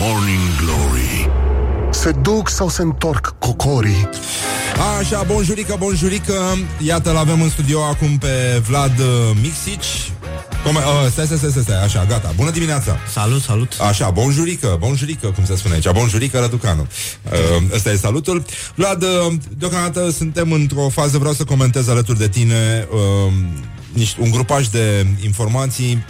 Morning 0.00 0.40
Glory 0.56 1.30
Se 1.90 2.10
duc 2.10 2.48
sau 2.48 2.68
se 2.68 2.82
întorc 2.82 3.34
cocorii? 3.38 4.08
Așa, 4.98 5.22
bonjurică, 5.22 5.76
bonjurică 5.78 6.58
Iată, 6.78 7.12
l-avem 7.12 7.42
în 7.42 7.48
studio 7.48 7.82
acum 7.82 8.18
pe 8.18 8.62
Vlad 8.66 8.98
uh, 8.98 9.36
Mixici 9.42 10.12
cum, 10.64 10.74
uh, 10.74 10.82
stai, 11.10 11.24
stai, 11.24 11.36
stai, 11.36 11.50
stai, 11.50 11.62
stai, 11.62 11.82
așa, 11.82 12.04
gata. 12.04 12.32
Bună 12.36 12.50
dimineața! 12.50 12.98
Salut, 13.12 13.42
salut! 13.42 13.72
Așa, 13.80 14.10
bonjurică, 14.10 14.76
bonjurică, 14.80 15.26
cum 15.26 15.44
se 15.44 15.56
spune 15.56 15.74
aici, 15.74 15.90
bonjurică 15.90 16.38
Răducanu. 16.38 16.86
Uh, 17.22 17.62
ăsta 17.74 17.90
e 17.90 17.96
salutul. 17.96 18.44
Vlad, 18.74 19.02
uh, 19.02 19.32
deocamdată 19.58 20.10
suntem 20.10 20.52
într-o 20.52 20.88
fază, 20.88 21.18
vreau 21.18 21.34
să 21.34 21.44
comentez 21.44 21.88
alături 21.88 22.18
de 22.18 22.28
tine 22.28 22.88
uh, 22.92 23.32
niște, 23.92 24.20
un 24.20 24.30
grupaj 24.30 24.66
de 24.66 25.06
informații 25.22 26.04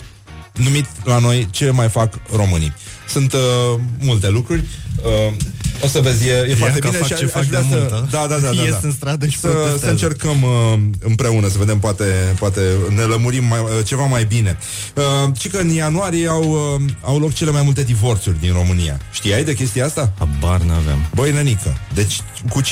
numit 0.53 0.87
la 1.05 1.19
noi 1.19 1.49
ce 1.51 1.71
mai 1.71 1.89
fac 1.89 2.15
românii. 2.37 2.75
Sunt 3.09 3.33
uh, 3.33 3.81
multe 4.01 4.31
lucruri. 4.31 4.65
Uh, 5.05 5.35
o 5.83 5.87
să 5.87 6.01
vezi, 6.01 6.29
e, 6.29 6.33
e 6.33 6.49
Ia 6.49 6.57
foarte 6.57 6.79
că 6.79 6.89
bine 6.89 6.99
fac 7.01 7.09
și 7.09 7.15
ce 7.15 7.25
aș 7.25 7.31
fac 7.31 7.43
vrea 7.43 7.61
de 7.61 7.67
să... 7.71 7.77
mult, 7.79 7.93
a? 7.93 8.07
da, 8.11 8.27
da, 8.27 8.39
da, 8.39 8.51
da, 8.51 8.63
Ies 8.63 8.71
da. 8.71 8.79
în 8.83 8.93
stradă 8.93 9.27
și 9.27 9.39
să, 9.39 9.47
protestează. 9.47 9.85
să 9.85 9.91
încercăm 9.91 10.43
uh, 10.43 10.79
împreună, 10.99 11.49
să 11.49 11.59
vedem 11.59 11.79
poate, 11.79 12.05
poate 12.39 12.61
ne 12.89 13.03
lămurim 13.03 13.45
mai, 13.45 13.59
uh, 13.59 13.85
ceva 13.85 14.05
mai 14.05 14.25
bine. 14.25 14.59
Uh, 14.95 15.33
ci 15.39 15.51
că 15.51 15.59
în 15.59 15.69
ianuarie 15.69 16.29
au, 16.29 16.43
uh, 16.51 16.91
au 17.01 17.19
loc 17.19 17.33
cele 17.33 17.51
mai 17.51 17.63
multe 17.63 17.83
divorțuri 17.83 18.41
din 18.41 18.53
România. 18.53 19.01
Știai 19.13 19.45
de 19.45 19.55
chestia 19.55 19.85
asta? 19.85 20.13
Habar 20.19 20.61
n-aveam. 20.61 21.07
Băi, 21.15 21.33
nenică. 21.33 21.77
Deci 21.95 22.21
cu 22.49 22.61
15% 22.63 22.65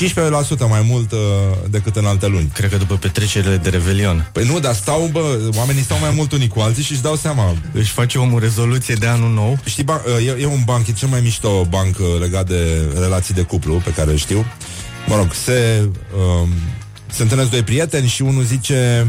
mai 0.69 0.85
mult 0.89 1.11
uh, 1.11 1.19
decât 1.69 1.95
în 1.95 2.05
alte 2.05 2.27
luni. 2.27 2.51
Cred 2.53 2.69
că 2.69 2.77
după 2.77 2.95
petrecerile 2.95 3.57
de 3.57 3.69
Revelion. 3.69 4.29
Păi 4.31 4.45
nu, 4.45 4.59
dar 4.59 4.73
stau, 4.73 5.09
bă, 5.11 5.39
oamenii 5.55 5.83
stau 5.83 5.97
mai 6.01 6.11
mult 6.15 6.31
unii 6.31 6.47
cu 6.47 6.59
alții 6.59 6.83
și 6.83 6.91
își 6.91 7.01
dau 7.01 7.15
seama. 7.15 7.55
Își 7.73 7.91
face 7.91 8.17
omul 8.17 8.39
rezoluție 8.39 8.95
de 8.95 9.07
anul 9.07 9.33
nou. 9.33 9.57
Știi, 9.63 9.83
ba, 9.83 10.01
e, 10.25 10.41
e 10.41 10.45
un 10.45 10.61
banc, 10.65 10.87
e 10.87 10.91
cel 10.91 11.07
mai 11.07 11.21
mișto 11.21 11.65
banc 11.69 11.97
uh, 11.99 12.05
legat 12.19 12.47
de 12.47 12.91
relații 12.99 13.33
de 13.33 13.41
cuplu 13.41 13.81
pe 13.83 13.93
care 13.93 14.11
îl 14.11 14.17
știu. 14.17 14.45
Mă 15.07 15.15
rog, 15.15 15.33
se, 15.33 15.89
um, 16.41 16.49
se 17.11 17.21
întâlnesc 17.21 17.49
doi 17.49 17.63
prieteni 17.63 18.07
și 18.07 18.21
unul 18.21 18.43
zice 18.43 19.07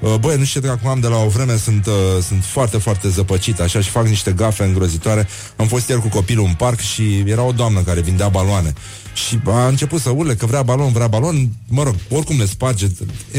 uh, 0.00 0.14
Băi, 0.20 0.36
nu 0.36 0.44
știu 0.44 0.60
ce 0.60 0.66
dracu 0.66 0.88
am 0.88 1.00
de 1.00 1.06
la 1.06 1.16
o 1.16 1.28
vreme 1.28 1.56
Sunt, 1.56 1.86
uh, 1.86 2.22
sunt 2.22 2.44
foarte, 2.44 2.78
foarte 2.78 3.08
zăpăcit 3.08 3.60
Așa 3.60 3.80
și 3.80 3.90
fac 3.90 4.06
niște 4.06 4.32
gafe 4.32 4.64
îngrozitoare. 4.64 5.28
Am 5.56 5.66
fost 5.66 5.88
ieri 5.88 6.00
cu 6.00 6.08
copilul 6.08 6.46
în 6.46 6.54
parc 6.54 6.80
și 6.80 7.18
era 7.26 7.42
o 7.42 7.52
doamnă 7.52 7.80
Care 7.80 8.00
vindea 8.00 8.28
baloane. 8.28 8.72
Și 9.14 9.38
a 9.46 9.66
început 9.66 10.00
să 10.00 10.10
urle 10.10 10.34
că 10.34 10.46
vrea 10.46 10.62
balon, 10.62 10.92
vrea 10.92 11.06
balon. 11.06 11.48
Mă 11.68 11.82
rog, 11.82 11.94
oricum 12.10 12.38
le 12.38 12.46
sparge. 12.46 12.86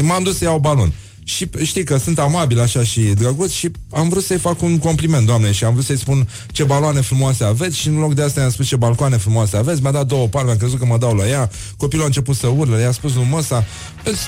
M-am 0.02 0.22
dus 0.22 0.36
să 0.36 0.44
iau 0.44 0.58
balon 0.58 0.92
și 1.28 1.48
știi 1.62 1.84
că 1.84 1.96
sunt 1.96 2.18
amabil 2.18 2.60
așa 2.60 2.82
și 2.84 3.00
drăguț 3.00 3.50
și 3.50 3.70
am 3.90 4.08
vrut 4.08 4.24
să-i 4.24 4.38
fac 4.38 4.62
un 4.62 4.78
compliment, 4.78 5.26
doamne, 5.26 5.52
și 5.52 5.64
am 5.64 5.72
vrut 5.72 5.84
să-i 5.84 5.98
spun 5.98 6.28
ce 6.52 6.64
baloane 6.64 7.00
frumoase 7.00 7.44
aveți 7.44 7.76
și 7.76 7.88
în 7.88 7.98
loc 7.98 8.14
de 8.14 8.22
asta 8.22 8.40
i-am 8.40 8.50
spus 8.50 8.66
ce 8.66 8.76
balcoane 8.76 9.16
frumoase 9.16 9.56
aveți, 9.56 9.82
mi-a 9.82 9.90
dat 9.90 10.06
două 10.06 10.26
palme, 10.28 10.50
am 10.50 10.56
crezut 10.56 10.78
că 10.78 10.84
mă 10.86 10.98
dau 10.98 11.14
la 11.14 11.28
ea, 11.28 11.50
copilul 11.76 12.02
a 12.02 12.06
început 12.06 12.36
să 12.36 12.46
urle, 12.46 12.80
i-a 12.80 12.92
spus 12.92 13.14
lui 13.14 13.26
măsa, 13.30 13.64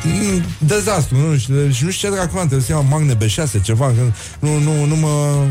"Mm, 0.05 0.43
dezastru, 0.59 1.17
nu, 1.17 1.37
și, 1.37 1.47
și 1.47 1.85
nu 1.85 1.91
știu 1.91 2.09
ce 2.09 2.15
dracu 2.15 2.39
am, 2.39 2.47
trebuie 2.47 2.67
să 2.67 2.73
iau 2.73 2.87
magne 2.91 3.15
B6, 3.15 3.63
ceva, 3.63 3.87
că 3.87 4.13
nu, 4.39 4.59
nu, 4.59 4.85
nu 4.85 4.97
mă, 4.97 5.45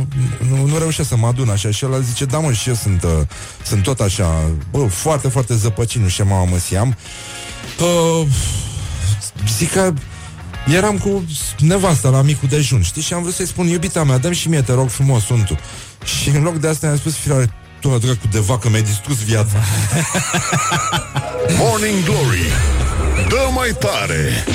nu, 0.49 0.65
nu 0.65 0.77
reușesc 0.77 1.09
să 1.09 1.15
mă 1.17 1.27
adun 1.27 1.49
așa. 1.49 1.71
Și 1.71 1.83
el 1.85 2.03
zice, 2.07 2.25
da 2.25 2.37
mă, 2.39 2.51
și 2.51 2.69
eu 2.69 2.75
sunt, 2.75 3.03
uh, 3.03 3.09
sunt 3.65 3.83
tot 3.83 3.99
așa, 3.99 4.49
bă, 4.71 4.87
foarte, 4.89 5.27
foarte 5.27 5.55
zăpăcit, 5.55 6.01
nu 6.01 6.07
știu 6.07 6.23
ce 6.23 6.29
mă 6.29 6.35
amăsiam. 6.35 6.95
Uh, 7.79 8.27
zic 9.57 9.71
că 9.71 9.93
Eram 10.73 10.97
cu 10.97 11.25
nevasta 11.59 12.09
la 12.09 12.21
micul 12.21 12.47
dejun, 12.49 12.81
știi? 12.81 13.01
Și 13.01 13.13
am 13.13 13.21
vrut 13.21 13.33
să-i 13.33 13.47
spun, 13.47 13.67
iubita 13.67 14.03
mea, 14.03 14.17
dăm 14.17 14.31
și 14.31 14.49
mie, 14.49 14.61
te 14.61 14.73
rog 14.73 14.89
frumos, 14.89 15.23
suntul. 15.23 15.57
Și 16.03 16.29
în 16.29 16.43
loc 16.43 16.55
de 16.57 16.67
asta 16.67 16.87
i-am 16.87 16.97
spus, 16.97 17.15
fiare, 17.15 17.53
tu 17.79 17.89
la 17.89 17.97
dracu 17.97 18.27
de 18.31 18.39
vacă, 18.39 18.69
mi-ai 18.69 18.81
distrus 18.81 19.23
viața. 19.23 19.57
Morning 21.59 22.03
Glory 22.03 22.51
Dă 23.29 23.49
mai 23.53 23.69
tare 23.79 24.45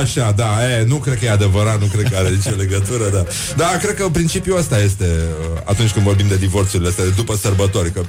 Așa, 0.00 0.32
da, 0.36 0.70
e, 0.70 0.84
nu 0.84 0.96
cred 0.96 1.18
că 1.18 1.24
e 1.24 1.30
adevărat, 1.30 1.80
nu 1.80 1.86
cred 1.86 2.08
că 2.10 2.16
are 2.16 2.28
nicio 2.28 2.56
legătură, 2.56 3.08
da. 3.08 3.24
Da, 3.56 3.78
cred 3.82 3.94
că 3.94 4.08
principiul 4.08 4.58
ăsta 4.58 4.78
este 4.78 5.04
uh, 5.04 5.60
atunci 5.64 5.90
când 5.90 6.04
vorbim 6.04 6.28
de 6.28 6.36
divorțurile 6.36 6.88
astea, 6.88 7.04
de 7.04 7.10
după 7.10 7.36
sărbători, 7.36 7.92
că 7.92 8.02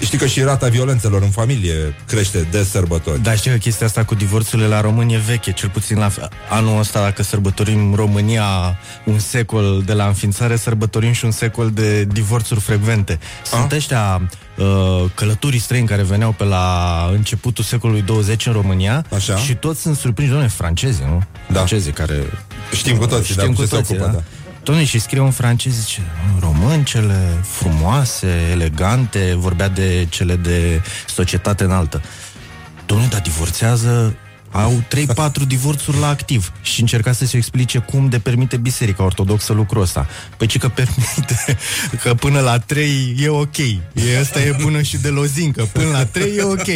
Știi 0.00 0.18
că 0.18 0.26
și 0.26 0.40
rata 0.40 0.68
violențelor 0.68 1.22
în 1.22 1.30
familie 1.30 1.94
crește 2.06 2.46
de 2.50 2.62
sărbători. 2.62 3.22
Dar 3.22 3.36
știi 3.36 3.50
că 3.50 3.56
chestia 3.56 3.86
asta 3.86 4.04
cu 4.04 4.14
divorțurile 4.14 4.68
la 4.68 4.80
România 4.80 5.16
e 5.16 5.22
veche, 5.26 5.52
cel 5.52 5.68
puțin 5.68 5.98
la 5.98 6.10
anul 6.48 6.78
ăsta, 6.78 7.00
dacă 7.00 7.22
sărbătorim 7.22 7.94
România 7.94 8.78
un 9.04 9.18
secol 9.18 9.82
de 9.86 9.92
la 9.92 10.06
înființare, 10.06 10.56
sărbătorim 10.56 11.12
și 11.12 11.24
un 11.24 11.30
secol 11.30 11.70
de 11.70 12.04
divorțuri 12.04 12.60
frecvente. 12.60 13.18
Sunt 13.44 13.72
ăștia 13.72 14.28
uh, 14.56 15.04
călătorii 15.14 15.58
străini 15.58 15.86
care 15.86 16.02
veneau 16.02 16.32
pe 16.32 16.44
la 16.44 17.08
începutul 17.12 17.64
secolului 17.64 18.02
20 18.02 18.46
în 18.46 18.52
România 18.52 19.04
Așa. 19.14 19.36
și 19.36 19.54
toți 19.54 19.80
sunt 19.80 19.96
surprinși, 19.96 20.30
doamne, 20.30 20.48
francezi, 20.48 21.00
nu? 21.02 21.22
Da. 21.46 21.54
Francezi 21.54 21.90
care... 21.90 22.14
Știm 22.72 22.96
cu 22.96 23.06
toții, 23.06 23.34
Știm 23.34 23.46
da, 23.46 23.54
cu 23.54 23.60
ce 23.60 23.68
se 23.68 23.76
toții, 23.76 23.94
ocupă, 23.94 24.10
da. 24.10 24.16
da. 24.16 24.22
Dom'le, 24.64 24.86
și 24.86 24.98
scrie 24.98 25.20
un 25.20 25.30
francez, 25.30 25.72
zice, 25.72 26.00
româncele 26.40 27.38
frumoase, 27.42 28.48
elegante, 28.50 29.34
vorbea 29.36 29.68
de 29.68 30.06
cele 30.08 30.36
de 30.36 30.82
societate 31.06 31.64
înaltă. 31.64 32.02
Dom'le, 32.86 33.08
dar 33.10 33.20
divorțează, 33.20 34.14
au 34.50 34.82
3-4 35.42 35.46
divorțuri 35.46 35.98
la 35.98 36.08
activ 36.08 36.52
și 36.62 36.80
încerca 36.80 37.12
să 37.12 37.26
se 37.26 37.36
explice 37.36 37.78
cum 37.78 38.08
de 38.08 38.18
permite 38.18 38.56
Biserica 38.56 39.04
Ortodoxă 39.04 39.52
lucrul 39.52 39.82
ăsta. 39.82 40.06
Păi 40.36 40.46
ce 40.46 40.58
că 40.58 40.68
permite 40.68 41.58
că 42.02 42.14
până 42.14 42.40
la 42.40 42.58
3 42.58 43.14
e 43.18 43.28
ok. 43.28 43.58
E, 43.58 44.18
asta 44.20 44.40
e 44.40 44.56
bună 44.62 44.82
și 44.82 44.96
de 44.96 45.08
lozincă. 45.08 45.68
Până 45.72 45.90
la 45.90 46.04
3 46.04 46.36
e 46.36 46.42
ok. 46.42 46.66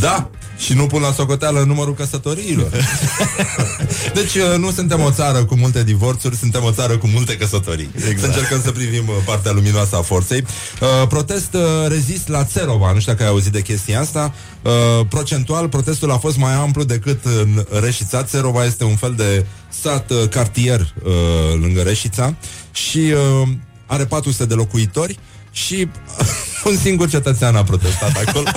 da, 0.00 0.30
și 0.56 0.72
nu 0.72 0.86
pun 0.86 1.00
la 1.00 1.12
socoteală 1.12 1.64
numărul 1.66 1.94
căsătoriilor. 1.94 2.70
deci 4.18 4.34
uh, 4.34 4.58
nu 4.58 4.70
suntem 4.70 5.00
o 5.00 5.10
țară 5.10 5.44
cu 5.44 5.56
multe 5.56 5.84
divorțuri, 5.84 6.36
suntem 6.36 6.64
o 6.64 6.70
țară 6.70 6.98
cu 6.98 7.06
multe 7.06 7.36
căsătorii. 7.36 7.90
Exact. 7.94 8.18
Să 8.18 8.26
încercăm 8.26 8.62
să 8.62 8.70
privim 8.70 9.08
uh, 9.08 9.14
partea 9.24 9.52
luminoasă 9.52 9.96
a 9.96 10.02
forței. 10.02 10.44
Uh, 10.80 11.08
protest 11.08 11.54
uh, 11.54 11.60
rezist 11.88 12.28
la 12.28 12.44
Țerova, 12.44 12.92
nu 12.92 13.00
știu 13.00 13.12
dacă 13.12 13.24
ai 13.24 13.30
auzit 13.30 13.52
de 13.52 13.62
chestia 13.62 14.00
asta. 14.00 14.34
Uh, 14.62 15.06
procentual, 15.08 15.68
protestul 15.68 16.10
a 16.10 16.16
fost 16.18 16.36
mai 16.36 16.52
amplu 16.52 16.84
decât 16.84 17.24
în 17.24 17.64
Reșița. 17.80 18.22
Țerova 18.22 18.64
este 18.64 18.84
un 18.84 18.96
fel 18.96 19.14
de 19.16 19.46
sat 19.68 20.10
uh, 20.10 20.28
cartier 20.28 20.80
uh, 20.80 21.12
lângă 21.60 21.82
Reșița 21.82 22.34
și 22.72 22.98
uh, 22.98 23.48
are 23.86 24.04
400 24.04 24.46
de 24.46 24.54
locuitori 24.54 25.18
și 25.56 25.88
un 26.68 26.76
singur 26.76 27.08
cetățean 27.08 27.56
a 27.56 27.62
protestat 27.62 28.22
acolo. 28.26 28.50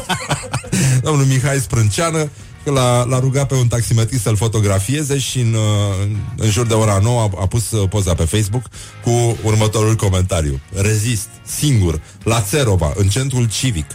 Domnul 1.04 1.26
Mihai 1.26 1.60
Sprânceană 1.60 2.30
că 2.64 2.72
l-a, 2.72 3.04
l-a 3.04 3.20
rugat 3.20 3.48
pe 3.48 3.56
un 3.56 3.68
taximetrist 3.68 4.22
să-l 4.22 4.36
fotografieze 4.36 5.18
și 5.18 5.40
în, 5.40 5.54
uh, 5.54 6.10
în 6.38 6.50
jur 6.50 6.66
de 6.66 6.74
ora 6.74 7.00
9 7.04 7.22
a, 7.22 7.30
a 7.42 7.48
pus 7.48 7.72
uh, 7.72 7.90
poza 7.90 8.14
pe 8.14 8.24
Facebook 8.24 8.64
cu 9.04 9.38
următorul 9.44 9.96
comentariu. 9.96 10.60
Rezist, 10.74 11.28
singur, 11.46 12.02
la 12.24 12.42
Țerova, 12.42 12.94
în 12.96 13.08
centrul 13.08 13.48
civic. 13.50 13.86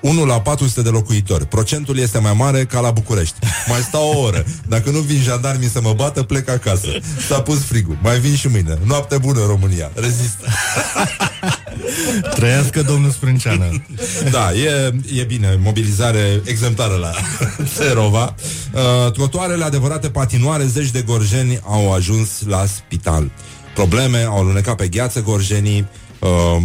1 0.00 0.24
la 0.24 0.40
400 0.40 0.82
de 0.82 0.88
locuitori. 0.88 1.46
Procentul 1.46 1.98
este 1.98 2.18
mai 2.18 2.32
mare 2.36 2.64
ca 2.64 2.80
la 2.80 2.90
București. 2.90 3.36
Mai 3.66 3.80
stau 3.80 4.12
o 4.14 4.18
oră. 4.18 4.44
Dacă 4.68 4.90
nu 4.90 4.98
vin 4.98 5.20
jandarmii 5.22 5.68
să 5.68 5.80
mă 5.80 5.92
bată, 5.92 6.22
plec 6.22 6.48
acasă. 6.48 6.88
S-a 7.28 7.40
pus 7.40 7.64
frigul. 7.64 7.98
Mai 8.02 8.18
vin 8.18 8.34
și 8.34 8.48
mâine. 8.48 8.78
Noapte 8.84 9.18
bună, 9.18 9.40
România. 9.46 9.90
Rezist. 9.94 10.36
Trăiască 12.36 12.82
domnul 12.82 13.10
Sprânceană. 13.10 13.82
Da, 14.30 14.52
e, 14.52 14.94
e 15.14 15.22
bine. 15.22 15.58
Mobilizare 15.62 16.40
exemplară 16.44 16.94
la 16.94 17.10
Țerova. 17.76 18.34
Uh, 18.72 19.12
trotuarele 19.12 19.64
adevărate 19.64 20.08
patinoare, 20.08 20.64
zeci 20.64 20.90
de 20.90 21.02
gorjeni 21.02 21.60
au 21.64 21.92
ajuns 21.92 22.28
la 22.46 22.66
spital. 22.66 23.30
Probleme, 23.74 24.22
au 24.22 24.38
alunecat 24.38 24.76
pe 24.76 24.88
gheață 24.88 25.20
gorjenii. 25.20 25.86
Uh, 26.18 26.62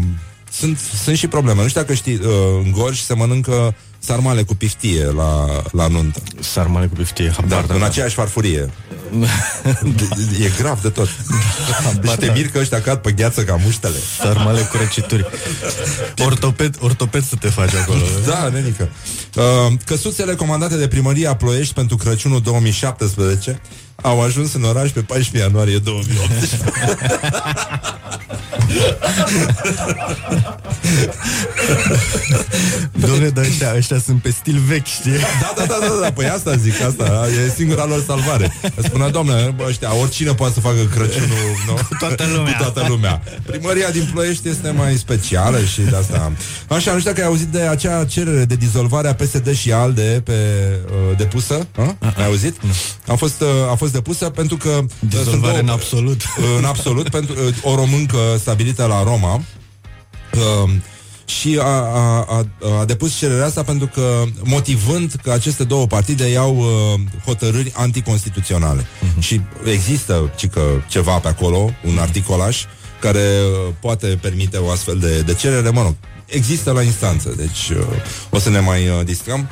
sunt, 0.53 0.77
sunt 1.03 1.17
și 1.17 1.27
probleme. 1.27 1.61
Nu 1.61 1.67
știu 1.67 1.81
dacă 1.81 1.93
știi, 1.93 2.13
uh, 2.13 2.29
în 2.63 2.71
Gorj 2.71 2.99
se 2.99 3.13
mănâncă 3.13 3.75
sarmale 3.99 4.43
cu 4.43 4.55
piftie 4.55 5.05
la, 5.05 5.45
la 5.71 5.87
nuntă. 5.87 6.19
Sarmale 6.39 6.85
cu 6.87 6.93
piftie, 6.95 7.33
Da, 7.47 7.55
habar, 7.55 7.75
în 7.75 7.79
da. 7.79 7.85
aceeași 7.85 8.15
farfurie. 8.15 8.69
e 10.45 10.51
grav 10.57 10.81
de 10.81 10.89
tot. 10.89 11.09
Deci 12.01 12.11
te 12.11 12.31
mir 12.35 12.49
că 12.49 12.59
ăștia 12.59 12.81
cad 12.81 12.97
pe 12.97 13.11
gheață 13.11 13.43
ca 13.43 13.59
muștele. 13.63 13.97
Sarmale 14.19 14.61
cu 14.61 14.77
răcituri. 14.77 15.25
Ortoped, 16.25 16.75
ortoped 16.79 17.23
să 17.23 17.35
te 17.35 17.47
faci 17.47 17.73
acolo. 17.73 18.01
Da, 18.25 18.49
nenică. 18.49 18.89
Uh, 19.35 19.43
căsuțele 19.85 20.35
comandate 20.35 20.77
de 20.77 20.87
primăria 20.87 21.35
Ploiești 21.35 21.73
pentru 21.73 21.97
Crăciunul 21.97 22.41
2017 22.41 23.61
au 24.01 24.21
ajuns 24.21 24.53
în 24.53 24.63
oraș 24.63 24.91
pe 24.91 25.01
14 25.01 25.47
ianuarie 25.47 25.77
2018. 25.77 26.57
Dom'le, 32.99 33.33
dar 33.33 33.45
ăștia, 33.45 33.73
ăștia 33.75 33.99
sunt 33.99 34.21
pe 34.21 34.29
stil 34.29 34.61
vechi, 34.67 34.85
știi? 34.85 35.11
Da, 35.11 35.53
da, 35.55 35.65
da, 35.65 35.77
da, 35.79 35.99
da, 36.01 36.11
păi 36.11 36.29
asta 36.29 36.55
zic, 36.55 36.81
asta 36.81 37.27
e 37.45 37.49
singura 37.55 37.85
lor 37.85 38.03
salvare. 38.07 38.53
Spunea, 38.83 39.02
doamne, 39.09 39.53
bă, 39.55 39.63
ăștia, 39.67 39.95
oricine 39.95 40.33
poate 40.33 40.53
să 40.53 40.59
facă 40.59 40.75
Crăciunul 40.95 41.37
nu? 41.67 41.73
Cu 41.73 41.95
toată 41.99 42.23
lumea. 42.35 42.55
Cu 42.57 42.63
toată 42.63 42.85
lumea. 42.89 43.21
Primăria 43.45 43.89
din 43.89 44.09
Ploiești 44.13 44.49
este 44.49 44.71
mai 44.71 44.95
specială 44.95 45.63
și 45.63 45.81
de 45.81 45.95
asta. 45.95 46.31
Așa, 46.67 46.91
nu 46.93 46.99
știu 46.99 47.11
dacă 47.11 47.21
ai 47.23 47.27
auzit 47.27 47.47
de 47.47 47.61
acea 47.61 48.05
cerere 48.05 48.45
de 48.45 48.55
dizolvare 48.55 49.07
a 49.07 49.13
PSD 49.15 49.55
și 49.55 49.71
ALDE 49.71 50.21
pe 50.23 50.33
uh, 50.85 51.17
depusă. 51.17 51.67
A? 51.77 51.95
Ai 52.17 52.25
auzit? 52.25 52.55
A 53.07 53.13
fost, 53.15 53.41
uh, 53.41 53.47
a 53.71 53.75
fost 53.75 53.91
depusă 53.91 54.29
pentru 54.29 54.57
că 54.57 54.69
uh, 54.69 54.83
sunt 54.99 55.09
Dizolvare 55.23 55.59
în 55.59 55.65
două- 55.65 55.77
absolut. 55.77 56.21
Uh, 56.21 56.43
în 56.57 56.65
absolut, 56.65 57.09
pentru 57.09 57.33
uh, 57.47 57.53
o 57.61 57.75
româncă 57.75 58.17
stabilită 58.39 58.85
la 58.85 59.03
Roma. 59.03 59.41
Uh, 60.33 60.69
și 61.25 61.59
a, 61.61 61.65
a, 61.65 62.25
a, 62.29 62.45
a 62.79 62.85
depus 62.85 63.17
cererea 63.17 63.45
asta 63.45 63.63
pentru 63.63 63.87
că, 63.87 64.23
motivând 64.43 65.13
că 65.23 65.31
aceste 65.31 65.63
două 65.63 65.87
partide 65.87 66.29
iau 66.29 66.57
uh, 66.57 66.99
hotărâri 67.25 67.71
anticonstituționale. 67.75 68.81
Uh-huh. 68.81 69.19
Și 69.19 69.41
există 69.65 70.31
cică, 70.35 70.61
ceva 70.89 71.17
pe 71.17 71.27
acolo, 71.27 71.69
un 71.85 71.97
articolaș, 71.97 72.63
care 72.99 73.19
uh, 73.19 73.73
poate 73.79 74.07
permite 74.21 74.57
o 74.57 74.69
astfel 74.69 74.97
de, 74.97 75.21
de 75.21 75.33
cerere, 75.33 75.69
mă 75.69 75.81
rog, 75.81 75.95
există 76.25 76.71
la 76.71 76.81
instanță, 76.81 77.33
deci 77.37 77.69
uh, 77.69 77.85
o 78.29 78.39
să 78.39 78.49
ne 78.49 78.59
mai 78.59 78.87
uh, 78.87 79.05
distrăm. 79.05 79.49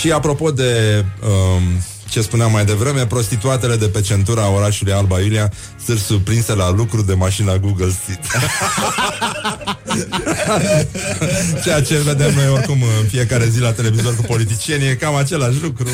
Și 0.00 0.10
apropo 0.10 0.50
de 0.50 1.04
um, 1.22 1.62
ce 2.08 2.20
spuneam 2.20 2.50
mai 2.50 2.64
devreme, 2.64 3.06
prostituatele 3.06 3.76
de 3.76 3.88
pe 3.88 4.00
centura 4.00 4.50
orașului 4.50 4.92
Alba 4.92 5.20
Iulia 5.20 5.52
sunt 5.84 5.98
surprinse 5.98 6.54
la 6.54 6.70
lucru 6.70 7.02
de 7.02 7.14
mașina 7.14 7.56
Google 7.56 7.90
Street. 7.90 8.24
Ceea 11.64 11.82
ce 11.82 11.98
vedem 11.98 12.34
noi 12.34 12.48
oricum 12.48 12.82
în 13.00 13.06
fiecare 13.06 13.48
zi 13.48 13.60
la 13.60 13.72
televizor 13.72 14.16
cu 14.16 14.22
politicienii 14.22 14.88
e 14.88 14.94
cam 14.94 15.14
același 15.14 15.62
lucru. 15.62 15.88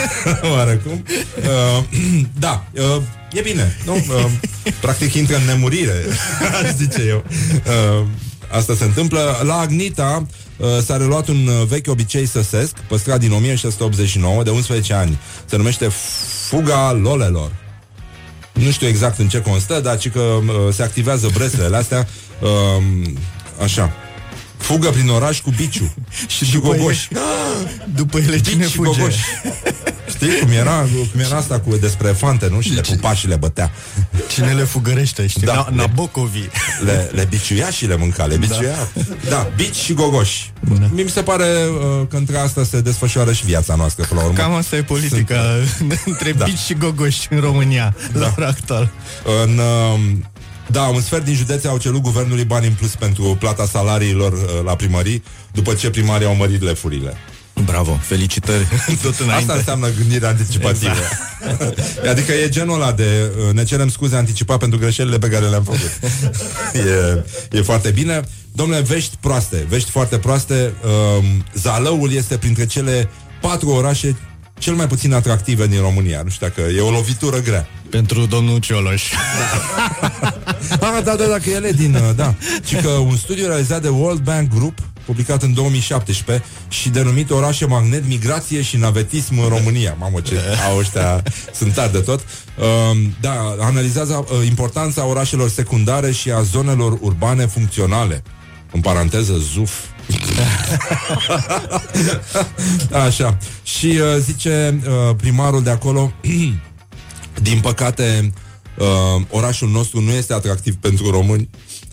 Oarecum. 0.54 1.04
Uh, 1.36 1.84
da, 2.38 2.64
uh, 2.72 3.02
e 3.32 3.40
bine. 3.40 3.76
Nu? 3.84 3.94
Uh, 3.94 4.26
practic 4.80 5.14
intră 5.14 5.36
în 5.36 5.44
nemurire, 5.44 6.04
aș 6.62 6.70
zice 6.76 7.02
eu. 7.08 7.24
Uh, 7.66 8.06
asta 8.50 8.74
se 8.74 8.84
întâmplă. 8.84 9.40
La 9.44 9.58
Agnita 9.58 10.26
uh, 10.56 10.66
s-a 10.84 10.96
reluat 10.96 11.28
un 11.28 11.46
uh, 11.46 11.66
vechi 11.68 11.88
obicei 11.88 12.26
săsesc, 12.26 12.78
păstrat 12.78 13.18
din 13.18 13.32
1689, 13.32 14.42
de 14.42 14.50
11 14.50 14.94
ani. 14.94 15.18
Se 15.44 15.56
numește 15.56 15.88
Fuga 16.48 16.92
Lolelor. 16.92 17.50
Nu 18.52 18.70
știu 18.70 18.86
exact 18.86 19.18
în 19.18 19.28
ce 19.28 19.40
constă, 19.40 19.80
dar 19.80 19.98
ci 19.98 20.10
că 20.10 20.20
uh, 20.20 20.72
se 20.72 20.82
activează 20.82 21.30
breslele 21.34 21.76
astea 21.76 22.08
uh, 22.42 22.82
așa. 23.62 23.92
Fugă 24.56 24.88
prin 24.90 25.08
oraș 25.08 25.40
cu 25.40 25.50
biciu 25.56 25.94
și, 26.36 26.44
și 26.44 26.52
după 26.52 26.68
gogoși. 26.68 27.08
După 27.94 28.18
ele 28.18 28.40
cine 28.46 28.56
Bici 28.64 28.70
și 28.70 28.76
fuge? 28.76 28.98
gogoși. 28.98 29.18
Știi 30.14 30.38
cum 30.40 30.50
era, 30.50 30.86
cum 31.12 31.20
era 31.20 31.36
asta 31.36 31.60
cu 31.60 31.76
despre 31.76 32.08
fante, 32.08 32.48
nu? 32.50 32.60
Și 32.60 32.72
le 32.74 32.80
pupa 32.80 33.14
și 33.14 33.26
le 33.26 33.36
bătea. 33.36 33.70
Cine 34.28 34.52
le 34.52 34.62
fugărește, 34.62 35.26
știi? 35.26 35.46
Da, 35.46 35.52
Da, 35.54 35.66
le- 35.70 35.76
Nabocovi. 35.76 36.48
Le, 36.84 37.10
le 37.12 37.24
biciuia 37.30 37.70
și 37.70 37.86
le 37.86 37.96
mânca, 37.96 38.24
le 38.24 38.36
biciuia. 38.36 38.88
Da, 38.94 39.28
da 39.28 39.48
bici 39.56 39.74
și 39.74 39.92
gogoși. 39.92 40.52
Bună. 40.60 40.90
Mi 40.94 41.08
se 41.08 41.22
pare 41.22 41.44
uh, 41.44 42.06
că 42.08 42.16
între 42.16 42.36
asta 42.38 42.64
se 42.64 42.80
desfășoară 42.80 43.32
și 43.32 43.44
viața 43.44 43.74
noastră 43.74 44.04
până 44.08 44.20
la 44.20 44.26
urmă. 44.26 44.38
Cam 44.38 44.52
asta 44.54 44.76
e 44.76 44.82
politica 44.82 45.40
între 46.04 46.32
Da. 46.32 46.44
bici 46.44 46.58
și 46.58 46.74
gogoși 46.74 47.26
în 47.30 47.40
România, 47.40 47.96
la 48.12 48.32
ora 48.36 48.46
actual. 48.46 48.90
În, 49.44 49.58
uh, 49.58 50.00
da, 50.72 50.82
un 50.82 51.00
sfert 51.00 51.24
din 51.24 51.34
județe 51.34 51.68
au 51.68 51.78
cerut 51.78 52.00
guvernului 52.00 52.44
bani 52.44 52.66
în 52.66 52.72
plus 52.72 52.94
pentru 52.94 53.36
plata 53.38 53.66
salariilor 53.66 54.32
uh, 54.32 54.38
la 54.64 54.76
primării, 54.76 55.22
după 55.52 55.74
ce 55.74 55.90
primarii 55.90 56.26
au 56.26 56.34
mărit 56.34 56.62
lefurile. 56.62 57.16
Bravo, 57.64 57.98
felicitări. 58.02 58.66
Tot 59.02 59.18
înainte. 59.18 59.34
Asta 59.34 59.52
înseamnă 59.52 59.88
gândire 59.98 60.26
anticipativă. 60.26 60.92
Exact. 61.50 62.06
adică 62.12 62.32
e 62.32 62.48
genul 62.48 62.74
ăla 62.74 62.92
de 62.92 63.30
uh, 63.46 63.52
ne 63.52 63.64
cerem 63.64 63.88
scuze 63.88 64.16
anticipat 64.16 64.58
pentru 64.58 64.78
greșelile 64.78 65.18
pe 65.18 65.28
care 65.28 65.46
le-am 65.46 65.62
făcut. 65.62 65.90
e, 67.50 67.58
e 67.58 67.62
foarte 67.62 67.90
bine. 67.90 68.20
Domnule, 68.52 68.80
vești 68.80 69.16
proaste, 69.20 69.66
vești 69.68 69.90
foarte 69.90 70.18
proaste. 70.18 70.72
Uh, 71.18 71.24
Zalăul 71.54 72.12
este 72.12 72.36
printre 72.36 72.66
cele 72.66 73.08
patru 73.40 73.68
orașe 73.68 74.16
cel 74.62 74.74
mai 74.74 74.86
puțin 74.86 75.12
atractive 75.12 75.66
din 75.66 75.80
România. 75.80 76.20
Nu 76.22 76.30
știu 76.30 76.46
dacă 76.46 76.60
e 76.60 76.80
o 76.80 76.90
lovitură 76.90 77.40
grea. 77.40 77.68
Pentru 77.90 78.26
domnul 78.26 78.58
Cioloș. 78.58 79.02
Ah, 80.80 81.02
da, 81.04 81.14
da, 81.16 81.24
da, 81.26 81.38
că 81.38 81.50
el 81.50 81.64
e 81.64 81.70
din... 81.70 81.94
uh, 81.94 82.14
Da. 82.16 82.34
Și 82.64 82.74
că 82.74 82.88
un 82.88 83.16
studiu 83.16 83.46
realizat 83.46 83.82
de 83.82 83.88
World 83.88 84.20
Bank 84.20 84.48
Group 84.54 84.78
publicat 85.04 85.42
în 85.42 85.54
2017 85.54 86.46
și 86.68 86.88
denumit 86.88 87.30
Orașe 87.30 87.66
Magnet, 87.66 88.06
Migrație 88.06 88.62
și 88.62 88.76
Navetism 88.76 89.38
în 89.38 89.48
România. 89.48 89.96
Mamă, 89.98 90.20
ce 90.20 90.40
au 90.70 90.78
ăștia 90.78 91.22
sunt 91.54 91.74
tari 91.74 91.92
de 91.92 91.98
tot. 91.98 92.20
Uh, 92.58 92.64
da, 93.20 93.56
analizează 93.60 94.24
uh, 94.28 94.46
importanța 94.46 95.06
orașelor 95.06 95.48
secundare 95.48 96.12
și 96.12 96.30
a 96.30 96.42
zonelor 96.42 96.98
urbane 97.00 97.46
funcționale. 97.46 98.22
În 98.72 98.80
paranteză, 98.80 99.32
ZUF. 99.54 99.72
Așa. 103.06 103.38
Și 103.62 103.86
uh, 103.86 104.16
zice 104.20 104.80
uh, 104.86 105.14
primarul 105.16 105.62
de 105.62 105.70
acolo 105.70 106.12
Din 107.42 107.60
păcate 107.60 108.32
uh, 108.78 109.22
Orașul 109.30 109.68
nostru 109.68 110.00
nu 110.00 110.10
este 110.10 110.32
atractiv 110.32 110.76
pentru 110.76 111.10
români 111.10 111.48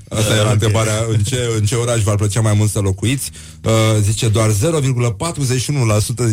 Asta 0.09 0.33
era 0.33 0.45
ok. 0.45 0.51
întrebarea 0.51 0.93
în 1.09 1.19
ce, 1.19 1.49
în 1.57 1.65
ce 1.65 1.75
oraș 1.75 2.01
v-ar 2.01 2.15
plăcea 2.15 2.41
mai 2.41 2.53
mult 2.53 2.69
să 2.69 2.79
locuiți 2.79 3.31
uh, 3.63 3.71
Zice 4.01 4.27
doar 4.27 4.49
0,41% 4.49 4.53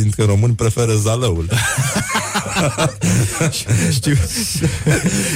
dintre 0.01 0.25
români 0.25 0.55
preferă 0.55 0.95
Zalăul 0.95 1.49
Știu, 3.93 4.17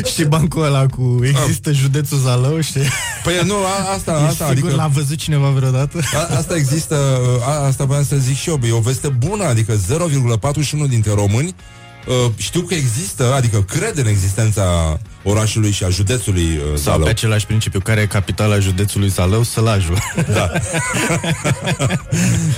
știi 0.04 0.24
bancul 0.24 0.64
ăla 0.64 0.86
cu 0.86 1.18
există 1.22 1.72
județul 1.72 2.18
Zalău, 2.18 2.60
știi? 2.60 2.88
Păi 3.24 3.34
nu, 3.44 3.54
a, 3.54 3.92
asta, 3.94 4.12
Ești 4.12 4.24
asta 4.30 4.44
sigur 4.54 4.68
adică 4.68 4.74
l-a 4.74 4.86
văzut 4.86 5.16
cineva 5.18 5.48
vreodată? 5.48 6.00
a, 6.14 6.36
Asta 6.36 6.56
există, 6.56 6.96
a, 7.42 7.66
asta 7.66 7.84
voiam 7.84 8.04
să 8.04 8.16
zic 8.16 8.36
și 8.36 8.48
eu 8.48 8.60
E 8.62 8.72
o 8.72 8.80
veste 8.80 9.08
bună, 9.08 9.44
adică 9.44 9.74
0,41 9.74 10.88
dintre 10.88 11.14
români 11.14 11.54
uh, 12.06 12.30
Știu 12.36 12.60
că 12.60 12.74
există, 12.74 13.34
adică 13.34 13.62
cred 13.62 13.98
în 13.98 14.06
existența 14.06 14.98
orașului 15.22 15.70
și 15.70 15.84
a 15.84 15.88
județului 15.88 16.42
uh, 16.42 16.64
Sau 16.66 16.76
Zalău 16.76 17.04
pe 17.04 17.10
același 17.10 17.46
principiu, 17.46 17.80
care 17.80 18.00
e 18.00 18.06
capitala 18.06 18.58
județului 18.58 19.08
Zalău, 19.08 19.42
Sălajul. 19.42 19.98
Da. 20.32 20.50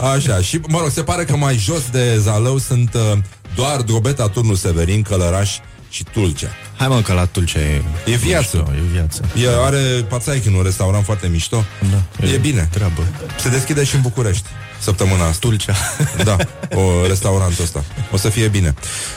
Așa, 0.15 0.41
și 0.41 0.61
mă 0.69 0.79
rog, 0.79 0.91
se 0.91 1.03
pare 1.03 1.25
că 1.25 1.37
mai 1.37 1.57
jos 1.57 1.91
de 1.91 2.19
Zalău 2.19 2.59
sunt 2.59 2.95
uh, 2.95 3.19
doar 3.55 3.81
Drobeta, 3.81 4.29
Turnul 4.29 4.55
Severin, 4.55 5.03
Călăraș 5.03 5.59
și 5.91 6.05
Tulcea. 6.13 6.49
Hai 6.83 6.91
mă, 6.91 7.01
că 7.01 7.13
la 7.13 7.25
Tulcea 7.25 7.61
e... 7.61 7.83
E 8.07 8.17
viață. 8.17 8.57
Mișto, 8.57 8.73
e 8.75 8.93
viață. 8.93 9.23
E, 9.37 9.65
are 9.65 10.05
Pațaichin, 10.09 10.55
un 10.55 10.63
restaurant 10.63 11.05
foarte 11.05 11.29
mișto. 11.29 11.65
Da, 11.91 12.27
E, 12.27 12.37
bine. 12.37 12.69
Treabă. 12.73 13.07
Se 13.41 13.49
deschide 13.49 13.85
și 13.85 13.95
în 13.95 14.01
București 14.01 14.49
săptămâna 14.81 15.25
asta. 15.27 15.39
Tulcea. 15.41 15.75
Da, 16.25 16.37
o 16.75 17.07
restaurantul 17.07 17.65
ăsta. 17.65 17.85
O 18.13 18.17
să 18.17 18.29
fie 18.29 18.49
bine. 18.49 18.75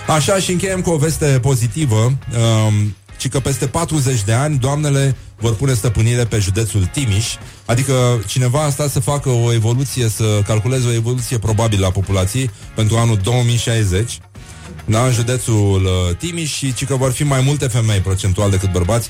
Așa 0.07 0.39
și 0.39 0.51
încheiem 0.51 0.81
cu 0.81 0.89
o 0.89 0.97
veste 0.97 1.25
pozitivă. 1.25 1.95
Um, 1.95 2.95
ci 3.17 3.29
că 3.29 3.39
peste 3.39 3.67
40 3.67 4.23
de 4.23 4.33
ani 4.33 4.57
doamnele 4.57 5.15
vor 5.35 5.55
pune 5.55 5.73
stăpânire 5.73 6.23
pe 6.23 6.39
județul 6.39 6.85
Timiș, 6.85 7.25
adică 7.65 7.93
cineva 8.27 8.63
a 8.63 8.69
stat 8.69 8.89
să 8.91 8.99
facă 8.99 9.29
o 9.29 9.53
evoluție, 9.53 10.09
să 10.09 10.41
calculeze 10.47 10.87
o 10.87 10.93
evoluție 10.93 11.37
probabilă 11.37 11.85
a 11.85 11.91
populației 11.91 12.51
pentru 12.75 12.97
anul 12.97 13.19
2060 13.23 14.19
da, 14.85 15.05
în 15.05 15.11
județul 15.11 15.83
uh, 15.85 16.15
Timiș 16.15 16.53
și 16.53 16.73
ci 16.73 16.85
că 16.85 16.95
vor 16.95 17.11
fi 17.11 17.23
mai 17.23 17.41
multe 17.45 17.67
femei 17.67 17.99
procentual 17.99 18.49
decât 18.49 18.71
bărbați, 18.71 19.09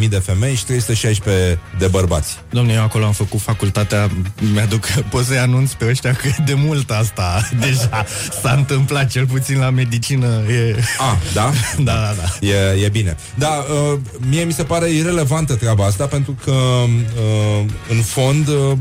352.000 0.00 0.08
de 0.08 0.16
femei 0.16 0.54
și 0.54 0.64
316 0.64 1.58
de 1.78 1.86
bărbați. 1.86 2.36
Domnule, 2.50 2.76
eu 2.76 2.82
acolo 2.82 3.04
am 3.04 3.12
făcut 3.12 3.40
facultatea, 3.40 4.10
mi-aduc, 4.52 4.86
pot 5.10 5.24
să-i 5.24 5.38
anunț 5.38 5.72
pe 5.72 5.86
ăștia 5.88 6.12
că 6.12 6.28
de 6.44 6.54
mult 6.54 6.90
asta 6.90 7.48
deja 7.66 8.04
s-a 8.42 8.52
întâmplat, 8.52 9.10
cel 9.10 9.26
puțin 9.26 9.58
la 9.58 9.70
medicină. 9.70 10.26
E... 10.26 10.76
A, 10.98 11.18
da? 11.34 11.52
da, 11.88 11.92
da, 11.92 12.14
da. 12.16 12.46
E, 12.46 12.84
e 12.84 12.88
bine. 12.88 13.16
Da, 13.34 13.64
uh, 13.92 13.98
mie 14.28 14.44
mi 14.44 14.52
se 14.52 14.62
pare 14.62 14.90
irelevantă 14.90 15.54
treaba 15.54 15.84
asta 15.84 16.06
pentru 16.06 16.36
că 16.44 16.50
uh, 16.50 17.64
în 17.88 18.02
fond 18.02 18.48
uh, 18.48 18.72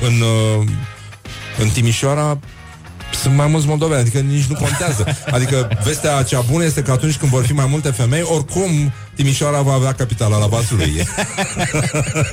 în, 0.00 0.20
uh, 0.20 0.66
în 1.58 1.68
Timișoara 1.68 2.38
sunt 3.14 3.34
mai 3.34 3.46
mulți 3.46 3.66
moldoveni, 3.66 4.00
adică 4.00 4.18
nici 4.18 4.44
nu 4.44 4.54
contează. 4.54 5.04
Adică 5.30 5.68
vestea 5.84 6.22
cea 6.22 6.40
bună 6.40 6.64
este 6.64 6.82
că 6.82 6.90
atunci 6.90 7.16
când 7.16 7.30
vor 7.30 7.44
fi 7.44 7.52
mai 7.52 7.66
multe 7.68 7.90
femei, 7.90 8.22
oricum 8.22 8.92
Timișoara 9.16 9.60
va 9.60 9.72
avea 9.72 9.92
capitala 9.92 10.38
la 10.38 10.46
Vasului. 10.46 10.92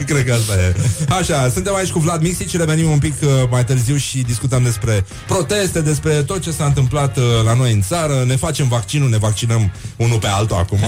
Cred 0.08 0.26
că 0.26 0.34
asta 0.34 0.54
e. 0.54 0.76
Așa, 1.10 1.50
suntem 1.50 1.76
aici 1.76 1.90
cu 1.90 2.00
Vlad 2.00 2.22
Mixici, 2.22 2.58
revenim 2.58 2.90
un 2.90 3.00
pic 3.00 3.14
uh, 3.22 3.30
mai 3.50 3.66
târziu 3.66 3.96
și 3.96 4.18
discutăm 4.18 4.64
despre 4.64 5.06
proteste, 5.28 5.82
despre 5.82 6.14
tot 6.14 6.42
ce 6.42 6.52
s-a 6.52 6.66
întâmplat 6.66 7.18
uh, 7.18 7.24
la 7.46 7.54
noi 7.54 7.72
în 7.72 7.82
țară. 7.82 8.24
Ne 8.28 8.36
facem 8.36 8.68
vaccinul, 8.68 9.10
ne 9.10 9.18
vaccinăm 9.18 9.72
unul 9.96 10.18
pe 10.20 10.28
altul 10.28 10.56
acum, 10.56 10.80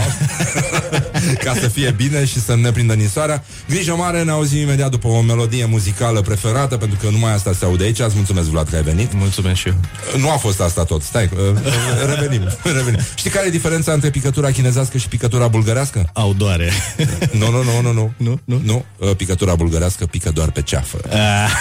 ca 1.46 1.54
să 1.60 1.68
fie 1.68 1.94
bine 1.98 2.26
și 2.26 2.42
să 2.42 2.56
ne 2.56 2.72
prindă 2.72 2.94
nisoarea. 2.94 3.44
Grijă 3.70 3.96
mare, 3.96 4.24
ne 4.24 4.32
auzim 4.32 4.60
imediat 4.60 4.92
după 4.92 5.08
o 5.08 5.22
melodie 5.22 5.66
muzicală 5.66 6.22
preferată, 6.22 6.78
pentru 6.78 6.98
că 7.02 7.10
numai 7.10 7.34
asta 7.34 7.54
se 7.54 7.66
aude 7.66 7.84
aici. 7.84 8.00
Îți 8.00 8.16
mulțumesc, 8.16 8.48
Vlad, 8.48 8.70
că 8.70 8.76
ai 8.76 8.84
venit. 8.84 9.14
Mulțumesc 9.14 9.60
și 9.60 9.68
eu. 9.68 9.76
Nu 10.20 10.32
a 10.32 10.38
fost 10.38 10.62
asta 10.62 10.84
tot, 10.84 11.02
stai, 11.02 11.30
uh, 11.34 11.60
revenim, 12.06 12.42
revenim. 12.78 13.00
Știi 13.16 13.30
care 13.30 13.48
e 13.48 13.50
diferența 13.50 13.92
între 13.92 14.10
picătura 14.10 14.52
chinezească 14.52 14.98
și 14.98 15.08
picătura 15.08 15.48
bulgărească? 15.48 15.84
Au 16.14 16.34
doare. 16.34 16.72
Nu, 17.40 17.52
nu, 17.52 17.64
nu, 17.64 17.82
nu, 17.82 17.92
nu. 17.92 18.14
Nu, 18.18 18.40
nu. 18.46 18.62
Nu, 18.64 18.86
uh, 18.98 19.16
picătura 19.16 19.56
bulgărească 19.56 20.06
pică 20.06 20.30
doar 20.32 20.52
pe 20.52 20.62
ceafă. 20.62 20.98
Ah. 21.10 21.52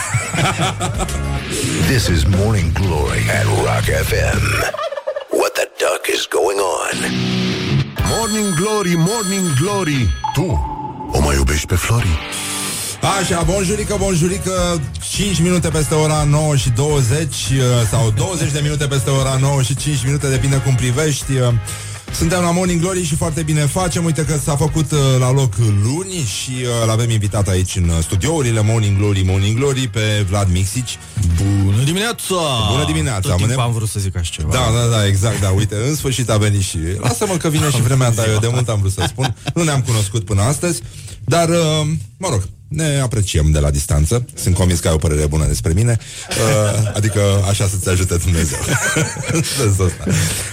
This 1.91 2.07
is 2.07 2.23
Morning 2.25 2.73
Glory 2.73 3.23
at 3.39 3.45
Rock 3.45 3.87
FM. 4.09 4.43
What 5.41 5.53
the 5.53 5.67
duck 5.83 6.03
is 6.15 6.27
going 6.39 6.61
on? 6.81 6.97
Morning 8.17 8.55
Glory, 8.55 8.95
Morning 8.97 9.47
Glory 9.61 10.09
Tu 10.35 10.73
o 11.13 11.21
mai 11.21 11.37
iubești 11.37 11.67
pe 11.67 11.75
Flori? 11.75 12.19
Așa, 13.21 13.43
bonjurică, 13.43 13.97
bonjurică 13.99 14.81
5 15.11 15.41
minute 15.41 15.69
peste 15.69 15.95
ora 15.95 16.23
9 16.29 16.57
și 16.57 16.71
20 16.71 17.19
uh, 17.21 17.29
Sau 17.91 18.11
20 18.17 18.51
de 18.51 18.61
minute 18.63 18.87
peste 18.87 19.11
ora 19.11 19.37
9 19.41 19.63
și 19.63 19.77
5 19.77 20.05
minute 20.05 20.29
Depinde 20.29 20.57
cum 20.57 20.75
privești 20.75 21.33
uh, 21.33 21.53
suntem 22.15 22.41
la 22.41 22.51
Morning 22.51 22.81
Glory 22.81 23.05
și 23.05 23.15
foarte 23.17 23.43
bine 23.43 23.61
facem. 23.61 24.05
Uite 24.05 24.25
că 24.25 24.39
s-a 24.45 24.57
făcut 24.57 24.91
uh, 24.93 24.99
la 25.19 25.33
loc 25.33 25.55
luni 25.83 26.13
și 26.13 26.51
uh, 26.51 26.87
l-avem 26.87 27.11
invitat 27.11 27.49
aici 27.49 27.77
în 27.77 27.89
uh, 27.89 27.99
studiourile 28.03 28.61
Morning 28.61 28.97
Glory, 28.99 29.23
Morning 29.23 29.59
Glory 29.59 29.89
pe 29.89 30.25
Vlad 30.29 30.49
Mixici. 30.53 30.99
Bună 31.37 31.83
dimineața! 31.85 32.35
Bună 32.71 32.85
dimineața! 32.87 33.21
Tot 33.21 33.31
timpul 33.37 33.47
Mâine- 33.47 33.63
am 33.63 33.73
vrut 33.73 33.89
să 33.89 34.01
zic 34.01 34.17
așa 34.17 34.31
ceva. 34.33 34.53
Da, 34.53 34.71
da, 34.81 34.97
da, 34.97 35.07
exact, 35.07 35.41
da, 35.41 35.51
uite, 35.51 35.75
în 35.89 35.95
sfârșit 35.95 36.31
a 36.31 36.37
venit 36.37 36.63
și... 36.63 36.79
Lasă-mă 37.01 37.37
că 37.37 37.49
vine 37.49 37.71
și 37.75 37.83
vremea 37.83 38.11
ta, 38.11 38.25
eu 38.33 38.39
de 38.39 38.49
mult 38.53 38.69
am 38.69 38.79
vrut 38.79 38.93
să 38.93 39.05
spun. 39.09 39.37
Nu 39.55 39.63
ne-am 39.63 39.81
cunoscut 39.83 40.25
până 40.25 40.43
astăzi, 40.43 40.83
dar, 41.25 41.49
uh, 41.49 41.87
mă 42.19 42.29
rog, 42.31 42.49
ne 42.69 43.01
apreciem 43.01 43.51
de 43.51 43.59
la 43.59 43.71
distanță. 43.71 44.25
Sunt 44.35 44.55
convins 44.55 44.81
că 44.81 44.89
ai 44.89 44.95
o 44.95 44.99
părere 44.99 45.27
bună 45.27 45.47
despre 45.47 45.73
mine. 45.73 45.99
Uh, 46.29 46.91
adică 46.95 47.21
așa 47.49 47.67
să-ți 47.69 47.89
ajute 47.89 48.17
Dumnezeu. 48.17 48.59
În 49.33 49.43
sensul 49.43 49.85
ăsta. 49.85 50.05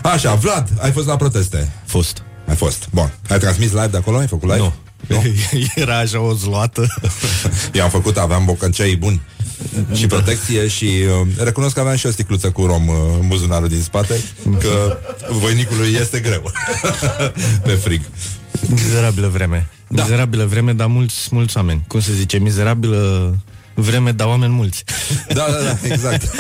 Așa, 0.10 0.36
Vlad, 0.36 0.70
ai 0.80 0.92
fost 0.92 1.08
la 1.08 1.16
proteste? 1.16 1.72
Fost. 1.86 2.24
Ai 2.48 2.56
fost. 2.56 2.88
Bun. 2.92 3.14
Ai 3.30 3.40
transmis 3.40 3.72
live 3.72 3.88
de 3.88 3.98
acolo? 3.98 4.18
Ai 4.18 4.28
făcut 4.28 4.50
live? 4.50 4.58
Nu. 4.58 4.74
Nu? 5.08 5.24
Era 5.76 5.98
așa 5.98 6.20
o 6.20 6.34
zloată. 6.34 6.88
Eu 7.74 7.84
am 7.84 7.90
făcut, 7.90 8.18
aveam 8.18 8.46
bocancei 8.46 8.96
buni 8.96 9.22
și 9.94 10.08
protecție 10.08 10.68
și 10.68 10.86
uh, 10.86 11.28
recunosc 11.44 11.74
că 11.74 11.80
aveam 11.80 11.96
și 11.96 12.06
o 12.06 12.12
sticluță 12.12 12.52
cu 12.52 12.66
rom 12.66 12.88
uh, 12.88 12.96
în 13.20 13.28
buzunarul 13.28 13.68
din 13.68 13.82
spate, 13.82 14.22
că 14.60 14.98
voinicului 15.30 15.98
este 16.00 16.20
greu 16.20 16.52
pe 17.64 17.72
frig. 17.72 18.02
Mizerabilă 18.70 19.28
vreme. 19.28 19.70
Da. 19.92 20.02
Mizerabilă 20.02 20.46
vreme, 20.46 20.74
dar 20.74 20.88
mulți, 20.88 21.28
mulți 21.32 21.58
oameni. 21.58 21.84
Cum 21.88 22.00
se 22.00 22.14
zice? 22.14 22.40
Mizerabilă 22.40 23.36
vreme, 23.74 24.12
dar 24.12 24.28
oameni 24.28 24.54
mulți. 24.54 24.84
Da, 25.28 25.46
da, 25.50 25.64
da, 25.64 25.94
exact. 25.94 26.24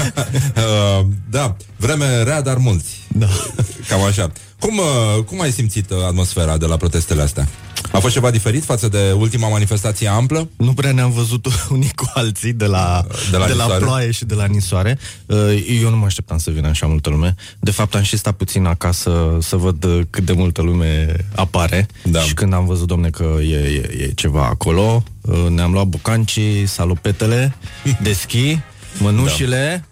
uh, 0.57 1.05
da, 1.29 1.55
vreme 1.75 2.23
rea, 2.23 2.41
dar 2.41 2.57
mulți. 2.57 2.99
Da. 3.07 3.27
Cam 3.89 4.01
așa. 4.01 4.31
Cum, 4.59 4.77
uh, 4.77 5.23
cum 5.23 5.41
ai 5.41 5.51
simțit 5.51 5.89
uh, 5.89 5.97
atmosfera 6.05 6.57
de 6.57 6.65
la 6.65 6.77
protestele 6.77 7.21
astea? 7.21 7.47
A 7.91 7.99
fost 7.99 8.13
ceva 8.13 8.31
diferit 8.31 8.63
față 8.63 8.87
de 8.87 9.11
ultima 9.17 9.47
manifestație 9.47 10.07
amplă? 10.07 10.49
Nu 10.57 10.73
prea 10.73 10.91
ne-am 10.91 11.11
văzut 11.11 11.45
unii 11.69 11.91
cu 11.95 12.11
alții 12.13 12.53
de 12.53 12.65
la, 12.65 13.05
De 13.31 13.37
la 13.37 13.45
de 13.47 13.53
la 13.53 13.63
nisoare? 13.63 13.83
ploaie 13.83 14.11
și 14.11 14.25
de 14.25 14.33
la 14.33 14.45
nisoare. 14.45 14.99
Uh, 15.25 15.37
Eu 15.81 15.89
nu 15.89 15.97
mă 15.97 16.05
așteptam 16.05 16.37
să 16.37 16.51
vină 16.51 16.67
așa 16.67 16.85
multă 16.85 17.09
lume. 17.09 17.35
De 17.59 17.71
fapt, 17.71 17.95
am 17.95 18.01
și 18.01 18.17
stat 18.17 18.33
puțin 18.33 18.65
acasă 18.65 19.37
să 19.41 19.55
văd 19.55 19.83
uh, 19.83 20.01
cât 20.09 20.25
de 20.25 20.33
multă 20.33 20.61
lume 20.61 21.15
apare. 21.35 21.87
Da. 22.03 22.19
Și 22.19 22.33
când 22.33 22.53
am 22.53 22.65
văzut, 22.65 22.87
domne, 22.87 23.09
că 23.09 23.35
e, 23.41 23.55
e, 23.55 24.03
e 24.03 24.11
ceva 24.15 24.45
acolo, 24.45 25.03
uh, 25.21 25.45
ne-am 25.49 25.71
luat 25.71 25.85
bucancii, 25.85 26.65
salopetele 26.65 27.55
de 28.01 28.13
schi, 28.13 28.59
mănușile 28.99 29.85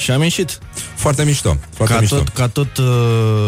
și 0.00 0.10
am 0.10 0.22
ieșit. 0.22 0.58
Foarte 0.94 1.24
mișto. 1.24 1.56
Foarte 1.74 1.94
ca, 1.94 2.00
mișto. 2.00 2.16
tot, 2.16 2.28
ca 2.28 2.48
tot 2.48 2.76
uh, 2.76 2.86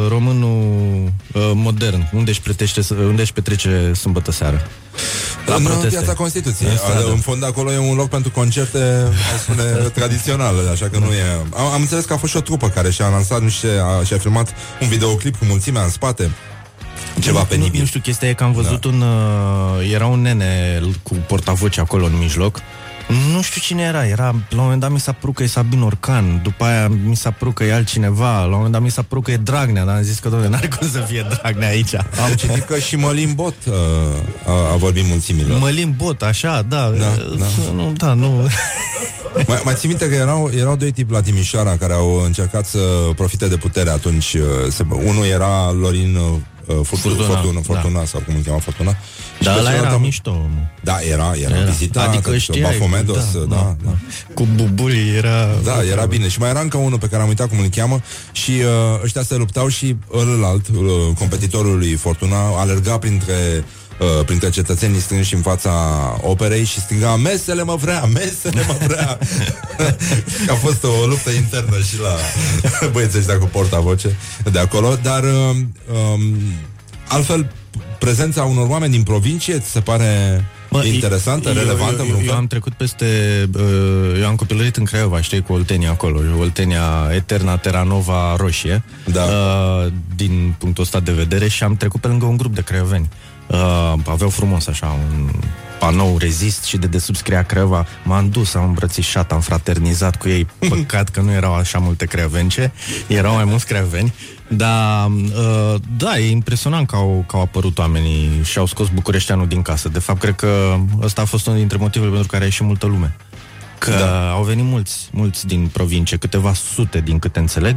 românul 0.08 1.12
uh, 1.32 1.50
modern, 1.54 2.08
unde 2.12 2.30
își, 2.30 2.40
plătește, 2.40 2.80
unde 2.94 3.22
își 3.22 3.32
petrece 3.32 3.92
sâmbătă 3.94 4.30
seară. 4.30 4.68
La 5.46 5.54
în 5.54 5.62
proteste. 5.62 5.88
piața 5.88 6.12
Constituției. 6.14 6.70
În 6.70 6.76
stradă. 6.76 7.10
În 7.10 7.18
fond, 7.18 7.44
acolo 7.44 7.72
e 7.72 7.78
un 7.78 7.96
loc 7.96 8.08
pentru 8.08 8.30
concerte, 8.30 9.08
aș 9.34 9.40
spune, 9.40 9.62
tradiționale, 9.98 10.70
așa 10.70 10.88
că 10.88 10.98
nu 10.98 11.06
e... 11.06 11.22
Am, 11.56 11.66
am 11.66 11.80
înțeles 11.80 12.04
că 12.04 12.12
a 12.12 12.16
fost 12.16 12.32
și 12.32 12.38
o 12.38 12.40
trupă 12.40 12.68
care 12.68 12.90
și-a 12.90 13.08
lansat, 13.08 13.42
nu 13.42 13.48
știu, 13.48 13.68
ce, 13.68 13.74
a, 13.78 14.04
și-a 14.04 14.18
filmat 14.18 14.54
un 14.80 14.88
videoclip 14.88 15.36
cu 15.36 15.44
mulțimea 15.44 15.82
în 15.82 15.90
spate. 15.90 16.30
Ceva 17.20 17.38
Nu, 17.38 17.44
penibil. 17.44 17.80
nu 17.80 17.86
știu, 17.86 18.00
chestia 18.00 18.28
e 18.28 18.32
că 18.32 18.44
am 18.44 18.52
văzut 18.52 18.80
da. 18.80 18.88
un... 18.88 19.00
Uh, 19.00 19.92
era 19.92 20.06
un 20.06 20.20
nene 20.20 20.80
cu 21.02 21.14
portavoce 21.14 21.80
acolo 21.80 22.04
în 22.04 22.18
mijloc. 22.18 22.60
Nu 23.34 23.42
știu 23.42 23.60
cine 23.60 23.82
era, 23.82 24.06
era, 24.06 24.24
la 24.24 24.32
un 24.56 24.62
moment 24.62 24.80
dat 24.80 24.90
mi 24.90 25.00
s-a 25.00 25.12
părut 25.12 25.34
că 25.34 25.42
e 25.42 25.46
Sabin 25.46 25.80
Orcan, 25.82 26.40
după 26.42 26.64
aia 26.64 26.88
mi 26.88 27.16
s-a 27.16 27.30
părut 27.30 27.54
că 27.54 27.64
e 27.64 27.74
altcineva, 27.74 28.38
la 28.38 28.44
un 28.44 28.50
moment 28.52 28.72
dat 28.72 28.82
mi 28.82 28.90
s-a 28.90 29.02
părut 29.02 29.24
că 29.24 29.30
e 29.30 29.36
Dragnea, 29.36 29.84
dar 29.84 29.96
am 29.96 30.02
zis 30.02 30.18
că, 30.18 30.28
doamne, 30.28 30.48
n-are 30.48 30.68
cum 30.78 30.88
să 30.90 30.98
fie 30.98 31.26
Dragnea 31.40 31.68
aici. 31.68 31.94
Am 31.94 32.34
citit 32.36 32.64
că 32.64 32.78
și 32.78 32.96
Mălin 32.96 33.32
Bot 33.34 33.54
uh, 33.66 33.74
a, 34.46 34.72
a 34.72 34.76
vorbit 34.76 35.04
mulțimilor. 35.06 35.58
Mălin 35.58 35.94
Bot, 35.96 36.22
așa, 36.22 36.62
da, 36.68 36.92
Da, 36.98 37.06
uh, 37.30 37.38
da. 37.38 37.46
Nu, 37.74 37.92
da, 37.96 38.12
nu. 38.12 38.28
mai, 39.48 39.60
mai 39.64 39.74
țin 39.74 39.88
minte 39.88 40.08
că 40.08 40.14
erau, 40.14 40.50
erau 40.58 40.76
doi 40.76 40.92
tipi 40.92 41.12
la 41.12 41.20
Timișoara 41.22 41.76
care 41.76 41.92
au 41.92 42.22
încercat 42.24 42.66
să 42.66 42.78
profite 43.16 43.48
de 43.48 43.56
putere 43.56 43.90
atunci. 43.90 44.34
uh, 44.34 44.42
Se, 44.70 44.84
unul 44.88 45.24
era 45.24 45.70
Lorin 45.80 46.18
uh, 46.78 46.86
Furtuna, 46.86 47.14
Furtuna, 47.14 47.32
Fortuna, 47.32 47.60
da. 47.60 47.60
Fortuna 47.72 48.04
sau 48.04 48.20
cum 48.26 48.34
îl 48.36 48.42
cheamă 48.42 48.60
Fortuna. 48.60 48.90
Și 49.38 49.44
Da, 49.44 49.52
pe 49.52 49.58
ăla 49.58 49.68
era 49.70 49.78
celălalt- 49.78 50.02
mișto. 50.02 50.46
Da, 50.80 50.96
era, 51.10 51.32
era, 51.42 51.56
era. 51.56 51.64
vizitat, 51.70 52.08
adică 52.08 52.36
știai, 52.36 52.60
Bafomedos, 52.78 53.32
da, 53.32 53.38
da, 53.38 53.44
da, 53.54 53.76
da. 53.84 53.90
Cu 54.34 54.46
bubuli 54.54 55.16
era... 55.16 55.48
Da, 55.64 55.82
era 55.90 56.04
bine. 56.04 56.28
Și 56.28 56.38
mai 56.38 56.50
era 56.50 56.60
încă 56.60 56.76
unul 56.76 56.98
pe 56.98 57.06
care 57.06 57.22
am 57.22 57.28
uitat 57.28 57.48
cum 57.48 57.58
îl 57.58 57.68
cheamă 57.68 58.00
și 58.32 58.50
uh, 58.50 59.00
ăștia 59.02 59.22
se 59.22 59.36
luptau 59.36 59.68
și 59.68 59.96
ălălalt, 60.12 60.68
uh, 60.68 60.84
competitorul 61.18 61.78
lui 61.78 61.94
Fortuna, 61.94 62.36
alerga 62.60 62.98
printre 62.98 63.34
uh, 63.58 63.64
printre 64.24 64.50
cetățenii 64.50 65.00
strânși 65.00 65.34
în 65.34 65.40
fața 65.40 65.72
operei 66.20 66.64
și 66.64 66.80
striga 66.80 67.16
Mesele 67.16 67.62
mă 67.62 67.74
vrea, 67.76 68.04
mesele 68.04 68.64
mă 68.66 68.76
vrea 68.86 69.18
A 70.52 70.54
fost 70.54 70.84
o 70.84 71.06
luptă 71.06 71.30
internă 71.30 71.76
și 71.78 72.00
la 72.00 72.16
băieții 72.92 73.18
ăștia 73.18 73.38
cu 73.38 73.44
portavoce 73.44 74.16
de 74.52 74.58
acolo, 74.58 74.98
dar 75.02 75.22
uh, 75.22 75.56
um, 76.14 76.36
altfel 77.08 77.52
prezența 77.98 78.42
unor 78.42 78.68
oameni 78.68 78.92
din 78.92 79.02
provincie 79.02 79.58
ți 79.58 79.70
se 79.70 79.80
pare 79.80 80.44
Mă, 80.70 80.84
interesantă, 80.84 81.48
eu- 81.48 81.54
relevantă? 81.54 82.02
Eu, 82.02 82.04
vreun 82.04 82.10
eu, 82.10 82.18
eu 82.18 82.26
fel? 82.26 82.34
am 82.34 82.46
trecut 82.46 82.72
peste... 82.72 83.06
Uh, 83.54 84.20
eu 84.20 84.26
am 84.26 84.34
copilărit 84.34 84.76
în 84.76 84.84
Craiova, 84.84 85.20
știi, 85.20 85.42
cu 85.42 85.52
Oltenia 85.52 85.90
acolo. 85.90 86.20
Oltenia 86.38 87.08
Eterna 87.14 87.56
Terra 87.56 87.82
Nova 87.82 88.36
Roșie. 88.36 88.82
Da. 89.12 89.22
Uh, 89.22 89.92
din 90.16 90.54
punctul 90.58 90.82
ăsta 90.82 91.00
de 91.00 91.12
vedere 91.12 91.48
și 91.48 91.62
am 91.62 91.76
trecut 91.76 92.00
pe 92.00 92.06
lângă 92.06 92.24
un 92.24 92.36
grup 92.36 92.54
de 92.54 92.60
creioveni. 92.62 93.08
Uh, 93.52 93.94
aveau 94.06 94.30
frumos 94.30 94.66
așa 94.66 94.86
un 94.86 95.30
panou 95.78 96.16
rezist 96.18 96.64
și 96.64 96.76
de 96.76 96.86
desubt 96.86 97.18
scria 97.18 97.42
Craiova. 97.42 97.86
M-am 98.04 98.28
dus, 98.28 98.54
am 98.54 98.64
îmbrățișat, 98.64 99.32
am 99.32 99.40
fraternizat 99.40 100.16
cu 100.16 100.28
ei. 100.28 100.46
Păcat 100.68 101.08
că 101.08 101.20
nu 101.20 101.32
erau 101.32 101.54
așa 101.54 101.78
multe 101.78 102.06
creiovence, 102.06 102.72
erau 103.06 103.34
mai 103.34 103.44
mulți 103.44 103.66
creioveni. 103.66 104.14
Dar, 104.48 105.06
uh, 105.06 105.74
da, 105.96 106.18
e 106.18 106.30
impresionant 106.30 106.86
că 106.86 106.96
au, 106.96 107.24
că 107.28 107.36
au 107.36 107.42
apărut 107.42 107.78
oamenii 107.78 108.40
și 108.44 108.58
au 108.58 108.66
scos 108.66 108.88
bucureșteanul 108.88 109.46
din 109.46 109.62
casă. 109.62 109.88
De 109.88 109.98
fapt, 109.98 110.20
cred 110.20 110.34
că 110.34 110.76
ăsta 111.02 111.22
a 111.22 111.24
fost 111.24 111.46
unul 111.46 111.58
dintre 111.58 111.76
motivele 111.76 112.10
pentru 112.10 112.28
care 112.28 112.42
a 112.42 112.46
ieșit 112.46 112.64
multă 112.64 112.86
lume. 112.86 113.16
Că 113.78 113.90
da. 113.90 114.30
au 114.30 114.42
venit 114.42 114.64
mulți, 114.64 115.08
mulți 115.12 115.46
din 115.46 115.66
provincie, 115.72 116.16
câteva 116.16 116.52
sute 116.54 117.00
din 117.00 117.18
câte 117.18 117.38
înțeleg, 117.38 117.76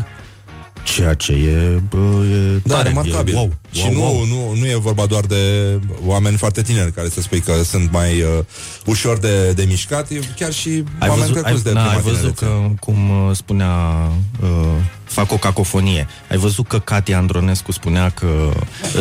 Ceea 0.86 1.14
ce 1.14 1.32
e, 1.32 1.82
bă, 1.90 2.24
e 2.32 2.60
Da, 2.64 2.74
tare, 2.76 2.88
remarcabil. 2.88 3.34
E, 3.34 3.38
wow, 3.38 3.54
și 3.72 3.82
wow, 3.82 3.94
nu, 3.94 4.02
wow. 4.02 4.26
Nu, 4.26 4.60
nu 4.60 4.66
e 4.66 4.76
vorba 4.76 5.06
doar 5.06 5.26
de 5.26 5.36
oameni 6.06 6.38
foarte 6.38 6.62
tineri 6.62 6.92
care 6.92 7.10
să 7.10 7.22
spui 7.22 7.40
că 7.40 7.64
sunt 7.64 7.92
mai 7.92 8.22
uh, 8.22 8.28
ușor 8.86 9.18
de, 9.18 9.52
de 9.52 9.64
mișcat, 9.64 10.10
e 10.10 10.20
chiar 10.36 10.54
și 10.54 10.84
Ai 11.00 11.10
oameni 11.10 11.28
văzut, 11.28 11.36
ai, 11.36 11.42
trecuți 11.42 11.64
de 11.64 11.72
na, 11.72 11.82
prima 11.82 11.96
ai 11.96 12.02
văzut 12.02 12.36
tinerețe. 12.36 12.46
că, 12.46 12.70
cum 12.80 13.10
uh, 13.10 13.36
spunea, 13.36 13.76
uh, 14.42 14.50
fac 15.04 15.32
o 15.32 15.38
cacofonie. 15.38 16.08
Ai 16.30 16.38
văzut 16.38 16.68
că 16.68 16.80
Katia 16.80 17.18
Andronescu 17.18 17.72
spunea 17.72 18.10
că 18.10 18.54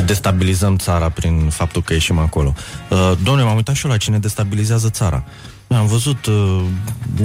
destabilizăm 0.05 0.77
țara 0.77 1.09
prin 1.09 1.49
faptul 1.51 1.83
că 1.83 1.93
ieșim 1.93 2.19
acolo. 2.19 2.55
Uh, 2.91 3.13
Doamne, 3.23 3.43
m-am 3.43 3.57
uitat 3.57 3.75
și 3.75 3.85
eu 3.85 3.91
la 3.91 3.97
cine 3.97 4.19
destabilizează 4.19 4.89
țara. 4.91 5.25
Am 5.69 5.87
văzut 5.87 6.27
uh, 6.27 6.65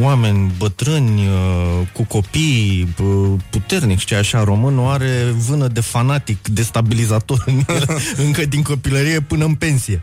oameni 0.02 0.52
bătrâni 0.58 1.28
uh, 1.28 1.88
cu 1.94 2.04
copii 2.04 2.96
uh, 3.04 3.32
puternici, 3.50 4.06
ce 4.06 4.16
așa, 4.16 4.44
românul 4.44 4.92
are 4.92 5.34
vână 5.48 5.68
de 5.68 5.82
fanatic, 5.82 6.48
destabilizator 6.48 7.44
în 7.46 7.62
el, 7.68 8.02
încă 8.26 8.46
din 8.46 8.62
copilărie 8.62 9.20
până 9.20 9.46
în 9.46 9.56
pensie. 9.56 10.02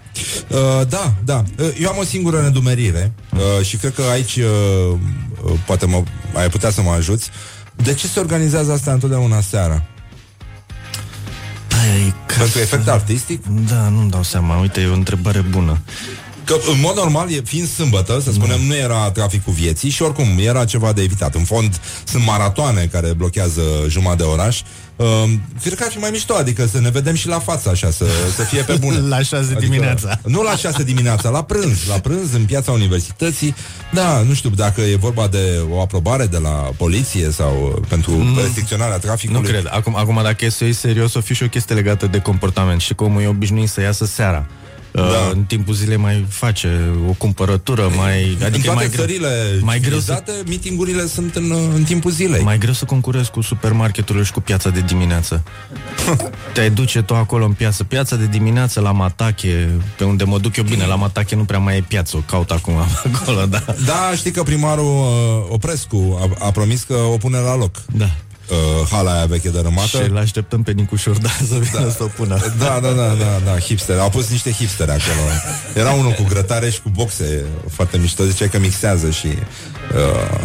Uh, 0.49 0.87
da, 0.89 1.14
da. 1.24 1.45
Uh, 1.59 1.68
Eu 1.80 1.89
am 1.89 1.97
o 1.99 2.05
singură 2.05 2.41
nedumerire 2.41 3.12
uh, 3.32 3.64
și 3.66 3.76
cred 3.76 3.95
că 3.95 4.03
aici 4.03 4.37
uh, 4.37 4.45
uh, 5.45 5.53
poate 5.66 5.87
mă, 5.87 6.03
ai 6.34 6.49
putea 6.49 6.70
să 6.70 6.82
mă 6.82 6.91
ajuți. 6.91 7.30
De 7.76 7.95
ce 7.95 8.07
se 8.07 8.20
organizează 8.20 8.72
asta 8.72 8.93
întotdeauna 8.93 9.41
seara? 9.41 9.84
Păi, 11.68 12.14
Pentru 12.39 12.59
efect 12.59 12.89
artistic? 12.89 13.47
Da, 13.47 13.89
nu-mi 13.89 14.11
dau 14.11 14.22
seama. 14.22 14.61
Uite, 14.61 14.80
e 14.80 14.87
o 14.87 14.93
întrebare 14.93 15.41
bună. 15.41 15.78
Că, 16.47 16.55
în 16.72 16.80
mod 16.80 16.97
normal, 16.97 17.30
e- 17.32 17.40
fiind 17.44 17.68
sâmbătă, 17.68 18.20
să 18.24 18.32
spunem, 18.32 18.61
nu 18.66 18.76
era 18.76 19.11
traficul 19.11 19.53
vieții 19.53 19.90
și 19.90 20.03
oricum 20.03 20.26
era 20.38 20.64
ceva 20.64 20.92
de 20.92 21.03
evitat. 21.03 21.34
În 21.34 21.44
fond, 21.44 21.80
sunt 22.05 22.24
maratoane 22.24 22.88
care 22.92 23.12
blochează 23.12 23.62
jumătate 23.88 24.22
de 24.22 24.28
oraș. 24.28 24.61
Uh, 24.97 25.07
cred 25.62 25.74
că 25.74 25.82
ar 25.84 25.90
fi 25.90 25.99
mai 25.99 26.11
mișto, 26.11 26.34
adică 26.34 26.66
să 26.66 26.80
ne 26.80 26.90
vedem 26.90 27.14
și 27.14 27.28
la 27.28 27.38
față, 27.38 27.68
așa, 27.68 27.90
să, 27.90 28.05
să 28.36 28.42
fie 28.42 28.62
pe 28.62 28.72
bune. 28.80 28.99
La 29.16 29.22
șase 29.22 29.57
dimineața. 29.61 30.20
Nu 30.26 30.42
la 30.42 30.57
6 30.57 30.82
dimineața, 30.82 31.28
la 31.28 31.42
prânz, 31.44 31.86
la 31.88 31.94
prânz 31.99 32.32
în 32.32 32.44
piața 32.44 32.72
universității. 32.72 33.55
Da, 33.92 34.22
nu 34.28 34.34
știu 34.34 34.51
dacă 34.51 34.80
e 34.80 34.97
vorba 34.97 35.26
de 35.26 35.61
o 35.70 35.80
aprobare 35.80 36.26
de 36.26 36.38
la 36.38 36.70
poliție 36.76 37.30
sau 37.30 37.72
uh, 37.76 37.84
pentru 37.88 38.16
Nu. 38.22 38.40
restricționarea 38.40 38.94
Nu 38.94 39.01
traficului. 39.01 39.49
cred. 39.51 39.66
Acum, 39.70 39.97
acum 39.97 40.20
dacă 40.22 40.44
e 40.44 40.49
să 40.49 40.64
iei 40.64 40.72
serios, 40.72 41.14
o 41.14 41.20
fi 41.20 41.34
și 41.34 41.42
o 41.42 41.49
chestie 41.49 41.74
legată 41.74 42.07
de 42.07 42.18
comportament 42.18 42.80
și 42.80 42.94
că 42.94 43.05
omul 43.05 43.22
e 43.22 43.26
obișnuit 43.26 43.68
să 43.68 43.80
iasă 43.80 44.05
seara. 44.07 44.47
Da. 44.97 45.03
Uh, 45.03 45.30
în 45.32 45.44
timpul 45.44 45.74
zilei 45.74 45.97
mai 45.97 46.26
face 46.28 46.90
o 47.09 47.12
cumpărătură, 47.12 47.90
mai... 47.97 48.38
Adică 48.44 48.47
în 48.47 48.61
e 48.61 48.64
toate 48.64 48.74
mai 48.74 48.88
greu, 48.88 49.05
țările 49.05 49.59
mai 49.61 49.80
greu 49.80 49.99
să, 49.99 50.22
civilizate, 50.22 50.49
mitingurile 50.51 51.07
sunt 51.07 51.34
în, 51.34 51.51
uh, 51.51 51.61
în 51.74 51.82
timpul 51.82 52.11
zilei. 52.11 52.42
mai 52.42 52.59
greu 52.59 52.72
să 52.72 52.84
concurezi 52.84 53.30
cu 53.30 53.40
supermarketurile 53.40 54.24
și 54.24 54.32
cu 54.32 54.40
piața 54.40 54.70
de 54.70 54.80
dimineață. 54.80 55.42
Te 56.55 56.68
duce 56.68 57.03
tu 57.03 57.14
acolo 57.14 57.44
în 57.44 57.53
piață. 57.53 57.84
Piața 57.84 58.16
de 58.16 58.26
dimineață 58.26 58.80
la 58.80 58.92
Matache, 58.92 59.70
pe 59.97 60.05
unde 60.05 60.24
mă 60.24 60.38
duc 60.38 60.57
eu 60.57 60.64
bine, 60.64 60.86
la 60.86 60.94
Matache 60.94 61.34
nu 61.34 61.44
prea 61.44 61.59
mai 61.59 61.76
e 61.76 61.84
piață, 61.88 62.16
o 62.16 62.20
caut 62.20 62.51
acum 62.51 62.74
acolo, 63.12 63.47
da. 63.47 63.64
Da, 63.84 64.12
știi 64.16 64.30
că 64.30 64.42
primarul 64.42 64.84
uh, 64.84 65.47
Oprescu 65.49 66.18
a, 66.20 66.47
a 66.47 66.51
promis 66.51 66.82
că 66.82 66.94
o 66.94 67.16
pune 67.16 67.38
la 67.38 67.57
loc. 67.57 67.82
Da. 67.92 68.11
Uh, 68.51 68.88
hala 68.90 69.12
aia 69.12 69.24
veche 69.26 69.49
dărâmată. 69.49 69.86
Și 69.86 69.97
îl 70.11 70.16
așteptăm 70.16 70.62
pe 70.62 70.72
Nicu 70.72 70.97
Șorda 70.97 71.28
să 71.28 71.55
vină 71.55 71.84
da. 71.84 71.90
să 71.90 72.03
o 72.03 72.07
pună. 72.07 72.38
Da, 72.59 72.78
da, 72.82 72.88
da, 72.92 73.14
da, 73.18 73.40
da, 73.44 73.59
hipster. 73.59 73.99
Au 73.99 74.11
pus 74.11 74.28
niște 74.28 74.51
hipstere 74.51 74.90
acolo. 74.90 75.28
Era 75.74 75.90
unul 75.90 76.12
cu 76.12 76.24
grătare 76.28 76.70
și 76.70 76.80
cu 76.82 76.88
boxe 76.88 77.44
foarte 77.70 77.99
mișto. 77.99 78.24
Zicea 78.24 78.49
că 78.49 78.59
mixează 78.59 79.11
și... 79.11 79.26
Uh, 79.26 80.40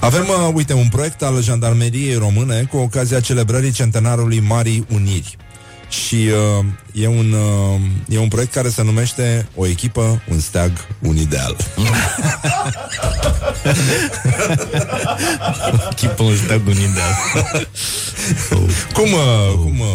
avem, 0.00 0.28
uh, 0.28 0.50
uite, 0.54 0.72
un 0.72 0.88
proiect 0.88 1.22
al 1.22 1.42
Jandarmeriei 1.42 2.14
Române 2.14 2.68
cu 2.70 2.76
ocazia 2.76 3.20
celebrării 3.20 3.72
centenarului 3.72 4.40
Marii 4.40 4.86
Uniri. 4.92 5.36
Și 5.88 6.28
uh, 6.58 6.64
e, 6.92 7.06
un, 7.06 7.32
uh, 7.32 7.80
e 8.08 8.18
un 8.18 8.28
proiect 8.28 8.52
care 8.52 8.68
se 8.68 8.82
numește 8.82 9.48
O 9.54 9.66
echipă, 9.66 10.22
un 10.30 10.40
steag, 10.40 10.72
un 10.98 11.16
ideal. 11.16 11.56
Chipă 15.96 16.22
un 16.22 16.36
steag 16.36 16.66
un 16.66 16.72
ideal. 16.72 17.14
Cum, 18.92 19.12
uh, 19.12 19.52
cum, 19.56 19.80
uh, 19.80 19.86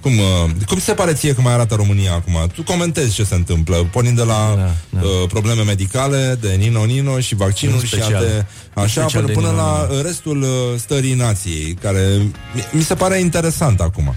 cum, 0.00 0.18
uh, 0.18 0.50
cum 0.66 0.78
se 0.78 0.92
pare 0.92 1.12
ție 1.12 1.34
că 1.34 1.40
mai 1.40 1.52
arată 1.52 1.74
România 1.74 2.12
acum? 2.12 2.50
Tu 2.54 2.62
comentezi 2.62 3.14
ce 3.14 3.24
se 3.24 3.34
întâmplă, 3.34 3.88
pornind 3.92 4.16
de 4.16 4.22
la 4.22 4.54
da, 4.56 4.74
da. 5.00 5.06
Uh, 5.06 5.28
probleme 5.28 5.62
medicale, 5.62 6.38
de 6.40 6.48
Nino-Nino 6.58 7.18
și 7.20 7.34
vaccinuri 7.34 7.78
În 7.80 7.84
și 7.84 7.94
special. 7.94 8.14
alte... 8.14 8.46
În 8.74 8.82
Așa, 8.82 9.00
special 9.00 9.22
până, 9.22 9.26
de 9.26 9.32
până 9.32 9.50
la 9.50 9.86
Nino-Nino. 9.88 10.02
restul 10.06 10.42
uh, 10.42 10.48
stării 10.78 11.14
nației, 11.14 11.78
care 11.82 12.00
mi- 12.54 12.68
mi 12.72 12.82
se 12.82 12.94
pare 12.94 13.18
interesant 13.18 13.80
acum. 13.80 14.14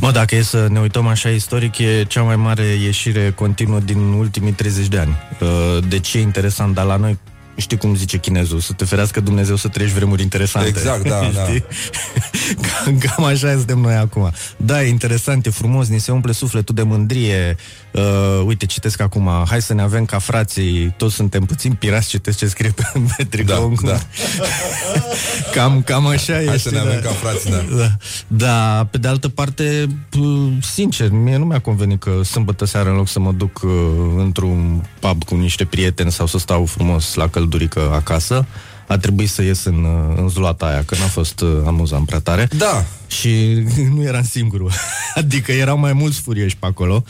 Mă, 0.00 0.10
dacă 0.10 0.34
e 0.34 0.42
să 0.42 0.66
ne 0.70 0.80
uităm 0.80 1.06
așa 1.06 1.28
istoric, 1.28 1.78
e 1.78 2.04
cea 2.08 2.22
mai 2.22 2.36
mare 2.36 2.64
ieșire 2.64 3.30
continuă 3.30 3.78
din 3.80 3.98
ultimii 3.98 4.52
30 4.52 4.86
de 4.86 4.98
ani. 4.98 5.16
Uh, 5.40 5.78
De 5.88 5.98
ce 5.98 6.18
e 6.18 6.20
interesant, 6.20 6.74
dar 6.74 6.84
la 6.84 6.96
noi 6.96 7.18
Știi 7.58 7.76
cum 7.76 7.96
zice 7.96 8.18
chinezul, 8.18 8.60
să 8.60 8.72
te 8.72 8.84
ferească 8.84 9.20
Dumnezeu 9.20 9.56
să 9.56 9.68
treci 9.68 9.90
vremuri 9.90 10.22
interesante. 10.22 10.68
Exact, 10.68 11.08
da, 11.08 11.20
da. 11.34 11.44
Știi? 11.44 11.64
Cam, 12.84 12.98
cam 12.98 13.24
așa 13.24 13.52
suntem 13.52 13.78
noi 13.78 13.94
acum. 13.94 14.30
Da, 14.56 14.82
e 14.82 14.88
interesant, 14.88 15.46
e 15.46 15.50
frumos, 15.50 15.88
ni 15.88 16.00
se 16.00 16.12
umple 16.12 16.32
sufletul 16.32 16.74
de 16.74 16.82
mândrie. 16.82 17.56
Uh, 17.92 18.42
uite, 18.46 18.66
citesc 18.66 19.00
acum, 19.00 19.30
hai 19.48 19.62
să 19.62 19.74
ne 19.74 19.82
avem 19.82 20.04
ca 20.04 20.18
frații, 20.18 20.94
toți 20.96 21.14
suntem 21.14 21.44
puțin 21.44 21.72
pirați, 21.72 22.08
citesc 22.08 22.38
ce 22.38 22.46
scrie 22.46 22.70
pe, 22.70 22.82
pe 23.16 23.24
tricou. 23.24 23.74
Da, 23.82 23.88
da. 23.88 23.98
cam, 25.54 25.82
cam 25.82 26.06
așa 26.06 26.42
e. 26.42 26.46
Hai 26.46 26.58
să 26.58 26.68
știi, 26.68 26.72
ne 26.72 26.78
avem 26.78 27.00
da. 27.02 27.08
ca 27.08 27.14
frați, 27.14 27.50
da. 27.50 27.64
Da. 27.76 27.90
da, 28.26 28.86
pe 28.90 28.98
de 28.98 29.08
altă 29.08 29.28
parte, 29.28 29.86
p- 29.86 30.62
sincer, 30.62 31.10
mie 31.10 31.36
nu 31.36 31.44
mi-a 31.44 31.60
convenit 31.60 32.00
că 32.00 32.20
sâmbătă 32.22 32.64
seara, 32.64 32.90
în 32.90 32.96
loc 32.96 33.08
să 33.08 33.20
mă 33.20 33.32
duc 33.32 33.60
uh, 33.62 33.70
într-un 34.16 34.84
pub 34.98 35.24
cu 35.24 35.34
niște 35.34 35.64
prieteni 35.64 36.12
sau 36.12 36.26
să 36.26 36.38
stau 36.38 36.64
frumos 36.64 37.14
la 37.14 37.28
căldurică 37.48 37.90
acasă, 37.94 38.46
a 38.86 38.98
trebuit 38.98 39.28
să 39.28 39.42
ies 39.42 39.64
în, 39.64 39.84
uh, 39.84 40.16
în 40.16 40.28
zluata 40.28 40.66
aia, 40.66 40.82
că 40.84 40.94
n-a 40.98 41.06
fost 41.06 41.40
uh, 41.40 41.48
amuzant 41.66 42.06
prea 42.06 42.20
tare. 42.20 42.48
Da. 42.56 42.84
Și 43.06 43.28
nu 43.94 44.02
eram 44.02 44.22
singurul. 44.22 44.70
adică 45.14 45.52
erau 45.52 45.78
mai 45.78 45.92
mulți 45.92 46.20
furioși 46.20 46.56
pe 46.56 46.66
acolo. 46.66 47.04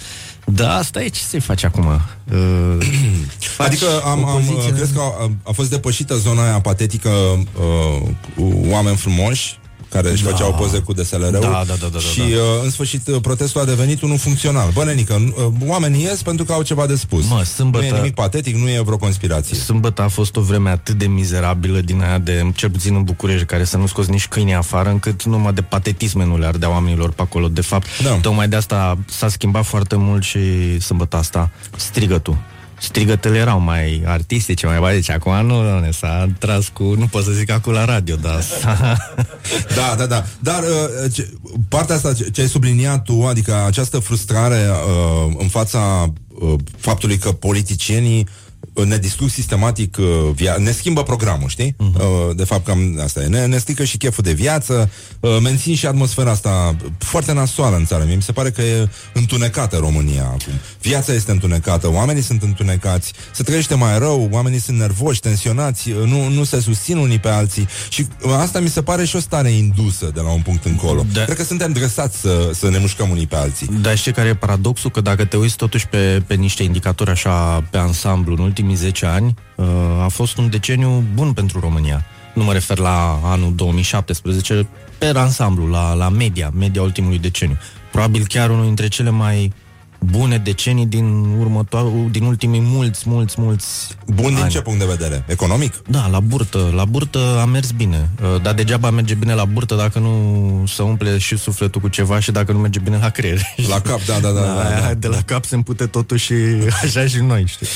Da, 0.45 0.75
asta 0.77 1.03
e 1.03 1.09
ce 1.09 1.21
se 1.21 1.39
face 1.39 1.67
acum. 1.67 1.87
Uh, 1.87 2.87
faci 3.57 3.67
Adică 3.67 3.87
am, 4.05 4.25
am, 4.25 4.35
opoziție- 4.35 4.73
crezi 4.73 4.93
că 4.93 5.01
a, 5.01 5.31
a 5.43 5.53
fost 5.53 5.71
depășită 5.71 6.17
zona 6.17 6.43
aia 6.43 6.61
patetică 6.61 7.09
uh, 7.09 8.09
cu 8.37 8.61
oameni 8.67 8.97
frumoși 8.97 9.59
care 9.91 10.11
își 10.11 10.23
Da. 10.25 10.31
făceau 10.31 10.55
poze 10.55 10.79
cu 10.79 10.93
DSLR-ul 10.93 11.31
Da, 11.31 11.39
da, 11.41 11.65
da, 11.67 11.75
da, 11.81 11.87
da, 11.93 11.99
și 11.99 12.19
da. 12.19 12.25
uh, 12.25 12.41
în 12.65 12.71
sfârșit 12.71 13.07
uh, 13.09 13.21
protestul 13.23 13.61
a 13.61 13.65
devenit 13.65 14.03
unul 14.03 14.19
funcțional. 14.19 14.71
Bă, 14.75 14.85
nenică, 14.85 15.15
uh, 15.15 15.53
oamenii 15.67 16.03
ies 16.03 16.23
pentru 16.23 16.45
că 16.45 16.53
au 16.53 16.63
ceva 16.63 16.87
de 16.87 16.97
spus. 16.97 17.29
Mă, 17.29 17.43
sâmbătă- 17.43 17.85
Nu 17.85 17.95
e 17.95 17.97
nimic 17.97 18.15
patetic, 18.15 18.57
nu 18.57 18.69
e 18.69 18.81
vreo 18.85 18.97
conspirație. 18.97 19.57
Sâmbătă 19.57 20.03
a 20.03 20.09
fost 20.09 20.37
o 20.37 20.41
vreme 20.41 20.71
atât 20.71 20.95
de 20.99 21.07
mizerabilă 21.07 21.81
din 21.81 22.03
aia 22.03 22.19
de, 22.19 22.51
cel 22.55 22.71
puțin 22.71 22.95
în 22.95 23.03
București, 23.03 23.47
care 23.47 23.65
să 23.65 23.77
nu 23.77 23.87
scoți 23.87 24.11
nici 24.11 24.27
câini 24.27 24.55
afară, 24.55 24.89
încât 24.89 25.25
numai 25.25 25.53
de 25.53 25.63
patetisme 25.63 26.25
nu 26.25 26.39
le 26.39 26.47
ardea 26.47 26.71
oamenilor 26.71 27.11
pe 27.13 27.23
acolo. 27.23 27.49
De 27.49 27.61
fapt, 27.61 27.87
Da. 28.03 28.11
tocmai 28.11 28.49
de 28.49 28.57
asta 28.57 28.99
s-a 29.09 29.29
schimbat 29.29 29.65
foarte 29.65 29.97
mult 29.97 30.23
și 30.23 30.39
sâmbătă 30.81 31.17
asta 31.17 31.51
strigătul. 31.77 32.37
Strigătele 32.81 33.39
erau 33.39 33.61
mai 33.61 34.03
artistice, 34.07 34.67
mai 34.67 34.79
mai 34.79 34.95
deci 34.95 35.11
acum 35.11 35.47
nu, 35.47 35.63
doamne, 35.63 35.91
s-a 35.91 36.29
tras 36.39 36.69
cu, 36.69 36.83
nu 36.83 37.07
pot 37.07 37.25
să 37.25 37.31
zic 37.31 37.51
acum 37.51 37.73
la 37.73 37.85
radio, 37.85 38.17
dar 38.17 38.41
s-a... 38.41 38.97
Da, 39.77 39.95
da, 39.97 40.07
da. 40.07 40.25
Dar 40.41 40.63
uh, 40.63 41.13
ce, 41.13 41.31
partea 41.69 41.95
asta 41.95 42.15
ce, 42.15 42.31
ce 42.31 42.41
ai 42.41 42.49
subliniat 42.49 43.03
tu, 43.03 43.23
adică 43.23 43.65
această 43.67 43.99
frustrare 43.99 44.67
uh, 44.69 45.35
în 45.39 45.49
fața 45.49 46.13
uh, 46.29 46.55
faptului 46.79 47.19
că 47.19 47.33
politicienii 47.33 48.19
uh, 48.21 48.48
ne 48.85 48.97
distrug 48.97 49.29
sistematic 49.29 49.97
uh, 50.01 50.07
via- 50.35 50.57
ne 50.59 50.71
schimbă 50.71 51.03
programul, 51.03 51.49
știi? 51.49 51.73
Uh-huh. 51.73 52.01
Uh, 52.01 52.37
de 52.37 52.45
fapt, 52.45 52.65
cam 52.67 53.01
asta 53.05 53.23
e. 53.23 53.27
Ne, 53.27 53.47
ne 53.47 53.59
strică 53.59 53.85
și 53.85 53.97
cheful 53.97 54.25
de 54.25 54.33
viață, 54.33 54.91
uh, 55.21 55.37
mențin 55.43 55.75
și 55.75 55.87
atmosfera 55.87 56.31
asta 56.31 56.77
foarte 56.99 57.33
nasoală 57.33 57.77
în 57.77 57.85
țară. 57.85 58.05
Mie 58.07 58.15
mi 58.15 58.23
se 58.23 58.33
pare 58.33 58.51
că 58.51 58.63
e 58.63 58.89
întunecată 59.13 59.77
România 59.77 60.23
acum. 60.25 60.53
Viața 60.81 61.13
este 61.13 61.31
întunecată, 61.31 61.91
oamenii 61.93 62.23
sunt 62.23 62.43
întunecați, 62.43 63.13
se 63.33 63.43
trăiește 63.43 63.75
mai 63.75 63.99
rău, 63.99 64.29
oamenii 64.33 64.61
sunt 64.61 64.79
nervoși, 64.79 65.21
tensionați, 65.21 65.91
uh, 65.91 65.97
nu, 66.05 66.29
nu 66.29 66.45
se 66.45 66.61
susțin 66.61 66.97
unii 66.97 67.19
pe 67.19 67.29
alții 67.29 67.69
și 67.89 68.07
uh, 68.23 68.33
asta 68.33 68.61
mi 68.61 68.69
se 68.69 68.83
pare 68.83 69.05
și 69.05 69.17
o 69.17 69.21
stare 69.21 69.51
indusă 69.51 70.11
de 70.15 70.21
la 70.21 70.31
un 70.31 70.41
punct 70.41 70.65
încolo. 70.65 71.07
Da. 71.13 71.25
Cred 71.25 71.37
că 71.37 71.45
suntem 71.45 71.73
dresați 71.73 72.21
să, 72.21 72.51
să 72.55 72.69
ne 72.71 72.79
mușcăm 72.79 73.11
unii 73.11 73.27
pe 73.27 73.37
alții. 73.37 73.69
Dar 73.81 73.97
știi 73.97 74.13
care 74.13 74.29
e 74.29 74.35
paradoxul? 74.35 74.91
Că 74.91 75.01
dacă 75.01 75.25
te 75.25 75.37
uiți 75.37 75.57
totuși 75.57 75.87
pe, 75.87 76.23
pe 76.27 76.35
niște 76.35 76.63
indicatori 76.63 77.11
așa 77.11 77.65
pe 77.71 77.79
ansamblu 77.79 78.35
în 78.35 78.39
ultimii 78.39 78.68
10 78.75 79.07
ani, 79.07 79.35
uh, 79.55 79.67
a 80.03 80.09
fost 80.09 80.37
un 80.37 80.51
deceniu 80.51 81.05
bun 81.15 81.33
pentru 81.33 81.61
România. 81.61 82.05
Nu 82.35 82.45
mă 82.45 82.53
refer 82.53 82.79
la 82.79 83.21
anul 83.25 83.55
2017, 83.55 84.69
pe 84.99 85.07
ansamblu, 85.15 85.67
la, 85.67 85.93
la 85.95 86.09
media, 86.09 86.51
media 86.55 86.83
ultimului 86.83 87.19
deceniu. 87.19 87.57
Probabil 87.91 88.25
chiar 88.27 88.51
unul 88.51 88.65
dintre 88.65 88.89
cele 88.89 89.11
mai 89.11 89.53
bune 89.99 90.39
decenii 90.39 90.87
din 90.87 91.37
următoarul, 91.39 92.09
din 92.11 92.23
ultimii 92.25 92.61
mulți, 92.65 93.03
mulți, 93.07 93.41
mulți 93.41 93.67
Bun 94.07 94.35
din 94.35 94.43
ani. 94.43 94.51
ce 94.51 94.61
punct 94.61 94.79
de 94.79 94.85
vedere? 94.85 95.25
Economic? 95.29 95.75
Da, 95.89 96.07
la 96.07 96.21
burtă. 96.21 96.73
La 96.75 96.85
burtă 96.85 97.19
a 97.41 97.45
mers 97.45 97.71
bine. 97.71 98.11
Uh, 98.35 98.43
Dar 98.43 98.55
degeaba 98.55 98.91
merge 98.91 99.15
bine 99.15 99.35
la 99.35 99.45
burtă 99.45 99.75
dacă 99.75 99.99
nu 99.99 100.65
se 100.75 100.83
umple 100.83 101.19
și 101.19 101.37
sufletul 101.37 101.81
cu 101.81 101.89
ceva 101.89 102.21
și 102.21 102.31
dacă 102.31 102.53
nu 102.53 102.59
merge 102.59 102.79
bine 102.79 102.99
la 103.01 103.09
creier. 103.09 103.41
La 103.69 103.81
cap, 103.81 104.05
da, 104.05 104.19
da, 104.21 104.31
da, 104.31 104.41
da, 104.55 104.69
aia 104.69 104.81
da. 104.81 104.95
De 104.95 105.07
la 105.09 105.21
cap 105.23 105.45
se 105.45 105.55
împute 105.55 105.87
totul 105.87 106.17
și 106.17 106.35
așa 106.85 107.07
și 107.07 107.19
noi, 107.21 107.45
știi? 107.47 107.67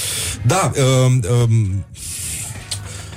Da, 0.46 0.70
um, 1.06 1.22
um, 1.48 1.84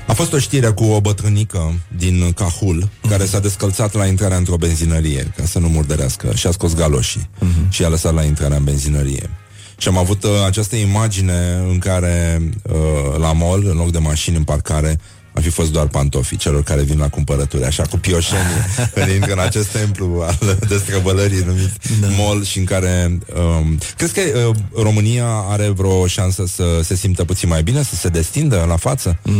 a 0.08 0.14
fost 0.14 0.34
o 0.34 0.40
știre 0.40 0.68
cu 0.68 0.84
o 0.84 1.02
bătrânică 1.02 1.74
din 1.98 2.32
Cahul 2.32 2.90
care 3.10 3.26
s-a 3.26 3.40
descălțat 3.40 3.94
la 3.94 4.06
intrarea 4.06 4.38
într-o 4.38 4.58
benzinărie 4.58 5.34
ca 5.38 5.46
să 5.46 5.60
nu 5.60 5.68
murdărească 5.68 6.32
și 6.34 6.48
a 6.48 6.52
scos 6.52 6.76
galoșii 6.76 7.30
și 7.70 7.84
a 7.84 7.88
lăsat 7.88 8.14
la 8.14 8.24
intrarea 8.24 8.58
în 8.58 8.64
benzinărie. 8.64 9.30
Și 9.78 9.88
am 9.88 9.98
avut 9.98 10.24
uh, 10.24 10.30
această 10.46 10.76
imagine 10.76 11.64
în 11.70 11.80
care 11.80 12.42
uh, 12.64 13.18
la 13.18 13.32
mall, 13.32 13.68
în 13.68 13.78
loc 13.78 13.92
de 13.92 13.98
mașini 13.98 14.36
în 14.36 14.44
parcare, 14.44 15.00
ar 15.36 15.42
fi 15.42 15.50
fost 15.50 15.72
doar 15.72 15.88
pantofii 15.88 16.38
celor 16.38 16.64
care 16.64 16.82
vin 16.82 16.98
la 16.98 17.10
cumpărături, 17.10 17.64
așa 17.64 17.84
cu 17.84 17.98
pioșenii, 17.98 18.62
când 18.94 19.10
intră 19.10 19.32
în 19.32 19.40
acest 19.40 19.68
templu 19.68 20.24
al 20.28 20.58
destrăbălării 20.68 21.44
numit 21.46 21.72
da. 22.02 22.08
mall 22.08 22.44
și 22.44 22.58
în 22.58 22.66
care... 22.66 23.20
Um, 23.36 23.78
crezi 23.98 24.14
că 24.14 24.22
uh, 24.48 24.56
România 24.84 25.28
are 25.28 25.70
vreo 25.70 26.08
șansă 26.08 26.46
să 26.46 26.80
se 26.84 26.96
simtă 26.96 27.24
puțin 27.24 27.50
mai 27.50 27.64
bine, 27.64 27.84
să 27.84 27.96
se 27.96 28.08
destindă 28.08 28.66
la 28.68 28.76
față? 28.76 29.20
Mm, 29.24 29.34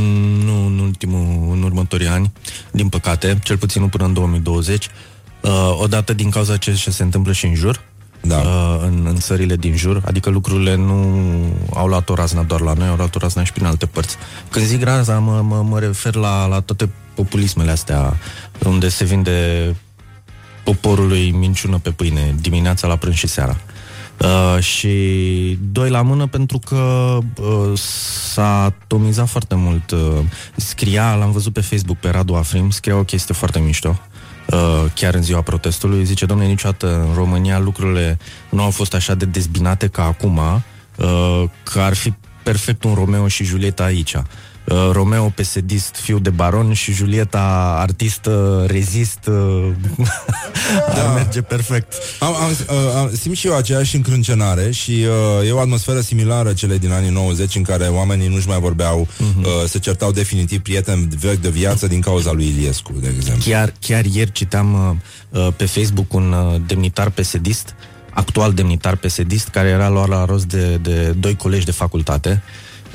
Nu 0.46 0.66
în 0.66 0.80
ultimul, 0.80 1.50
în 1.52 1.64
următorii 1.64 2.08
ani, 2.08 2.32
din 2.72 2.90
păcate, 2.90 3.40
cel 3.44 3.58
puțin 3.58 3.82
nu 3.82 3.88
până 3.88 4.06
în 4.06 4.14
2020. 4.14 4.88
Uh, 5.42 5.78
odată 5.82 6.14
din 6.14 6.30
cauza 6.30 6.58
ce 6.58 6.74
ce 6.74 6.92
se 6.92 7.04
întâmplă 7.04 7.32
și 7.32 7.46
în 7.46 7.56
jur, 7.56 7.84
da. 8.28 8.38
uh, 8.38 8.80
în, 8.82 9.06
în 9.10 9.16
țările 9.16 9.56
din 9.56 9.76
jur, 9.76 10.02
adică 10.06 10.30
lucrurile 10.30 10.76
nu 10.76 11.20
au 11.74 11.88
luat 11.88 12.10
o 12.10 12.14
razna 12.14 12.44
doar 12.44 12.62
la 12.62 12.74
noi, 12.74 12.88
au 12.88 12.96
luat 12.96 13.16
o 13.16 13.20
razna 13.20 13.44
și 13.44 13.52
prin 13.52 13.66
alte 13.66 13.86
părți. 13.86 14.16
Când 14.50 14.66
zic 14.66 14.84
razna, 14.84 15.20
mă, 15.20 15.42
mă, 15.42 15.66
mă 15.70 15.80
refer 15.80 16.16
la, 16.16 16.46
la 16.46 16.60
toate 16.60 16.90
populismele 17.14 17.72
astea, 17.72 18.18
unde 18.66 18.90
se 18.90 19.04
vinde 19.04 19.76
poporului 20.64 21.32
minciună 21.32 21.78
pe 21.78 21.90
pâine, 21.90 22.36
dimineața 22.42 22.88
la 22.88 22.96
prânz 22.96 23.16
și 23.16 23.28
seara. 23.28 23.58
Uh, 24.18 24.64
și 24.64 24.90
doi 25.72 25.90
la 25.90 26.02
mână 26.02 26.28
pentru 26.28 26.60
că 26.60 27.18
uh, 27.42 27.80
s-a 28.34 28.64
atomizat 28.64 29.28
foarte 29.28 29.56
mult. 29.56 29.92
Uh, 29.92 30.00
scria, 30.56 31.16
l-am 31.16 31.32
văzut 31.32 31.54
pe 31.54 31.62
Facebook 31.62 31.98
pe 31.98 32.10
Radu 32.10 32.34
Afrim, 32.34 32.70
scria 32.70 32.98
o 32.98 33.04
chestie 33.04 33.34
foarte 33.34 33.60
mișto. 33.60 33.90
Uh, 33.90 34.25
chiar 34.94 35.14
în 35.14 35.22
ziua 35.22 35.42
protestului, 35.42 36.06
zice, 36.06 36.26
domnule, 36.26 36.50
niciodată 36.50 37.06
în 37.08 37.14
România 37.14 37.60
lucrurile 37.60 38.18
nu 38.50 38.62
au 38.62 38.70
fost 38.70 38.94
așa 38.94 39.16
de 39.16 39.26
dezbinate 39.26 39.88
ca 39.88 40.04
acum, 40.04 40.38
uh, 40.38 41.44
că 41.64 41.80
ar 41.80 41.94
fi 41.94 42.14
perfect 42.44 42.84
un 42.84 42.94
Romeo 42.94 43.28
și 43.28 43.44
Julieta 43.44 43.84
aici. 43.84 44.16
Uh, 44.66 44.90
Romeo 44.92 45.32
pesedist, 45.36 45.96
fiu 45.96 46.20
de 46.20 46.30
baron 46.30 46.74
și 46.74 46.92
Julieta 46.94 47.76
artistă, 47.80 48.64
rezist, 48.68 49.20
uh, 49.28 49.68
da. 50.96 51.08
ar 51.08 51.14
merge 51.14 51.42
perfect. 51.42 51.94
Am, 52.20 52.36
am, 52.36 52.50
uh, 52.50 52.96
am, 52.96 53.12
simt 53.16 53.36
și 53.36 53.48
eu 53.48 53.56
aceeași 53.56 53.96
încrâncenare 53.96 54.72
și 54.72 54.92
uh, 55.42 55.48
e 55.48 55.52
o 55.52 55.60
atmosferă 55.60 56.00
similară 56.00 56.54
celei 56.54 56.80
din 56.80 56.92
anii 56.92 57.10
90 57.10 57.56
în 57.56 57.64
care 57.64 57.84
oamenii 57.84 58.28
nu-și 58.28 58.48
mai 58.48 58.60
vorbeau, 58.60 59.08
uh-huh. 59.08 59.44
uh, 59.44 59.52
se 59.68 59.80
certau 59.80 60.12
definitiv 60.12 60.62
prieteni 60.62 61.08
vechi 61.20 61.42
de 61.42 61.50
viață 61.50 61.88
din 61.88 62.02
cauza 62.02 62.32
lui 62.32 62.48
Iliescu, 62.48 62.94
de 63.00 63.14
exemplu. 63.16 63.52
Chiar, 63.52 63.74
chiar 63.80 64.06
ieri 64.06 64.32
citeam 64.32 65.00
uh, 65.32 65.40
uh, 65.42 65.54
pe 65.56 65.66
Facebook 65.66 66.14
un 66.14 66.32
uh, 66.32 66.62
demnitar 66.68 67.10
pesedist, 67.10 67.76
actual 68.10 68.54
demnitar 68.54 68.96
pesedist, 68.96 69.48
care 69.48 69.68
era 69.68 69.90
luat 69.90 70.08
la 70.08 70.26
rost 70.26 70.46
de, 70.46 70.76
de 70.76 71.16
doi 71.20 71.36
colegi 71.36 71.66
de 71.66 71.72
facultate 71.72 72.44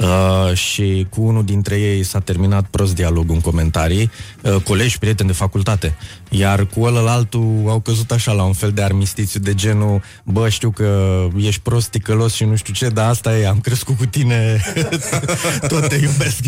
Uh, 0.01 0.55
și 0.57 1.07
cu 1.11 1.23
unul 1.23 1.45
dintre 1.45 1.81
ei 1.81 2.03
s-a 2.03 2.21
terminat 2.21 2.67
prost 2.71 2.95
dialogul 2.95 3.35
în 3.35 3.41
comentarii, 3.41 4.11
uh, 4.43 4.63
colegi, 4.63 4.99
prieteni 4.99 5.29
de 5.29 5.35
facultate. 5.35 5.95
Iar 6.29 6.67
cu 6.67 6.83
ălălaltul 6.83 7.65
au 7.69 7.81
căzut 7.81 8.11
așa 8.11 8.33
la 8.33 8.43
un 8.43 8.53
fel 8.53 8.73
de 8.73 8.83
armistițiu 8.83 9.41
de 9.41 9.55
genul, 9.55 10.03
bă, 10.25 10.49
știu 10.49 10.71
că 10.71 11.19
ești 11.37 11.61
prost, 11.61 11.89
ticălos 11.89 12.35
și 12.35 12.45
nu 12.45 12.57
știu 12.57 12.73
ce, 12.73 12.89
dar 12.89 13.09
asta 13.09 13.39
e, 13.39 13.47
am 13.47 13.61
crescut 13.61 13.97
cu 13.97 14.07
tine, 14.07 14.63
tot 15.69 15.89
te 15.89 15.95
iubesc. 15.95 16.41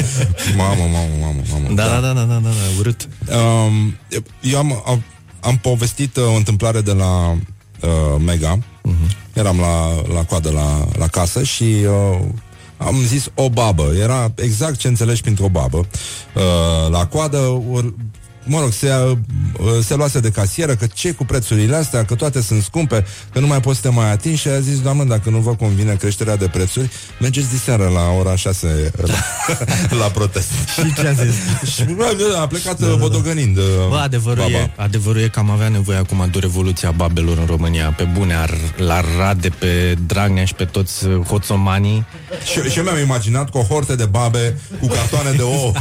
mamă, 0.56 0.82
mamă, 0.82 1.14
mamă, 1.20 1.40
mamă. 1.50 1.74
Da, 1.74 1.86
da, 1.86 2.00
da, 2.00 2.12
da, 2.12 2.24
da, 2.24 2.34
da, 2.34 2.48
da 2.48 2.78
urât. 2.78 3.08
Um, 3.28 3.94
eu 4.40 4.58
am, 4.58 4.82
am, 4.86 5.02
am 5.40 5.56
povestit 5.56 6.16
uh, 6.16 6.24
o 6.24 6.34
întâmplare 6.36 6.80
de 6.80 6.92
la 6.92 7.30
uh, 7.30 8.20
Mega. 8.24 8.58
Uh-huh. 8.58 9.32
Eram 9.32 9.58
la, 9.58 10.02
la 10.14 10.24
coadă 10.24 10.50
la, 10.50 10.86
la 10.98 11.06
casă 11.06 11.42
și 11.42 11.64
uh, 11.64 12.18
am 12.86 12.96
zis 13.06 13.30
o 13.34 13.48
babă. 13.48 13.92
Era 14.00 14.32
exact 14.34 14.76
ce 14.76 14.88
înțelegi 14.88 15.20
printr-o 15.20 15.48
babă. 15.48 15.78
Uh, 15.78 16.90
la 16.90 17.06
coadă, 17.06 17.38
or, 17.72 17.94
mă 18.44 18.60
rog, 18.60 18.72
se, 18.72 18.90
uh, 18.92 19.68
se 19.84 19.94
luase 19.94 20.20
de 20.20 20.30
casieră 20.30 20.74
că 20.74 20.86
ce 20.94 21.12
cu 21.12 21.24
prețurile 21.24 21.76
astea, 21.76 22.04
că 22.04 22.14
toate 22.14 22.42
sunt 22.42 22.62
scumpe, 22.62 23.04
că 23.32 23.40
nu 23.40 23.46
mai 23.46 23.60
poți 23.60 23.80
să 23.80 23.88
te 23.88 23.94
mai 23.94 24.10
atingi 24.10 24.40
și 24.40 24.48
a 24.48 24.60
zis, 24.60 24.80
doamnă, 24.80 25.04
dacă 25.04 25.30
nu 25.30 25.38
vă 25.38 25.54
convine 25.54 25.94
creșterea 25.94 26.36
de 26.36 26.48
prețuri, 26.48 26.90
mergeți 27.20 27.50
diseară 27.50 27.88
la 27.94 28.10
ora 28.18 28.36
6 28.36 28.90
la, 28.96 29.14
la 30.00 30.04
protest. 30.04 30.50
Și 30.74 30.94
ce 30.94 31.06
a 31.06 31.12
zis? 31.12 31.34
și 31.74 31.84
a 32.40 32.46
plecat 32.46 32.78
da, 32.78 32.86
da, 32.86 32.92
da. 32.92 32.98
bodogănind. 32.98 33.56
uh, 33.56 33.64
Bă, 33.88 33.96
adevărul 33.96 34.42
baba. 34.42 34.58
e, 34.58 34.70
adevărul 34.76 35.20
e 35.20 35.28
că 35.28 35.38
am 35.38 35.50
avea 35.50 35.68
nevoie 35.68 35.98
acum 35.98 36.28
de 36.30 36.36
o 36.36 36.40
revoluție 36.40 36.88
a 36.88 36.90
babelor 36.90 37.38
în 37.38 37.46
România. 37.46 37.94
Pe 37.96 38.04
bune, 38.04 38.34
ar, 38.34 38.50
l-ar 38.76 39.04
rade 39.18 39.48
pe 39.48 39.96
Dragnea 40.06 40.44
și 40.44 40.54
pe 40.54 40.64
toți 40.64 41.06
uh, 41.06 41.26
hoțomanii. 41.26 42.06
Și, 42.44 42.70
și 42.70 42.78
eu 42.78 42.84
mi-am 42.84 42.98
imaginat 42.98 43.50
cohorte 43.50 43.96
de 43.96 44.04
babe 44.04 44.58
cu 44.80 44.86
cartoane 44.86 45.30
de 45.30 45.42
ouă. 45.42 45.70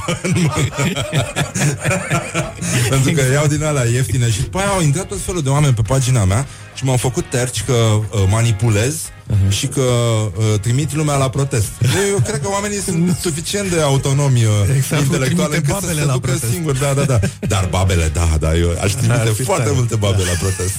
Pentru 2.89 3.11
că 3.11 3.21
iau 3.31 3.47
din 3.47 3.63
alea 3.63 3.85
ieftine 3.85 4.31
și 4.31 4.41
după 4.41 4.57
aia 4.57 4.67
au 4.67 4.81
intrat 4.81 5.07
tot 5.07 5.21
felul 5.21 5.41
de 5.41 5.49
oameni 5.49 5.73
pe 5.73 5.81
pagina 5.81 6.25
mea 6.25 6.47
și 6.73 6.85
m-au 6.85 6.97
făcut 6.97 7.29
terci 7.29 7.63
că 7.63 7.73
uh, 7.73 8.03
manipulez 8.29 9.01
uh-huh. 9.29 9.49
și 9.49 9.67
că 9.67 9.81
uh, 9.81 10.59
trimit 10.61 10.93
lumea 10.95 11.15
la 11.15 11.29
protest. 11.29 11.67
Eu, 11.95 12.09
eu 12.11 12.19
cred 12.25 12.41
că 12.41 12.49
oamenii 12.49 12.79
sunt 12.81 13.17
suficient 13.21 13.69
de 13.69 13.81
autonomi 13.81 14.43
uh, 14.43 14.51
Exact, 14.75 15.01
intelectuale 15.03 15.49
trimite 15.49 15.71
încât 15.71 15.73
să 15.73 15.79
babele 15.81 15.99
se 15.99 16.05
la 16.05 16.13
ducă 16.13 16.27
protest. 16.27 16.51
singuri. 16.51 16.79
Da, 16.79 16.93
da, 16.93 17.03
da. 17.03 17.19
Dar 17.47 17.67
babele, 17.69 18.09
da, 18.13 18.29
da, 18.39 18.55
eu 18.55 18.69
aș 18.83 18.91
trimite 18.91 19.19
Ar 19.19 19.27
fi 19.27 19.43
foarte 19.43 19.63
tare. 19.63 19.75
multe 19.75 19.95
babe 19.95 20.23
la 20.23 20.37
protest. 20.39 20.75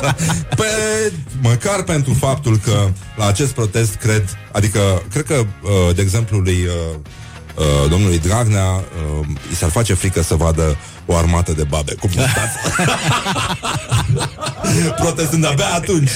Pe, 0.58 0.64
măcar 1.40 1.82
pentru 1.82 2.12
faptul 2.12 2.58
că 2.58 2.88
la 3.16 3.26
acest 3.26 3.52
protest 3.52 3.94
cred, 3.94 4.24
adică 4.52 5.02
cred 5.10 5.24
că, 5.24 5.34
uh, 5.34 5.94
de 5.94 6.02
exemplu, 6.02 6.38
lui 6.38 6.66
uh, 6.66 6.98
uh, 7.54 7.90
domnului 7.90 8.18
Dragnea 8.18 8.70
uh, 8.70 9.26
i 9.52 9.54
s-ar 9.54 9.70
face 9.70 9.94
frică 9.94 10.22
să 10.22 10.34
vadă 10.34 10.76
o 11.06 11.16
armată 11.16 11.52
de 11.52 11.64
babe 11.68 11.94
cu 11.94 12.08
mustață. 12.14 12.58
Protestând 15.00 15.46
abia 15.46 15.66
atunci. 15.74 16.10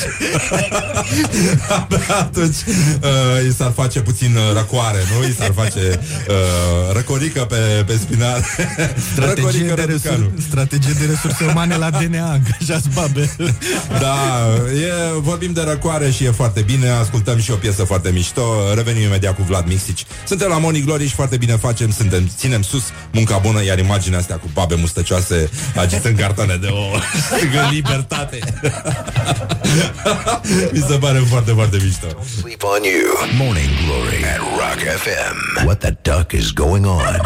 abia 1.69 2.15
atunci 2.19 2.55
uh, 3.03 3.49
i 3.49 3.53
s-ar 3.55 3.73
face 3.75 4.01
puțin 4.01 4.37
uh, 4.37 4.43
răcoare, 4.57 4.99
nu? 5.19 5.27
I 5.27 5.35
s-ar 5.35 5.53
face 5.55 6.01
uh, 6.29 6.93
răcorică 6.95 7.41
pe, 7.41 7.57
pe 7.87 7.93
spinare. 8.01 8.45
Strategie 9.13 9.35
Răcorică 9.35 9.75
de, 9.75 9.83
răducanu. 9.83 10.17
resur- 10.35 10.49
strategie 10.49 10.93
de 10.99 11.05
resurse 11.07 11.45
umane 11.51 11.77
la 11.77 11.91
DNA, 11.91 12.31
angajați 12.31 12.89
babe. 12.95 13.31
Da, 14.01 14.17
e, 14.75 14.93
vorbim 15.21 15.53
de 15.53 15.61
răcoare 15.61 16.11
și 16.11 16.25
e 16.25 16.31
foarte 16.31 16.61
bine 16.61 16.89
Ascultăm 16.89 17.39
și 17.41 17.51
o 17.51 17.55
piesă 17.55 17.85
foarte 17.85 18.11
mișto 18.11 18.43
Revenim 18.75 19.03
imediat 19.03 19.35
cu 19.35 19.43
Vlad 19.43 19.67
Mixici 19.67 20.05
Suntem 20.27 20.49
la 20.49 20.59
Morning 20.59 20.85
Glory 20.85 21.07
și 21.09 21.15
foarte 21.15 21.37
bine 21.37 21.57
facem 21.57 21.91
Suntem, 21.93 22.31
Ținem 22.37 22.63
sus 22.63 22.83
munca 23.13 23.39
bună 23.39 23.65
Iar 23.65 23.79
imaginea 23.79 24.19
asta 24.19 24.35
cu 24.35 24.49
babe 24.53 24.75
mustăcioase 24.79 25.51
Agitând 25.77 26.19
cartoane 26.19 26.57
de 26.57 26.69
ouă 26.71 26.97
Strigând 27.27 27.71
libertate 27.71 28.39
Mi 30.73 30.85
se 30.89 30.95
pare 30.99 31.19
foarte, 31.19 31.53
foarte 31.53 31.77
mișto 31.83 32.07
Sleep 32.41 32.63
on 32.63 32.83
you. 32.83 33.29
Morning 33.37 33.69
Glory 33.85 34.25
at 34.25 34.39
Rock 34.39 34.79
FM. 35.03 35.65
What 35.65 35.79
the 35.79 35.97
duck 36.03 36.33
is 36.33 36.53
going 36.53 36.87
on? 36.87 37.13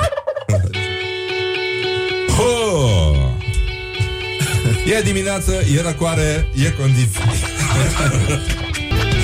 oh! 2.38 3.16
E 4.86 5.00
dimineață, 5.02 5.52
e 5.76 5.80
răcoare, 5.82 6.48
e 6.64 6.70
condiții 6.70 7.20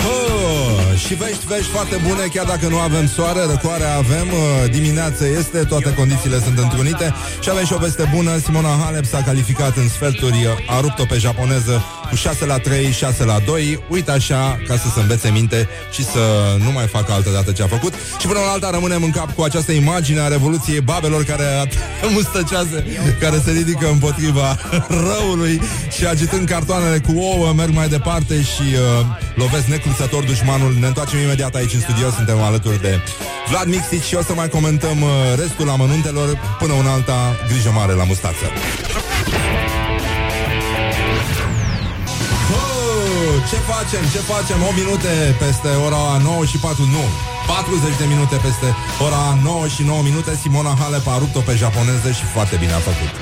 Oh, 0.06 0.98
și 1.06 1.14
vești, 1.14 1.46
vești 1.46 1.70
foarte 1.70 1.96
bune 2.06 2.22
Chiar 2.34 2.46
dacă 2.46 2.66
nu 2.68 2.78
avem 2.78 3.06
soare, 3.06 3.40
răcoare 3.40 3.84
avem 3.84 4.28
uh, 4.28 4.70
Dimineață 4.70 5.26
este, 5.38 5.58
toate 5.58 5.94
condițiile 5.94 6.40
sunt 6.40 6.58
întrunite 6.58 7.14
Și 7.42 7.50
avem 7.50 7.64
și 7.64 7.72
o 7.72 7.78
veste 7.78 8.10
bună 8.14 8.38
Simona 8.38 8.80
Halep 8.84 9.04
s-a 9.04 9.22
calificat 9.22 9.76
în 9.76 9.88
sferturi 9.88 10.46
A 10.68 10.80
rupt-o 10.80 11.04
pe 11.04 11.18
japoneză 11.18 11.82
cu 12.08 12.14
6 12.14 12.46
la 12.46 12.58
3, 12.58 12.92
6 12.92 13.24
la 13.24 13.38
2, 13.46 13.80
uite 13.88 14.10
așa, 14.10 14.60
ca 14.66 14.76
să 14.76 14.88
se 14.94 15.00
învețe 15.00 15.30
minte 15.30 15.68
și 15.92 16.04
să 16.04 16.20
nu 16.64 16.70
mai 16.70 16.86
facă 16.86 17.12
altă 17.12 17.30
dată 17.30 17.52
ce 17.52 17.62
a 17.62 17.66
făcut. 17.66 17.92
Și 18.20 18.26
până 18.26 18.38
la 18.38 18.50
alta 18.50 18.70
rămânem 18.70 19.02
în 19.02 19.10
cap 19.10 19.34
cu 19.34 19.42
această 19.42 19.72
imagine 19.72 20.20
a 20.20 20.28
Revoluției 20.28 20.80
Babelor 20.80 21.24
care 21.24 21.44
mustăcează, 22.14 22.84
care 23.20 23.40
se 23.44 23.50
ridică 23.50 23.88
împotriva 23.90 24.58
răului 25.06 25.60
și 25.96 26.06
agitând 26.06 26.48
cartoanele 26.48 26.98
cu 26.98 27.12
ouă, 27.18 27.52
merg 27.52 27.74
mai 27.74 27.88
departe 27.88 28.42
și 28.42 28.62
uh, 28.72 29.06
lovesc 29.34 29.66
necruțător 29.88 30.22
dușmanul. 30.32 30.72
Ne 30.82 30.86
întoarcem 30.86 31.18
imediat 31.18 31.54
aici 31.54 31.74
în 31.74 31.80
studio, 31.80 32.10
suntem 32.18 32.38
alături 32.48 32.80
de 32.86 32.92
Vlad 33.50 33.68
Mixic 33.74 34.02
și 34.08 34.14
o 34.20 34.22
să 34.28 34.32
mai 34.40 34.48
comentăm 34.56 34.96
uh, 35.02 35.10
restul 35.42 35.68
amănuntelor 35.76 36.28
până 36.58 36.72
un 36.72 36.86
alta 36.86 37.18
grijă 37.48 37.70
mare 37.78 37.92
la 38.00 38.04
mustață. 38.10 38.44
Oh, 42.58 43.34
ce 43.50 43.58
facem? 43.72 44.02
Ce 44.14 44.20
facem? 44.32 44.58
8 44.68 44.76
minute 44.82 45.12
peste 45.44 45.70
ora 45.86 46.02
9 46.22 46.44
și 46.50 46.56
4, 46.58 46.84
nu 46.96 47.04
40 47.46 47.96
de 48.02 48.06
minute 48.12 48.36
peste 48.46 48.68
ora 49.06 49.22
9 49.42 49.66
și 49.74 49.82
9 49.82 50.02
minute 50.08 50.30
Simona 50.42 50.74
Halep 50.80 51.06
a 51.14 51.18
rupt-o 51.22 51.40
pe 51.48 51.54
japoneză 51.62 52.08
și 52.18 52.24
foarte 52.34 52.56
bine 52.62 52.74
a 52.78 52.82
făcut 52.90 53.12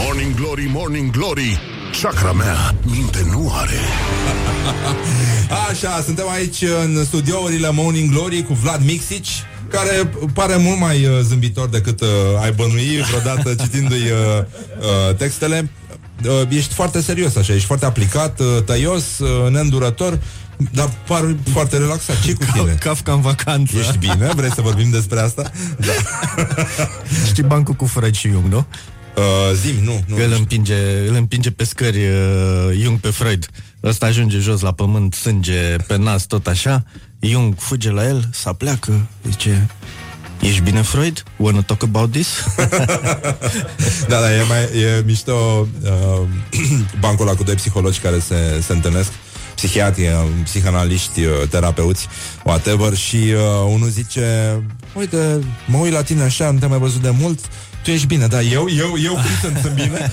Morning 0.00 0.32
Glory, 0.40 0.66
Morning 0.78 1.08
Glory 1.16 1.71
Chakra 2.00 2.32
mea, 2.32 2.74
minte 2.84 3.26
nu 3.30 3.52
are 3.54 3.78
Așa, 5.70 6.02
suntem 6.04 6.28
aici 6.28 6.62
în 6.84 7.04
studiourile 7.04 7.70
Morning 7.70 8.10
Glory 8.10 8.42
cu 8.42 8.54
Vlad 8.54 8.84
Mixici 8.84 9.30
care 9.68 10.10
pare 10.34 10.56
mult 10.56 10.78
mai 10.78 11.06
uh, 11.06 11.18
zâmbitor 11.22 11.68
decât 11.68 12.00
uh, 12.00 12.08
ai 12.42 12.52
bănui 12.52 13.00
vreodată 13.08 13.54
citindu-i 13.62 14.10
uh, 14.10 14.44
uh, 15.08 15.14
textele. 15.16 15.70
Uh, 16.26 16.40
ești 16.48 16.74
foarte 16.74 17.00
serios 17.00 17.36
așa, 17.36 17.52
ești 17.54 17.66
foarte 17.66 17.84
aplicat, 17.84 18.40
uh, 18.40 18.46
tăios, 18.64 19.18
uh, 19.18 19.50
neîndurător, 19.50 20.18
dar 20.72 20.90
par 21.06 21.34
foarte 21.52 21.76
relaxat. 21.76 22.20
ce 22.20 22.32
cu 22.32 22.44
tine? 22.52 22.76
Kafka 22.80 23.12
în 23.12 23.20
vacanță. 23.20 23.78
Ești 23.78 23.98
bine? 23.98 24.30
Vrei 24.34 24.52
să 24.52 24.60
vorbim 24.60 24.90
despre 24.90 25.20
asta? 25.20 25.50
Da. 25.86 25.92
Știi 27.26 27.42
bancul 27.42 27.74
cu 27.74 27.86
Freud 27.86 28.14
și 28.14 28.28
Jung, 28.28 28.44
nu? 28.44 28.66
Uh, 29.16 29.22
zim, 29.54 29.74
nu. 29.84 30.04
nu 30.06 30.16
îl, 30.16 30.32
împinge, 30.32 31.08
îl 31.08 31.14
împinge 31.14 31.50
pe 31.50 31.64
scări 31.64 31.98
uh, 31.98 32.78
Jung 32.82 32.98
pe 32.98 33.10
Freud. 33.10 33.46
Ăsta 33.82 34.06
ajunge 34.06 34.38
jos 34.38 34.60
la 34.60 34.72
pământ, 34.72 35.14
sânge 35.14 35.76
pe 35.86 35.96
nas, 35.96 36.26
tot 36.26 36.46
așa. 36.46 36.84
Jung 37.20 37.54
fuge 37.58 37.90
la 37.90 38.06
el, 38.06 38.28
să 38.32 38.52
pleacă, 38.52 39.06
zice... 39.28 39.68
Ești 40.40 40.60
bine, 40.60 40.82
Freud? 40.82 41.22
Wanna 41.36 41.60
talk 41.60 41.82
about 41.82 42.10
this? 42.12 42.28
da, 44.08 44.20
da, 44.20 44.34
e, 44.34 44.42
mai, 44.42 44.62
e 44.62 45.02
mișto 45.04 45.68
uh, 45.82 46.28
bancul 47.00 47.26
ăla 47.26 47.36
cu 47.36 47.42
doi 47.42 47.54
psihologi 47.54 47.98
care 47.98 48.18
se, 48.18 48.60
se 48.66 48.72
întâlnesc 48.72 49.12
psihiatri, 49.54 50.02
uh, 50.02 50.24
psihanaliști, 50.44 51.24
uh, 51.24 51.48
terapeuți, 51.50 52.08
whatever, 52.44 52.94
și 52.94 53.16
uh, 53.16 53.72
unul 53.72 53.88
zice, 53.88 54.56
uite, 54.94 55.38
mă 55.66 55.78
uit 55.78 55.92
la 55.92 56.02
tine 56.02 56.22
așa, 56.22 56.50
nu 56.50 56.58
te-am 56.58 56.70
mai 56.70 56.78
văzut 56.78 57.02
de 57.02 57.10
mult, 57.10 57.40
tu 57.82 57.90
ești 57.90 58.06
bine, 58.06 58.26
da, 58.26 58.40
eu, 58.42 58.68
eu, 58.70 58.94
eu 59.02 59.12
cum 59.12 59.22
sunt, 59.40 59.56
sunt 59.62 59.74
bine? 59.74 60.12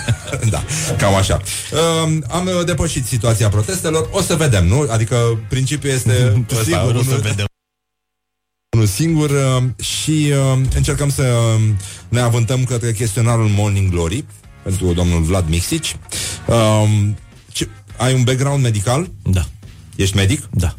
da, 0.50 0.64
cam 0.98 1.14
așa. 1.14 1.40
Uh, 1.72 2.18
am 2.28 2.46
uh, 2.58 2.64
depășit 2.66 3.06
situația 3.06 3.48
protestelor, 3.48 4.08
o 4.12 4.20
să 4.20 4.34
vedem, 4.36 4.66
nu? 4.66 4.86
Adică 4.90 5.16
principiul 5.48 5.92
este 5.92 6.12
ăsta, 6.50 6.62
Sigur, 6.62 6.80
o 6.80 6.86
unul- 6.88 7.02
să 7.04 7.14
vedem. 7.22 7.44
unul 8.76 8.86
singur 8.86 9.30
uh, 9.30 9.84
și 9.84 10.32
uh, 10.52 10.60
încercăm 10.74 11.10
să 11.10 11.22
uh, 11.22 11.62
ne 12.08 12.20
avântăm 12.20 12.64
către 12.64 12.92
chestionarul 12.92 13.48
Morning 13.48 13.90
Glory 13.90 14.24
pentru 14.62 14.92
domnul 14.92 15.22
Vlad 15.22 15.48
Mixici. 15.48 15.96
Uh, 16.46 16.88
ce, 17.52 17.68
ai 17.96 18.14
un 18.14 18.22
background 18.22 18.62
medical? 18.62 19.10
Da. 19.22 19.44
Ești 19.96 20.16
medic? 20.16 20.48
Da. 20.52 20.74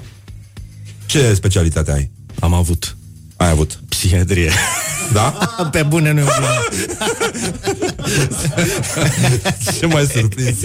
Ce 1.06 1.34
specialitate 1.34 1.92
ai? 1.92 2.12
Am 2.40 2.54
avut. 2.54 2.98
Ai 3.42 3.50
avut? 3.50 3.80
Psihiatrie. 3.90 4.52
Da? 5.14 5.34
Pe 5.72 5.84
bune 5.84 6.12
nu 6.12 6.20
e 6.20 6.24
Ce 9.80 9.86
mai 9.86 10.08
surprins? 10.14 10.58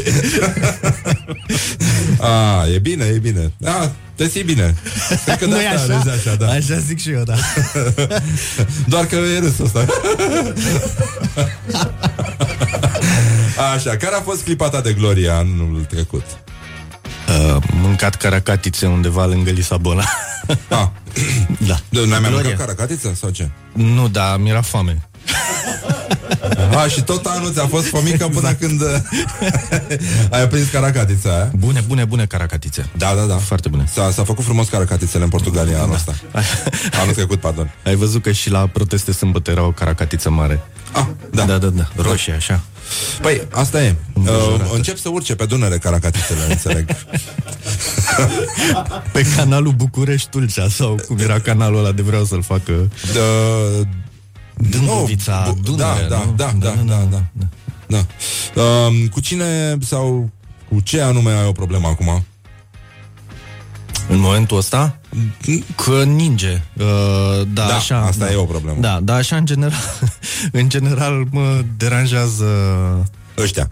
A, 2.20 2.66
e 2.74 2.78
bine, 2.78 3.04
e 3.04 3.18
bine. 3.18 3.52
Da, 3.56 3.92
te 4.14 4.26
ții 4.26 4.42
bine. 4.42 4.74
Cred 5.24 5.38
că 5.38 5.44
de 5.44 5.50
Nu 5.50 5.60
e 5.60 5.68
asta 5.68 5.94
așa? 5.94 6.02
râzi 6.02 6.28
așa, 6.28 6.34
da. 6.34 6.46
Așa 6.46 6.78
zic 6.78 7.00
și 7.00 7.10
eu, 7.10 7.22
da. 7.22 7.34
Doar 8.86 9.06
că 9.06 9.16
e 9.16 9.38
râs 9.38 9.58
ăsta. 9.58 9.84
Așa, 13.74 13.96
care 13.96 14.14
a 14.14 14.20
fost 14.20 14.42
clipa 14.42 14.68
ta 14.68 14.80
de 14.80 14.92
glorie 14.92 15.28
anul 15.28 15.86
trecut? 15.90 16.24
Uh, 17.28 17.62
mâncat 17.80 18.14
caracatițe 18.14 18.86
undeva 18.86 19.26
lângă 19.26 19.50
Lisabona. 19.50 20.04
Ah. 20.68 20.88
da. 21.68 21.78
De, 21.88 22.06
n-ai 22.06 22.20
mai 22.20 22.30
Glorie. 22.30 22.48
mâncat 22.48 22.58
caracatiță 22.66 23.12
sau 23.14 23.30
ce? 23.30 23.48
Nu, 23.72 24.08
da, 24.08 24.36
mi-era 24.36 24.60
foame. 24.60 25.08
A, 26.76 26.88
și 26.88 27.02
tot 27.02 27.26
anul 27.26 27.52
ți-a 27.52 27.66
fost 27.66 27.86
fomică 27.86 28.28
până 28.28 28.52
când 28.52 28.82
ai 30.30 30.42
aprins 30.42 30.68
caracatița 30.68 31.30
aia. 31.34 31.50
Bune, 31.58 31.84
bune, 31.86 32.04
bune 32.04 32.26
caracatițe. 32.26 32.88
Da, 32.96 33.14
da, 33.16 33.22
da. 33.22 33.36
Foarte 33.36 33.68
bune. 33.68 33.84
S-a, 33.92 34.10
s-a 34.10 34.24
făcut 34.24 34.44
frumos 34.44 34.68
caracatițele 34.68 35.24
în 35.24 35.28
Portugalia 35.30 35.82
anul 35.82 35.94
ăsta. 35.94 36.14
Anul 37.00 37.14
trecut, 37.14 37.40
pardon. 37.40 37.74
Ai 37.84 37.94
văzut 37.94 38.22
că 38.22 38.32
și 38.32 38.50
la 38.50 38.66
proteste 38.66 39.12
sâmbătă 39.12 39.50
era 39.50 39.62
o 39.62 39.70
caracatiță 39.70 40.30
mare. 40.30 40.60
Ah, 40.92 41.04
da. 41.30 41.44
Da, 41.44 41.58
da, 41.58 41.66
da. 41.68 41.88
Roșie, 41.96 42.32
așa. 42.32 42.60
Păi, 43.20 43.42
asta 43.52 43.82
e. 43.82 43.94
Uh, 44.12 44.14
Îmbujurată. 44.14 44.70
încep 44.74 44.98
să 44.98 45.08
urce 45.08 45.34
pe 45.34 45.44
Dunăre 45.44 45.78
caracatițele, 45.78 46.40
înțeleg. 46.48 46.86
Pe 49.12 49.26
canalul 49.36 49.72
București-Tulcea 49.72 50.68
sau 50.68 50.98
cum 51.06 51.18
era 51.18 51.38
canalul 51.40 51.78
ăla 51.78 51.92
de 51.92 52.02
vreau 52.02 52.24
să-l 52.24 52.42
facă 52.42 52.72
Uh, 52.72 53.86
Dâmbovița, 54.56 55.52
bu- 55.54 55.60
Dunăre, 55.62 56.06
da, 56.08 56.22
nu? 56.24 56.32
da, 56.36 56.52
da, 56.58 56.70
da, 56.84 56.94
da, 57.10 57.22
da, 57.32 57.46
da. 57.86 58.04
Uh, 58.62 59.08
cu 59.12 59.20
cine 59.20 59.76
sau 59.80 60.30
cu 60.68 60.80
ce 60.80 61.00
anume 61.00 61.30
ai 61.30 61.46
o 61.46 61.52
problemă 61.52 61.88
acum? 61.88 62.24
În 64.08 64.18
momentul 64.18 64.56
ăsta 64.56 64.98
Că 65.84 66.02
ninge 66.04 66.62
uh, 66.76 66.84
da, 67.52 67.66
Da, 67.66 67.74
așa, 67.74 67.98
asta 68.00 68.24
da. 68.24 68.32
e 68.32 68.36
o 68.36 68.44
problemă. 68.44 68.80
Da, 68.80 69.00
da, 69.02 69.14
așa 69.14 69.36
în 69.36 69.46
general 69.46 69.80
În 70.52 70.68
general 70.68 71.26
mă 71.30 71.64
deranjează 71.76 72.44
Ăștia 73.38 73.68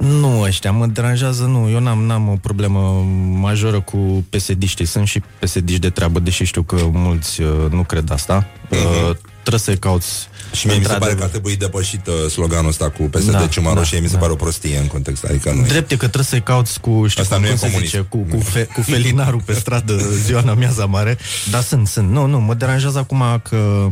Nu 0.00 0.40
ăștia, 0.40 0.70
mă 0.72 0.86
deranjează 0.86 1.42
Nu, 1.44 1.70
eu 1.70 1.80
n-am, 1.80 2.02
n-am 2.02 2.28
o 2.28 2.36
problemă 2.40 3.06
majoră 3.40 3.80
cu 3.80 4.24
psd 4.30 4.86
Sunt 4.86 5.06
și 5.08 5.22
psd 5.38 5.70
de 5.78 5.90
treabă 5.90 6.18
Deși 6.18 6.44
știu 6.44 6.62
că 6.62 6.76
mulți 6.92 7.40
uh, 7.42 7.48
nu 7.70 7.82
cred 7.82 8.10
asta 8.10 8.46
uh, 8.70 9.16
Trebuie 9.40 9.60
să-i 9.60 9.78
cauți 9.78 10.28
Și 10.52 10.66
mie 10.66 10.76
mi 10.76 10.82
se 10.84 10.88
pare 10.88 10.94
într-adevăr. 10.94 11.18
că 11.18 11.22
ar 11.24 11.28
trebui 11.28 11.56
depășit 11.56 12.06
uh, 12.06 12.30
sloganul 12.30 12.68
ăsta 12.68 12.90
cu 12.90 13.02
PSD 13.02 13.30
Da, 13.30 13.38
da, 13.38 13.46
Ciuma 13.46 13.72
da, 13.72 13.78
Roșie, 13.78 13.98
mi 13.98 14.06
se 14.06 14.12
da. 14.12 14.18
pare 14.18 14.32
o 14.32 14.34
prostie 14.34 14.78
în 14.78 14.86
context, 14.86 15.24
adică 15.24 15.52
nu 15.52 15.64
e. 15.64 15.66
Drept 15.68 15.90
e 15.90 15.94
că 15.94 16.04
trebuie 16.04 16.24
să-i 16.24 16.42
cauți 16.42 16.80
cu, 16.80 17.06
știu 17.06 17.22
Asta 17.22 17.34
cum, 17.34 17.44
nu 17.44 17.48
e 17.50 17.50
cum 17.50 17.58
se 17.58 17.66
comunism. 17.66 17.90
zice, 17.96 18.06
cu, 18.08 18.18
cu, 18.18 18.40
fe, 18.42 18.64
cu 18.64 18.80
felinarul 18.82 19.42
pe 19.44 19.52
stradă 19.52 19.96
ziua 20.24 20.40
în 20.40 20.48
amiaza 20.48 20.84
mare, 20.84 21.18
dar 21.50 21.62
sunt, 21.62 21.86
sunt. 21.86 22.10
Nu, 22.10 22.26
nu, 22.26 22.40
mă 22.40 22.54
deranjează 22.54 22.98
acum 22.98 23.22
că 23.48 23.56
uh, 23.56 23.88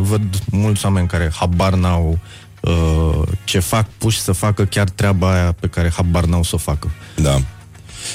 văd 0.00 0.22
mulți 0.50 0.84
oameni 0.84 1.06
care 1.06 1.30
habar 1.34 1.74
n-au 1.74 2.18
uh, 2.68 3.22
ce 3.44 3.58
fac, 3.58 3.86
puși 3.98 4.20
să 4.20 4.32
facă 4.32 4.64
chiar 4.64 4.88
treaba 4.88 5.32
aia 5.32 5.52
pe 5.60 5.66
care 5.66 5.90
habar 5.96 6.24
n-au 6.24 6.42
să 6.42 6.54
o 6.54 6.58
facă. 6.58 6.90
Da. 7.16 7.40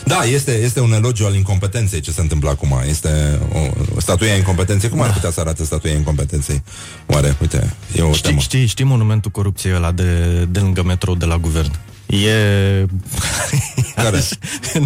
Da, 0.05 0.23
este, 0.23 0.51
este 0.51 0.79
un 0.79 0.93
elogiu 0.93 1.25
al 1.25 1.35
incompetenței 1.35 1.99
ce 1.99 2.11
se 2.11 2.21
întâmplă 2.21 2.49
acum. 2.49 2.81
Este 2.87 3.39
o 3.95 3.99
statuia 3.99 4.35
incompetenței. 4.35 4.89
Cum 4.89 5.01
ar 5.01 5.13
putea 5.13 5.31
să 5.31 5.39
arate 5.39 5.63
statuia 5.63 5.93
incompetenței? 5.93 6.63
Oare, 7.05 7.35
uite, 7.41 7.73
e 7.95 8.01
o 8.01 8.11
Știi, 8.13 8.29
temă. 8.29 8.39
știi, 8.41 8.65
știi 8.65 8.85
monumentul 8.85 9.31
corupției 9.31 9.73
ăla 9.75 9.91
de, 9.91 10.43
de 10.49 10.59
lângă 10.59 10.83
metrou 10.83 11.15
de 11.15 11.25
la 11.25 11.37
guvern? 11.37 11.71
E... 12.13 12.85
Care? 13.95 14.19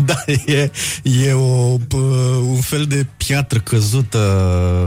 da, 0.05 0.23
e, 0.45 0.71
e 1.03 1.33
o, 1.33 1.77
pă, 1.87 1.97
un 2.41 2.59
fel 2.61 2.85
de 2.85 3.05
piatră 3.17 3.59
căzută, 3.59 4.17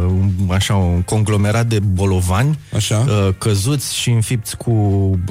un- 0.08 0.50
așa, 0.50 0.74
un 0.74 1.02
conglomerat 1.02 1.66
de 1.66 1.78
bolovani 1.78 2.58
Așa. 2.74 2.96
uh, 3.08 3.34
căzuți 3.38 3.96
și 3.96 4.10
înfipți 4.10 4.56
cu 4.56 4.70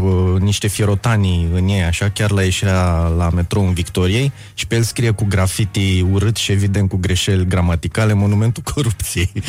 uh, 0.02 0.40
niște 0.40 0.68
fierotanii 0.68 1.48
în 1.54 1.68
ei, 1.68 1.84
așa, 1.84 2.10
chiar 2.10 2.32
la 2.32 2.44
ieșirea 2.44 2.98
la 3.18 3.30
metrou 3.30 3.68
în 3.68 3.74
Victoriei 3.74 4.32
și 4.54 4.68
pe 4.68 4.76
el 4.76 4.84
scrie 4.84 5.12
cu 5.12 5.26
grafiti 5.26 6.06
urât 6.12 6.36
și 6.36 6.52
evident 6.52 6.90
cu 6.90 6.98
greșeli 6.98 7.48
gramaticale 7.48 8.14
monumentul 8.14 8.64
corupției. 8.74 9.32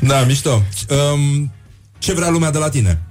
Da, 0.00 0.20
mișto. 0.20 0.62
Um, 0.88 1.52
ce 1.98 2.12
vrea 2.12 2.30
lumea 2.30 2.50
de 2.50 2.58
la 2.58 2.68
tine? 2.68 3.02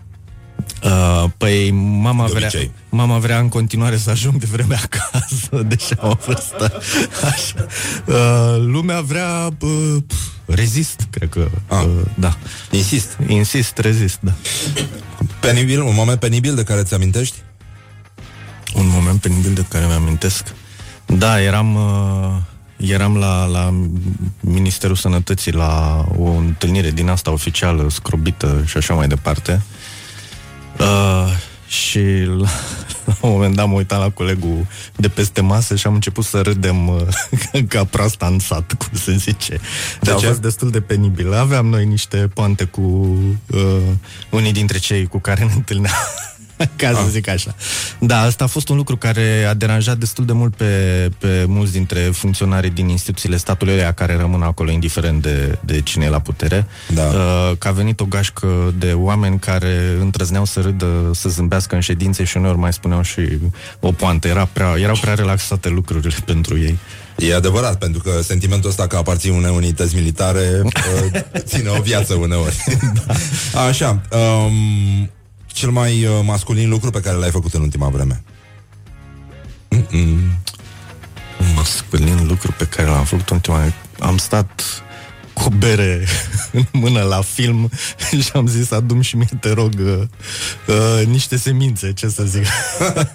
Uh, 0.84 1.30
păi 1.38 1.72
mama 1.72 2.26
De 2.26 2.32
vrea, 2.34 2.48
obicei. 2.54 2.72
mama 2.90 3.18
vrea 3.18 3.40
în 3.40 3.50
continuare 3.50 3.98
să 3.98 4.10
ajung 4.10 4.36
de 4.36 4.48
vreme 4.52 4.76
acasă, 4.86 5.64
deși 5.68 5.94
am 6.00 6.10
o 6.10 6.18
vârstă. 6.26 6.82
Așa. 7.32 7.66
Uh, 8.06 8.64
lumea 8.66 9.02
vrea 9.02 9.50
uh, 9.62 9.96
pf, 10.08 10.16
rezist, 10.46 11.08
cred 11.10 11.30
că. 11.30 11.48
Uh, 11.70 11.86
da. 12.16 12.38
Insist. 12.72 13.18
Insist, 13.28 13.78
rezist, 13.78 14.18
da. 14.22 14.32
Penibil, 15.40 15.82
un 15.82 15.94
moment 15.96 16.20
penibil 16.20 16.56
de 16.56 16.64
care 16.64 16.84
ți 16.84 16.94
amintești? 16.94 17.36
Un 18.74 18.88
moment 18.88 19.22
penibil 19.22 19.54
de 19.54 19.66
care 19.70 19.86
mi-amintesc. 19.86 20.54
Da, 21.06 21.42
eram, 21.42 21.76
uh, 21.76 22.90
eram 22.90 23.18
la, 23.18 23.46
la 23.46 23.74
Ministerul 24.40 24.96
Sănătății 24.96 25.52
la 25.52 26.06
o 26.18 26.30
întâlnire 26.30 26.92
din 26.92 27.10
asta 27.10 27.32
oficială, 27.32 27.90
scrobită 27.90 28.64
și 28.66 28.78
așa 28.78 28.94
mai 28.94 29.08
departe. 29.08 29.52
Uh, 29.52 29.83
și 31.68 32.00
la, 32.26 32.50
la 33.06 33.16
un 33.22 33.32
moment 33.32 33.56
dat 33.56 33.68
mă 33.68 33.74
uitam 33.74 34.00
la 34.00 34.10
colegul 34.10 34.68
de 34.96 35.10
peste 35.10 35.42
masă 35.42 35.76
și 35.76 35.88
am 35.88 35.94
început 35.94 36.24
să 36.24 36.42
râdem 36.42 36.88
uh, 36.88 37.02
ca 37.68 37.84
proasta 37.84 38.26
în 38.26 38.40
sat, 38.40 38.74
cum 38.74 38.98
se 38.98 39.16
zice. 39.16 39.52
De 39.52 39.60
Deci 40.02 40.14
a 40.14 40.18
ce? 40.18 40.28
fost 40.28 40.42
destul 40.42 40.70
de 40.70 40.82
penibil. 40.82 41.34
Aveam 41.34 41.66
noi 41.66 41.86
niște 41.86 42.18
poante 42.34 42.64
cu 42.64 42.82
uh, 43.48 43.82
unii 44.30 44.52
dintre 44.52 44.78
cei 44.78 45.08
cu 45.08 45.20
care 45.20 45.44
ne 45.44 45.52
întâlneam. 45.56 45.96
ca 46.76 46.94
să 46.94 47.10
zic 47.10 47.28
așa. 47.28 47.56
Da, 48.00 48.22
asta 48.22 48.44
a 48.44 48.48
fost 48.48 48.70
un 48.70 48.76
lucru 48.76 48.98
care 48.98 49.46
a 49.50 49.54
deranjat 49.54 49.98
destul 49.98 50.26
de 50.26 50.34
mult 50.34 50.56
pe, 50.56 51.12
pe 51.18 51.46
mulți 51.48 51.72
dintre 51.72 52.00
funcționarii 52.00 52.70
din 52.70 52.88
instituțiile 52.88 53.38
statului 53.38 53.74
ăia 53.74 53.92
care 53.92 54.16
rămân 54.16 54.42
acolo, 54.42 54.72
indiferent 54.72 55.22
de, 55.22 55.58
de 55.66 55.82
cine 55.82 56.06
e 56.06 56.10
la 56.10 56.20
putere. 56.20 56.68
Da. 56.94 57.04
Uh, 57.04 57.58
că 57.58 57.68
a 57.68 57.72
venit 57.72 58.00
o 58.00 58.06
gașcă 58.06 58.74
de 58.78 58.94
oameni 58.94 59.40
care 59.40 59.98
întrăzneau 60.00 60.46
să 60.46 60.60
râdă, 60.60 61.12
să 61.14 61.30
zâmbească 61.30 61.76
în 61.76 61.82
ședințe 61.82 62.24
și 62.24 62.38
uneori 62.38 62.58
mai 62.58 62.74
spuneau 62.74 63.02
și 63.02 63.22
o 63.80 63.92
poantă. 63.92 64.28
Era 64.28 64.46
prea, 64.46 64.76
erau 64.78 64.98
prea 65.02 65.14
relaxate 65.14 65.70
lucrurile 65.70 66.16
pentru 66.26 66.60
ei. 66.60 66.78
E 67.18 67.36
adevărat, 67.36 67.78
pentru 67.78 68.02
că 68.02 68.22
sentimentul 68.22 68.70
ăsta 68.70 68.88
că 68.88 68.96
aparții 68.96 69.30
unei 69.30 69.52
unități 69.56 69.96
militare 69.96 70.62
uh, 70.64 71.20
ține 71.38 71.70
o 71.70 71.82
viață 71.82 72.14
uneori. 72.14 72.64
Așa, 73.68 74.02
um, 74.12 75.10
cel 75.54 75.70
mai 75.70 76.06
uh, 76.06 76.20
masculin 76.24 76.70
lucru 76.70 76.90
pe 76.90 77.02
care 77.02 77.18
l-ai 77.18 77.32
făcut 77.32 77.54
în 77.54 77.62
ultima 77.62 77.90
vreme? 77.90 78.24
Mm-mm. 79.70 80.20
Masculin 81.56 82.28
lucru 82.28 82.52
pe 82.58 82.66
care 82.66 82.88
l-am 82.88 83.06
făcut 83.06 83.30
în 83.30 83.36
ultima... 83.36 83.74
Am 84.00 84.18
stat 84.18 84.62
cu 85.34 85.44
o 85.44 85.50
bere 85.50 86.06
în 86.52 86.66
mână 86.72 87.02
la 87.02 87.22
film 87.22 87.70
și 88.22 88.32
am 88.34 88.48
zis 88.48 88.72
adu 88.72 89.02
și 89.02 89.16
mie, 89.16 89.28
te 89.40 89.52
rog, 89.52 89.74
uh, 89.80 90.02
uh, 90.68 91.06
niște 91.06 91.38
semințe, 91.38 91.94
ce 91.94 92.08
să 92.08 92.24
zic. 92.24 92.46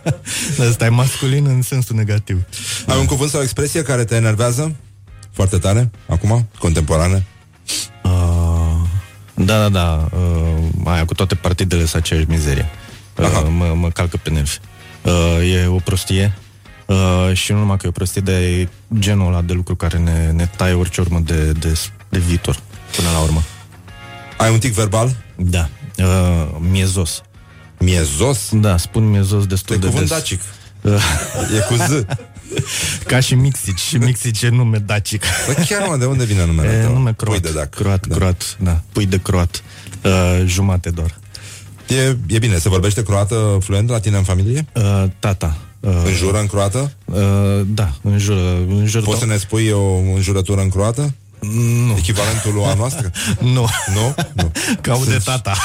Asta 0.69 0.85
e 0.85 0.89
masculin 0.89 1.47
în 1.47 1.62
sensul 1.62 1.97
negativ. 1.97 2.44
Ai 2.86 2.98
un 2.98 3.06
cuvânt 3.06 3.31
sau 3.31 3.40
o 3.40 3.43
expresie 3.43 3.82
care 3.82 4.05
te 4.05 4.15
enervează 4.15 4.77
foarte 5.32 5.59
tare, 5.59 5.90
acum, 6.06 6.48
contemporane? 6.59 7.27
Uh, 9.39 9.44
da, 9.47 9.59
da, 9.59 9.69
da. 9.69 10.09
Uh, 10.16 10.65
aia 10.85 11.05
cu 11.05 11.15
toate 11.15 11.35
partidele 11.35 11.85
sunt 11.85 12.02
aceeași 12.02 12.28
mizerie. 12.28 12.66
Uh, 13.16 13.47
mă, 13.56 13.74
mă 13.74 13.89
calcă 13.89 14.16
pe 14.16 14.31
nervi. 14.31 14.59
Uh, 15.02 15.52
e 15.52 15.66
o 15.66 15.77
prostie. 15.77 16.39
Uh, 16.86 17.31
și 17.32 17.52
nu 17.52 17.59
numai 17.59 17.77
că 17.77 17.86
e 17.86 17.89
o 17.89 17.93
prostie, 17.93 18.20
dar 18.20 18.35
e 18.35 18.69
genul 18.98 19.27
ăla 19.27 19.43
de 19.43 19.52
lucru 19.52 19.77
care 19.77 19.98
ne, 19.98 20.31
ne 20.31 20.47
taie 20.56 20.73
orice 20.74 21.01
urmă 21.01 21.19
de, 21.20 21.52
de, 21.52 21.81
de 22.09 22.19
viitor, 22.19 22.60
până 22.97 23.09
la 23.12 23.19
urmă. 23.19 23.43
Ai 24.36 24.52
un 24.52 24.59
tic 24.59 24.73
verbal? 24.73 25.16
Da. 25.36 25.69
Uh, 25.97 26.48
miezos. 26.59 27.23
Miezos? 27.78 28.48
Da, 28.52 28.77
spun 28.77 29.10
miezos 29.10 29.47
destul 29.47 29.77
E 29.77 29.78
de 29.78 29.86
cuvânt 29.86 30.09
des. 30.09 30.16
dacic. 30.16 30.40
Uh, 30.81 30.93
E 31.56 31.60
cu 31.69 31.74
Z. 31.74 32.05
Ca 33.07 33.20
și 33.20 33.35
Mixici. 33.35 33.79
Și 33.81 33.97
Mixici 33.97 34.43
e 34.43 34.49
nume 34.49 34.79
dacic. 34.79 35.25
Bă, 35.47 35.62
chiar 35.69 35.89
mă, 35.89 35.97
de 35.97 36.05
unde 36.05 36.25
vine 36.25 36.47
numele 36.47 36.69
E 36.69 36.83
tău? 36.83 36.93
nume 36.93 37.12
croat. 37.16 37.41
Pui 37.41 37.51
de 37.51 37.59
dac. 37.59 37.70
Croat, 37.75 38.07
da. 38.07 38.15
croat, 38.15 38.57
da. 38.61 38.81
Pui 38.93 39.07
de 39.07 39.19
croat. 39.23 39.62
Uh, 40.05 40.43
jumate 40.47 40.91
doar. 40.91 41.19
E, 41.87 42.16
e 42.27 42.39
bine, 42.39 42.59
se 42.59 42.69
vorbește 42.69 43.03
croată 43.03 43.59
fluent 43.62 43.89
la 43.89 44.01
tine 44.01 44.16
în 44.16 44.23
familie? 44.23 44.66
Uh, 44.75 45.05
tata. 45.19 45.57
Uh, 45.81 45.91
În 46.05 46.12
jură 46.12 46.39
în 46.41 46.47
croată? 46.47 46.93
Uh, 47.05 47.16
da, 47.66 47.93
în 48.03 48.19
jur, 48.19 48.37
în 48.69 48.87
jur 48.87 49.03
Poți 49.03 49.19
să 49.19 49.27
ne 49.27 49.37
spui 49.37 49.70
o 49.70 49.97
înjurătură 50.15 50.61
în 50.61 50.69
croată? 50.69 51.15
Nu. 51.40 51.94
Echivalentul 51.97 52.52
lui 52.55 52.65
a 52.65 52.74
noastră? 52.74 53.10
Nu. 53.40 53.66
Nu? 53.94 54.15
Nu. 54.32 54.52
Ca 54.81 54.98
de 55.06 55.20
tata. 55.24 55.55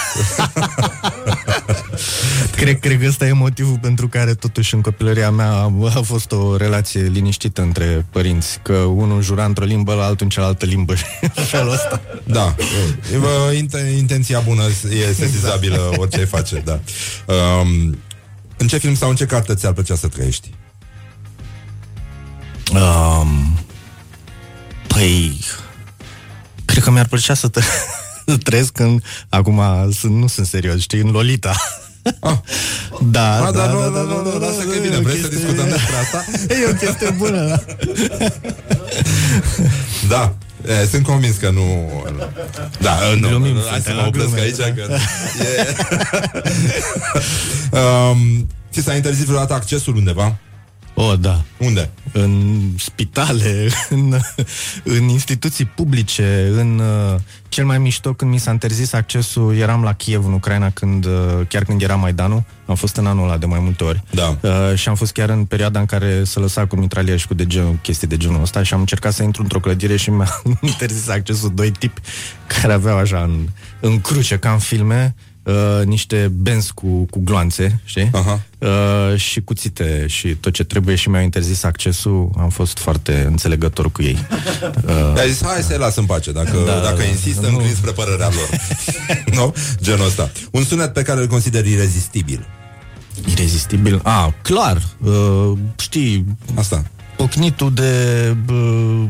cred, 2.56 2.80
cred 2.80 3.00
că 3.00 3.08
ăsta 3.08 3.28
e 3.28 3.32
motivul 3.32 3.78
pentru 3.82 4.08
care 4.08 4.34
totuși 4.34 4.74
în 4.74 4.82
copilăria 4.82 5.32
mea 5.32 5.52
a, 5.52 5.72
a 5.96 6.02
fost 6.02 6.32
o 6.32 6.58
relație 6.58 7.02
liniștită 7.02 7.62
între 7.62 8.06
părinți, 8.10 8.60
că 8.62 8.74
unul 8.74 9.22
jura 9.22 9.46
într-o 9.46 9.66
limbă, 9.66 9.94
la 9.94 10.04
altul 10.04 10.26
în 10.26 10.30
cealaltă 10.30 10.66
limbă 10.66 10.96
și 10.96 11.04
în 11.36 11.44
felul 11.44 11.72
ăsta. 11.72 12.02
Da. 12.24 12.56
E, 13.14 13.18
bă, 13.18 13.54
int- 13.56 13.98
intenția 13.98 14.40
bună 14.40 14.64
e 14.90 15.14
sesizabilă 15.14 15.76
Exact. 15.76 15.98
orice 15.98 16.20
ai 16.20 16.26
face, 16.26 16.62
da. 16.66 16.80
Um, 17.34 17.98
în 18.58 18.68
ce 18.68 18.78
film 18.78 18.96
sau 18.96 19.10
în 19.10 19.16
ce 19.16 19.26
carte 19.26 19.54
ți-ar 19.54 19.74
plăcea 19.74 19.96
să 19.96 20.08
trăiești? 20.08 20.50
Um, 22.74 23.60
păi, 24.88 25.40
cred 26.66 26.84
că 26.84 26.92
mi-ar 26.92 27.08
plăcea 27.08 27.34
să, 27.34 27.50
t- 27.50 27.64
să 28.26 28.38
trăiesc 28.44 28.80
în... 28.80 29.00
Acum 29.30 29.62
sunt, 30.00 30.14
nu 30.16 30.28
sunt 30.28 30.46
serios, 30.48 30.80
știi, 30.82 31.00
în 31.00 31.10
Lolita. 31.10 31.56
Ah. 32.20 32.38
Da, 33.12 33.46
Ah, 33.46 33.52
da, 33.54 33.60
dar 33.60 33.68
da, 33.68 33.72
nu, 33.74 33.80
da, 33.80 33.88
nu, 33.88 33.94
da, 33.94 34.02
nu, 34.02 34.08
da, 34.24 34.30
nu, 34.34 34.40
da, 34.40 34.46
lasă 34.46 34.58
da, 34.58 34.64
că 34.64 34.76
e 34.76 34.78
da, 34.78 34.82
bine, 34.82 34.96
e 34.96 34.98
o 34.98 35.02
vrei 35.02 35.16
să 35.22 35.28
chestie- 35.28 35.38
discutăm 35.48 35.70
despre 35.70 35.96
asta? 35.96 36.26
E 36.62 36.70
o 36.70 36.74
chestie 36.86 37.10
bună, 37.18 37.46
da. 37.48 37.64
Da, 40.08 40.34
e, 40.82 40.86
sunt 40.86 41.04
convins 41.06 41.36
că 41.38 41.50
nu... 41.50 41.92
Da, 42.82 42.98
nu, 43.20 43.28
Glumim, 43.28 43.54
nu, 43.54 43.60
hai 43.70 43.82
să 43.82 43.92
frate, 43.92 43.92
mă 43.94 44.02
la 44.02 44.08
opresc 44.08 44.26
glume, 44.28 44.42
aici, 44.42 44.56
da. 44.56 44.64
că... 44.72 44.98
E... 47.72 47.80
um, 47.80 48.48
ți 48.72 48.82
s-a 48.82 48.96
interzis 48.96 49.26
vreodată 49.26 49.54
accesul 49.54 49.96
undeva? 49.96 50.36
O, 50.94 51.16
da. 51.16 51.42
Unde? 51.58 51.90
În 52.12 52.62
spitale, 52.78 53.70
în, 53.90 54.20
în 54.84 55.08
instituții 55.08 55.66
publice, 55.66 56.52
în 56.56 56.80
uh, 56.80 57.20
cel 57.50 57.66
mai 57.66 57.78
mișto 57.78 58.14
când 58.14 58.32
mi 58.32 58.38
s-a 58.38 58.52
interzis 58.52 58.94
accesul, 58.94 59.56
eram 59.56 59.84
la 59.84 59.94
Kiev, 59.94 60.26
în 60.26 60.34
Ucraina, 60.34 60.70
când, 60.70 61.06
uh, 61.06 61.12
chiar 61.48 61.64
când 61.64 61.82
era 61.82 61.96
Maidanul. 61.96 62.44
Am 62.66 62.76
fost 62.76 62.96
în 62.96 63.06
anul 63.06 63.24
ăla 63.24 63.38
de 63.38 63.46
mai 63.46 63.60
multe 63.60 63.84
ori. 63.84 64.04
Da. 64.12 64.38
Uh, 64.42 64.76
și 64.76 64.90
am 64.90 64.96
fost 64.96 65.12
chiar 65.12 65.30
în 65.30 65.46
perioada 65.46 65.80
în 65.80 65.86
care 65.86 66.24
se 66.24 66.40
lăsa 66.40 66.66
cu 66.66 66.76
mitralier 66.76 67.18
și 67.18 67.28
cu 67.28 67.34
de 67.34 67.46
genul, 67.46 67.80
chestii 67.82 68.08
de 68.08 68.18
genul 68.18 68.42
ăsta 68.42 68.64
și 68.64 68.74
am 68.74 68.80
încercat 68.80 69.14
să 69.14 69.24
intru 69.24 69.42
într-o 69.42 69.60
clădire 69.60 69.96
și 69.96 70.10
mi-a 70.12 70.42
interzis 70.62 71.10
accesul 71.10 71.52
doi 71.54 71.72
tipi 71.72 72.02
care 72.48 72.74
aveau 72.74 72.98
așa 72.98 73.22
în, 73.22 73.48
în 73.80 74.02
cruce, 74.02 74.38
ca 74.38 74.52
în 74.52 74.60
filme, 74.60 75.16
uh, 75.44 75.86
niște 75.86 76.32
benzi 76.36 76.74
cu, 76.74 76.88
cu 77.10 77.20
gloanțe, 77.24 77.80
știi? 77.84 78.10
Aha. 78.14 78.42
Uh, 78.58 79.16
și 79.20 79.42
cuțite 79.42 80.06
și 80.08 80.28
tot 80.28 80.54
ce 80.54 80.64
trebuie 80.64 80.96
și 80.96 81.10
mi-au 81.10 81.24
interzis 81.24 81.64
accesul, 81.64 82.30
am 82.38 82.50
fost 82.50 82.78
foarte 82.78 83.24
înțelegător 83.28 83.92
cu 83.92 84.02
ei. 84.02 84.18
Uh, 84.88 85.20
Ai 85.20 85.30
zis, 85.30 85.44
hai 85.44 85.62
să-i 85.62 85.78
las 85.78 85.96
în 85.96 86.06
pace, 86.06 86.32
dacă, 86.32 86.58
Da, 86.66 86.80
dacă 86.80 86.96
da, 86.98 87.04
insistă, 87.04 87.42
nu. 87.48 87.56
înclin 87.56 87.76
spre 87.76 87.92
părerea 87.92 88.30
lor. 88.36 88.50
nu? 89.38 89.54
Genul 89.82 90.06
ăsta. 90.06 90.32
Un 90.52 90.64
sunet 90.64 90.94
pe 90.94 91.02
care 91.02 91.20
îl 91.22 91.28
consideri 91.28 91.72
irezistibil. 91.72 92.46
Irezistibil? 93.32 94.00
Ah, 94.04 94.28
clar. 94.42 94.82
Uh, 95.04 95.52
știi... 95.80 96.26
Asta. 96.56 96.84
Pocnitul 97.18 97.74
de 97.74 97.90
uh, 98.50 99.04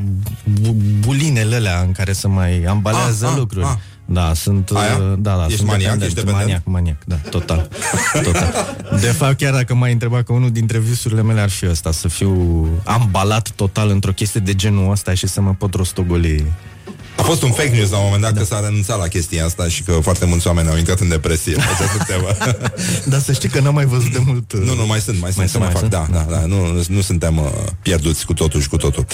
bu- 0.61 0.75
bulinele 0.99 1.55
alea 1.55 1.81
în 1.81 1.91
care 1.91 2.13
se 2.13 2.27
mai 2.27 2.63
ambalează 2.63 3.25
Ah, 3.25 3.31
ah, 3.31 3.37
lucruri. 3.37 3.65
ah. 3.65 3.73
Da, 4.05 4.31
sunt... 4.33 4.69
uh, 4.69 4.77
Aia? 4.77 4.97
Da, 5.19 5.35
da, 5.35 5.43
Ești 5.45 5.57
sunt 5.57 5.67
maniac? 5.69 5.97
dependent. 5.97 6.01
Ești 6.01 6.15
dependent? 6.15 6.39
Maniac, 6.45 6.61
maniac, 6.65 6.97
da, 7.05 7.29
total. 7.29 7.67
total. 8.23 8.75
De 8.99 9.07
fapt, 9.07 9.37
chiar 9.37 9.53
dacă 9.53 9.73
m-ai 9.75 9.91
întrebat 9.91 10.23
că 10.23 10.33
unul 10.33 10.51
dintre 10.51 10.79
visurile 10.79 11.21
mele 11.23 11.39
ar 11.39 11.49
fi 11.49 11.69
ăsta, 11.69 11.91
să 11.91 12.07
fiu 12.07 12.67
ambalat 12.83 13.49
total 13.49 13.89
într-o 13.89 14.11
chestie 14.11 14.39
de 14.39 14.53
genul 14.55 14.91
ăsta 14.91 15.13
și 15.13 15.27
să 15.27 15.41
mă 15.41 15.53
pot 15.57 15.73
rostogoli 15.73 16.45
A 17.17 17.21
fost 17.21 17.41
un 17.43 17.51
fake 17.51 17.69
news 17.69 17.89
la 17.89 17.97
un 17.97 18.03
moment 18.03 18.21
dat 18.21 18.33
da. 18.33 18.39
că 18.39 18.45
s-a 18.45 18.59
renunțat 18.59 18.99
la 18.99 19.07
chestia 19.07 19.45
asta 19.45 19.67
și 19.67 19.83
că 19.83 19.91
foarte 19.91 20.25
mulți 20.25 20.47
oameni 20.47 20.69
au 20.69 20.77
intrat 20.77 20.99
în 20.99 21.09
depresie. 21.09 21.53
pe 21.53 21.61
această 21.61 22.03
temă. 22.07 22.27
Dar 23.05 23.19
să 23.19 23.31
știi 23.31 23.49
că 23.49 23.59
n-am 23.59 23.73
mai 23.73 23.85
văzut 23.85 24.11
de 24.11 24.21
mult... 24.25 24.53
Nu, 24.53 24.75
nu, 24.75 24.85
mai 24.85 24.99
sunt, 24.99 25.19
mai, 25.19 25.31
Mai 25.35 25.47
sunt, 25.47 25.49
sunt, 25.49 25.63
mai 25.63 25.71
mai 25.73 25.81
fac. 25.81 25.91
sunt? 25.91 25.91
Da, 25.91 26.07
da, 26.19 26.39
da, 26.39 26.45
nu, 26.45 26.83
nu 26.87 27.01
suntem 27.01 27.37
uh, 27.37 27.45
pierduți 27.81 28.25
cu 28.25 28.33
totul 28.33 28.61
și 28.61 28.67
cu 28.69 28.77
totul. 28.77 29.05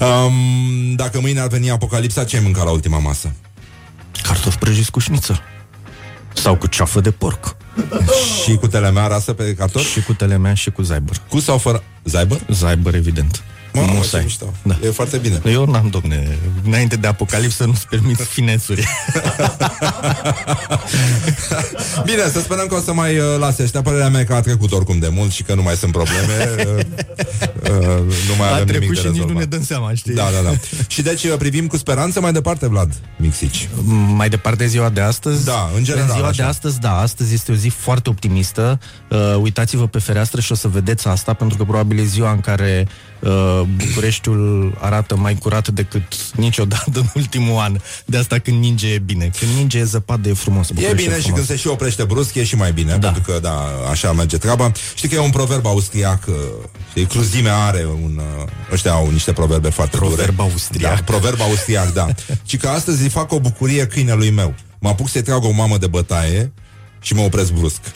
Um, 0.00 0.94
dacă 0.94 1.20
mâine 1.20 1.40
ar 1.40 1.48
veni 1.48 1.70
apocalipsa, 1.70 2.24
ce 2.24 2.36
ai 2.36 2.42
mâncat 2.42 2.64
la 2.64 2.70
ultima 2.70 2.98
masă? 2.98 3.32
Cartofi 4.22 4.58
prăjiți 4.58 4.90
cu 4.90 4.98
șniță. 4.98 5.40
Sau 6.34 6.56
cu 6.56 6.66
ceafă 6.66 7.00
de 7.00 7.10
porc. 7.10 7.56
și 8.44 8.56
cu 8.56 8.66
telemea 8.66 9.06
rasă 9.06 9.32
pe 9.32 9.54
cartofi? 9.54 9.90
Și 9.90 10.02
cu 10.02 10.12
telemea 10.12 10.54
și 10.54 10.70
cu 10.70 10.82
zaibăr. 10.82 11.16
Cu 11.28 11.38
sau 11.38 11.58
fără 11.58 11.82
zaibăr? 12.04 12.40
Zaibăr, 12.48 12.94
evident. 12.94 13.42
Mă, 13.72 13.80
ce 13.84 13.92
Musai. 13.92 14.22
mișto. 14.22 14.52
Da. 14.62 14.78
E 14.84 14.90
foarte 14.90 15.16
bine. 15.16 15.40
Eu 15.44 15.64
n-am, 15.70 15.88
domne, 15.88 16.38
înainte 16.64 16.96
de 16.96 17.06
apocalipsă 17.06 17.64
nu-ți 17.64 17.86
permit 17.86 18.20
finețuri. 18.20 18.86
Bine, 22.04 22.22
să 22.32 22.40
sperăm 22.40 22.66
că 22.66 22.74
o 22.74 22.80
să 22.80 22.92
mai 22.92 23.18
uh, 23.18 23.24
lase 23.38 23.62
ăștia. 23.62 23.82
Părerea 23.82 24.08
mea 24.08 24.20
e 24.20 24.24
că 24.24 24.34
a 24.34 24.40
trecut 24.40 24.72
oricum 24.72 24.98
de 24.98 25.08
mult 25.08 25.30
și 25.32 25.42
că 25.42 25.54
nu 25.54 25.62
mai 25.62 25.74
sunt 25.74 25.92
probleme. 25.92 26.30
Uh, 27.62 27.78
uh, 27.78 27.86
nu 28.28 28.34
mai 28.38 28.48
A 28.48 28.52
avem 28.52 28.66
trecut 28.66 28.82
nimic 28.82 28.88
de 28.94 29.00
și 29.00 29.06
nici 29.06 29.12
rezolvat. 29.12 29.32
nu 29.32 29.38
ne 29.38 29.44
dăm 29.44 29.64
seama, 29.64 29.94
știi? 29.94 30.14
Da, 30.14 30.22
da, 30.42 30.50
da. 30.50 30.56
și 30.86 31.02
deci 31.02 31.24
uh, 31.24 31.34
privim 31.38 31.66
cu 31.66 31.76
speranță 31.76 32.20
mai 32.20 32.32
departe, 32.32 32.66
Vlad 32.68 32.92
Mixici. 33.16 33.68
Mai 34.14 34.28
departe 34.28 34.66
ziua 34.66 34.88
de 34.88 35.00
astăzi? 35.00 35.44
Da, 35.44 35.70
în 35.76 35.84
general, 35.84 36.08
În 36.08 36.14
ziua 36.14 36.26
așa. 36.28 36.42
de 36.42 36.48
astăzi, 36.48 36.80
da, 36.80 36.98
astăzi 36.98 37.34
este 37.34 37.52
o 37.52 37.54
zi 37.54 37.68
foarte 37.68 38.08
optimistă. 38.08 38.78
Uh, 39.10 39.18
uitați-vă 39.40 39.86
pe 39.86 39.98
fereastră 39.98 40.40
și 40.40 40.52
o 40.52 40.54
să 40.54 40.68
vedeți 40.68 41.06
asta, 41.08 41.32
pentru 41.32 41.56
că 41.56 41.64
probabil 41.64 41.98
e 41.98 42.04
ziua 42.04 42.30
în 42.32 42.40
care 42.40 42.86
uh, 42.86 42.92
Bucureștiul 43.76 44.74
arată 44.80 45.16
mai 45.16 45.34
curat 45.34 45.68
decât 45.68 46.02
niciodată 46.34 46.90
în 47.00 47.06
ultimul 47.14 47.58
an. 47.60 47.76
De 48.04 48.16
asta 48.16 48.38
când 48.38 48.60
ninge 48.60 48.88
e 48.92 48.98
bine. 48.98 49.30
Când 49.38 49.50
ninge 49.56 49.78
e 49.78 49.84
zăpadă 49.84 50.28
e 50.28 50.32
frumos. 50.32 50.68
E 50.68 50.72
București 50.72 51.02
bine 51.02 51.14
și 51.14 51.20
frumos. 51.20 51.36
când 51.38 51.50
se 51.50 51.56
și 51.56 51.66
oprește 51.66 52.04
brusc 52.04 52.34
e 52.34 52.44
și 52.44 52.56
mai 52.56 52.72
bine, 52.72 52.96
da. 52.96 53.10
pentru 53.10 53.32
că, 53.32 53.38
da, 53.42 53.58
așa 53.90 54.12
merge 54.12 54.36
treaba. 54.38 54.72
Știi 54.94 55.08
că 55.08 55.14
e 55.14 55.18
un 55.18 55.30
proverb 55.30 55.66
austriac, 55.66 56.24
uh, 56.28 56.34
știi, 56.90 57.04
cruzimea 57.04 57.56
are 57.56 57.86
un... 58.02 58.20
uh, 58.40 58.48
Ăștia 58.72 58.92
au 58.92 59.10
niște 59.10 59.32
proverbe 59.32 59.68
foarte 59.70 59.96
Proverb 59.96 60.36
dure. 60.36 60.50
austriac. 60.50 60.94
Da, 60.96 61.02
proverb 61.04 61.40
austriac, 61.40 61.92
da. 61.92 62.06
și 62.48 62.56
că 62.56 62.68
astăzi 62.68 63.02
îi 63.02 63.08
fac 63.08 63.32
o 63.32 63.40
bucurie 63.40 63.86
câinelui 63.86 64.30
meu. 64.30 64.54
Mă 64.78 64.88
apuc 64.88 65.08
să-i 65.08 65.22
trag 65.22 65.44
o 65.44 65.50
mamă 65.50 65.78
de 65.78 65.86
bătaie 65.86 66.52
și 67.02 67.14
mă 67.14 67.22
opresc 67.22 67.52
brusc. 67.52 67.80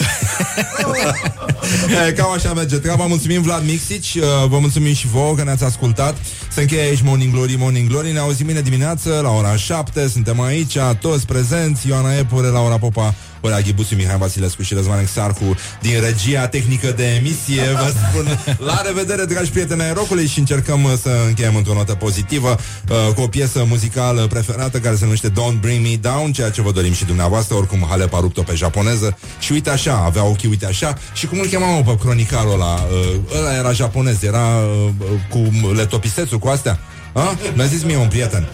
E, 2.09 2.13
Cam 2.13 2.33
așa 2.33 2.53
merge 2.53 2.77
treaba. 2.77 3.07
Mulțumim 3.07 3.43
Vlad 3.43 3.65
Mixici, 3.65 4.15
uh, 4.15 4.23
vă 4.49 4.59
mulțumim 4.59 4.95
și 4.95 5.07
vouă 5.07 5.35
că 5.35 5.43
ne-ați 5.43 5.65
ascultat. 5.65 6.17
Se 6.53 6.61
încheie 6.61 6.81
aici 6.81 7.03
Morning 7.03 7.33
Glory, 7.33 7.57
Morning 7.59 7.89
Glory. 7.89 8.13
Ne 8.13 8.19
auzim 8.19 8.45
mâine 8.47 8.61
dimineață 8.61 9.21
la 9.23 9.31
ora 9.31 9.57
7. 9.57 10.09
Suntem 10.09 10.41
aici, 10.41 10.77
toți 11.01 11.27
prezenți. 11.27 11.89
Ioana 11.89 12.17
Epure, 12.17 12.47
Laura 12.47 12.79
Popa, 12.79 13.15
Horea 13.41 13.61
Ghibuțiu, 13.61 13.97
Mihai 13.97 14.19
Vasilescu 14.19 14.63
și 14.63 14.75
Răzvan 14.75 14.99
Exarcu 14.99 15.57
din 15.81 16.01
regia 16.01 16.47
tehnică 16.47 16.93
de 16.97 17.05
emisie. 17.05 17.63
Vă 17.73 17.93
spun 18.09 18.57
la 18.67 18.83
revedere, 18.87 19.25
dragi 19.25 19.51
prieteni 19.51 19.83
ai 19.83 19.93
rocului 19.93 20.27
și 20.27 20.39
încercăm 20.39 20.85
uh, 20.85 20.93
să 21.03 21.11
încheiem 21.27 21.57
într-o 21.57 21.75
notă 21.75 21.95
pozitivă 21.95 22.57
uh, 22.89 23.15
cu 23.15 23.21
o 23.21 23.27
piesă 23.27 23.65
muzicală 23.69 24.27
preferată 24.27 24.79
care 24.79 24.97
se 24.97 25.05
numește 25.05 25.31
Don't 25.31 25.61
Bring 25.61 25.83
Me 25.83 25.97
Down, 25.97 26.33
ceea 26.33 26.51
ce 26.51 26.63
vă 26.63 26.73
dorim 26.73 26.93
și 26.93 27.05
dumneavoastră, 27.05 27.55
oricum 27.55 27.87
Halep 27.89 28.15
a 28.15 28.21
rupt-o 28.21 28.43
pe 28.43 28.55
japoneză 28.55 29.19
și 29.39 29.53
uite 29.53 29.71
așa, 29.71 30.03
avea 30.05 30.25
ochii, 30.25 30.49
uite 30.49 30.67
așa 30.67 30.95
și 31.15 31.27
cum 31.27 31.39
îl 31.39 31.47
chemam 31.47 31.85
pe 31.85 31.97
cronicarul 31.97 32.53
ăla, 32.53 32.75
uh, 32.75 33.39
ăla 33.39 33.57
era 33.57 33.73
japonez, 33.73 34.23
era 34.23 34.47
uh, 34.47 34.91
cu 35.31 35.73
letopisețul, 35.73 36.39
cu 36.39 36.49
astea. 36.49 36.79
A? 37.13 37.37
Mi-a 37.55 37.65
zis 37.65 37.83
mie 37.83 37.97
un 37.97 38.09
prieten. 38.09 38.49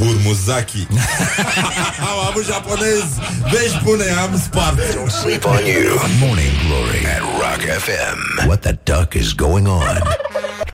Urmuzaki. 0.00 0.86
Am 2.00 2.18
avut 2.28 2.46
japonez. 2.46 3.04
Vezi, 3.50 3.78
pune, 3.84 4.06
am 4.08 4.38
spart. 4.38 4.76
Don't 4.94 5.10
sleep 5.10 5.46
on 5.46 5.66
you. 5.66 5.98
Morning 6.20 6.52
Glory 6.66 7.06
at 7.06 7.22
Rock 7.40 7.60
FM. 7.60 8.46
What 8.48 8.62
the 8.62 8.78
duck 8.84 9.16
is 9.16 9.34
going 9.34 9.66
on? 9.66 10.02